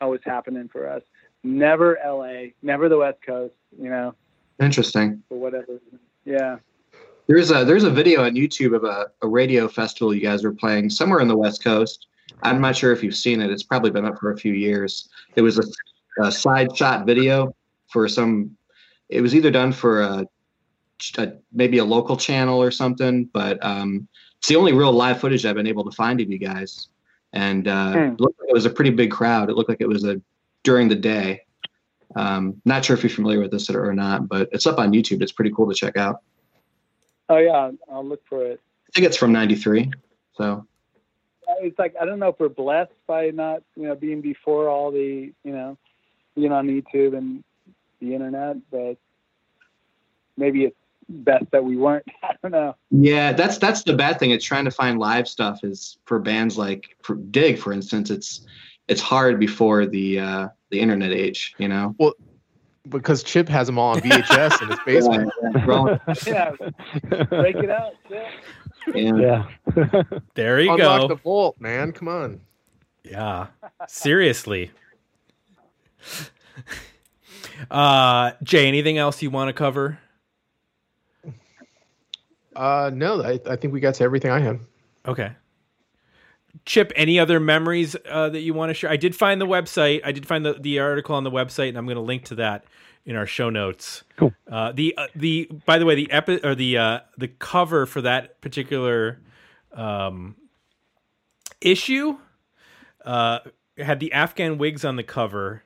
always 0.01 0.21
happening 0.25 0.69
for 0.69 0.89
us. 0.89 1.03
Never 1.43 1.99
L.A., 1.99 2.55
never 2.63 2.89
the 2.89 2.99
West 2.99 3.23
Coast. 3.27 3.55
You 3.77 3.91
know, 3.91 4.15
interesting. 4.61 5.23
for 5.29 5.39
whatever. 5.39 5.81
Yeah. 6.25 6.57
There's 7.27 7.51
a 7.51 7.65
there's 7.65 7.85
a 7.85 7.91
video 7.91 8.25
on 8.25 8.35
YouTube 8.35 8.75
of 8.75 8.85
a, 8.85 9.07
a 9.23 9.29
radio 9.29 9.69
festival 9.69 10.15
you 10.15 10.21
guys 10.23 10.43
were 10.45 10.53
playing 10.55 10.89
somewhere 10.91 11.21
in 11.21 11.29
the 11.29 11.37
West 11.37 11.63
Coast. 11.63 12.07
I'm 12.43 12.61
not 12.61 12.77
sure 12.77 12.93
if 12.93 13.03
you've 13.03 13.17
seen 13.17 13.41
it. 13.41 13.51
It's 13.51 13.63
probably 13.63 13.91
been 13.91 14.05
up 14.05 14.19
for 14.19 14.33
a 14.33 14.37
few 14.37 14.53
years. 14.55 15.09
It 15.37 15.43
was 15.43 15.59
a, 15.59 16.23
a 16.23 16.33
side 16.33 16.75
shot 16.77 17.05
video 17.07 17.55
for 17.89 18.09
some. 18.09 18.57
It 19.09 19.21
was 19.21 19.35
either 19.35 19.51
done 19.51 19.73
for 19.73 20.03
a, 20.03 20.27
a 21.19 21.33
maybe 21.53 21.79
a 21.79 21.85
local 21.85 22.17
channel 22.17 22.61
or 22.63 22.71
something, 22.71 23.25
but 23.27 23.63
um, 23.65 24.09
it's 24.39 24.49
the 24.49 24.57
only 24.57 24.73
real 24.73 24.93
live 24.93 25.21
footage 25.21 25.45
I've 25.45 25.57
been 25.57 25.67
able 25.67 25.85
to 25.85 25.91
find 25.95 26.21
of 26.21 26.31
you 26.31 26.39
guys. 26.39 26.89
And 27.35 27.69
uh, 27.69 27.93
Hmm. 27.93 27.99
it 28.15 28.21
looked 28.21 28.41
like 28.41 28.49
it 28.51 28.55
was 28.55 28.67
a 28.67 28.71
pretty 28.71 28.91
big 28.91 29.11
crowd. 29.11 29.51
It 29.51 29.57
looked 29.57 29.69
like 29.69 29.81
it 29.81 29.89
was 29.89 30.05
a 30.05 30.21
during 30.65 30.89
the 30.89 30.95
day. 30.95 31.43
Um, 32.17 32.61
not 32.65 32.85
sure 32.85 32.97
if 32.97 33.03
you're 33.03 33.11
familiar 33.11 33.41
with 33.41 33.51
this 33.51 33.69
or 33.71 33.93
not, 33.93 34.29
but 34.29 34.49
it's 34.53 34.67
up 34.67 34.79
on 34.79 34.93
YouTube. 34.93 35.23
It's 35.23 35.33
pretty 35.33 35.53
cool 35.55 35.69
to 35.69 35.75
check 35.75 35.97
out. 35.97 36.23
Oh 37.29 37.37
yeah, 37.37 37.71
I'll 37.93 38.07
look 38.07 38.23
for 38.27 38.45
it. 38.45 38.61
I 38.87 38.91
think 38.95 39.07
it's 39.07 39.17
from 39.17 39.33
'93. 39.33 39.91
So 40.37 40.67
It's 41.61 41.79
like 41.79 41.95
I 42.01 42.05
don't 42.05 42.19
know 42.19 42.29
if 42.29 42.41
we're 42.41 42.49
blessed 42.49 42.93
by 43.07 43.31
not 43.31 43.63
you 43.77 43.85
know 43.85 43.95
being 43.95 44.21
before 44.21 44.69
all 44.69 44.91
the 44.91 45.33
you 45.45 45.53
know 45.53 45.77
being 46.35 46.53
on 46.53 46.69
YouTube 46.69 47.17
and 47.17 47.45
the 48.01 48.15
internet, 48.15 48.57
but 48.71 48.97
maybe 50.37 50.65
it's 50.65 50.77
best 51.09 51.51
that 51.51 51.65
we 51.65 51.77
weren't. 51.77 52.07
I 52.23 52.35
don't 52.43 52.53
know. 52.53 52.77
yeah, 52.91 53.33
that's 53.33 53.59
that's 53.59 53.83
the 53.83 53.95
bad 53.95 54.19
thing. 54.19 54.31
It's 54.31 54.45
trying 54.45 54.65
to 54.65 54.71
find 54.71 54.99
live 54.99 55.29
stuff 55.29 55.65
is 55.65 55.99
for 56.07 56.19
bands 56.19 56.57
like 56.57 56.97
for 57.03 57.17
Dig, 57.17 57.59
for 57.59 57.73
instance. 57.73 58.11
It's 58.11 58.47
it's 58.89 59.01
hard 59.01 59.39
before 59.39 59.87
the 59.87 60.19
uh, 60.21 60.49
the 60.71 60.81
internet 60.81 61.13
age. 61.13 61.55
You 61.59 61.69
know. 61.69 61.95
Well, 61.99 62.15
because 62.89 63.23
Chip 63.23 63.49
has 63.49 63.67
them 63.67 63.79
all 63.79 63.95
on 63.95 64.01
VHS 64.01 64.63
in 64.63 64.69
his 64.69 64.79
basement. 64.87 65.31
Yeah, 66.27 66.53
Yeah, 67.11 67.23
break 67.25 67.57
it 67.57 67.71
out. 67.71 67.93
Yeah. 68.11 68.31
yeah. 68.95 69.45
Yeah. 69.77 70.03
There 70.35 70.61
you 70.61 70.73
Unlock 70.73 71.01
go. 71.03 71.09
the 71.09 71.15
vault, 71.17 71.57
man. 71.61 71.93
Come 71.93 72.09
on. 72.09 72.41
Yeah. 73.05 73.49
Seriously. 73.87 74.71
Uh, 77.73 78.33
Jay, 78.45 78.69
anything 78.69 78.99
else 78.99 79.21
you 79.21 79.31
want 79.31 79.49
to 79.49 79.53
cover? 79.53 79.99
Uh, 82.55 82.89
no, 82.95 83.21
I, 83.23 83.41
I 83.51 83.57
think 83.57 83.73
we 83.73 83.81
got 83.81 83.95
to 83.95 84.05
everything 84.05 84.31
I 84.31 84.39
had. 84.39 84.61
Okay. 85.07 85.33
Chip, 86.65 86.93
any 86.97 87.19
other 87.19 87.41
memories 87.41 87.97
uh, 88.09 88.29
that 88.31 88.41
you 88.41 88.55
want 88.55 88.71
to 88.71 88.75
share? 88.75 88.91
I 88.91 88.97
did 88.97 89.15
find 89.15 89.41
the 89.41 89.47
website. 89.47 90.01
I 90.05 90.13
did 90.13 90.27
find 90.27 90.45
the, 90.45 90.55
the 90.55 90.79
article 90.79 91.15
on 91.15 91.25
the 91.25 91.31
website, 91.31 91.71
and 91.71 91.79
I'm 91.79 91.87
going 91.87 91.97
to 91.97 92.03
link 92.03 92.25
to 92.27 92.37
that 92.37 92.65
in 93.05 93.17
our 93.17 93.27
show 93.27 93.51
notes. 93.51 94.05
Cool. 94.17 94.35
Uh, 94.51 94.73
the 94.73 94.95
uh, 94.97 95.07
the 95.15 95.51
by 95.67 95.79
the 95.79 95.87
way, 95.87 95.95
the 95.95 96.11
epi- 96.11 96.45
or 96.45 96.55
the 96.55 96.79
uh, 96.79 97.01
the 97.17 97.29
cover 97.29 97.87
for 97.87 98.03
that 98.03 98.41
particular 98.41 99.21
um, 99.73 100.37
issue 101.61 102.19
uh, 103.05 103.41
had 103.77 104.01
the 104.01 104.13
Afghan 104.13 104.59
Whigs 104.59 104.85
on 104.85 104.97
the 104.97 105.03
cover 105.03 105.63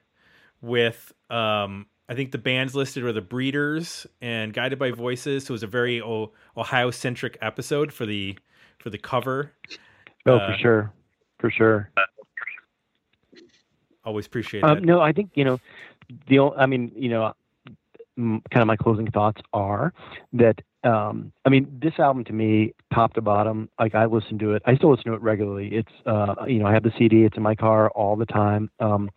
with 0.60 1.12
um, 1.30 1.86
I 2.08 2.14
think 2.14 2.30
the 2.30 2.38
bands 2.38 2.74
listed 2.74 3.04
were 3.04 3.12
the 3.12 3.22
Breeders 3.22 4.06
and 4.20 4.52
Guided 4.52 4.78
by 4.78 4.90
Voices. 4.90 5.46
So 5.46 5.52
it 5.52 5.54
was 5.54 5.62
a 5.62 5.66
very 5.68 6.00
o- 6.00 6.32
Ohio 6.56 6.90
centric 6.90 7.38
episode 7.40 7.92
for 7.92 8.06
the 8.06 8.38
for 8.78 8.90
the 8.90 8.98
cover. 8.98 9.52
Oh, 10.26 10.36
Uh, 10.36 10.52
for 10.52 10.58
sure, 10.58 10.92
for 11.38 11.50
sure. 11.50 11.90
Always 14.04 14.26
appreciate 14.26 14.64
Um, 14.64 14.76
that. 14.76 14.84
no, 14.84 15.00
I 15.00 15.12
think 15.12 15.30
you 15.34 15.44
know 15.44 15.60
the. 16.28 16.40
I 16.56 16.66
mean, 16.66 16.90
you 16.94 17.08
know, 17.08 17.32
kind 18.16 18.42
of 18.56 18.66
my 18.66 18.76
closing 18.76 19.10
thoughts 19.10 19.40
are 19.52 19.92
that. 20.32 20.60
Um, 20.84 21.30
I 21.44 21.48
mean, 21.48 21.78
this 21.80 21.96
album 22.00 22.24
to 22.24 22.32
me, 22.32 22.74
top 22.92 23.14
to 23.14 23.20
bottom, 23.20 23.68
like 23.78 23.94
I 23.94 24.06
listen 24.06 24.36
to 24.40 24.54
it. 24.54 24.62
I 24.66 24.74
still 24.74 24.90
listen 24.90 25.04
to 25.04 25.14
it 25.14 25.22
regularly. 25.22 25.68
It's, 25.68 25.92
uh, 26.06 26.34
you 26.48 26.58
know, 26.58 26.66
I 26.66 26.72
have 26.72 26.82
the 26.82 26.90
CD. 26.98 27.22
It's 27.22 27.36
in 27.36 27.42
my 27.44 27.54
car 27.54 27.88
all 27.90 28.16
the 28.16 28.26
time. 28.26 28.68
Um, 28.80 29.08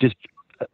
just, 0.00 0.16
uh, 0.60 0.66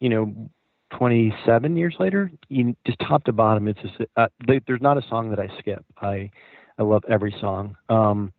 you 0.00 0.10
know, 0.10 0.50
27 0.90 1.74
years 1.74 1.96
later, 1.98 2.30
you, 2.50 2.76
just 2.86 2.98
top 2.98 3.24
to 3.24 3.32
bottom, 3.32 3.66
it's 3.66 3.80
just 3.80 3.94
uh, 4.18 4.28
there's 4.46 4.82
not 4.82 4.98
a 4.98 5.02
song 5.08 5.30
that 5.30 5.38
I 5.40 5.48
skip. 5.58 5.82
I, 6.02 6.30
I 6.78 6.82
love 6.82 7.02
every 7.08 7.34
song. 7.40 7.74
Um, 7.88 8.30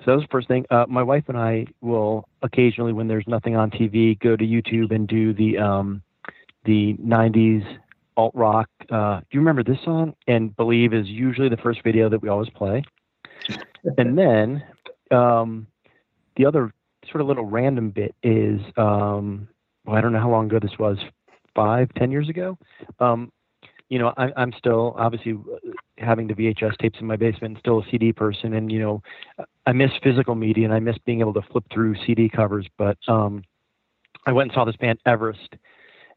so 0.00 0.12
that 0.12 0.14
was 0.14 0.22
the 0.22 0.28
first 0.30 0.48
thing. 0.48 0.64
Uh, 0.70 0.86
my 0.88 1.02
wife 1.02 1.24
and 1.28 1.36
I 1.36 1.66
will 1.82 2.26
occasionally, 2.42 2.92
when 2.92 3.06
there's 3.06 3.26
nothing 3.26 3.54
on 3.54 3.70
TV, 3.70 4.18
go 4.18 4.34
to 4.34 4.44
YouTube 4.44 4.94
and 4.94 5.06
do 5.06 5.34
the 5.34 5.58
um, 5.58 6.02
the 6.64 6.94
'90s 6.94 7.64
alt 8.16 8.34
rock. 8.34 8.68
Uh, 8.90 9.20
do 9.20 9.26
you 9.32 9.40
remember 9.40 9.62
this 9.62 9.78
song? 9.84 10.14
And 10.26 10.56
"Believe" 10.56 10.94
is 10.94 11.06
usually 11.06 11.50
the 11.50 11.58
first 11.58 11.82
video 11.84 12.08
that 12.08 12.22
we 12.22 12.30
always 12.30 12.48
play. 12.50 12.82
And 13.98 14.16
then 14.18 14.62
um, 15.10 15.66
the 16.36 16.46
other 16.46 16.72
sort 17.10 17.20
of 17.20 17.26
little 17.26 17.44
random 17.44 17.90
bit 17.90 18.14
is, 18.22 18.60
um, 18.76 19.48
well, 19.84 19.96
I 19.96 20.00
don't 20.00 20.12
know 20.12 20.20
how 20.20 20.30
long 20.30 20.46
ago 20.46 20.58
this 20.60 20.78
was, 20.78 20.96
five, 21.54 21.92
ten 21.94 22.10
years 22.10 22.28
ago. 22.30 22.56
Um, 23.00 23.30
you 23.90 23.98
know, 23.98 24.14
I, 24.16 24.28
I'm 24.36 24.52
still 24.56 24.94
obviously 24.96 25.32
uh, 25.32 25.72
having 25.98 26.26
the 26.28 26.34
VHS 26.34 26.78
tapes 26.78 27.00
in 27.00 27.06
my 27.06 27.16
basement, 27.16 27.58
still 27.58 27.80
a 27.80 27.90
CD 27.90 28.12
person, 28.12 28.54
and 28.54 28.70
you 28.72 28.78
know, 28.78 29.02
I 29.70 29.72
miss 29.72 29.92
physical 30.02 30.34
media 30.34 30.64
and 30.64 30.74
I 30.74 30.80
miss 30.80 30.98
being 30.98 31.20
able 31.20 31.32
to 31.34 31.42
flip 31.42 31.62
through 31.72 31.94
CD 32.04 32.28
covers. 32.28 32.66
But 32.76 32.98
um, 33.06 33.44
I 34.26 34.32
went 34.32 34.48
and 34.50 34.54
saw 34.54 34.64
this 34.64 34.74
band 34.74 34.98
Everest, 35.06 35.54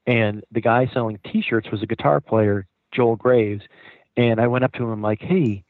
and 0.07 0.43
the 0.51 0.59
guy 0.59 0.89
selling 0.91 1.19
T-shirts 1.31 1.69
was 1.69 1.83
a 1.83 1.85
guitar 1.85 2.19
player, 2.19 2.65
Joel 2.91 3.15
Graves, 3.15 3.61
and 4.17 4.41
I 4.41 4.47
went 4.47 4.63
up 4.63 4.73
to 4.73 4.83
him 4.83 4.89
I'm 4.89 5.03
like, 5.03 5.21
"Hey, 5.21 5.63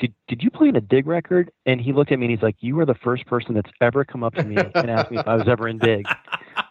did 0.00 0.12
did 0.26 0.42
you 0.42 0.50
play 0.50 0.70
in 0.70 0.74
a 0.74 0.80
Dig 0.80 1.06
record?" 1.06 1.52
And 1.64 1.80
he 1.80 1.92
looked 1.92 2.10
at 2.10 2.18
me 2.18 2.26
and 2.26 2.32
he's 2.32 2.42
like, 2.42 2.56
"You 2.58 2.80
are 2.80 2.86
the 2.86 2.96
first 2.96 3.24
person 3.26 3.54
that's 3.54 3.70
ever 3.80 4.04
come 4.04 4.24
up 4.24 4.34
to 4.34 4.42
me 4.42 4.56
and 4.56 4.90
asked 4.90 5.12
me 5.12 5.18
if 5.18 5.28
I 5.28 5.36
was 5.36 5.46
ever 5.46 5.68
in 5.68 5.78
Dig." 5.78 6.04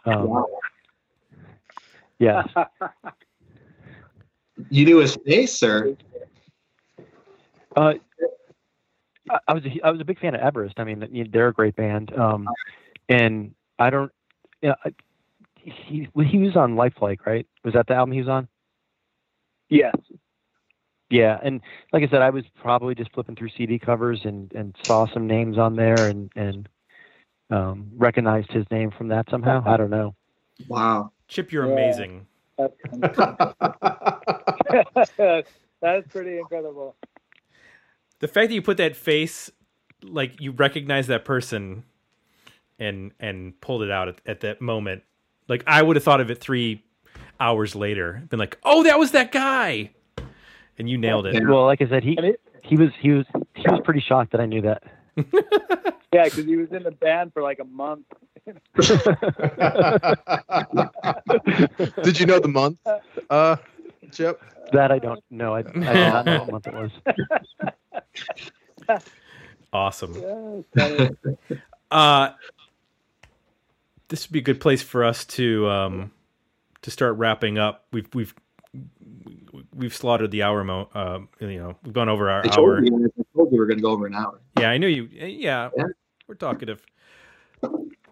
Um, 0.03 0.45
yeah, 2.17 2.43
You 4.69 4.85
knew 4.85 4.97
his 4.97 5.15
face, 5.25 5.61
or 5.61 5.95
uh, 7.75 7.93
I, 9.31 9.39
I 9.47 9.53
was 9.53 9.63
a, 9.65 9.87
I 9.87 9.91
was 9.91 10.01
a 10.01 10.05
big 10.05 10.19
fan 10.19 10.35
of 10.35 10.41
Everest. 10.41 10.79
I 10.79 10.83
mean, 10.83 11.29
they're 11.31 11.47
a 11.47 11.53
great 11.53 11.75
band, 11.75 12.13
um, 12.17 12.47
and 13.09 13.53
I 13.79 13.89
don't. 13.89 14.11
Yeah, 14.61 14.75
I- 14.85 14.93
he 15.63 16.07
he 16.25 16.37
was 16.39 16.55
on 16.55 16.75
Lifelike, 16.75 17.25
right? 17.25 17.45
Was 17.63 17.73
that 17.75 17.85
the 17.87 17.93
album 17.93 18.13
he 18.13 18.19
was 18.19 18.29
on? 18.29 18.47
Yes. 19.69 19.95
Yeah, 21.11 21.37
and 21.43 21.61
like 21.93 22.03
I 22.03 22.07
said, 22.07 22.21
I 22.21 22.31
was 22.31 22.43
probably 22.61 22.95
just 22.95 23.11
flipping 23.13 23.35
through 23.35 23.49
CD 23.57 23.77
covers 23.77 24.21
and 24.23 24.51
and 24.53 24.75
saw 24.87 25.05
some 25.13 25.27
names 25.27 25.57
on 25.59 25.75
there 25.75 26.07
and 26.07 26.31
and 26.35 26.67
um, 27.51 27.91
recognized 27.95 28.51
his 28.51 28.65
name 28.71 28.91
from 28.97 29.09
that 29.09 29.29
somehow. 29.29 29.61
I 29.65 29.77
don't 29.77 29.89
know. 29.91 30.15
wow. 30.67 31.11
Chip, 31.27 31.51
you're 31.51 31.67
Yeah. 31.67 31.73
amazing. 31.73 32.25
That's, 32.57 32.73
that's 35.81 36.07
pretty 36.09 36.39
incredible. 36.39 36.95
The 38.21 38.27
fact 38.27 38.49
that 38.49 38.55
you 38.55 38.61
put 38.61 38.77
that 38.77 38.95
face, 38.95 39.51
like 40.03 40.39
you 40.39 40.51
recognize 40.51 41.07
that 41.07 41.25
person, 41.25 41.83
and 42.79 43.11
and 43.19 43.59
pulled 43.61 43.83
it 43.83 43.91
out 43.91 44.07
at, 44.07 44.21
at 44.25 44.39
that 44.41 44.61
moment. 44.61 45.03
Like 45.47 45.63
I 45.67 45.81
would 45.81 45.95
have 45.95 46.03
thought 46.03 46.21
of 46.21 46.31
it 46.31 46.39
three 46.39 46.83
hours 47.39 47.75
later, 47.75 48.23
been 48.29 48.39
like, 48.39 48.57
"Oh, 48.63 48.83
that 48.83 48.99
was 48.99 49.11
that 49.11 49.31
guy," 49.31 49.91
and 50.77 50.89
you 50.89 50.97
nailed 50.97 51.25
it. 51.25 51.43
Well, 51.47 51.65
like 51.65 51.81
I 51.81 51.87
said, 51.89 52.03
he 52.03 52.17
he 52.63 52.77
was 52.77 52.89
he 52.99 53.11
was 53.11 53.25
he 53.55 53.63
was 53.67 53.81
pretty 53.83 54.01
shocked 54.01 54.31
that 54.31 54.41
I 54.41 54.45
knew 54.45 54.61
that. 54.61 54.83
yeah, 56.13 56.23
because 56.25 56.45
he 56.45 56.55
was 56.55 56.71
in 56.71 56.83
the 56.83 56.91
band 56.91 57.33
for 57.33 57.41
like 57.41 57.59
a 57.59 57.65
month. 57.65 58.05
Did 62.03 62.19
you 62.19 62.25
know 62.25 62.39
the 62.39 62.47
month, 62.47 62.79
uh, 63.29 63.57
Chip? 64.11 64.41
That 64.73 64.91
I 64.91 64.99
don't 64.99 65.23
know. 65.29 65.53
I, 65.55 65.59
I 65.59 65.61
did 65.63 65.75
not 65.83 66.25
know 66.25 66.39
what 66.45 66.51
month 66.51 66.67
it 66.67 66.73
was. 66.73 66.91
Awesome. 69.73 70.13
Yeah, 70.15 70.61
it's 70.75 71.15
funny. 71.47 71.61
Uh, 71.89 72.31
this 74.09 74.27
would 74.27 74.33
be 74.33 74.39
a 74.39 74.43
good 74.43 74.59
place 74.59 74.81
for 74.81 75.05
us 75.05 75.23
to 75.25 75.69
um, 75.69 76.11
to 76.81 76.91
start 76.91 77.15
wrapping 77.17 77.57
up. 77.57 77.85
We've 77.93 78.07
we've 78.13 78.35
we've 79.73 79.95
slaughtered 79.95 80.31
the 80.31 80.43
hour. 80.43 80.63
Mo- 80.65 80.89
uh, 80.93 81.19
you 81.39 81.57
know, 81.59 81.75
we've 81.83 81.93
gone 81.93 82.09
over 82.09 82.29
our 82.29 82.41
I 82.45 82.49
hour. 82.49 82.81
told 82.81 82.85
you, 82.85 83.13
I 83.17 83.23
told 83.33 83.51
you 83.51 83.53
we 83.53 83.59
were 83.59 83.65
going 83.65 83.77
to 83.77 83.81
go 83.81 83.91
over 83.91 84.05
an 84.05 84.13
hour. 84.15 84.41
Yeah, 84.59 84.71
I 84.71 84.77
knew 84.77 84.87
you. 84.87 85.03
Yeah, 85.05 85.69
Yeah. 85.77 85.83
we're 86.27 86.35
talkative. 86.35 86.85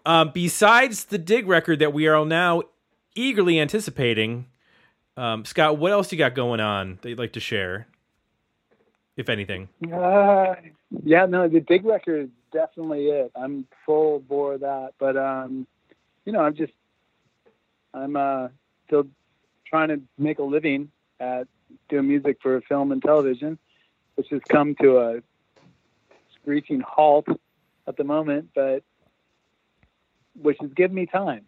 Um, 0.05 0.31
besides 0.33 1.05
the 1.05 1.17
dig 1.17 1.45
record 1.47 1.79
that 1.79 1.91
we 1.91 2.07
are 2.07 2.25
now 2.25 2.61
eagerly 3.15 3.59
anticipating, 3.59 4.45
um, 5.19 5.43
Scott, 5.43 5.77
what 5.77 5.91
else 5.91 6.11
you 6.13 6.17
got 6.17 6.33
going 6.33 6.61
on 6.61 6.97
that 7.01 7.09
you'd 7.09 7.19
like 7.19 7.33
to 7.33 7.41
share, 7.41 7.87
if 9.17 9.27
anything? 9.27 9.67
Uh, 9.91 10.55
yeah, 11.03 11.25
no, 11.25 11.49
the 11.49 11.59
Dig 11.59 11.83
record 11.83 12.23
is 12.23 12.29
definitely 12.53 13.07
it. 13.07 13.31
I'm 13.35 13.67
full 13.85 14.19
bore 14.19 14.57
that, 14.57 14.93
but 14.97 15.17
um, 15.17 15.67
you 16.23 16.31
know, 16.31 16.39
I'm 16.39 16.55
just, 16.55 16.71
I'm 17.93 18.15
uh, 18.15 18.47
still 18.87 19.07
trying 19.65 19.89
to 19.89 20.01
make 20.17 20.39
a 20.39 20.43
living 20.43 20.89
at 21.19 21.47
doing 21.89 22.07
music 22.07 22.37
for 22.41 22.61
film 22.61 22.93
and 22.93 23.01
television, 23.01 23.59
which 24.15 24.29
has 24.29 24.41
come 24.47 24.73
to 24.75 24.99
a 24.99 25.21
screeching 26.35 26.79
halt 26.79 27.27
at 27.87 27.97
the 27.97 28.05
moment, 28.05 28.51
but 28.55 28.83
which 30.41 30.57
has 30.61 30.71
given 30.71 30.95
me 30.95 31.05
time 31.05 31.45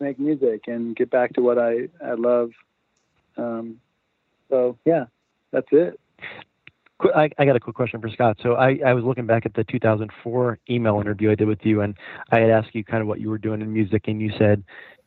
make 0.00 0.18
music 0.18 0.62
and 0.66 0.96
get 0.96 1.10
back 1.10 1.32
to 1.34 1.40
what 1.40 1.58
I 1.58 1.88
I 2.04 2.14
love. 2.14 2.50
Um, 3.36 3.80
so 4.48 4.78
yeah, 4.84 5.06
that's 5.52 5.68
it. 5.72 5.98
I, 7.14 7.28
I 7.38 7.44
got 7.44 7.56
a 7.56 7.60
quick 7.60 7.76
question 7.76 8.00
for 8.00 8.08
Scott. 8.08 8.38
So 8.42 8.54
I, 8.54 8.78
I 8.86 8.94
was 8.94 9.04
looking 9.04 9.26
back 9.26 9.44
at 9.44 9.54
the 9.54 9.64
2004 9.64 10.58
email 10.70 11.00
interview 11.00 11.30
I 11.32 11.34
did 11.34 11.48
with 11.48 11.58
you, 11.62 11.80
and 11.82 11.94
I 12.30 12.38
had 12.38 12.50
asked 12.50 12.74
you 12.74 12.84
kind 12.84 13.02
of 13.02 13.08
what 13.08 13.20
you 13.20 13.28
were 13.28 13.36
doing 13.36 13.60
in 13.60 13.72
music, 13.72 14.04
and 14.06 14.22
you 14.22 14.30
said 14.38 14.62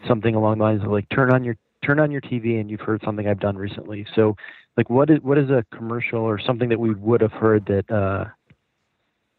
something 0.07 0.35
along 0.35 0.59
the 0.59 0.63
lines 0.63 0.83
of 0.83 0.91
like 0.91 1.07
turn 1.09 1.33
on 1.33 1.43
your 1.43 1.55
turn 1.83 1.99
on 1.99 2.11
your 2.11 2.21
TV 2.21 2.59
and 2.59 2.69
you've 2.69 2.81
heard 2.81 3.01
something 3.03 3.27
I've 3.27 3.39
done 3.39 3.55
recently. 3.55 4.05
So 4.15 4.35
like 4.75 4.89
what 4.89 5.09
is 5.09 5.19
what 5.21 5.37
is 5.37 5.49
a 5.49 5.65
commercial 5.75 6.19
or 6.19 6.39
something 6.39 6.69
that 6.69 6.79
we 6.79 6.93
would 6.93 7.21
have 7.21 7.31
heard 7.31 7.65
that 7.67 7.89
uh, 7.91 8.25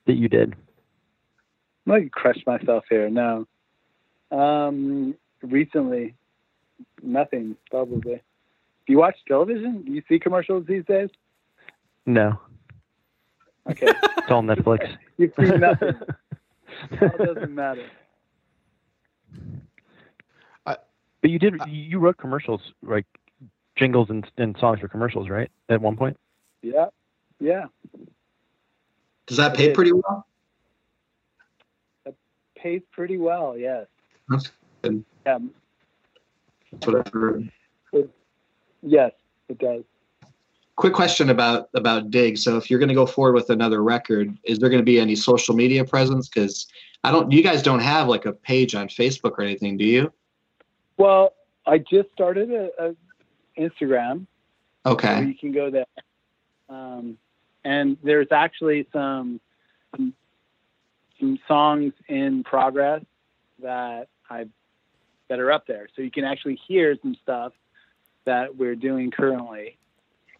that 0.06 0.14
you 0.14 0.28
did? 0.28 0.54
I'm 1.86 1.92
gonna 1.92 2.08
crush 2.10 2.38
myself 2.46 2.84
here. 2.90 3.08
No. 3.10 3.46
Um, 4.30 5.14
recently, 5.42 6.14
nothing 7.02 7.56
probably. 7.70 8.14
Do 8.86 8.92
you 8.92 8.98
watch 8.98 9.16
television? 9.26 9.82
Do 9.82 9.92
you 9.92 10.02
see 10.08 10.18
commercials 10.18 10.64
these 10.66 10.84
days? 10.84 11.10
No, 12.06 12.38
Okay, 13.70 13.86
it's 14.16 14.30
all 14.30 14.42
Netflix. 14.42 14.96
you've 15.18 15.32
seen 15.38 15.60
nothing. 15.60 15.94
It 16.92 17.18
doesn't 17.18 17.54
matter. 17.54 17.84
But 21.20 21.30
you 21.30 21.38
did 21.40 21.56
you 21.66 21.98
wrote 21.98 22.16
commercials 22.18 22.60
like 22.82 23.06
jingles 23.74 24.08
and, 24.10 24.24
and 24.36 24.56
songs 24.60 24.78
for 24.80 24.86
commercials, 24.88 25.28
right? 25.28 25.50
At 25.68 25.80
one 25.80 25.96
point. 25.96 26.16
Yeah, 26.62 26.86
yeah. 27.40 27.64
Does 29.26 29.36
that 29.38 29.56
pay 29.56 29.72
pretty 29.72 29.92
well? 29.92 30.26
That 32.04 32.14
pays 32.56 32.82
pretty 32.92 33.18
well. 33.18 33.56
Yes. 33.58 33.86
That's 34.28 34.52
good. 34.82 35.04
That's 36.72 36.86
what 36.86 37.06
I've 37.06 37.12
heard. 37.12 37.50
Yes, 38.82 39.12
it 39.48 39.58
does. 39.58 39.82
Quick 40.76 40.92
question 40.92 41.30
about 41.30 41.68
about 41.74 42.10
Dig. 42.10 42.38
So 42.38 42.56
if 42.56 42.70
you're 42.70 42.78
going 42.78 42.88
to 42.88 42.94
go 42.94 43.06
forward 43.06 43.34
with 43.34 43.50
another 43.50 43.82
record, 43.82 44.38
is 44.44 44.58
there 44.60 44.68
going 44.68 44.80
to 44.80 44.84
be 44.84 45.00
any 45.00 45.16
social 45.16 45.54
media 45.54 45.84
presence? 45.84 46.28
Because 46.28 46.68
I 47.02 47.10
don't. 47.10 47.32
You 47.32 47.42
guys 47.42 47.62
don't 47.62 47.80
have 47.80 48.06
like 48.08 48.26
a 48.26 48.32
page 48.32 48.74
on 48.74 48.88
Facebook 48.88 49.32
or 49.32 49.42
anything, 49.42 49.76
do 49.76 49.84
you? 49.84 50.12
Well, 50.96 51.34
I 51.66 51.78
just 51.78 52.10
started 52.12 52.52
a, 52.52 52.70
a 52.78 52.94
Instagram. 53.58 54.26
So 54.84 54.92
Okay. 54.92 55.24
you 55.24 55.34
can 55.34 55.52
go 55.52 55.70
there. 55.70 55.84
Um, 56.68 57.18
and 57.64 57.96
there's 58.02 58.28
actually 58.30 58.86
some, 58.92 59.40
some 59.96 60.14
some 61.18 61.38
songs 61.48 61.92
in 62.08 62.44
progress 62.44 63.02
that 63.60 64.08
I 64.30 64.46
that 65.28 65.38
are 65.40 65.50
up 65.52 65.66
there, 65.66 65.88
so 65.94 66.02
you 66.02 66.10
can 66.10 66.24
actually 66.24 66.58
hear 66.66 66.96
some 67.02 67.14
stuff 67.22 67.52
that 68.24 68.56
we're 68.56 68.76
doing 68.76 69.10
currently 69.10 69.76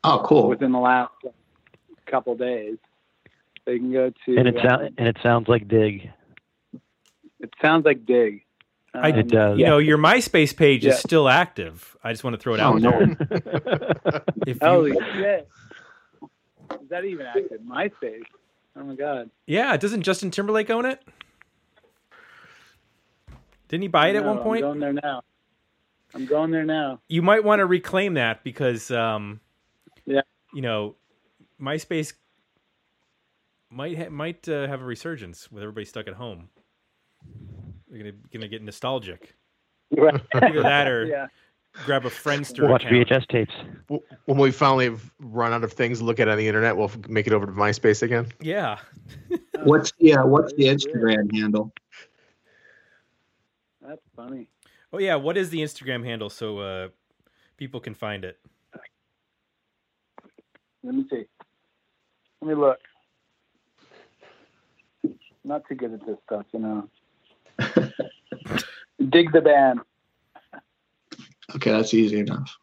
Oh, 0.05 0.23
cool. 0.25 0.49
within 0.49 0.73
the 0.73 0.79
last 0.79 1.13
couple 2.07 2.35
days. 2.37 2.77
So 3.65 3.73
you 3.73 3.79
can 3.81 3.93
go 3.93 4.11
to. 4.27 4.37
And 4.37 4.49
it 4.49 4.57
um, 4.59 4.63
sound 4.69 4.95
and 4.99 5.09
it 5.09 5.17
sounds 5.23 5.49
like 5.49 5.69
Dig. 5.69 6.11
it 7.41 7.53
sounds 7.61 7.85
like 7.85 8.07
Dig. 8.07 8.43
I 8.95 9.11
Um, 9.13 9.19
It 9.19 9.29
does. 9.29 9.59
You 9.59 9.67
know, 9.67 9.79
your 9.79 9.99
MySpace 9.99 10.57
page 10.57 10.85
Yeah. 10.85 10.93
is 10.93 10.99
still 11.01 11.29
active. 11.29 11.97
I 12.03 12.13
just 12.13 12.25
want 12.25 12.35
to 12.35 12.41
throw 12.41 12.55
it 12.55 12.61
Oh, 12.61 12.75
out 12.77 12.81
no. 12.81 12.91
there. 12.91 14.23
If 14.47 14.59
Holy 14.63 14.93
you, 14.93 15.01
shit! 15.15 15.49
Is 16.83 16.89
that 16.89 17.05
even 17.05 17.27
active? 17.27 17.61
MySpace. 17.61 18.23
Oh 18.77 18.85
my 18.85 18.95
god. 18.95 19.29
yeah, 19.47 19.77
doesn't 19.77 20.03
Justin 20.03 20.31
Timberlake 20.31 20.71
own 20.71 20.87
it? 20.87 21.03
Didn't 23.69 23.83
he 23.83 23.89
buy 23.89 24.09
it 24.09 24.17
at 24.17 24.25
one 24.25 24.39
point? 24.39 24.65
I'm 24.65 24.79
going 24.79 24.81
there 24.81 24.93
now. 24.93 25.23
I'm 26.15 26.25
going 26.27 26.51
there 26.51 26.65
now. 26.65 27.01
you 27.09 27.21
might 27.23 27.45
want 27.45 27.61
to 27.61 27.67
reclaim 27.67 28.15
that 28.15 28.43
because 28.43 28.91
um 28.91 29.41
Yeah. 30.07 30.23
you 30.55 30.63
know 30.63 30.97
myspace 31.61 32.15
might 33.71 33.99
ha- 33.99 34.09
might 34.09 34.49
uh, 34.49 34.67
have 34.67 34.81
a 34.81 34.85
resurgence 34.85 35.51
with 35.53 35.63
everybody 35.63 35.85
stuck 35.85 36.09
at 36.09 36.15
home 36.15 36.49
we're 37.91 37.99
gonna 37.99 38.13
gonna 38.33 38.49
get 38.49 38.63
nostalgic 38.63 39.35
either 39.93 40.63
that 40.63 40.89
or 40.89 41.05
yeah. 41.07 41.27
grab 41.85 42.07
a 42.07 42.11
friendster 42.11 42.69
Watch 42.69 42.85
account. 42.87 43.09
VHS 43.09 43.29
tapes. 43.29 43.55
When 44.27 44.39
we 44.39 44.51
finally 44.51 44.85
have 44.87 45.11
run 45.19 45.53
out 45.53 45.65
of 45.65 45.73
things 45.73 45.99
to 45.99 46.05
look 46.05 46.21
at 46.21 46.29
on 46.29 46.37
the 46.37 46.47
internet, 46.47 46.77
we'll 46.77 46.91
make 47.09 47.27
it 47.27 47.33
over 47.33 47.47
to 47.47 47.53
MySpace 47.53 48.03
again. 48.03 48.29
yeah 48.41 48.79
What's 49.65 49.93
the 49.99 50.15
uh, 50.15 50.27
what's 50.27 50.53
the 50.55 50.65
Instagram 50.65 51.35
handle? 51.35 51.73
That's 54.19 54.31
funny. 54.31 54.49
Oh 54.93 54.99
yeah, 54.99 55.17
what 55.17 55.37
is 55.37 55.51
the 55.51 55.59
Instagram 55.59 56.05
handle 56.05 56.31
so 56.31 56.59
uh, 56.59 56.89
people 57.57 57.81
can 57.81 57.95
find 57.95 58.25
it? 58.25 58.39
Let 60.83 60.95
me 60.95 61.05
see. 61.11 61.25
Let 62.41 62.49
me 62.49 62.55
look. 62.55 62.79
Not 65.45 65.63
too 65.69 65.75
good 65.75 65.95
at 65.95 66.07
this 66.07 66.17
stuff, 66.27 66.47
you 66.53 66.61
know. 66.61 66.89
Dig 69.09 69.33
the 69.33 69.41
band. 69.41 69.81
Okay, 71.55 71.71
that's 71.71 71.95
easy 71.95 72.21
enough. 72.21 72.57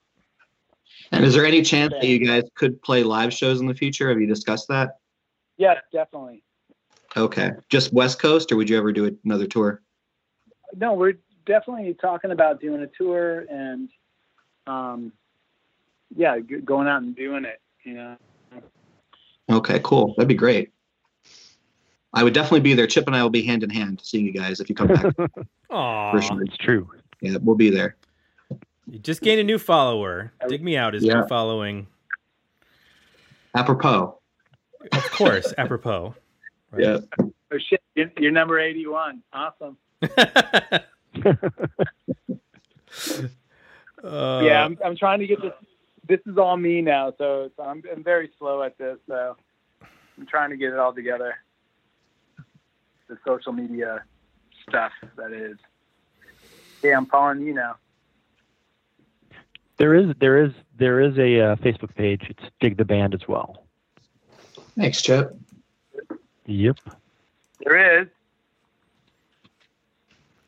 And 1.12 1.26
is 1.26 1.34
there 1.34 1.46
any 1.46 1.62
chance 1.62 1.94
that 1.94 2.08
you 2.08 2.26
guys 2.26 2.44
could 2.56 2.82
play 2.82 3.04
live 3.04 3.34
shows 3.34 3.60
in 3.62 3.68
the 3.68 3.74
future? 3.74 4.10
Have 4.10 4.20
you 4.20 4.28
discussed 4.28 4.68
that? 4.70 4.98
Yes, 5.58 5.78
definitely. 5.92 6.44
Okay, 7.16 7.52
just 7.70 7.94
West 7.94 8.20
Coast, 8.20 8.52
or 8.52 8.58
would 8.58 8.70
you 8.70 8.78
ever 8.78 8.92
do 8.92 9.18
another 9.24 9.48
tour? 9.48 9.82
No, 10.76 10.94
we're 10.94 11.14
definitely 11.46 11.94
talking 11.96 12.32
about 12.32 12.60
doing 12.62 12.82
a 12.82 12.88
tour 12.88 13.46
and, 13.50 13.90
um, 14.68 15.12
yeah, 16.16 16.40
g- 16.40 16.58
going 16.64 16.88
out 16.88 17.02
and 17.02 17.16
doing 17.16 17.46
it. 17.46 17.62
You 17.84 17.94
know. 17.96 18.18
Okay, 19.50 19.80
cool. 19.84 20.14
That'd 20.18 20.28
be 20.28 20.34
great. 20.34 20.72
I 22.14 22.24
would 22.24 22.34
definitely 22.34 22.62
be 22.62 22.74
there. 22.74 22.88
Chip 22.88 23.06
and 23.08 23.16
I 23.16 23.22
will 23.22 23.30
be 23.30 23.44
hand 23.44 23.64
in 23.64 23.70
hand 23.70 24.00
seeing 24.04 24.26
you 24.26 24.32
guys 24.32 24.60
if 24.60 24.70
you 24.70 24.76
come 24.76 24.88
back. 24.88 25.14
Aw, 25.70 26.12
For 26.12 26.22
sure. 26.22 26.44
It's 26.44 26.58
true. 26.58 26.90
Yeah, 27.22 27.38
we'll 27.42 27.56
be 27.56 27.70
there. 27.70 27.96
you 28.90 29.00
just 29.00 29.22
gained 29.22 29.40
a 29.42 29.44
new 29.44 29.58
follower. 29.60 30.32
Dig 30.48 30.64
me 30.64 30.78
out 30.78 30.96
is 30.96 31.04
Yeah. 31.04 31.22
new 31.22 31.28
following. 31.28 31.88
Apropos. 33.54 34.18
Of 34.92 35.12
course, 35.12 35.54
apropos. 35.58 36.16
Right. 36.72 36.84
Yeah. 36.84 36.98
Oh 37.20 37.58
shit, 37.58 37.82
you're, 37.96 38.12
you're 38.18 38.32
number 38.32 38.60
eighty-one. 38.60 39.22
Awesome. 39.34 39.78
Uh, 44.04 44.42
yeah, 44.44 44.64
I'm, 44.64 44.78
I'm 44.86 44.96
trying 44.96 45.20
to 45.20 45.28
get 45.28 45.42
this. 45.42 45.54
This 46.08 46.20
is 46.28 46.38
all 46.38 46.56
me 46.58 46.82
now, 46.82 47.12
so 47.18 47.46
it's, 47.46 47.60
I'm, 47.60 47.82
I'm 47.92 48.04
very 48.04 48.30
slow 48.38 48.62
at 48.62 48.78
this. 48.78 49.00
So 49.08 49.36
I'm 50.18 50.28
trying 50.28 50.52
to 50.52 50.58
get 50.58 50.72
it 50.72 50.78
all 50.78 50.94
together. 50.94 51.36
The 53.08 53.18
social 53.26 53.52
media 53.52 54.04
stuff 54.68 54.92
that 55.18 55.32
is. 55.32 55.58
Yeah, 56.84 56.98
I'm 56.98 57.08
calling 57.08 57.42
you 57.42 57.54
now. 57.54 57.78
There 59.78 59.96
is 59.96 60.14
there 60.20 60.44
is 60.44 60.52
there 60.78 61.02
is 61.02 61.18
a 61.18 61.42
uh, 61.42 61.56
Facebook 61.56 61.96
page. 61.96 62.28
It's 62.30 62.44
Dig 62.60 62.78
the 62.78 62.86
Band 62.86 63.14
as 63.14 63.28
well. 63.28 63.66
Thanks, 64.78 65.02
Chip. 65.02 65.36
Yep. 66.46 66.78
There 67.64 68.02
is. 68.02 68.08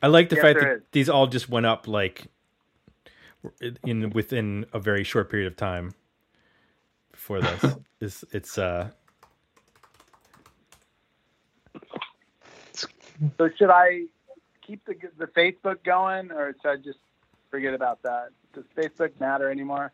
I 0.01 0.07
like 0.07 0.29
the 0.29 0.35
Yes, 0.35 0.43
fact 0.43 0.59
there 0.59 0.69
that 0.69 0.77
is. 0.77 0.83
these 0.91 1.09
all 1.09 1.27
just 1.27 1.49
went 1.49 1.65
up 1.65 1.87
like 1.87 2.27
in 3.85 4.09
within 4.11 4.65
a 4.73 4.79
very 4.79 5.03
short 5.03 5.29
period 5.29 5.47
of 5.47 5.55
time 5.55 5.93
before 7.11 7.41
this. 7.41 7.63
it's 8.01 8.23
it's 8.31 8.57
uh 8.57 8.89
So 13.37 13.49
should 13.57 13.69
I 13.71 14.03
keep 14.65 14.85
the 14.85 14.95
the 15.17 15.27
Facebook 15.27 15.83
going, 15.83 16.31
or 16.31 16.55
should 16.61 16.69
I 16.69 16.75
just 16.77 16.99
forget 17.49 17.73
about 17.73 18.01
that? 18.03 18.29
Does 18.53 18.65
Facebook 18.77 19.11
matter 19.19 19.49
anymore? 19.49 19.91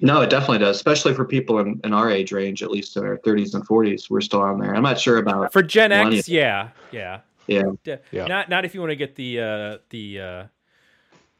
No, 0.00 0.20
it 0.20 0.28
definitely 0.28 0.58
does, 0.58 0.76
especially 0.76 1.14
for 1.14 1.24
people 1.24 1.60
in, 1.60 1.80
in 1.84 1.94
our 1.94 2.10
age 2.10 2.32
range, 2.32 2.62
at 2.62 2.70
least 2.70 2.96
in 2.96 3.04
our 3.04 3.16
30s 3.18 3.54
and 3.54 3.66
40s. 3.66 4.10
We're 4.10 4.20
still 4.20 4.42
on 4.42 4.58
there. 4.58 4.74
I'm 4.74 4.82
not 4.82 4.98
sure 4.98 5.18
about. 5.18 5.52
for 5.52 5.62
Gen 5.62 5.92
X, 5.92 6.28
Yeah, 6.28 6.70
yeah, 6.90 7.20
yeah. 7.46 7.62
Yeah. 7.84 7.96
Yeah. 8.12 8.26
Not 8.26 8.48
not 8.48 8.64
if 8.64 8.74
you 8.74 8.80
want 8.80 8.90
to 8.90 8.96
get 8.96 9.16
the 9.16 9.40
uh 9.40 9.78
the 9.90 10.20
uh 10.20 10.44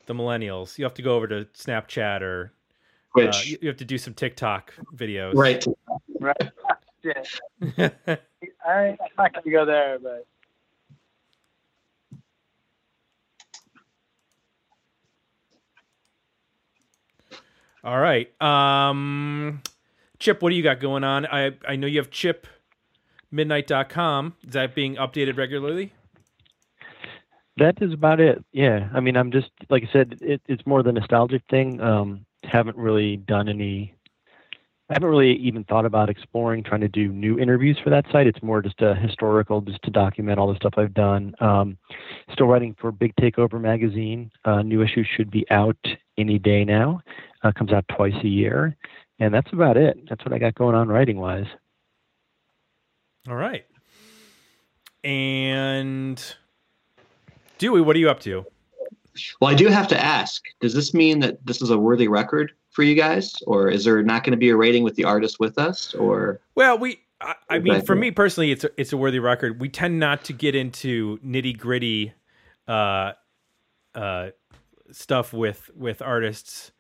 the 0.07 0.15
millennials. 0.15 0.79
You 0.79 0.85
have 0.85 0.95
to 0.95 1.03
go 1.03 1.17
over 1.17 1.27
to 1.29 1.47
Snapchat 1.55 2.21
or 2.23 2.53
uh, 2.93 3.09
Which, 3.13 3.47
you, 3.47 3.59
you 3.63 3.69
have 3.69 3.79
to 3.79 3.85
do 3.85 3.99
some 3.99 4.15
TikTok 4.15 4.75
videos. 4.95 5.35
right. 5.35 5.65
Right. 6.21 6.37
Shit. 7.03 7.29
I, 8.67 8.73
I'm 8.73 8.97
not 9.19 9.33
going 9.35 9.45
to 9.45 9.51
go 9.51 9.65
there, 9.67 9.99
but 9.99 10.27
All 17.85 17.99
right. 17.99 18.31
Um 18.43 19.63
Chip, 20.19 20.41
what 20.41 20.51
do 20.51 20.57
you 20.57 20.63
got 20.63 20.81
going 20.81 21.05
on? 21.05 21.27
I 21.27 21.53
I 21.69 21.77
know 21.77 21.87
you 21.87 21.99
have 21.99 22.11
chipmidnight.com. 23.35 24.35
Is 24.47 24.53
that 24.55 24.75
being 24.75 24.97
updated 24.97 25.37
regularly? 25.37 25.93
That 27.57 27.81
is 27.81 27.93
about 27.93 28.21
it. 28.21 28.45
Yeah. 28.53 28.89
I 28.93 29.01
mean, 29.01 29.17
I'm 29.17 29.31
just 29.31 29.51
like 29.71 29.85
I 29.85 29.93
said, 29.93 30.19
it, 30.21 30.43
it's 30.47 30.67
more 30.67 30.83
the 30.83 30.93
nostalgic 30.93 31.43
thing. 31.49 31.81
Um, 31.81 32.27
haven't 32.43 32.77
really 32.77 33.17
done 33.17 33.49
any. 33.49 33.95
I 34.91 34.95
haven't 34.95 35.09
really 35.09 35.37
even 35.37 35.65
thought 35.65 35.87
about 35.87 36.11
exploring 36.11 36.63
trying 36.63 36.83
to 36.83 36.89
do 36.89 37.09
new 37.09 37.39
interviews 37.39 37.79
for 37.83 37.89
that 37.89 38.05
site. 38.13 38.27
It's 38.27 38.43
more 38.43 38.61
just 38.61 38.83
a 38.83 38.95
historical, 38.95 39.63
just 39.63 39.83
to 39.85 39.91
document 39.91 40.39
all 40.39 40.49
the 40.49 40.57
stuff 40.57 40.75
I've 40.77 40.93
done. 40.93 41.35
Um, 41.41 41.79
still 42.33 42.49
writing 42.49 42.77
for 42.79 42.93
Big 42.93 43.15
Takeover 43.17 43.59
magazine. 43.59 44.31
Uh, 44.45 44.61
new 44.61 44.83
issue 44.83 45.03
should 45.03 45.31
be 45.31 45.47
out 45.51 45.79
any 46.19 46.39
day 46.39 46.67
now. 46.67 47.01
Uh, 47.43 47.53
comes 47.53 47.73
out 47.73 47.87
twice 47.97 48.15
a 48.23 48.29
year, 48.29 48.77
and 49.21 49.33
that's 49.33 49.53
about 49.55 49.79
it. 49.79 49.99
That's 50.09 50.23
what 50.23 50.35
I 50.35 50.39
got 50.39 50.55
going 50.55 50.75
on 50.75 50.89
writing 50.89 51.17
wise. 51.17 51.47
All 53.29 53.37
right. 53.37 53.65
And 55.03 56.23
Dewey, 57.59 57.81
what 57.81 57.97
are 57.97 57.99
you 57.99 58.11
up 58.11 58.21
to? 58.21 58.47
Well, 59.41 59.51
I 59.51 59.55
do 59.55 59.69
have 59.69 59.89
to 59.89 60.03
ask 60.03 60.43
does 60.61 60.75
this 60.75 60.93
mean 60.93 61.21
that 61.21 61.45
this 61.47 61.63
is 61.63 61.71
a 61.71 61.79
worthy 61.79 62.09
record 62.09 62.53
for 62.71 62.83
you 62.83 62.95
guys? 62.95 63.35
Or 63.47 63.69
is 63.69 63.85
there 63.85 64.03
not 64.03 64.25
going 64.25 64.33
to 64.33 64.37
be 64.37 64.51
a 64.51 64.57
rating 64.57 64.83
with 64.83 64.97
the 64.97 65.05
artist 65.05 65.39
with 65.39 65.59
us? 65.59 65.95
Or, 65.95 66.41
Well, 66.55 66.79
we 66.79 66.99
I, 67.21 67.35
I 67.49 67.59
mean, 67.59 67.83
for 67.83 67.95
me 67.95 68.11
personally, 68.11 68.51
it's 68.51 68.65
a, 68.65 68.71
it's 68.77 68.93
a 68.93 68.97
worthy 68.97 69.19
record. 69.19 69.61
We 69.61 69.69
tend 69.69 69.99
not 69.99 70.25
to 70.25 70.33
get 70.33 70.55
into 70.55 71.19
nitty 71.25 71.57
gritty 71.59 72.13
uh, 72.69 73.13
uh, 73.95 74.31
stuff 74.91 75.33
with 75.33 75.71
with 75.75 76.03
artists 76.03 76.73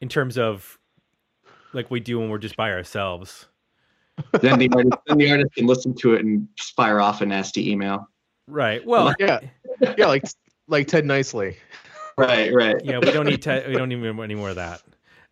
in 0.00 0.08
terms 0.08 0.36
of 0.36 0.78
like 1.72 1.90
we 1.90 2.00
do 2.00 2.18
when 2.18 2.28
we're 2.28 2.38
just 2.38 2.56
by 2.56 2.72
ourselves. 2.72 3.46
Then 4.40 4.58
the 4.58 4.68
artist, 4.74 4.96
then 5.06 5.18
the 5.18 5.30
artist 5.30 5.54
can 5.54 5.66
listen 5.66 5.94
to 5.96 6.14
it 6.14 6.24
and 6.24 6.48
fire 6.76 7.00
off 7.00 7.20
a 7.20 7.26
nasty 7.26 7.70
email. 7.70 8.08
Right. 8.46 8.84
Well, 8.86 9.14
Yeah. 9.18 9.40
Yeah, 9.96 10.06
like 10.06 10.24
like 10.66 10.86
Ted 10.88 11.04
Niceley. 11.04 11.56
Right, 12.16 12.52
right. 12.52 12.76
yeah, 12.82 12.98
we 12.98 13.12
don't 13.12 13.26
need 13.26 13.42
to. 13.42 13.64
We 13.68 13.74
don't 13.74 13.88
need 13.88 14.04
any 14.04 14.34
more 14.34 14.50
of 14.50 14.56
that. 14.56 14.82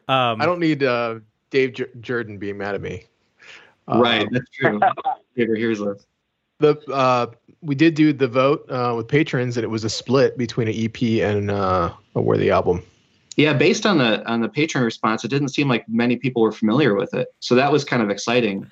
Um, 0.09 0.41
I 0.41 0.47
don't 0.47 0.61
need 0.61 0.85
uh, 0.85 1.19
Dave 1.51 1.73
J- 1.73 1.91
Jerden 2.01 2.39
being 2.39 2.59
mad 2.59 2.77
at 2.77 2.81
me. 2.81 3.05
Um, 3.89 4.01
right, 4.01 4.29
that's 4.31 4.49
true. 4.51 4.81
He 5.35 5.43
ever 5.43 5.57
hears 5.57 5.81
us. 5.83 6.07
The 6.61 6.77
uh, 6.93 7.27
we 7.61 7.75
did 7.75 7.95
do 7.95 8.13
the 8.13 8.29
vote 8.29 8.71
uh, 8.71 8.95
with 8.97 9.09
patrons, 9.09 9.57
and 9.57 9.65
it 9.65 9.69
was 9.69 9.83
a 9.85 9.91
split 9.91 10.39
between 10.39 10.69
an 10.69 10.75
EP 10.77 11.03
and 11.29 11.51
uh, 11.51 11.93
a 12.15 12.21
worthy 12.21 12.51
album. 12.51 12.83
Yeah, 13.37 13.53
based 13.53 13.85
on 13.85 13.99
the 13.99 14.25
on 14.27 14.41
the 14.41 14.49
patron 14.49 14.85
response, 14.85 15.25
it 15.25 15.29
didn't 15.29 15.49
seem 15.49 15.69
like 15.69 15.89
many 15.89 16.17
people 16.17 16.41
were 16.41 16.53
familiar 16.53 16.95
with 16.95 17.13
it. 17.15 17.35
So 17.41 17.55
that 17.57 17.71
was 17.71 17.85
kind 17.85 18.03
of 18.03 18.11
exciting 18.11 18.71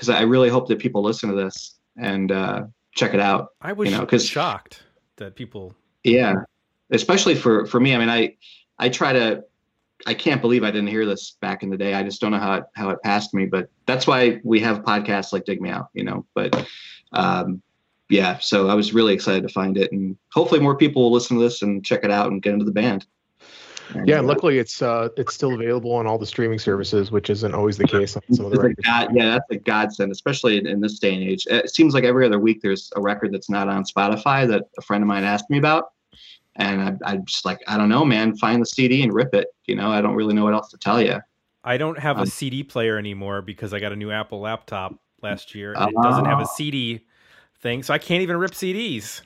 because 0.00 0.08
I 0.08 0.22
really 0.22 0.48
hope 0.48 0.66
that 0.68 0.78
people 0.78 1.02
listen 1.02 1.28
to 1.28 1.36
this 1.36 1.74
and 1.98 2.32
uh, 2.32 2.62
check 2.94 3.12
it 3.12 3.20
out. 3.20 3.48
I 3.60 3.74
was 3.74 3.90
you 3.90 3.96
know, 3.96 4.06
'cause- 4.06 4.24
shocked 4.26 4.82
that 5.16 5.36
people. 5.36 5.74
Yeah, 6.04 6.36
especially 6.90 7.34
for 7.34 7.66
for 7.66 7.78
me. 7.78 7.94
I 7.94 7.98
mean, 7.98 8.08
I 8.08 8.34
I 8.78 8.88
try 8.88 9.12
to. 9.12 9.44
I 10.06 10.14
can't 10.14 10.40
believe 10.40 10.64
I 10.64 10.70
didn't 10.70 10.88
hear 10.88 11.04
this 11.04 11.32
back 11.42 11.62
in 11.62 11.68
the 11.68 11.76
day. 11.76 11.92
I 11.92 12.02
just 12.02 12.22
don't 12.22 12.30
know 12.30 12.38
how 12.38 12.54
it, 12.54 12.64
how 12.74 12.88
it 12.88 13.02
passed 13.04 13.34
me. 13.34 13.44
But 13.44 13.68
that's 13.84 14.06
why 14.06 14.40
we 14.42 14.58
have 14.60 14.78
podcasts 14.78 15.30
like 15.34 15.44
Dig 15.44 15.60
Me 15.60 15.68
Out, 15.68 15.88
you 15.92 16.04
know. 16.04 16.24
But 16.34 16.66
um, 17.12 17.60
yeah, 18.08 18.38
so 18.38 18.68
I 18.68 18.74
was 18.74 18.94
really 18.94 19.12
excited 19.12 19.42
to 19.42 19.52
find 19.52 19.76
it, 19.76 19.92
and 19.92 20.16
hopefully 20.32 20.60
more 20.60 20.78
people 20.78 21.02
will 21.02 21.12
listen 21.12 21.36
to 21.36 21.42
this 21.42 21.60
and 21.60 21.84
check 21.84 22.02
it 22.04 22.10
out 22.10 22.32
and 22.32 22.40
get 22.40 22.54
into 22.54 22.64
the 22.64 22.72
band. 22.72 23.04
And, 23.94 24.06
Yeah, 24.08 24.20
uh, 24.20 24.22
luckily 24.22 24.58
it's 24.58 24.82
uh, 24.82 25.08
it's 25.16 25.34
still 25.34 25.54
available 25.54 25.92
on 25.92 26.06
all 26.06 26.18
the 26.18 26.26
streaming 26.26 26.58
services, 26.58 27.10
which 27.10 27.30
isn't 27.30 27.54
always 27.54 27.76
the 27.76 27.86
case 27.86 28.16
on 28.16 28.22
some 28.32 28.46
of 28.46 28.52
the 28.52 28.60
It's 28.66 28.86
god, 28.86 29.08
yeah, 29.14 29.30
that's 29.30 29.50
a 29.50 29.56
godsend, 29.56 30.12
especially 30.12 30.58
in, 30.58 30.66
in 30.66 30.80
this 30.80 30.98
day 30.98 31.14
and 31.14 31.22
age. 31.22 31.46
It 31.48 31.70
seems 31.70 31.94
like 31.94 32.04
every 32.04 32.24
other 32.26 32.38
week 32.38 32.62
there's 32.62 32.92
a 32.96 33.00
record 33.00 33.32
that's 33.32 33.50
not 33.50 33.68
on 33.68 33.84
Spotify 33.84 34.46
that 34.48 34.64
a 34.78 34.82
friend 34.82 35.02
of 35.02 35.08
mine 35.08 35.24
asked 35.24 35.50
me 35.50 35.58
about, 35.58 35.90
and 36.56 36.80
I, 36.80 37.10
I'm 37.10 37.24
just 37.24 37.44
like, 37.44 37.58
I 37.66 37.76
don't 37.76 37.88
know, 37.88 38.04
man. 38.04 38.36
Find 38.36 38.62
the 38.62 38.66
CD 38.66 39.02
and 39.02 39.12
rip 39.12 39.34
it. 39.34 39.48
You 39.66 39.76
know, 39.76 39.90
I 39.90 40.00
don't 40.00 40.14
really 40.14 40.34
know 40.34 40.44
what 40.44 40.54
else 40.54 40.70
to 40.70 40.78
tell 40.78 41.00
you. 41.00 41.18
I 41.64 41.76
don't 41.76 41.98
have 41.98 42.16
a 42.18 42.22
Um, 42.22 42.26
CD 42.26 42.62
player 42.62 42.96
anymore 42.96 43.42
because 43.42 43.74
I 43.74 43.80
got 43.80 43.92
a 43.92 43.96
new 43.96 44.10
Apple 44.10 44.40
laptop 44.40 44.94
last 45.22 45.54
year 45.54 45.74
and 45.74 45.90
it 45.90 45.96
doesn't 46.02 46.24
have 46.24 46.38
Ah. 46.38 46.44
a 46.44 46.46
CD 46.46 47.04
thing, 47.60 47.82
so 47.82 47.92
I 47.92 47.98
can't 47.98 48.22
even 48.22 48.36
rip 48.38 48.52
CDs. 48.52 49.20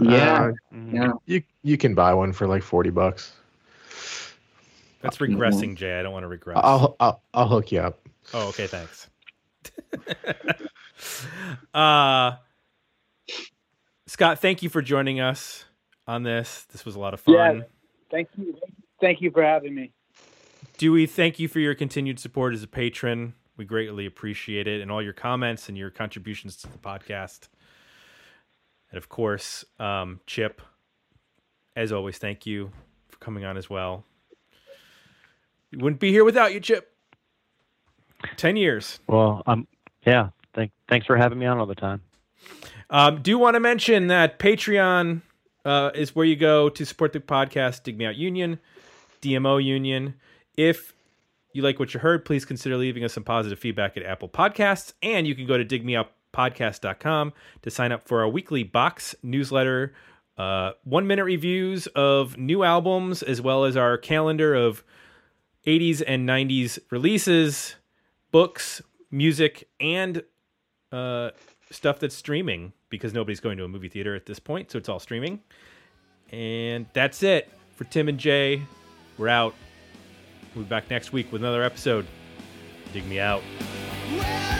Yeah. 0.00 0.50
Uh, 0.72 0.76
Yeah, 0.92 1.12
you 1.26 1.42
you 1.62 1.76
can 1.78 1.94
buy 1.94 2.12
one 2.14 2.32
for 2.32 2.46
like 2.46 2.62
forty 2.62 2.90
bucks. 2.90 3.32
That's 5.00 5.18
Mhm. 5.18 5.36
regressing, 5.36 5.76
Jay. 5.76 5.98
I 5.98 6.02
don't 6.02 6.12
want 6.12 6.24
to 6.24 6.28
regress. 6.28 6.58
I'll, 6.62 6.96
I'll 6.98 7.22
I'll 7.34 7.48
hook 7.48 7.70
you 7.72 7.80
up. 7.80 8.00
Oh, 8.34 8.48
okay, 8.48 8.66
thanks. 8.66 9.08
Uh, 11.74 12.36
Scott, 14.06 14.38
thank 14.40 14.62
you 14.62 14.68
for 14.68 14.80
joining 14.80 15.20
us 15.20 15.64
on 16.06 16.22
this. 16.22 16.64
This 16.72 16.84
was 16.84 16.94
a 16.94 16.98
lot 16.98 17.12
of 17.14 17.20
fun. 17.20 17.34
Yeah. 17.34 17.60
Thank 18.10 18.28
you. 18.36 18.56
Thank 19.00 19.20
you 19.20 19.30
for 19.30 19.42
having 19.42 19.74
me. 19.74 19.92
Dewey, 20.78 21.06
thank 21.06 21.38
you 21.38 21.48
for 21.48 21.60
your 21.60 21.74
continued 21.74 22.18
support 22.18 22.54
as 22.54 22.62
a 22.62 22.66
patron. 22.66 23.34
We 23.56 23.64
greatly 23.64 24.06
appreciate 24.06 24.66
it 24.66 24.80
and 24.80 24.90
all 24.90 25.02
your 25.02 25.12
comments 25.12 25.68
and 25.68 25.76
your 25.76 25.90
contributions 25.90 26.56
to 26.58 26.68
the 26.68 26.78
podcast. 26.78 27.48
And 28.90 28.96
of 28.98 29.08
course, 29.08 29.64
um, 29.78 30.20
Chip, 30.26 30.62
as 31.74 31.92
always, 31.92 32.18
thank 32.18 32.46
you 32.46 32.68
for 32.68 32.72
coming 33.26 33.44
on 33.44 33.56
as 33.56 33.68
well. 33.68 34.04
We 35.72 35.78
wouldn't 35.78 36.00
be 36.00 36.12
here 36.12 36.24
without 36.24 36.54
you, 36.54 36.60
Chip. 36.60 36.92
10 38.36 38.56
years. 38.56 39.00
Well, 39.08 39.42
um, 39.46 39.66
yeah. 40.06 40.28
Thank, 40.54 40.70
thanks 40.88 41.06
for 41.06 41.16
having 41.16 41.40
me 41.40 41.44
on 41.44 41.58
all 41.58 41.66
the 41.66 41.74
time. 41.74 42.02
Um, 42.88 43.20
do 43.22 43.36
want 43.36 43.54
to 43.54 43.60
mention 43.60 44.06
that 44.06 44.38
Patreon 44.38 45.22
uh, 45.64 45.90
is 45.96 46.14
where 46.14 46.24
you 46.24 46.36
go 46.36 46.68
to 46.68 46.86
support 46.86 47.12
the 47.12 47.18
podcast, 47.18 47.82
Dig 47.82 47.98
Me 47.98 48.06
Out 48.06 48.14
Union, 48.14 48.60
DMO 49.20 49.62
Union. 49.62 50.14
If 50.56 50.94
you 51.52 51.62
like 51.62 51.80
what 51.80 51.92
you 51.92 51.98
heard, 51.98 52.24
please 52.24 52.44
consider 52.44 52.76
leaving 52.76 53.02
us 53.02 53.12
some 53.12 53.24
positive 53.24 53.58
feedback 53.58 53.96
at 53.96 54.04
Apple 54.04 54.28
Podcasts. 54.28 54.92
And 55.02 55.26
you 55.26 55.34
can 55.34 55.46
go 55.48 55.58
to 55.58 55.64
digmeoutpodcast.com 55.64 57.32
to 57.62 57.70
sign 57.72 57.90
up 57.90 58.06
for 58.06 58.20
our 58.20 58.28
weekly 58.28 58.62
box 58.62 59.16
newsletter, 59.24 59.94
uh, 60.38 60.72
one 60.84 61.06
minute 61.06 61.24
reviews 61.24 61.86
of 61.88 62.36
new 62.36 62.62
albums, 62.62 63.22
as 63.22 63.40
well 63.40 63.64
as 63.64 63.76
our 63.76 63.96
calendar 63.96 64.54
of 64.54 64.84
80s 65.66 66.02
and 66.06 66.28
90s 66.28 66.78
releases, 66.90 67.76
books, 68.30 68.82
music, 69.10 69.68
and 69.80 70.22
uh, 70.92 71.30
stuff 71.70 71.98
that's 71.98 72.14
streaming 72.14 72.72
because 72.88 73.12
nobody's 73.12 73.40
going 73.40 73.58
to 73.58 73.64
a 73.64 73.68
movie 73.68 73.88
theater 73.88 74.14
at 74.14 74.26
this 74.26 74.38
point, 74.38 74.70
so 74.70 74.78
it's 74.78 74.88
all 74.88 75.00
streaming. 75.00 75.40
And 76.30 76.86
that's 76.92 77.22
it 77.22 77.50
for 77.74 77.84
Tim 77.84 78.08
and 78.08 78.18
Jay. 78.18 78.62
We're 79.18 79.28
out. 79.28 79.54
We'll 80.54 80.64
be 80.64 80.68
back 80.68 80.90
next 80.90 81.12
week 81.12 81.32
with 81.32 81.42
another 81.42 81.62
episode. 81.62 82.06
Dig 82.92 83.06
me 83.06 83.20
out. 83.20 83.42
Well, 84.12 84.55